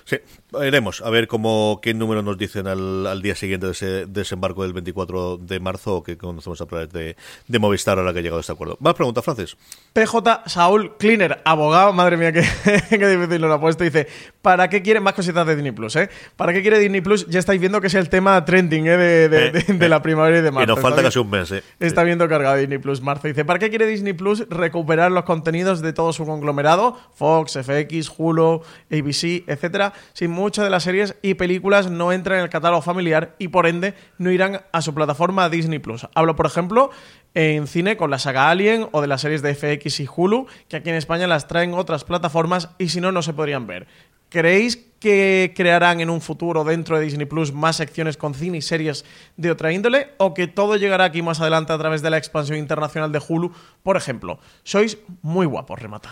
Sí, 0.05 0.17
iremos 0.61 1.01
a 1.01 1.09
ver 1.09 1.27
cómo 1.27 1.79
qué 1.81 1.93
número 1.93 2.21
nos 2.21 2.37
dicen 2.37 2.67
al, 2.67 3.21
día 3.21 3.35
siguiente 3.35 3.67
de 3.67 3.71
ese 3.71 4.05
desembarco 4.05 4.63
del 4.63 4.73
24 4.73 5.37
de 5.37 5.59
marzo 5.61 5.95
o 5.95 6.03
que 6.03 6.17
conocemos 6.17 6.59
a 6.59 6.65
través 6.65 6.91
de, 6.91 7.15
de 7.47 7.59
Movistar 7.59 7.97
ahora 7.97 8.11
que 8.11 8.19
ha 8.19 8.21
llegado 8.21 8.39
a 8.39 8.41
este 8.41 8.51
acuerdo. 8.51 8.77
Más 8.81 8.95
preguntas, 8.95 9.23
Francis. 9.23 9.55
PJ 9.93 10.43
Saúl 10.47 10.97
Cleaner, 10.97 11.41
abogado, 11.45 11.93
madre 11.93 12.17
mía, 12.17 12.31
qué, 12.33 12.41
difícil 12.41 13.41
lo 13.41 13.53
ha 13.53 13.61
puesto. 13.61 13.83
Dice: 13.85 14.07
¿Para 14.41 14.67
qué 14.67 14.81
quiere 14.81 14.99
más 14.99 15.13
cositas 15.13 15.47
de 15.47 15.55
Disney 15.55 15.71
Plus? 15.71 15.95
Eh? 15.95 16.09
¿Para 16.35 16.51
qué 16.51 16.61
quiere 16.61 16.79
Disney 16.79 16.99
Plus? 16.99 17.25
Ya 17.27 17.39
estáis 17.39 17.61
viendo 17.61 17.79
que 17.79 17.87
es 17.87 17.93
el 17.93 18.09
tema 18.09 18.43
trending 18.43 18.87
eh, 18.87 18.97
de, 18.97 19.51
de, 19.51 19.89
la 19.89 20.01
primavera 20.01 20.39
y 20.39 20.41
de 20.41 20.51
marzo. 20.51 20.71
Y 20.71 20.75
nos 20.75 20.81
falta 20.81 21.01
casi 21.01 21.19
un 21.19 21.29
mes. 21.29 21.51
Eh. 21.51 21.63
Está 21.79 22.03
viendo 22.03 22.27
cargado 22.27 22.57
Disney 22.57 22.77
Plus 22.77 23.01
marzo. 23.01 23.29
Dice: 23.29 23.45
¿Para 23.45 23.59
qué 23.59 23.69
quiere 23.69 23.87
Disney 23.87 24.13
Plus 24.13 24.47
recuperar 24.49 25.11
los 25.13 25.23
contenidos 25.23 25.81
de 25.81 25.93
todo 25.93 26.11
su 26.11 26.25
conglomerado? 26.25 26.97
Fox, 27.15 27.53
FX, 27.53 28.11
Hulu, 28.17 28.61
ABC, 28.91 29.43
etcétera 29.47 29.92
si 30.13 30.27
muchas 30.27 30.65
de 30.65 30.71
las 30.71 30.83
series 30.83 31.15
y 31.21 31.35
películas 31.35 31.89
no 31.89 32.11
entran 32.11 32.39
en 32.39 32.43
el 32.43 32.49
catálogo 32.49 32.81
familiar 32.81 33.35
y 33.39 33.49
por 33.49 33.67
ende 33.67 33.93
no 34.17 34.31
irán 34.31 34.61
a 34.71 34.81
su 34.81 34.93
plataforma 34.93 35.49
Disney 35.49 35.79
Plus. 35.79 36.07
Hablo, 36.15 36.35
por 36.35 36.45
ejemplo, 36.45 36.91
en 37.33 37.67
cine 37.67 37.97
con 37.97 38.11
la 38.11 38.19
saga 38.19 38.49
Alien 38.49 38.87
o 38.91 39.01
de 39.01 39.07
las 39.07 39.21
series 39.21 39.41
de 39.41 39.55
FX 39.55 39.99
y 39.99 40.07
Hulu, 40.13 40.47
que 40.67 40.77
aquí 40.77 40.89
en 40.89 40.95
España 40.95 41.27
las 41.27 41.47
traen 41.47 41.73
otras 41.73 42.03
plataformas 42.03 42.69
y 42.77 42.89
si 42.89 43.01
no, 43.01 43.11
no 43.11 43.21
se 43.21 43.33
podrían 43.33 43.67
ver. 43.67 43.87
¿Creéis 44.29 44.77
que 44.99 45.53
crearán 45.55 45.99
en 46.01 46.09
un 46.09 46.19
futuro 46.21 46.63
dentro 46.63 46.97
de 46.97 47.05
Disney 47.05 47.27
Plus 47.27 47.53
más 47.53 47.75
secciones 47.75 48.17
con 48.17 48.33
cine 48.33 48.57
y 48.57 48.61
series 48.61 49.05
de 49.37 49.51
otra 49.51 49.71
índole? 49.71 50.09
¿O 50.17 50.33
que 50.33 50.47
todo 50.47 50.75
llegará 50.75 51.03
aquí 51.03 51.21
más 51.21 51.39
adelante 51.39 51.71
a 51.73 51.77
través 51.77 52.01
de 52.01 52.09
la 52.09 52.17
expansión 52.17 52.57
internacional 52.57 53.11
de 53.11 53.21
Hulu? 53.27 53.51
Por 53.83 53.95
ejemplo, 53.95 54.39
sois 54.63 54.97
muy 55.21 55.45
guapos, 55.45 55.79
remata. 55.79 56.09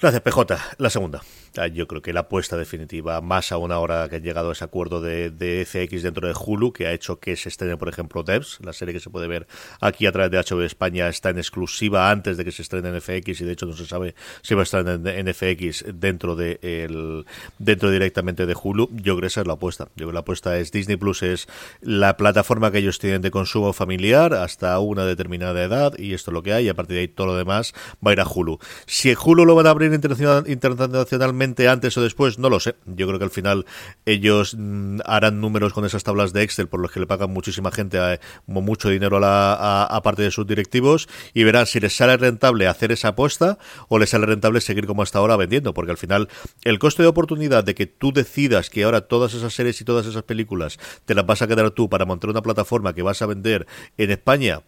Gracias, 0.00 0.22
PJ. 0.22 0.58
La 0.78 0.88
segunda. 0.88 1.20
Ah, 1.58 1.66
yo 1.66 1.88
creo 1.88 2.00
que 2.00 2.12
la 2.12 2.20
apuesta 2.20 2.56
definitiva, 2.56 3.20
más 3.20 3.50
a 3.50 3.58
una 3.58 3.80
hora 3.80 4.08
que 4.08 4.16
ha 4.16 4.18
llegado 4.20 4.50
a 4.50 4.52
ese 4.52 4.64
acuerdo 4.64 5.00
de, 5.00 5.30
de 5.30 5.66
FX 5.66 6.04
dentro 6.04 6.28
de 6.28 6.34
Hulu, 6.34 6.72
que 6.72 6.86
ha 6.86 6.92
hecho 6.92 7.18
que 7.18 7.34
se 7.34 7.48
estrene, 7.48 7.76
por 7.76 7.88
ejemplo, 7.88 8.22
Devs, 8.22 8.60
la 8.62 8.72
serie 8.72 8.94
que 8.94 9.00
se 9.00 9.10
puede 9.10 9.26
ver 9.26 9.48
aquí 9.80 10.06
a 10.06 10.12
través 10.12 10.30
de 10.30 10.38
HBO 10.38 10.62
España, 10.62 11.08
está 11.08 11.30
en 11.30 11.38
exclusiva 11.38 12.10
antes 12.10 12.36
de 12.36 12.44
que 12.44 12.52
se 12.52 12.62
estrene 12.62 12.88
en 12.88 13.00
FX 13.00 13.40
y 13.40 13.44
de 13.44 13.52
hecho 13.52 13.66
no 13.66 13.72
se 13.72 13.84
sabe 13.84 14.14
si 14.42 14.54
va 14.54 14.60
a 14.60 14.62
estar 14.62 14.86
en, 14.86 15.34
FX 15.34 15.84
dentro 15.92 16.36
de 16.36 16.60
el, 16.62 17.26
dentro 17.58 17.90
directamente 17.90 18.46
de 18.46 18.54
Hulu. 18.54 18.88
Yo 18.92 19.16
creo 19.16 19.20
que 19.22 19.26
esa 19.26 19.40
es 19.40 19.46
la 19.48 19.54
apuesta. 19.54 19.86
Yo 19.86 19.90
creo 19.96 20.08
que 20.08 20.14
la 20.14 20.20
apuesta 20.20 20.56
es 20.56 20.70
Disney 20.70 20.96
Plus 20.96 21.24
es 21.24 21.48
la 21.80 22.16
plataforma 22.16 22.70
que 22.70 22.78
ellos 22.78 23.00
tienen 23.00 23.22
de 23.22 23.32
consumo 23.32 23.72
familiar 23.72 24.34
hasta 24.34 24.78
una 24.78 25.04
determinada 25.04 25.62
edad 25.64 25.98
y 25.98 26.14
esto 26.14 26.30
es 26.30 26.34
lo 26.34 26.44
que 26.44 26.52
hay 26.52 26.66
y 26.66 26.68
a 26.68 26.74
partir 26.74 26.94
de 26.94 27.00
ahí 27.00 27.08
todo 27.08 27.26
lo 27.26 27.36
demás 27.36 27.74
va 28.06 28.12
a 28.12 28.14
ir 28.14 28.20
a 28.20 28.26
Hulu. 28.26 28.60
Si 28.86 29.12
Hulu 29.20 29.44
lo 29.44 29.56
van 29.56 29.66
a 29.66 29.70
abrir 29.70 29.89
internacional, 29.94 30.44
internacionalmente 30.48 31.68
antes 31.68 31.96
o 31.96 32.02
después, 32.02 32.38
no 32.38 32.48
lo 32.48 32.60
sé. 32.60 32.74
Yo 32.86 33.06
creo 33.06 33.18
que 33.18 33.24
al 33.24 33.30
final 33.30 33.66
ellos 34.06 34.54
mm, 34.58 35.00
harán 35.04 35.40
números 35.40 35.72
con 35.72 35.84
esas 35.84 36.04
tablas 36.04 36.32
de 36.32 36.42
Excel 36.42 36.68
por 36.68 36.80
los 36.80 36.90
que 36.90 37.00
le 37.00 37.06
pagan 37.06 37.30
muchísima 37.30 37.70
gente 37.70 37.98
a, 37.98 38.20
mucho 38.46 38.88
dinero 38.88 39.18
a, 39.18 39.20
la, 39.20 39.84
a, 39.84 40.02
parte 40.02 40.22
de 40.22 40.30
sus 40.30 40.46
directivos 40.46 41.08
y 41.34 41.44
verán 41.44 41.66
si 41.66 41.80
les 41.80 41.96
sale 41.96 42.16
rentable 42.16 42.66
hacer 42.66 42.92
esa 42.92 43.08
apuesta 43.08 43.58
o 43.88 43.98
les 43.98 44.10
sale 44.10 44.26
rentable 44.26 44.60
seguir 44.60 44.86
como 44.86 45.02
hasta 45.02 45.18
ahora 45.18 45.36
vendiendo, 45.36 45.74
porque 45.74 45.92
al 45.92 45.98
final 45.98 46.28
el 46.64 46.78
coste 46.78 47.02
de 47.02 47.08
oportunidad 47.08 47.64
de 47.64 47.74
que 47.74 47.86
tú 47.86 48.12
decidas 48.12 48.70
que 48.70 48.84
ahora 48.84 49.02
todas 49.02 49.34
esas 49.34 49.54
series 49.54 49.80
y 49.80 49.84
todas 49.84 50.06
esas 50.06 50.22
películas 50.22 50.78
te 51.04 51.14
las 51.14 51.26
vas 51.26 51.42
a 51.42 51.46
quedar 51.46 51.70
tú 51.70 51.88
para 51.88 52.04
montar 52.04 52.30
una 52.30 52.42
plataforma 52.42 52.94
que 52.94 53.02
vas 53.02 53.22
a 53.22 53.26
vender 53.26 53.66
en 53.96 54.10
España, 54.10 54.62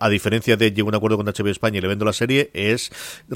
a 0.00 0.08
diferencia 0.08 0.56
de 0.56 0.72
llego 0.72 0.88
a 0.88 0.90
un 0.90 0.94
acuerdo 0.94 1.16
con 1.16 1.26
HBO 1.26 1.48
España 1.48 1.78
y 1.78 1.80
le 1.80 1.88
vendo 1.88 2.04
la 2.04 2.12
serie, 2.12 2.50
es 2.54 2.90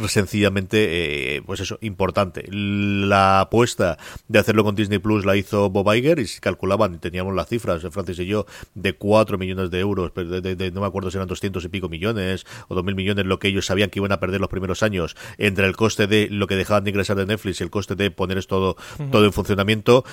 sencillamente, 0.09 1.37
eh, 1.37 1.43
pues 1.43 1.61
eso, 1.61 1.79
importante. 1.81 2.45
La 2.51 3.41
apuesta 3.41 3.99
de 4.29 4.39
hacerlo 4.39 4.65
con 4.65 4.75
Disney 4.75 4.99
Plus 4.99 5.25
la 5.25 5.37
hizo 5.37 5.71
Bob 5.71 5.93
Iger 5.95 6.19
y 6.19 6.27
se 6.27 6.41
calculaban, 6.41 7.01
teníamos 7.01 7.35
las 7.35 7.49
cifras, 7.49 7.83
Francis 7.91 8.19
y 8.19 8.27
yo, 8.27 8.47
de 8.75 8.95
4 8.95 9.39
millones 9.39 9.71
de 9.71 9.81
euros, 9.81 10.13
de, 10.15 10.71
no 10.73 10.81
me 10.81 10.87
acuerdo 10.87 11.11
si 11.11 11.17
eran 11.17 11.29
200 11.29 11.65
y 11.65 11.69
pico 11.69 11.89
millones 11.89 12.47
o 12.69 12.75
2.000 12.75 12.95
millones, 12.95 13.27
lo 13.27 13.39
que 13.39 13.49
ellos 13.49 13.67
sabían 13.67 13.91
que 13.91 13.99
iban 13.99 14.13
a 14.13 14.21
perder 14.21 14.41
los 14.41 14.51
primeros 14.51 14.83
años, 14.83 15.17
entre 15.39 15.67
el 15.67 15.77
coste 15.77 16.07
de 16.07 16.29
lo 16.31 16.47
que 16.47 16.57
dejaban 16.57 16.85
de 16.85 16.91
ingresar 16.91 17.17
de 17.17 17.27
Netflix 17.27 17.61
y 17.61 17.65
el 17.65 17.71
coste 17.71 17.95
de 17.95 18.11
poner 18.11 18.35
todo, 18.47 18.77
todo 19.11 19.25
en 19.25 19.33
funcionamiento 19.33 20.05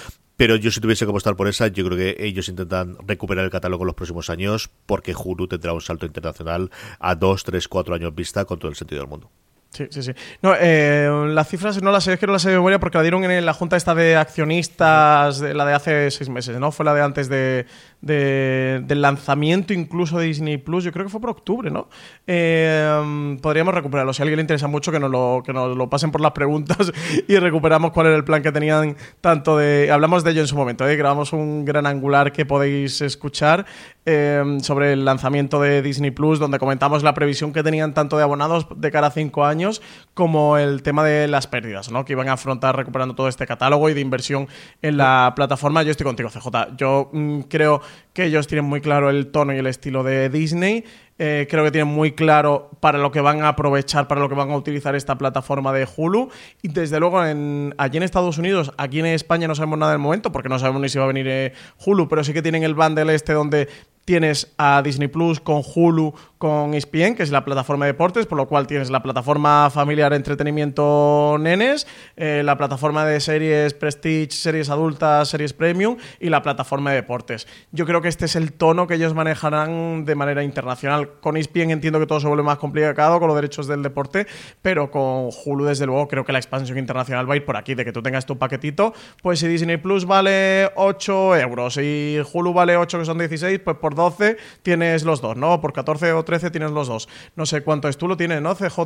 pero 0.42 0.56
yo 0.56 0.72
si 0.72 0.82
tuviese 0.82 1.06
que 1.06 1.12
apostar 1.12 1.36
por 1.36 1.48
esa, 1.48 1.68
yo 1.68 1.86
creo 1.86 1.96
que 1.96 2.16
ellos 2.18 2.50
intentan 2.50 2.98
recuperar 3.06 3.46
el 3.46 3.52
catálogo 3.52 3.84
en 3.84 3.86
los 3.86 3.96
próximos 3.96 4.28
años 4.32 4.72
porque 4.88 5.14
Hulu 5.14 5.48
tendrá 5.48 5.72
un 5.72 5.82
salto 5.82 6.08
internacional 6.08 6.72
a 7.00 7.14
dos, 7.14 7.44
tres, 7.44 7.68
cuatro 7.68 7.94
años 7.94 8.16
vista 8.16 8.44
con 8.46 8.58
todo 8.58 8.72
el 8.72 8.76
sentido 8.76 9.02
del 9.02 9.08
mundo. 9.08 9.30
Sí, 9.70 9.86
sí, 9.92 10.02
sí. 10.02 10.12
No, 10.42 10.56
eh, 10.60 11.28
las 11.28 11.48
cifras 11.48 11.80
no 11.84 11.92
las 11.92 12.06
sé, 12.06 12.14
es 12.14 12.20
que 12.20 12.26
no 12.26 12.34
las 12.34 12.42
sé 12.42 12.50
de 12.50 12.56
memoria 12.56 12.80
porque 12.80 12.98
la 12.98 13.04
dieron 13.04 13.24
en 13.24 13.46
la 13.46 13.54
junta 13.54 13.78
esta 13.78 13.94
de 13.94 14.16
accionistas, 14.16 15.42
la 15.42 15.64
de 15.64 15.74
hace 15.76 16.10
seis 16.10 16.28
meses, 16.28 16.60
¿no? 16.60 16.72
Fue 16.72 16.86
la 16.86 16.96
de 16.96 17.04
antes 17.04 17.30
de, 17.30 17.68
del 18.02 19.02
lanzamiento 19.02 19.74
incluso 19.74 20.18
de 20.18 20.26
Disney 20.26 20.58
Plus, 20.58 20.84
yo 20.84 20.92
creo 20.92 21.06
que 21.06 21.12
fue 21.12 21.22
por 21.22 21.30
octubre, 21.30 21.70
¿no? 21.70 21.88
Eh, 22.26 23.38
podríamos 23.42 23.74
recuperarlo. 23.74 24.12
Si 24.14 24.22
a 24.22 24.24
alguien 24.24 24.38
le 24.38 24.42
interesa 24.42 24.68
mucho, 24.68 24.92
que 24.92 25.00
nos, 25.00 25.12
lo, 25.12 25.44
que 25.46 25.54
nos 25.54 25.78
lo 25.78 25.90
pasen 25.90 26.12
por 26.12 26.22
las 26.22 26.32
preguntas 26.32 26.92
y 27.28 27.38
recuperamos 27.38 27.92
cuál 27.92 28.08
era 28.08 28.16
el 28.16 28.24
plan 28.24 28.42
que 28.42 28.52
tenían 28.52 28.96
tanto 29.22 29.58
de... 29.58 29.92
Hablamos 29.92 30.24
de 30.24 30.32
ello 30.32 30.42
en 30.42 30.48
su 30.48 30.56
momento, 30.56 30.88
¿eh? 30.88 30.96
grabamos 30.96 31.32
un 31.32 31.64
gran 31.64 31.86
angular 31.86 32.32
que 32.32 32.46
podéis 32.46 33.02
escuchar 33.02 33.66
eh, 34.06 34.58
sobre 34.62 34.94
el 34.94 35.06
lanzamiento 35.06 35.62
de 35.62 35.84
Disney 35.84 36.10
Plus, 36.10 36.40
donde 36.40 36.58
comentamos 36.58 37.04
la 37.04 37.14
previsión 37.14 37.54
que 37.54 37.62
tenían 37.62 37.94
tanto 37.94 38.18
de 38.18 38.24
abonados 38.24 38.66
de 38.76 38.90
cara 38.90 39.08
a 39.08 39.12
cinco 39.12 39.46
años 39.46 39.82
como 40.16 40.58
el 40.58 40.82
tema 40.82 41.04
de 41.04 41.28
las 41.28 41.46
pérdidas, 41.46 41.92
¿no? 41.92 42.04
Que 42.04 42.14
iban 42.14 42.28
a 42.28 42.34
afrontar 42.34 42.76
recuperando 42.76 43.14
todo 43.14 43.28
este 43.28 43.46
catálogo 43.46 43.90
y 43.90 43.94
de 43.94 44.02
inversión 44.02 44.48
en 44.82 44.98
la 44.98 45.34
plataforma. 45.36 45.84
Yo 45.84 45.92
estoy 45.92 46.06
contigo, 46.06 46.30
CJ. 46.30 46.76
Yo 46.78 47.10
mm, 47.14 47.42
creo 47.42 47.82
que 48.14 48.26
ellos 48.26 48.48
tienen 48.48 48.66
muy 48.66 48.82
claro 48.82 49.10
el 49.10 49.28
tono 49.28 49.54
y 49.54 49.58
el 49.58 49.68
estilo 49.68 50.04
de 50.04 50.30
Disney. 50.30 50.84
Eh, 51.24 51.48
creo 51.50 51.64
que 51.64 51.70
tienen 51.70 51.94
muy 51.94 52.14
claro 52.14 52.72
para 52.80 52.98
lo 52.98 53.12
que 53.12 53.22
van 53.22 53.44
a 53.44 53.50
aprovechar, 53.50 54.08
para 54.08 54.20
lo 54.20 54.28
que 54.28 54.34
van 54.34 54.50
a 54.50 54.56
utilizar 54.56 54.96
esta 54.96 55.18
plataforma 55.18 55.72
de 55.72 55.88
Hulu. 55.96 56.30
Y 56.64 56.70
desde 56.70 57.00
luego, 57.00 57.24
en, 57.24 57.76
allí 57.78 57.98
en 57.98 58.04
Estados 58.04 58.40
Unidos, 58.40 58.72
aquí 58.78 59.00
en 59.00 59.06
España 59.06 59.48
no 59.48 59.54
sabemos 59.54 59.78
nada 59.78 59.92
del 59.92 60.02
momento, 60.02 60.32
porque 60.32 60.50
no 60.50 60.58
sabemos 60.58 60.82
ni 60.82 60.90
si 60.90 60.98
va 60.98 61.04
a 61.04 61.08
venir 61.08 61.28
eh, 61.28 61.54
Hulu, 61.86 62.08
pero 62.08 62.24
sí 62.24 62.34
que 62.34 62.42
tienen 62.42 62.64
el 62.64 62.74
bundle 62.74 63.14
este 63.14 63.34
donde 63.34 63.70
tienes 64.12 64.52
a 64.58 64.82
Disney 64.84 65.08
Plus 65.08 65.40
con 65.40 65.62
Hulu, 65.64 66.14
con 66.38 66.74
ESPN, 66.74 67.16
que 67.16 67.24
es 67.24 67.32
la 67.32 67.46
plataforma 67.46 67.86
de 67.86 67.94
deportes, 67.94 68.26
por 68.26 68.38
lo 68.38 68.46
cual 68.46 68.68
tienes 68.68 68.90
la 68.90 69.02
plataforma 69.02 69.70
familiar 69.70 70.12
entretenimiento 70.12 71.38
nenes, 71.40 71.88
eh, 72.18 72.42
la 72.44 72.58
plataforma 72.58 73.06
de 73.06 73.22
series 73.22 73.74
Prestige, 73.74 74.32
series 74.32 74.70
adultas, 74.70 75.30
series 75.30 75.54
premium 75.54 75.96
y 76.20 76.28
la 76.28 76.42
plataforma 76.42 76.90
de 76.90 76.98
deportes. 76.98 77.48
Yo 77.72 77.86
creo 77.86 78.02
que 78.02 78.10
este 78.10 78.26
es 78.26 78.36
el 78.36 78.52
tono 78.52 78.86
que 78.86 78.96
ellos 78.96 79.14
manejarán 79.14 80.04
de 80.04 80.16
manera 80.16 80.44
internacional. 80.44 81.12
Con 81.22 81.38
ESPN 81.38 81.72
entiendo 81.72 81.98
que 81.98 82.06
todo 82.06 82.20
se 82.20 82.28
vuelve 82.28 82.44
más 82.44 82.58
complicado 82.58 83.18
con 83.18 83.30
los 83.30 83.36
derechos 83.38 83.66
del 83.68 83.82
deporte, 83.82 84.28
pero 84.62 84.92
con 84.92 85.30
Hulu 85.46 85.64
desde 85.64 85.86
luego 85.86 86.10
creo 86.10 86.26
que 86.26 86.34
la 86.34 86.40
expansión 86.40 86.78
internacional 86.78 87.30
va 87.30 87.36
a 87.36 87.38
ir 87.38 87.46
por 87.46 87.56
aquí, 87.56 87.76
de 87.76 87.86
que 87.86 87.94
tú 87.94 88.02
tengas 88.02 88.26
tu 88.26 88.38
paquetito, 88.38 88.94
pues 89.22 89.40
si 89.40 89.48
Disney 89.48 89.78
Plus 89.78 90.04
vale 90.04 90.70
8 90.76 91.38
euros 91.38 91.78
y 91.78 92.18
Hulu 92.34 92.52
vale 92.52 92.76
8 92.76 93.00
que 93.00 93.06
son 93.06 93.18
16, 93.18 93.60
pues 93.60 93.78
por 93.78 93.96
12 94.02 94.38
tienes 94.64 95.04
los 95.04 95.22
dos, 95.22 95.38
¿no? 95.38 95.62
Por 95.62 95.74
14 95.74 96.14
o 96.14 96.24
13 96.24 96.52
tienes 96.52 96.72
los 96.72 96.88
dos. 96.88 97.08
No 97.36 97.46
sé 97.46 97.62
cuánto 97.62 97.88
es, 97.88 97.98
tú 97.98 98.08
lo 98.08 98.18
tienes, 98.18 98.42
¿no? 98.42 98.56
CJ, 98.56 98.80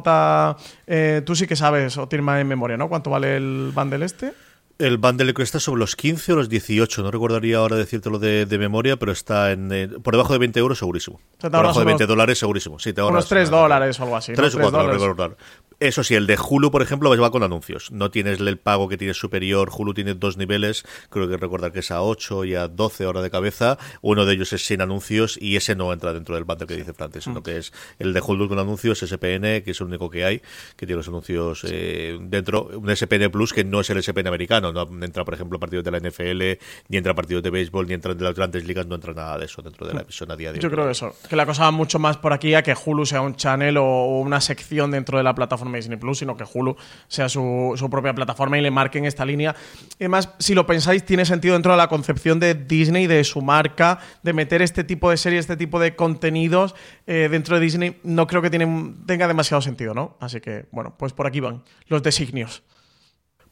eh, 0.88 1.22
tú 1.26 1.36
sí 1.36 1.48
que 1.48 1.56
sabes 1.56 1.98
o 1.98 2.08
tienes 2.08 2.26
más 2.26 2.40
en 2.42 2.48
memoria, 2.48 2.78
¿no? 2.78 2.90
¿Cuánto 2.90 3.10
vale 3.10 3.38
el 3.38 3.72
bundle 3.74 4.06
este? 4.06 4.34
El 4.78 4.98
bundle 4.98 5.34
cuesta 5.34 5.58
sobre 5.62 5.80
los 5.80 5.96
15 5.96 6.34
o 6.34 6.36
los 6.36 6.50
18, 6.50 7.02
no 7.02 7.10
recordaría 7.10 7.60
ahora 7.60 7.78
decírtelo 7.78 8.20
de, 8.20 8.46
de 8.46 8.58
memoria, 8.58 8.98
pero 8.98 9.14
está 9.14 9.54
en 9.54 9.72
eh, 9.72 9.88
por 9.88 10.14
debajo 10.14 10.34
de 10.34 10.40
20 10.40 10.60
euros 10.60 10.80
segurísimo. 10.80 11.22
por 11.40 11.50
debajo 11.50 11.80
de 11.80 11.86
20 11.86 12.06
dólares 12.06 12.40
segurísimo. 12.40 12.78
Sí, 12.78 12.92
te 12.92 13.02
unos 13.02 13.30
3 13.30 13.50
dólares 13.50 13.98
o 14.02 14.04
algo 14.04 14.18
así. 14.18 14.34
3 14.34 14.56
o 14.56 14.60
4, 14.60 14.84
no 14.84 14.92
recordar. 14.92 15.38
Eso 15.80 16.04
sí, 16.04 16.16
el 16.16 16.26
de 16.26 16.38
Hulu, 16.38 16.72
por 16.72 16.82
ejemplo, 16.82 17.10
va 17.16 17.32
con 17.32 17.44
anuncios. 17.44 17.92
No 17.92 18.12
tienes 18.12 18.40
el 18.40 18.58
pago 18.58 18.88
que 18.88 18.98
tienes 18.98 19.18
superior. 19.18 19.70
Hulu 19.76 19.94
tiene 19.94 20.14
dos 20.14 20.38
niveles. 20.38 20.86
Creo 21.10 21.28
que 21.28 21.38
recordar 21.38 21.72
que 21.72 21.80
es 21.80 21.92
a 21.92 22.02
8 22.02 22.46
y 22.46 22.56
a 22.56 22.68
12 22.68 23.06
horas 23.06 23.24
de 23.24 23.30
cabeza. 23.30 23.78
Uno 24.02 24.26
de 24.26 24.34
ellos 24.34 24.54
es 24.54 24.66
sin 24.66 24.82
anuncios 24.82 25.38
y 25.42 25.58
ese 25.58 25.76
no 25.76 25.92
entra 25.92 26.14
dentro 26.14 26.36
del 26.36 26.46
bundle 26.46 26.68
que 26.68 26.76
dice 26.76 26.94
Francis, 26.94 27.26
sino 27.26 27.42
mm. 27.42 27.44
que 27.44 27.58
es 27.58 27.74
el 28.00 28.14
de 28.14 28.22
Hulu 28.22 28.48
con 28.48 28.60
anuncios, 28.60 29.00
SPN, 29.00 29.62
que 29.64 29.72
es 29.72 29.82
el 29.82 29.88
único 29.88 30.10
que 30.10 30.24
hay, 30.24 30.40
que 30.76 30.86
tiene 30.86 30.96
los 30.96 31.08
anuncios 31.08 31.66
eh, 31.68 32.18
dentro. 32.22 32.70
Un 32.74 32.96
SPN 32.96 33.30
Plus 33.30 33.52
que 33.52 33.64
no 33.64 33.82
es 33.82 33.90
el 33.90 34.02
SPN 34.02 34.28
americano. 34.28 34.72
No 34.72 34.88
entra, 35.04 35.26
por 35.26 35.34
ejemplo, 35.34 35.60
partidos 35.60 35.84
de 35.84 35.92
la 35.92 36.00
NFL, 36.00 36.64
ni 36.88 36.98
entra 36.98 37.14
partidos 37.14 37.44
de 37.44 37.50
béisbol, 37.50 37.88
ni 37.88 37.94
entra 37.94 38.14
de 38.14 38.24
las 38.24 38.36
grandes 38.36 38.66
ligas. 38.66 38.88
No 38.88 38.96
entra 38.96 39.14
nada 39.14 39.38
de 39.38 39.46
eso 39.46 39.62
dentro 39.62 39.86
de 39.86 39.94
la 39.94 40.00
mm. 40.00 40.04
emisión 40.04 40.32
a 40.32 40.36
día 40.38 40.52
de 40.54 40.60
hoy. 40.60 40.64
Yo 40.64 40.72
creo 40.72 40.86
que 40.86 40.92
eso. 40.92 41.16
Que 41.30 41.36
la 41.36 41.46
cosa 41.46 41.64
va 41.64 41.72
mucho 41.72 42.00
más 42.00 42.18
por 42.18 42.32
aquí 42.32 42.54
a 42.54 42.64
que 42.64 42.74
Hulu 42.74 43.06
sea 43.06 43.22
un 43.22 43.36
channel 43.36 43.78
o 43.78 44.20
una 44.20 44.40
sección 44.40 44.92
dentro 44.92 45.18
de 45.18 45.24
la 45.24 45.36
plataforma 45.36 45.65
Disney 45.74 45.98
Plus, 45.98 46.20
sino 46.20 46.38
que 46.38 46.44
Hulu 46.52 46.76
sea 47.08 47.30
su, 47.30 47.88
propia 47.90 48.14
plataforma 48.14 48.58
y 48.58 48.62
le 48.62 48.72
marquen 48.72 49.06
esta 49.06 49.26
línea. 49.26 49.56
Además, 50.00 50.30
si 50.40 50.54
lo 50.54 50.66
pensáis, 50.66 51.06
tiene 51.06 51.26
sentido 51.26 51.54
dentro 51.54 51.72
de 51.72 51.78
la 51.78 51.88
concepción 51.88 52.40
de 52.40 52.54
Disney, 52.54 53.08
de 53.08 53.24
su 53.24 53.42
marca, 53.42 54.00
de 54.24 54.34
meter 54.34 54.62
este 54.62 54.84
tipo 54.84 55.10
de 55.10 55.18
series, 55.18 55.42
este 55.42 55.58
tipo 55.58 55.80
de 55.80 55.96
contenidos 55.96 56.76
eh, 57.08 57.28
dentro 57.30 57.56
de 57.56 57.62
Disney. 57.62 57.98
No 58.04 58.28
creo 58.28 58.42
que 58.42 58.50
tenga 58.50 59.28
demasiado 59.28 59.62
sentido, 59.62 59.94
¿no? 59.94 60.18
Así 60.20 60.42
que, 60.42 60.66
bueno, 60.72 60.96
pues 60.98 61.14
por 61.14 61.28
aquí 61.28 61.40
van 61.40 61.64
los 61.88 62.04
designios. 62.04 62.64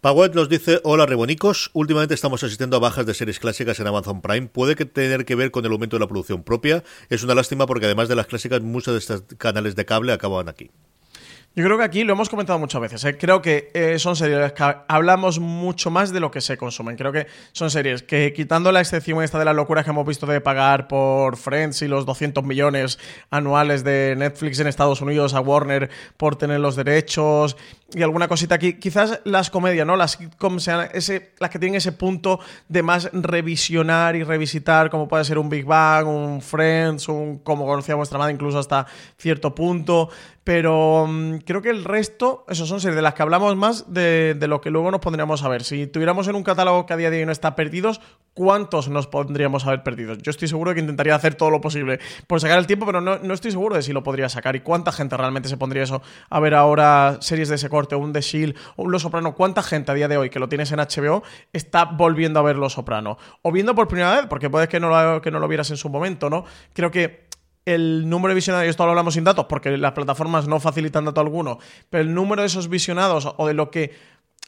Pawet 0.03 0.33
nos 0.33 0.49
dice, 0.49 0.81
hola 0.83 1.05
rebonicos, 1.05 1.71
últimamente 1.71 2.13
estamos 2.13 2.43
asistiendo 2.43 2.75
a 2.75 2.81
bajas 2.81 3.05
de 3.05 3.13
series 3.13 3.39
clásicas 3.39 3.79
en 3.79 3.87
Amazon 3.87 4.21
Prime, 4.21 4.47
puede 4.47 4.75
que 4.75 4.83
tener 4.83 5.23
que 5.23 5.35
ver 5.35 5.49
con 5.49 5.63
el 5.65 5.71
aumento 5.71 5.95
de 5.95 6.01
la 6.01 6.09
producción 6.09 6.43
propia, 6.43 6.83
es 7.07 7.23
una 7.23 7.35
lástima 7.35 7.67
porque 7.67 7.85
además 7.85 8.09
de 8.09 8.17
las 8.17 8.27
clásicas 8.27 8.61
muchos 8.61 8.95
de 8.95 8.99
estos 8.99 9.23
canales 9.37 9.77
de 9.77 9.85
cable 9.85 10.11
acaban 10.11 10.49
aquí. 10.49 10.71
Yo 11.55 11.63
creo 11.63 11.77
que 11.77 11.83
aquí 11.83 12.03
lo 12.03 12.13
hemos 12.13 12.29
comentado 12.29 12.57
muchas 12.57 12.81
veces. 12.81 13.05
¿eh? 13.05 13.15
Creo 13.15 13.39
que 13.39 13.69
eh, 13.75 13.99
son 13.99 14.15
series 14.15 14.53
que 14.53 14.75
hablamos 14.87 15.39
mucho 15.39 15.91
más 15.91 16.11
de 16.11 16.19
lo 16.19 16.31
que 16.31 16.41
se 16.41 16.57
consumen. 16.57 16.97
Creo 16.97 17.11
que 17.11 17.27
son 17.51 17.69
series 17.69 18.01
que, 18.01 18.33
quitando 18.33 18.71
la 18.71 18.79
excepción 18.79 19.21
esta 19.21 19.37
de 19.37 19.45
las 19.45 19.55
locuras 19.55 19.83
que 19.85 19.91
hemos 19.91 20.07
visto 20.07 20.25
de 20.25 20.41
pagar 20.41 20.87
por 20.87 21.37
Friends 21.37 21.83
y 21.83 21.87
los 21.87 22.07
200 22.07 22.43
millones 22.43 22.97
anuales 23.29 23.83
de 23.83 24.15
Netflix 24.17 24.59
en 24.61 24.65
Estados 24.65 25.01
Unidos 25.01 25.35
a 25.35 25.41
Warner 25.41 25.91
por 26.17 26.37
tener 26.37 26.59
los 26.59 26.75
derechos 26.75 27.55
y 27.95 28.01
alguna 28.01 28.27
cosita 28.27 28.55
aquí, 28.55 28.73
quizás 28.73 29.21
las 29.23 29.49
comedias, 29.49 29.85
¿no? 29.85 29.95
Las 29.95 30.11
sitcoms 30.13 30.63
sean 30.63 30.89
ese, 30.93 31.31
las 31.39 31.49
que 31.49 31.59
tienen 31.59 31.75
ese 31.75 31.91
punto 31.91 32.39
de 32.67 32.81
más 32.81 33.09
revisionar 33.13 34.15
y 34.15 34.23
revisitar, 34.23 34.89
como 34.89 35.07
puede 35.07 35.23
ser 35.23 35.37
un 35.37 35.49
Big 35.49 35.65
Bang, 35.65 36.07
un 36.07 36.41
Friends, 36.41 37.07
un 37.07 37.39
como 37.39 37.65
conocía 37.65 37.95
vuestra 37.95 38.17
madre, 38.17 38.33
incluso 38.33 38.59
hasta 38.59 38.87
cierto 39.17 39.53
punto. 39.53 40.09
Pero 40.43 41.05
mm, 41.07 41.37
creo 41.45 41.61
que 41.61 41.69
el 41.69 41.83
resto, 41.83 42.45
eso 42.47 42.65
son 42.65 42.79
series 42.79 42.95
de 42.95 43.01
las 43.01 43.13
que 43.13 43.21
hablamos 43.21 43.55
más 43.55 43.93
de, 43.93 44.35
lo 44.47 44.61
que 44.61 44.69
luego 44.69 44.91
nos 44.91 44.99
pondríamos 44.99 45.43
a 45.43 45.49
ver. 45.49 45.63
Si 45.63 45.87
tuviéramos 45.87 46.27
en 46.27 46.35
un 46.35 46.43
catálogo 46.43 46.85
que 46.85 46.93
a 46.93 46.97
día 46.97 47.09
de 47.09 47.19
hoy 47.19 47.25
no 47.25 47.31
está 47.31 47.55
perdidos, 47.55 48.01
¿cuántos 48.33 48.89
nos 48.89 49.07
pondríamos 49.07 49.65
a 49.65 49.71
ver 49.71 49.83
perdidos? 49.83 50.19
Yo 50.19 50.31
estoy 50.31 50.47
seguro 50.47 50.69
de 50.69 50.75
que 50.75 50.81
intentaría 50.81 51.15
hacer 51.15 51.35
todo 51.35 51.49
lo 51.49 51.61
posible 51.61 51.99
por 52.27 52.39
sacar 52.39 52.59
el 52.59 52.67
tiempo, 52.67 52.85
pero 52.85 53.01
no, 53.01 53.19
no 53.19 53.33
estoy 53.33 53.51
seguro 53.51 53.75
de 53.75 53.81
si 53.81 53.93
lo 53.93 54.03
podría 54.03 54.29
sacar. 54.29 54.55
¿Y 54.55 54.61
cuánta 54.61 54.91
gente 54.91 55.17
realmente 55.17 55.49
se 55.49 55.57
pondría 55.57 55.83
eso 55.83 56.01
a 56.29 56.39
ver 56.39 56.53
ahora 56.55 57.17
series 57.21 57.49
de 57.49 57.55
ese 57.55 57.69
corte, 57.69 57.95
un 57.95 58.13
The 58.13 58.21
Shield, 58.21 58.55
un 58.75 58.91
Los 58.91 59.01
Soprano? 59.01 59.35
¿Cuánta 59.35 59.63
gente 59.63 59.91
a 59.91 59.95
día 59.95 60.07
de 60.07 60.17
hoy 60.17 60.29
que 60.29 60.39
lo 60.39 60.49
tienes 60.49 60.71
en 60.71 60.79
HBO 60.79 61.23
está 61.51 61.85
volviendo 61.85 62.39
a 62.39 62.43
ver 62.43 62.57
Los 62.57 62.73
Soprano? 62.73 63.17
O 63.41 63.51
viendo 63.51 63.75
por 63.75 63.87
primera 63.87 64.15
vez, 64.15 64.25
porque 64.27 64.49
puede 64.49 64.67
que 64.67 64.79
no 64.79 64.89
lo, 64.89 65.21
que 65.21 65.31
no 65.31 65.39
lo 65.39 65.47
vieras 65.47 65.69
en 65.71 65.77
su 65.77 65.89
momento, 65.89 66.29
¿no? 66.29 66.45
Creo 66.73 66.91
que 66.91 67.22
el 67.65 68.09
número 68.09 68.29
de 68.29 68.35
visionados, 68.35 68.67
esto 68.67 68.83
lo 68.85 68.91
hablamos 68.91 69.13
sin 69.13 69.23
datos 69.23 69.45
porque 69.47 69.77
las 69.77 69.93
plataformas 69.93 70.47
no 70.47 70.59
facilitan 70.59 71.05
dato 71.05 71.21
alguno, 71.21 71.59
pero 71.89 72.03
el 72.03 72.13
número 72.13 72.41
de 72.41 72.47
esos 72.47 72.69
visionados 72.69 73.33
o 73.37 73.47
de 73.47 73.53
lo 73.53 73.71
que, 73.71 73.91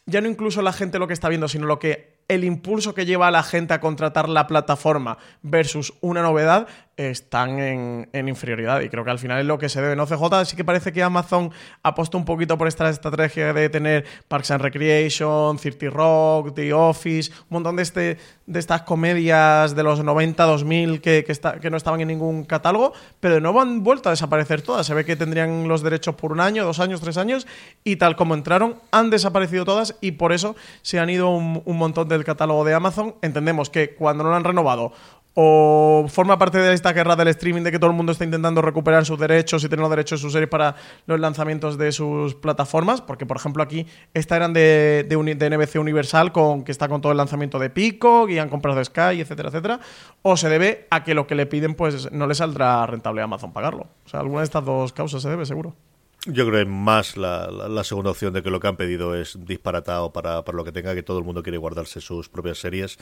ya 0.06 0.22
no 0.22 0.28
incluso 0.28 0.62
la 0.62 0.74
gente 0.74 1.00
lo 1.00 1.08
que 1.08 1.14
está 1.14 1.30
viendo, 1.30 1.48
sino 1.48 1.66
lo 1.66 1.80
que 1.80 2.16
el 2.28 2.44
impulso 2.44 2.94
que 2.96 3.06
lleva 3.06 3.28
a 3.28 3.32
la 3.32 3.44
gente 3.44 3.74
a 3.74 3.80
contratar 3.80 4.30
la 4.30 4.48
plataforma 4.48 5.18
versus 5.42 5.94
una 6.02 6.22
novedad 6.22 6.68
están 6.98 7.60
en, 7.60 8.28
inferioridad 8.28 8.80
y 8.82 8.90
creo 8.90 9.04
que 9.04 9.12
al 9.12 9.20
final 9.20 9.40
es 9.40 9.46
lo 9.46 9.58
que 9.58 9.68
se 9.68 9.82
debe. 9.82 9.96
No 9.96 10.06
CJ 10.06 10.46
sí 10.46 10.56
que 10.56 10.64
parece 10.64 10.94
que 10.94 11.04
Amazon 11.04 11.52
apuesta 11.84 12.18
un 12.18 12.24
poquito 12.24 12.58
por 12.58 12.68
esta 12.68 12.90
estrategia 12.90 13.54
de 13.54 13.70
tener 13.70 14.06
Parks 14.28 14.52
and 14.52 14.62
Recreation, 14.62 15.60
Cirty 15.60 15.90
Rock, 15.90 16.56
The 16.56 16.74
Office, 16.74 17.32
un 17.32 17.48
montón 17.50 17.76
de, 17.76 17.84
este, 17.84 18.18
de 18.46 18.60
estas 18.60 18.84
comedias 18.84 19.76
de 19.76 19.84
los 19.84 20.04
90, 20.04 20.44
2000 20.44 21.02
que, 21.02 21.26
que, 21.26 21.60
que 21.60 21.70
no 21.70 21.78
estaban 21.78 22.00
en 22.00 22.08
ningún 22.08 22.46
catálogo, 22.46 22.94
pero 23.20 23.36
de 23.36 23.42
nuevo 23.42 23.62
han 23.62 23.84
vuelto 23.84 24.10
a 24.10 24.12
desaparecer 24.12 24.62
todas. 24.62 24.88
Se 24.88 24.94
ve 24.94 25.04
que 25.04 25.18
tendrían 25.18 25.68
los 25.68 25.82
derechos 25.82 26.16
por 26.16 26.32
un 26.32 26.40
año, 26.40 26.64
dos 26.64 26.80
años, 26.80 27.02
tres 27.02 27.18
años 27.18 27.46
y 27.84 27.98
tal 27.98 28.16
como 28.16 28.36
entraron, 28.36 28.76
han 28.92 29.10
desaparecido 29.10 29.66
todas 29.66 29.96
y 30.00 30.12
por 30.12 30.32
eso 30.32 30.56
se 30.82 31.00
han 31.00 31.10
ido 31.10 31.30
un, 31.30 31.62
un 31.66 31.78
montón 31.78 32.08
del 32.08 32.24
catálogo 32.24 32.64
de 32.64 32.74
Amazon. 32.74 33.16
Entendemos 33.22 33.70
que 33.70 33.96
cuando 33.96 34.24
no 34.24 34.30
lo 34.30 34.36
han 34.38 34.46
renovado 34.46 34.94
o 35.38 36.06
forma 36.08 36.40
parte 36.40 36.58
de 36.58 36.74
esta 36.74 36.94
guerra 36.94 37.18
del 37.18 37.28
streaming 37.28 37.64
de 37.64 37.72
que 37.72 37.78
todo 37.78 37.92
el 37.92 37.96
mundo 37.96 38.14
está 38.14 38.24
intentando 38.24 38.62
recuperar 38.62 39.06
sus 39.06 39.20
derechos 39.20 39.64
y 39.64 39.70
tener 39.70 39.82
los 39.82 39.90
derechos 39.90 40.20
de 40.20 40.22
sus 40.22 40.32
series 40.32 40.50
para 40.50 40.76
los 41.06 41.20
lanzamientos 41.20 41.78
de 41.78 41.92
sus 41.92 42.36
plataformas, 42.36 43.02
porque 43.02 43.26
por 43.26 43.36
ejemplo 43.36 43.62
aquí 43.62 43.86
esta 44.14 44.38
eran 44.38 44.54
de, 44.54 45.06
NBC 45.10 45.76
Universal 45.76 46.32
con 46.32 46.64
que 46.64 46.72
está 46.72 46.88
con 46.88 47.02
todo 47.02 47.12
el 47.12 47.18
lanzamiento 47.18 47.60
de 47.60 47.70
Pico 47.70 48.30
y 48.30 48.40
han 48.40 48.48
comprado 48.50 48.84
Sky, 48.84 49.20
etcétera, 49.20 49.50
etcétera, 49.50 49.80
o 50.22 50.38
se 50.38 50.48
debe 50.48 50.88
a 50.90 51.04
que 51.04 51.14
lo 51.14 51.28
que 51.28 51.36
le 51.36 51.46
piden 51.46 51.76
pues 51.76 52.12
no 52.14 52.28
le 52.28 52.36
saldrá 52.36 52.86
rentable 52.88 53.20
a 53.20 53.26
Amazon 53.26 53.52
pagarlo. 53.52 53.88
O 54.06 54.10
sea, 54.10 54.22
alguna 54.22 54.40
de 54.40 54.46
estas 54.46 54.64
dos 54.64 54.94
causas 54.94 55.22
se 55.22 55.30
debe 55.30 55.46
seguro. 55.46 55.76
Yo 56.28 56.48
creo 56.48 56.66
que 56.66 56.66
más 56.66 57.18
la, 57.18 57.52
la, 57.52 57.84
segunda 57.84 58.10
opción 58.10 58.34
de 58.34 58.42
que 58.42 58.50
lo 58.50 58.60
que 58.60 58.68
han 58.68 58.78
pedido 58.78 59.14
es 59.14 59.38
disparatado 59.46 60.12
para, 60.12 60.44
para, 60.44 60.56
lo 60.56 60.64
que 60.64 60.72
tenga, 60.72 60.96
que 60.96 61.04
todo 61.04 61.20
el 61.20 61.24
mundo 61.24 61.44
quiere 61.44 61.60
guardarse 61.60 62.02
sus 62.02 62.30
propias 62.30 62.58
series. 62.58 62.98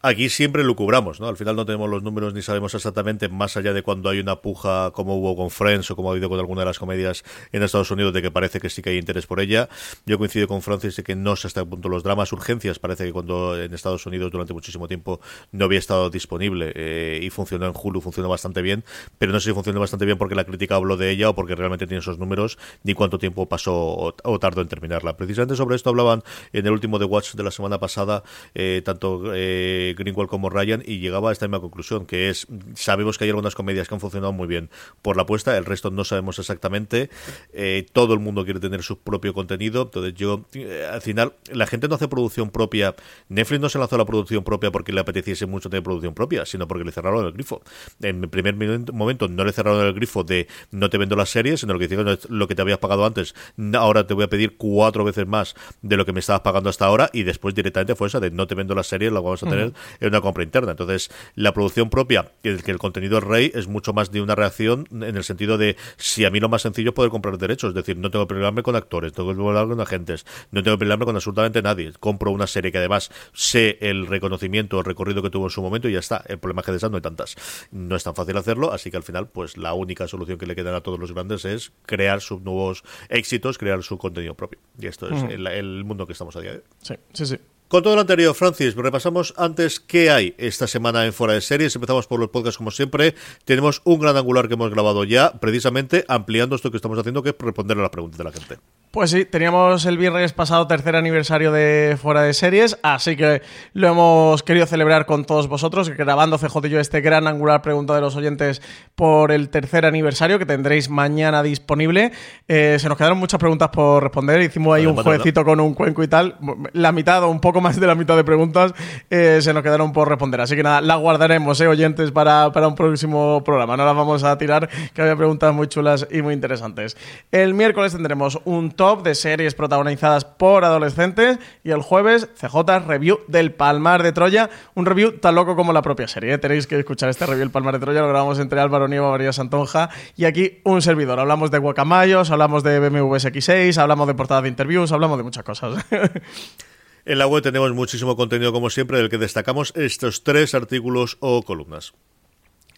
Aquí 0.00 0.30
siempre 0.30 0.64
lo 0.64 0.74
cubramos, 0.74 1.20
¿no? 1.20 1.28
Al 1.28 1.36
final 1.36 1.54
no 1.54 1.66
tenemos 1.66 1.90
los 1.90 2.02
números 2.02 2.32
ni 2.32 2.40
sabemos 2.40 2.74
exactamente, 2.74 3.28
más 3.28 3.58
allá 3.58 3.74
de 3.74 3.82
cuando 3.82 4.08
hay 4.08 4.20
una 4.20 4.36
puja 4.36 4.90
como 4.92 5.18
hubo 5.18 5.36
con 5.36 5.50
Friends 5.50 5.90
o 5.90 5.96
como 5.96 6.08
ha 6.08 6.12
habido 6.12 6.30
con 6.30 6.38
alguna 6.38 6.62
de 6.62 6.66
las 6.66 6.78
comedias 6.78 7.24
en 7.52 7.62
Estados 7.62 7.90
Unidos, 7.90 8.14
de 8.14 8.22
que 8.22 8.30
parece 8.30 8.58
que 8.58 8.70
sí 8.70 8.80
que 8.80 8.88
hay 8.88 8.96
interés 8.96 9.26
por 9.26 9.40
ella. 9.40 9.68
Yo 10.06 10.16
coincido 10.16 10.48
con 10.48 10.62
Francis 10.62 10.96
de 10.96 11.02
que 11.02 11.14
no 11.14 11.36
sé 11.36 11.48
hasta 11.48 11.60
qué 11.60 11.66
punto 11.66 11.90
los 11.90 12.02
dramas, 12.02 12.32
urgencias, 12.32 12.78
parece 12.78 13.04
que 13.04 13.12
cuando 13.12 13.60
en 13.60 13.74
Estados 13.74 14.06
Unidos 14.06 14.32
durante 14.32 14.54
muchísimo 14.54 14.88
tiempo 14.88 15.20
no 15.50 15.66
había 15.66 15.78
estado 15.78 16.08
disponible 16.08 16.72
eh, 16.74 17.20
y 17.22 17.28
funcionó 17.28 17.66
en 17.66 17.74
Hulu, 17.74 18.00
funcionó 18.00 18.30
bastante 18.30 18.62
bien, 18.62 18.82
pero 19.18 19.30
no 19.30 19.40
sé 19.40 19.50
si 19.50 19.54
funcionó 19.54 19.78
bastante 19.78 20.06
bien 20.06 20.16
porque 20.16 20.34
la 20.34 20.44
crítica 20.44 20.76
habló 20.76 20.96
de 20.96 21.10
ella 21.10 21.28
o 21.28 21.34
porque 21.34 21.54
realmente 21.54 21.86
tiene 21.86 22.00
esos 22.00 22.18
números, 22.18 22.58
ni 22.82 22.94
cuánto 22.94 23.18
tiempo 23.18 23.48
pasó 23.48 24.14
o, 24.22 24.38
tardó 24.38 24.60
en 24.60 24.68
terminarla. 24.68 25.16
Precisamente 25.16 25.56
sobre 25.56 25.76
esto 25.76 25.90
hablaban 25.90 26.22
en 26.52 26.66
el 26.66 26.72
último 26.72 26.98
The 26.98 27.04
Watch 27.04 27.34
de 27.34 27.42
la 27.42 27.50
semana 27.50 27.78
pasada, 27.78 28.22
eh, 28.54 28.82
tanto 28.84 29.32
eh, 29.34 29.94
Greenwald 29.96 30.28
como 30.28 30.50
Ryan 30.50 30.82
y 30.84 30.98
llegaba 30.98 31.30
a 31.30 31.32
esta 31.32 31.46
misma 31.46 31.60
conclusión, 31.60 32.06
que 32.06 32.28
es, 32.28 32.46
sabemos 32.74 33.18
que 33.18 33.24
hay 33.24 33.30
algunas 33.30 33.54
comedias 33.54 33.88
que 33.88 33.94
han 33.94 34.00
funcionado 34.00 34.32
muy 34.32 34.46
bien 34.46 34.70
por 35.02 35.16
la 35.16 35.22
apuesta, 35.22 35.56
el 35.56 35.64
resto 35.64 35.90
no 35.90 36.04
sabemos 36.04 36.38
exactamente, 36.38 37.10
eh, 37.52 37.86
todo 37.92 38.14
el 38.14 38.20
mundo 38.20 38.44
quiere 38.44 38.60
tener 38.60 38.82
su 38.82 38.98
propio 38.98 39.34
contenido, 39.34 39.82
entonces 39.82 40.14
yo, 40.14 40.44
al 40.90 41.02
final, 41.02 41.34
la 41.52 41.66
gente 41.66 41.88
no 41.88 41.94
hace 41.94 42.08
producción 42.08 42.50
propia, 42.50 42.94
Netflix 43.28 43.60
no 43.60 43.68
se 43.68 43.78
lanzó 43.78 43.96
a 43.96 43.98
la 43.98 44.04
producción 44.04 44.44
propia 44.44 44.70
porque 44.70 44.92
le 44.92 45.00
apeteciese 45.00 45.46
mucho 45.46 45.70
tener 45.70 45.82
producción 45.82 46.14
propia, 46.14 46.46
sino 46.46 46.66
porque 46.66 46.84
le 46.84 46.92
cerraron 46.92 47.26
el 47.26 47.32
grifo. 47.32 47.62
En 48.00 48.22
el 48.22 48.28
primer 48.28 48.54
momento 48.92 49.28
no 49.28 49.44
le 49.44 49.52
cerraron 49.52 49.86
el 49.86 49.92
grifo 49.92 50.24
de 50.24 50.48
no 50.70 50.90
te 50.90 50.98
vendo 50.98 51.16
las 51.16 51.30
series, 51.30 51.60
sino 51.60 51.72
lo 51.72 51.78
que 51.78 51.86
hicieron 51.86 52.18
lo 52.28 52.48
que 52.48 52.51
te 52.54 52.62
habías 52.62 52.78
pagado 52.78 53.04
antes, 53.04 53.34
ahora 53.74 54.06
te 54.06 54.14
voy 54.14 54.24
a 54.24 54.28
pedir 54.28 54.56
cuatro 54.56 55.04
veces 55.04 55.26
más 55.26 55.54
de 55.82 55.96
lo 55.96 56.04
que 56.04 56.12
me 56.12 56.20
estabas 56.20 56.42
pagando 56.42 56.70
hasta 56.70 56.86
ahora 56.86 57.10
y 57.12 57.22
después 57.22 57.54
directamente 57.54 57.94
fue 57.94 58.08
esa 58.08 58.20
de 58.20 58.30
no 58.30 58.46
te 58.46 58.54
vendo 58.54 58.74
las 58.74 58.86
series, 58.86 59.12
la 59.12 59.20
vamos 59.20 59.42
a 59.42 59.48
tener 59.48 59.72
en 60.00 60.08
una 60.08 60.20
compra 60.20 60.44
interna. 60.44 60.72
Entonces, 60.72 61.10
la 61.34 61.52
producción 61.52 61.90
propia, 61.90 62.32
el 62.42 62.62
que 62.62 62.70
el 62.70 62.78
contenido 62.78 63.18
es 63.18 63.24
rey, 63.24 63.52
es 63.54 63.68
mucho 63.68 63.92
más 63.92 64.10
de 64.10 64.20
una 64.20 64.34
reacción 64.34 64.86
en 64.90 65.16
el 65.16 65.24
sentido 65.24 65.58
de 65.58 65.76
si 65.96 66.24
a 66.24 66.30
mí 66.30 66.40
lo 66.40 66.48
más 66.48 66.62
sencillo 66.62 66.90
es 66.90 66.94
poder 66.94 67.10
comprar 67.10 67.38
derechos, 67.38 67.70
es 67.70 67.74
decir, 67.74 67.96
no 67.96 68.10
tengo 68.10 68.26
que 68.26 68.34
pelearme 68.34 68.62
con 68.62 68.76
actores, 68.76 69.12
tengo 69.12 69.30
que 69.30 69.36
pelearme 69.36 69.74
con 69.74 69.80
agentes, 69.80 70.26
no 70.50 70.62
tengo 70.62 70.76
que 70.76 70.80
pelearme 70.80 71.04
con 71.04 71.14
absolutamente 71.14 71.62
nadie. 71.62 71.92
Compro 71.98 72.30
una 72.30 72.46
serie 72.46 72.72
que 72.72 72.78
además 72.78 73.10
sé 73.32 73.78
el 73.80 74.06
reconocimiento, 74.06 74.78
el 74.78 74.84
recorrido 74.84 75.22
que 75.22 75.30
tuvo 75.30 75.46
en 75.46 75.50
su 75.50 75.62
momento 75.62 75.88
y 75.88 75.92
ya 75.92 75.98
está. 75.98 76.22
El 76.26 76.38
problema 76.38 76.60
es 76.60 76.66
que 76.66 76.72
de 76.72 76.78
esas 76.78 76.90
no 76.90 76.96
hay 76.96 77.02
tantas. 77.02 77.36
No 77.70 77.96
es 77.96 78.04
tan 78.04 78.14
fácil 78.14 78.36
hacerlo, 78.36 78.72
así 78.72 78.90
que 78.90 78.96
al 78.96 79.02
final, 79.02 79.28
pues 79.28 79.56
la 79.56 79.74
única 79.74 80.08
solución 80.08 80.38
que 80.38 80.46
le 80.46 80.54
quedan 80.54 80.74
a 80.74 80.80
todos 80.80 80.98
los 80.98 81.12
grandes 81.12 81.44
es 81.44 81.72
crear 81.86 82.20
sus 82.20 82.41
nuevos 82.42 82.82
éxitos, 83.08 83.58
crear 83.58 83.82
su 83.82 83.98
contenido 83.98 84.34
propio. 84.34 84.60
Y 84.78 84.86
esto 84.86 85.08
es 85.08 85.22
el, 85.24 85.46
el 85.46 85.84
mundo 85.84 86.06
que 86.06 86.12
estamos 86.12 86.34
a 86.36 86.40
día 86.40 86.52
de 86.52 86.58
hoy. 86.58 86.64
Sí, 86.80 86.94
sí, 87.12 87.26
sí. 87.26 87.38
Con 87.72 87.82
todo 87.82 87.94
lo 87.94 88.02
anterior, 88.02 88.34
Francis, 88.34 88.74
repasamos 88.74 89.32
antes 89.38 89.80
qué 89.80 90.10
hay 90.10 90.34
esta 90.36 90.66
semana 90.66 91.06
en 91.06 91.14
Fuera 91.14 91.32
de 91.32 91.40
Series. 91.40 91.74
Empezamos 91.74 92.06
por 92.06 92.20
los 92.20 92.28
podcasts 92.28 92.58
como 92.58 92.70
siempre. 92.70 93.14
Tenemos 93.46 93.80
un 93.84 93.98
gran 93.98 94.14
angular 94.14 94.46
que 94.46 94.52
hemos 94.52 94.70
grabado 94.70 95.04
ya, 95.04 95.32
precisamente 95.40 96.04
ampliando 96.06 96.54
esto 96.54 96.70
que 96.70 96.76
estamos 96.76 96.98
haciendo, 96.98 97.22
que 97.22 97.30
es 97.30 97.36
responder 97.38 97.78
a 97.78 97.80
las 97.80 97.90
preguntas 97.90 98.18
de 98.18 98.24
la 98.24 98.32
gente. 98.32 98.58
Pues 98.90 99.10
sí, 99.10 99.24
teníamos 99.24 99.86
el 99.86 99.96
viernes 99.96 100.34
pasado 100.34 100.66
tercer 100.66 100.96
aniversario 100.96 101.50
de 101.50 101.96
Fuera 101.98 102.20
de 102.20 102.34
Series, 102.34 102.76
así 102.82 103.16
que 103.16 103.40
lo 103.72 103.88
hemos 103.88 104.42
querido 104.42 104.66
celebrar 104.66 105.06
con 105.06 105.24
todos 105.24 105.48
vosotros, 105.48 105.88
grabando 105.88 106.36
CJ 106.36 106.66
y 106.66 106.68
yo 106.68 106.78
este 106.78 107.00
gran 107.00 107.26
angular 107.26 107.62
pregunta 107.62 107.94
de 107.94 108.02
los 108.02 108.16
oyentes 108.16 108.60
por 108.94 109.32
el 109.32 109.48
tercer 109.48 109.86
aniversario 109.86 110.38
que 110.38 110.44
tendréis 110.44 110.90
mañana 110.90 111.42
disponible. 111.42 112.12
Eh, 112.46 112.76
se 112.78 112.86
nos 112.90 112.98
quedaron 112.98 113.16
muchas 113.16 113.40
preguntas 113.40 113.70
por 113.70 114.02
responder, 114.02 114.42
hicimos 114.42 114.76
ahí 114.76 114.84
un 114.84 114.94
jueguecito 114.94 115.42
con 115.42 115.58
un 115.60 115.72
cuenco 115.72 116.02
y 116.02 116.08
tal, 116.08 116.36
la 116.74 116.92
mitad 116.92 117.22
o 117.24 117.30
un 117.30 117.40
poco 117.40 117.61
más 117.62 117.80
de 117.80 117.86
la 117.86 117.94
mitad 117.94 118.16
de 118.16 118.24
preguntas 118.24 118.74
eh, 119.08 119.38
se 119.40 119.54
nos 119.54 119.62
quedaron 119.62 119.92
por 119.92 120.08
responder, 120.08 120.40
así 120.40 120.56
que 120.56 120.62
nada, 120.62 120.80
las 120.80 120.98
guardaremos, 120.98 121.60
eh, 121.60 121.68
oyentes, 121.68 122.10
para, 122.10 122.52
para 122.52 122.68
un 122.68 122.74
próximo 122.74 123.42
programa, 123.44 123.76
no 123.76 123.84
las 123.84 123.96
vamos 123.96 124.24
a 124.24 124.36
tirar, 124.36 124.68
que 124.92 125.00
había 125.00 125.16
preguntas 125.16 125.54
muy 125.54 125.68
chulas 125.68 126.06
y 126.10 126.22
muy 126.22 126.34
interesantes. 126.34 126.96
El 127.30 127.54
miércoles 127.54 127.92
tendremos 127.92 128.38
un 128.44 128.72
top 128.72 129.02
de 129.02 129.14
series 129.14 129.54
protagonizadas 129.54 130.24
por 130.24 130.64
adolescentes 130.64 131.38
y 131.64 131.70
el 131.70 131.82
jueves 131.82 132.28
CJ 132.38 132.86
Review 132.86 133.20
del 133.28 133.52
Palmar 133.52 134.02
de 134.02 134.12
Troya, 134.12 134.50
un 134.74 134.86
review 134.86 135.18
tan 135.18 135.34
loco 135.34 135.56
como 135.56 135.72
la 135.72 135.82
propia 135.82 136.08
serie. 136.08 136.34
¿eh? 136.34 136.38
Tenéis 136.38 136.66
que 136.66 136.78
escuchar 136.78 137.08
este 137.08 137.24
review 137.26 137.40
del 137.40 137.50
Palmar 137.50 137.74
de 137.74 137.80
Troya, 137.80 138.00
lo 138.00 138.08
grabamos 138.08 138.38
entre 138.38 138.60
Álvaro 138.60 138.88
Nieva, 138.88 139.10
María 139.10 139.32
Santonja 139.32 139.90
y 140.16 140.24
aquí 140.24 140.60
un 140.64 140.82
servidor. 140.82 141.20
Hablamos 141.20 141.50
de 141.50 141.58
guacamayos, 141.58 142.30
hablamos 142.30 142.62
de 142.62 142.80
BMW 142.80 143.14
X6, 143.14 143.78
hablamos 143.78 144.06
de 144.06 144.14
portadas 144.14 144.42
de 144.42 144.48
interviews, 144.48 144.92
hablamos 144.92 145.16
de 145.18 145.24
muchas 145.24 145.44
cosas. 145.44 145.84
En 147.04 147.18
la 147.18 147.26
web 147.26 147.42
tenemos 147.42 147.72
muchísimo 147.72 148.16
contenido 148.16 148.52
como 148.52 148.70
siempre, 148.70 148.98
del 148.98 149.08
que 149.08 149.18
destacamos 149.18 149.72
estos 149.74 150.22
tres 150.22 150.54
artículos 150.54 151.16
o 151.18 151.42
columnas. 151.42 151.94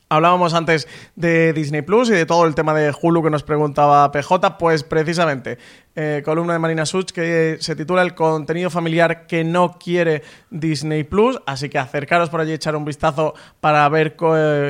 Hablábamos 0.08 0.54
antes 0.54 0.86
de 1.16 1.52
Disney 1.52 1.82
Plus 1.82 2.08
y 2.08 2.12
de 2.12 2.24
todo 2.24 2.46
el 2.46 2.54
tema 2.54 2.72
de 2.72 2.94
Hulu 2.98 3.22
que 3.22 3.30
nos 3.30 3.42
preguntaba 3.42 4.10
PJ, 4.12 4.58
pues 4.58 4.84
precisamente 4.84 5.58
eh, 5.94 6.22
columna 6.24 6.52
de 6.52 6.58
Marina 6.58 6.86
Such 6.86 7.10
que 7.10 7.56
se 7.60 7.74
titula 7.74 8.02
El 8.02 8.14
contenido 8.14 8.70
familiar 8.70 9.26
que 9.26 9.44
no 9.44 9.78
quiere 9.78 10.22
Disney 10.50 11.04
Plus, 11.04 11.40
así 11.46 11.68
que 11.68 11.78
acercaros 11.78 12.30
por 12.30 12.40
allí 12.40 12.52
echar 12.52 12.76
un 12.76 12.84
vistazo 12.84 13.34
para 13.60 13.88
ver 13.88 14.16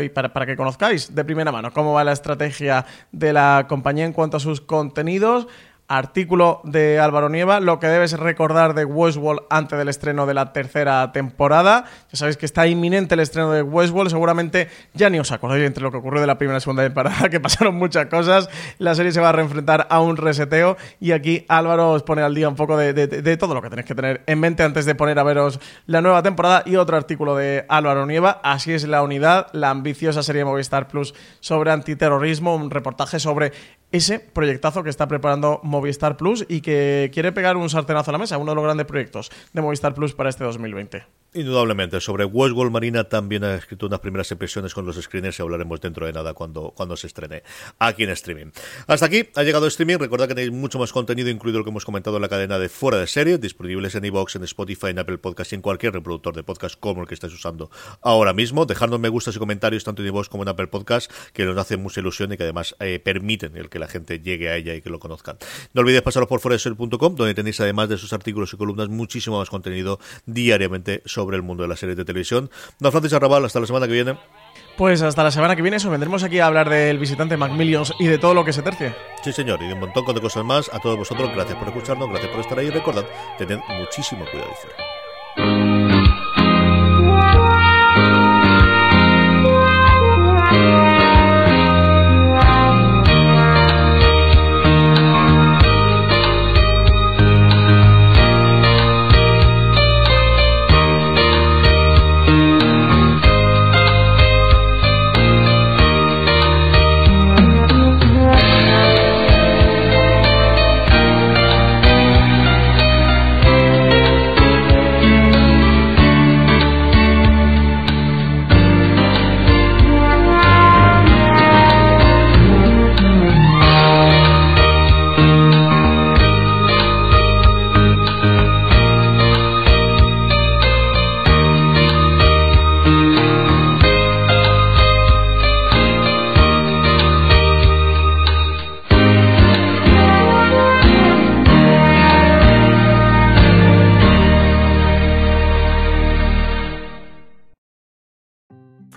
y 0.04 0.08
para, 0.08 0.32
para 0.32 0.46
que 0.46 0.56
conozcáis 0.56 1.14
de 1.14 1.24
primera 1.24 1.52
mano 1.52 1.72
cómo 1.72 1.92
va 1.92 2.04
la 2.04 2.12
estrategia 2.12 2.86
de 3.12 3.32
la 3.32 3.66
compañía 3.68 4.04
en 4.04 4.12
cuanto 4.12 4.36
a 4.38 4.40
sus 4.40 4.60
contenidos 4.60 5.46
artículo 5.88 6.60
de 6.64 6.98
Álvaro 6.98 7.28
Nieva, 7.28 7.60
lo 7.60 7.78
que 7.78 7.88
debes 7.88 8.18
recordar 8.18 8.74
de 8.74 8.84
Westworld 8.84 9.42
antes 9.50 9.78
del 9.78 9.88
estreno 9.88 10.26
de 10.26 10.34
la 10.34 10.52
tercera 10.52 11.12
temporada. 11.12 11.84
Ya 12.10 12.18
sabéis 12.18 12.36
que 12.36 12.46
está 12.46 12.66
inminente 12.66 13.14
el 13.14 13.20
estreno 13.20 13.52
de 13.52 13.62
Westworld, 13.62 14.10
seguramente 14.10 14.68
ya 14.94 15.10
ni 15.10 15.18
os 15.18 15.30
acordáis 15.32 15.64
entre 15.64 15.82
lo 15.82 15.90
que 15.90 15.98
ocurrió 15.98 16.20
de 16.20 16.26
la 16.26 16.38
primera 16.38 16.58
y 16.58 16.60
segunda 16.60 16.82
temporada, 16.82 17.28
que 17.30 17.40
pasaron 17.40 17.74
muchas 17.74 18.06
cosas. 18.06 18.48
La 18.78 18.94
serie 18.94 19.12
se 19.12 19.20
va 19.20 19.28
a 19.28 19.32
reenfrentar 19.32 19.86
a 19.90 20.00
un 20.00 20.16
reseteo 20.16 20.76
y 21.00 21.12
aquí 21.12 21.44
Álvaro 21.48 21.90
os 21.90 22.02
pone 22.02 22.22
al 22.22 22.34
día 22.34 22.48
un 22.48 22.56
poco 22.56 22.76
de, 22.76 23.36
todo 23.36 23.54
lo 23.54 23.62
que 23.62 23.70
tenéis 23.70 23.86
que 23.86 23.94
tener 23.94 24.22
en 24.26 24.40
mente 24.40 24.62
antes 24.62 24.86
de 24.86 24.94
poner 24.94 25.18
a 25.18 25.22
veros 25.22 25.60
la 25.86 26.00
nueva 26.00 26.22
temporada 26.22 26.62
y 26.64 26.76
otro 26.76 26.96
artículo 26.96 27.36
de 27.36 27.66
Álvaro 27.68 28.06
Nieva. 28.06 28.40
Así 28.42 28.72
es 28.72 28.86
la 28.86 29.02
unidad, 29.02 29.48
la 29.52 29.70
ambiciosa 29.70 30.22
serie 30.22 30.40
de 30.40 30.44
Movistar 30.46 30.88
Plus 30.88 31.14
sobre 31.40 31.70
antiterrorismo, 31.70 32.54
un 32.54 32.70
reportaje 32.70 33.20
sobre 33.20 33.52
ese 33.94 34.18
proyectazo 34.18 34.82
que 34.82 34.90
está 34.90 35.06
preparando 35.06 35.60
Movistar 35.62 36.16
Plus 36.16 36.44
y 36.48 36.62
que 36.62 37.12
quiere 37.14 37.30
pegar 37.30 37.56
un 37.56 37.70
sartenazo 37.70 38.10
a 38.10 38.12
la 38.12 38.18
mesa, 38.18 38.38
uno 38.38 38.50
de 38.50 38.56
los 38.56 38.64
grandes 38.64 38.86
proyectos 38.86 39.30
de 39.52 39.62
Movistar 39.62 39.94
Plus 39.94 40.14
para 40.14 40.30
este 40.30 40.42
2020. 40.42 41.04
Indudablemente. 41.36 42.00
Sobre 42.00 42.24
Westworld 42.24 42.70
Marina 42.70 43.02
también 43.08 43.42
ha 43.42 43.56
escrito 43.56 43.86
unas 43.86 43.98
primeras 43.98 44.30
impresiones 44.30 44.72
con 44.72 44.86
los 44.86 44.94
screeners 45.02 45.36
y 45.36 45.42
hablaremos 45.42 45.80
dentro 45.80 46.06
de 46.06 46.12
nada 46.12 46.32
cuando, 46.32 46.70
cuando 46.76 46.96
se 46.96 47.08
estrene 47.08 47.42
aquí 47.80 48.04
en 48.04 48.10
streaming. 48.10 48.46
Hasta 48.86 49.06
aquí 49.06 49.28
ha 49.34 49.42
llegado 49.42 49.66
streaming. 49.66 49.98
Recordad 49.98 50.28
que 50.28 50.36
tenéis 50.36 50.52
mucho 50.52 50.78
más 50.78 50.92
contenido, 50.92 51.28
incluido 51.30 51.58
lo 51.58 51.64
que 51.64 51.70
hemos 51.70 51.84
comentado 51.84 52.18
en 52.18 52.22
la 52.22 52.28
cadena 52.28 52.60
de 52.60 52.68
Fuera 52.68 52.98
de 52.98 53.08
Serie, 53.08 53.38
disponibles 53.38 53.96
en 53.96 54.04
iVoox, 54.04 54.36
en 54.36 54.44
Spotify, 54.44 54.90
en 54.90 55.00
Apple 55.00 55.18
Podcast 55.18 55.50
y 55.50 55.56
en 55.56 55.62
cualquier 55.62 55.94
reproductor 55.94 56.36
de 56.36 56.44
podcast 56.44 56.78
como 56.78 57.02
el 57.02 57.08
que 57.08 57.14
estáis 57.14 57.32
usando 57.32 57.68
ahora 58.00 58.32
mismo. 58.32 58.64
Dejadnos 58.64 59.00
me 59.00 59.08
gustas 59.08 59.34
y 59.34 59.40
comentarios 59.40 59.82
tanto 59.82 60.02
en 60.02 60.08
iVoox 60.08 60.28
como 60.28 60.44
en 60.44 60.50
Apple 60.50 60.68
Podcast, 60.68 61.10
que 61.32 61.44
nos 61.44 61.58
hacen 61.58 61.82
mucha 61.82 61.98
ilusión 61.98 62.32
y 62.32 62.36
que 62.36 62.44
además 62.44 62.76
eh, 62.78 63.00
permiten 63.00 63.56
el 63.56 63.70
que 63.70 63.80
la 63.80 63.88
gente 63.88 64.20
llegue 64.20 64.50
a 64.50 64.56
ella 64.56 64.72
y 64.76 64.82
que 64.82 64.88
lo 64.88 65.00
conozcan. 65.00 65.36
No 65.72 65.80
olvidéis 65.80 66.02
pasaros 66.02 66.28
por 66.28 66.38
foreserie.com, 66.38 67.16
donde 67.16 67.34
tenéis 67.34 67.60
además 67.60 67.88
de 67.88 67.98
sus 67.98 68.12
artículos 68.12 68.52
y 68.52 68.56
columnas 68.56 68.88
muchísimo 68.88 69.40
más 69.40 69.50
contenido 69.50 69.98
diariamente 70.26 71.02
sobre 71.06 71.23
sobre 71.24 71.36
el 71.36 71.42
mundo 71.42 71.62
de 71.62 71.68
las 71.68 71.78
series 71.78 71.96
de 71.96 72.04
televisión. 72.04 72.50
Don 72.78 72.92
Francis 72.92 73.14
Arrabal, 73.14 73.44
hasta 73.44 73.60
la 73.60 73.66
semana 73.66 73.86
que 73.86 73.94
viene. 73.94 74.18
Pues 74.76 75.00
hasta 75.02 75.22
la 75.22 75.30
semana 75.30 75.56
que 75.56 75.62
viene, 75.62 75.78
eso 75.78 75.88
vendremos 75.88 76.22
aquí 76.22 76.38
a 76.40 76.46
hablar 76.46 76.68
del 76.68 76.98
visitante 76.98 77.36
Macmillions 77.36 77.92
y 77.98 78.06
de 78.06 78.18
todo 78.18 78.34
lo 78.34 78.44
que 78.44 78.52
se 78.52 78.62
tercie. 78.62 78.94
Sí, 79.22 79.32
señor, 79.32 79.62
y 79.62 79.68
de 79.68 79.74
un 79.74 79.80
montón 79.80 80.04
de 80.14 80.20
cosas 80.20 80.44
más. 80.44 80.70
A 80.72 80.80
todos 80.80 80.98
vosotros, 80.98 81.30
gracias 81.34 81.56
por 81.58 81.68
escucharnos, 81.68 82.08
gracias 82.10 82.30
por 82.30 82.40
estar 82.40 82.58
ahí. 82.58 82.70
Recordad, 82.70 83.04
tened 83.38 83.60
muchísimo 83.78 84.24
cuidado 84.30 84.50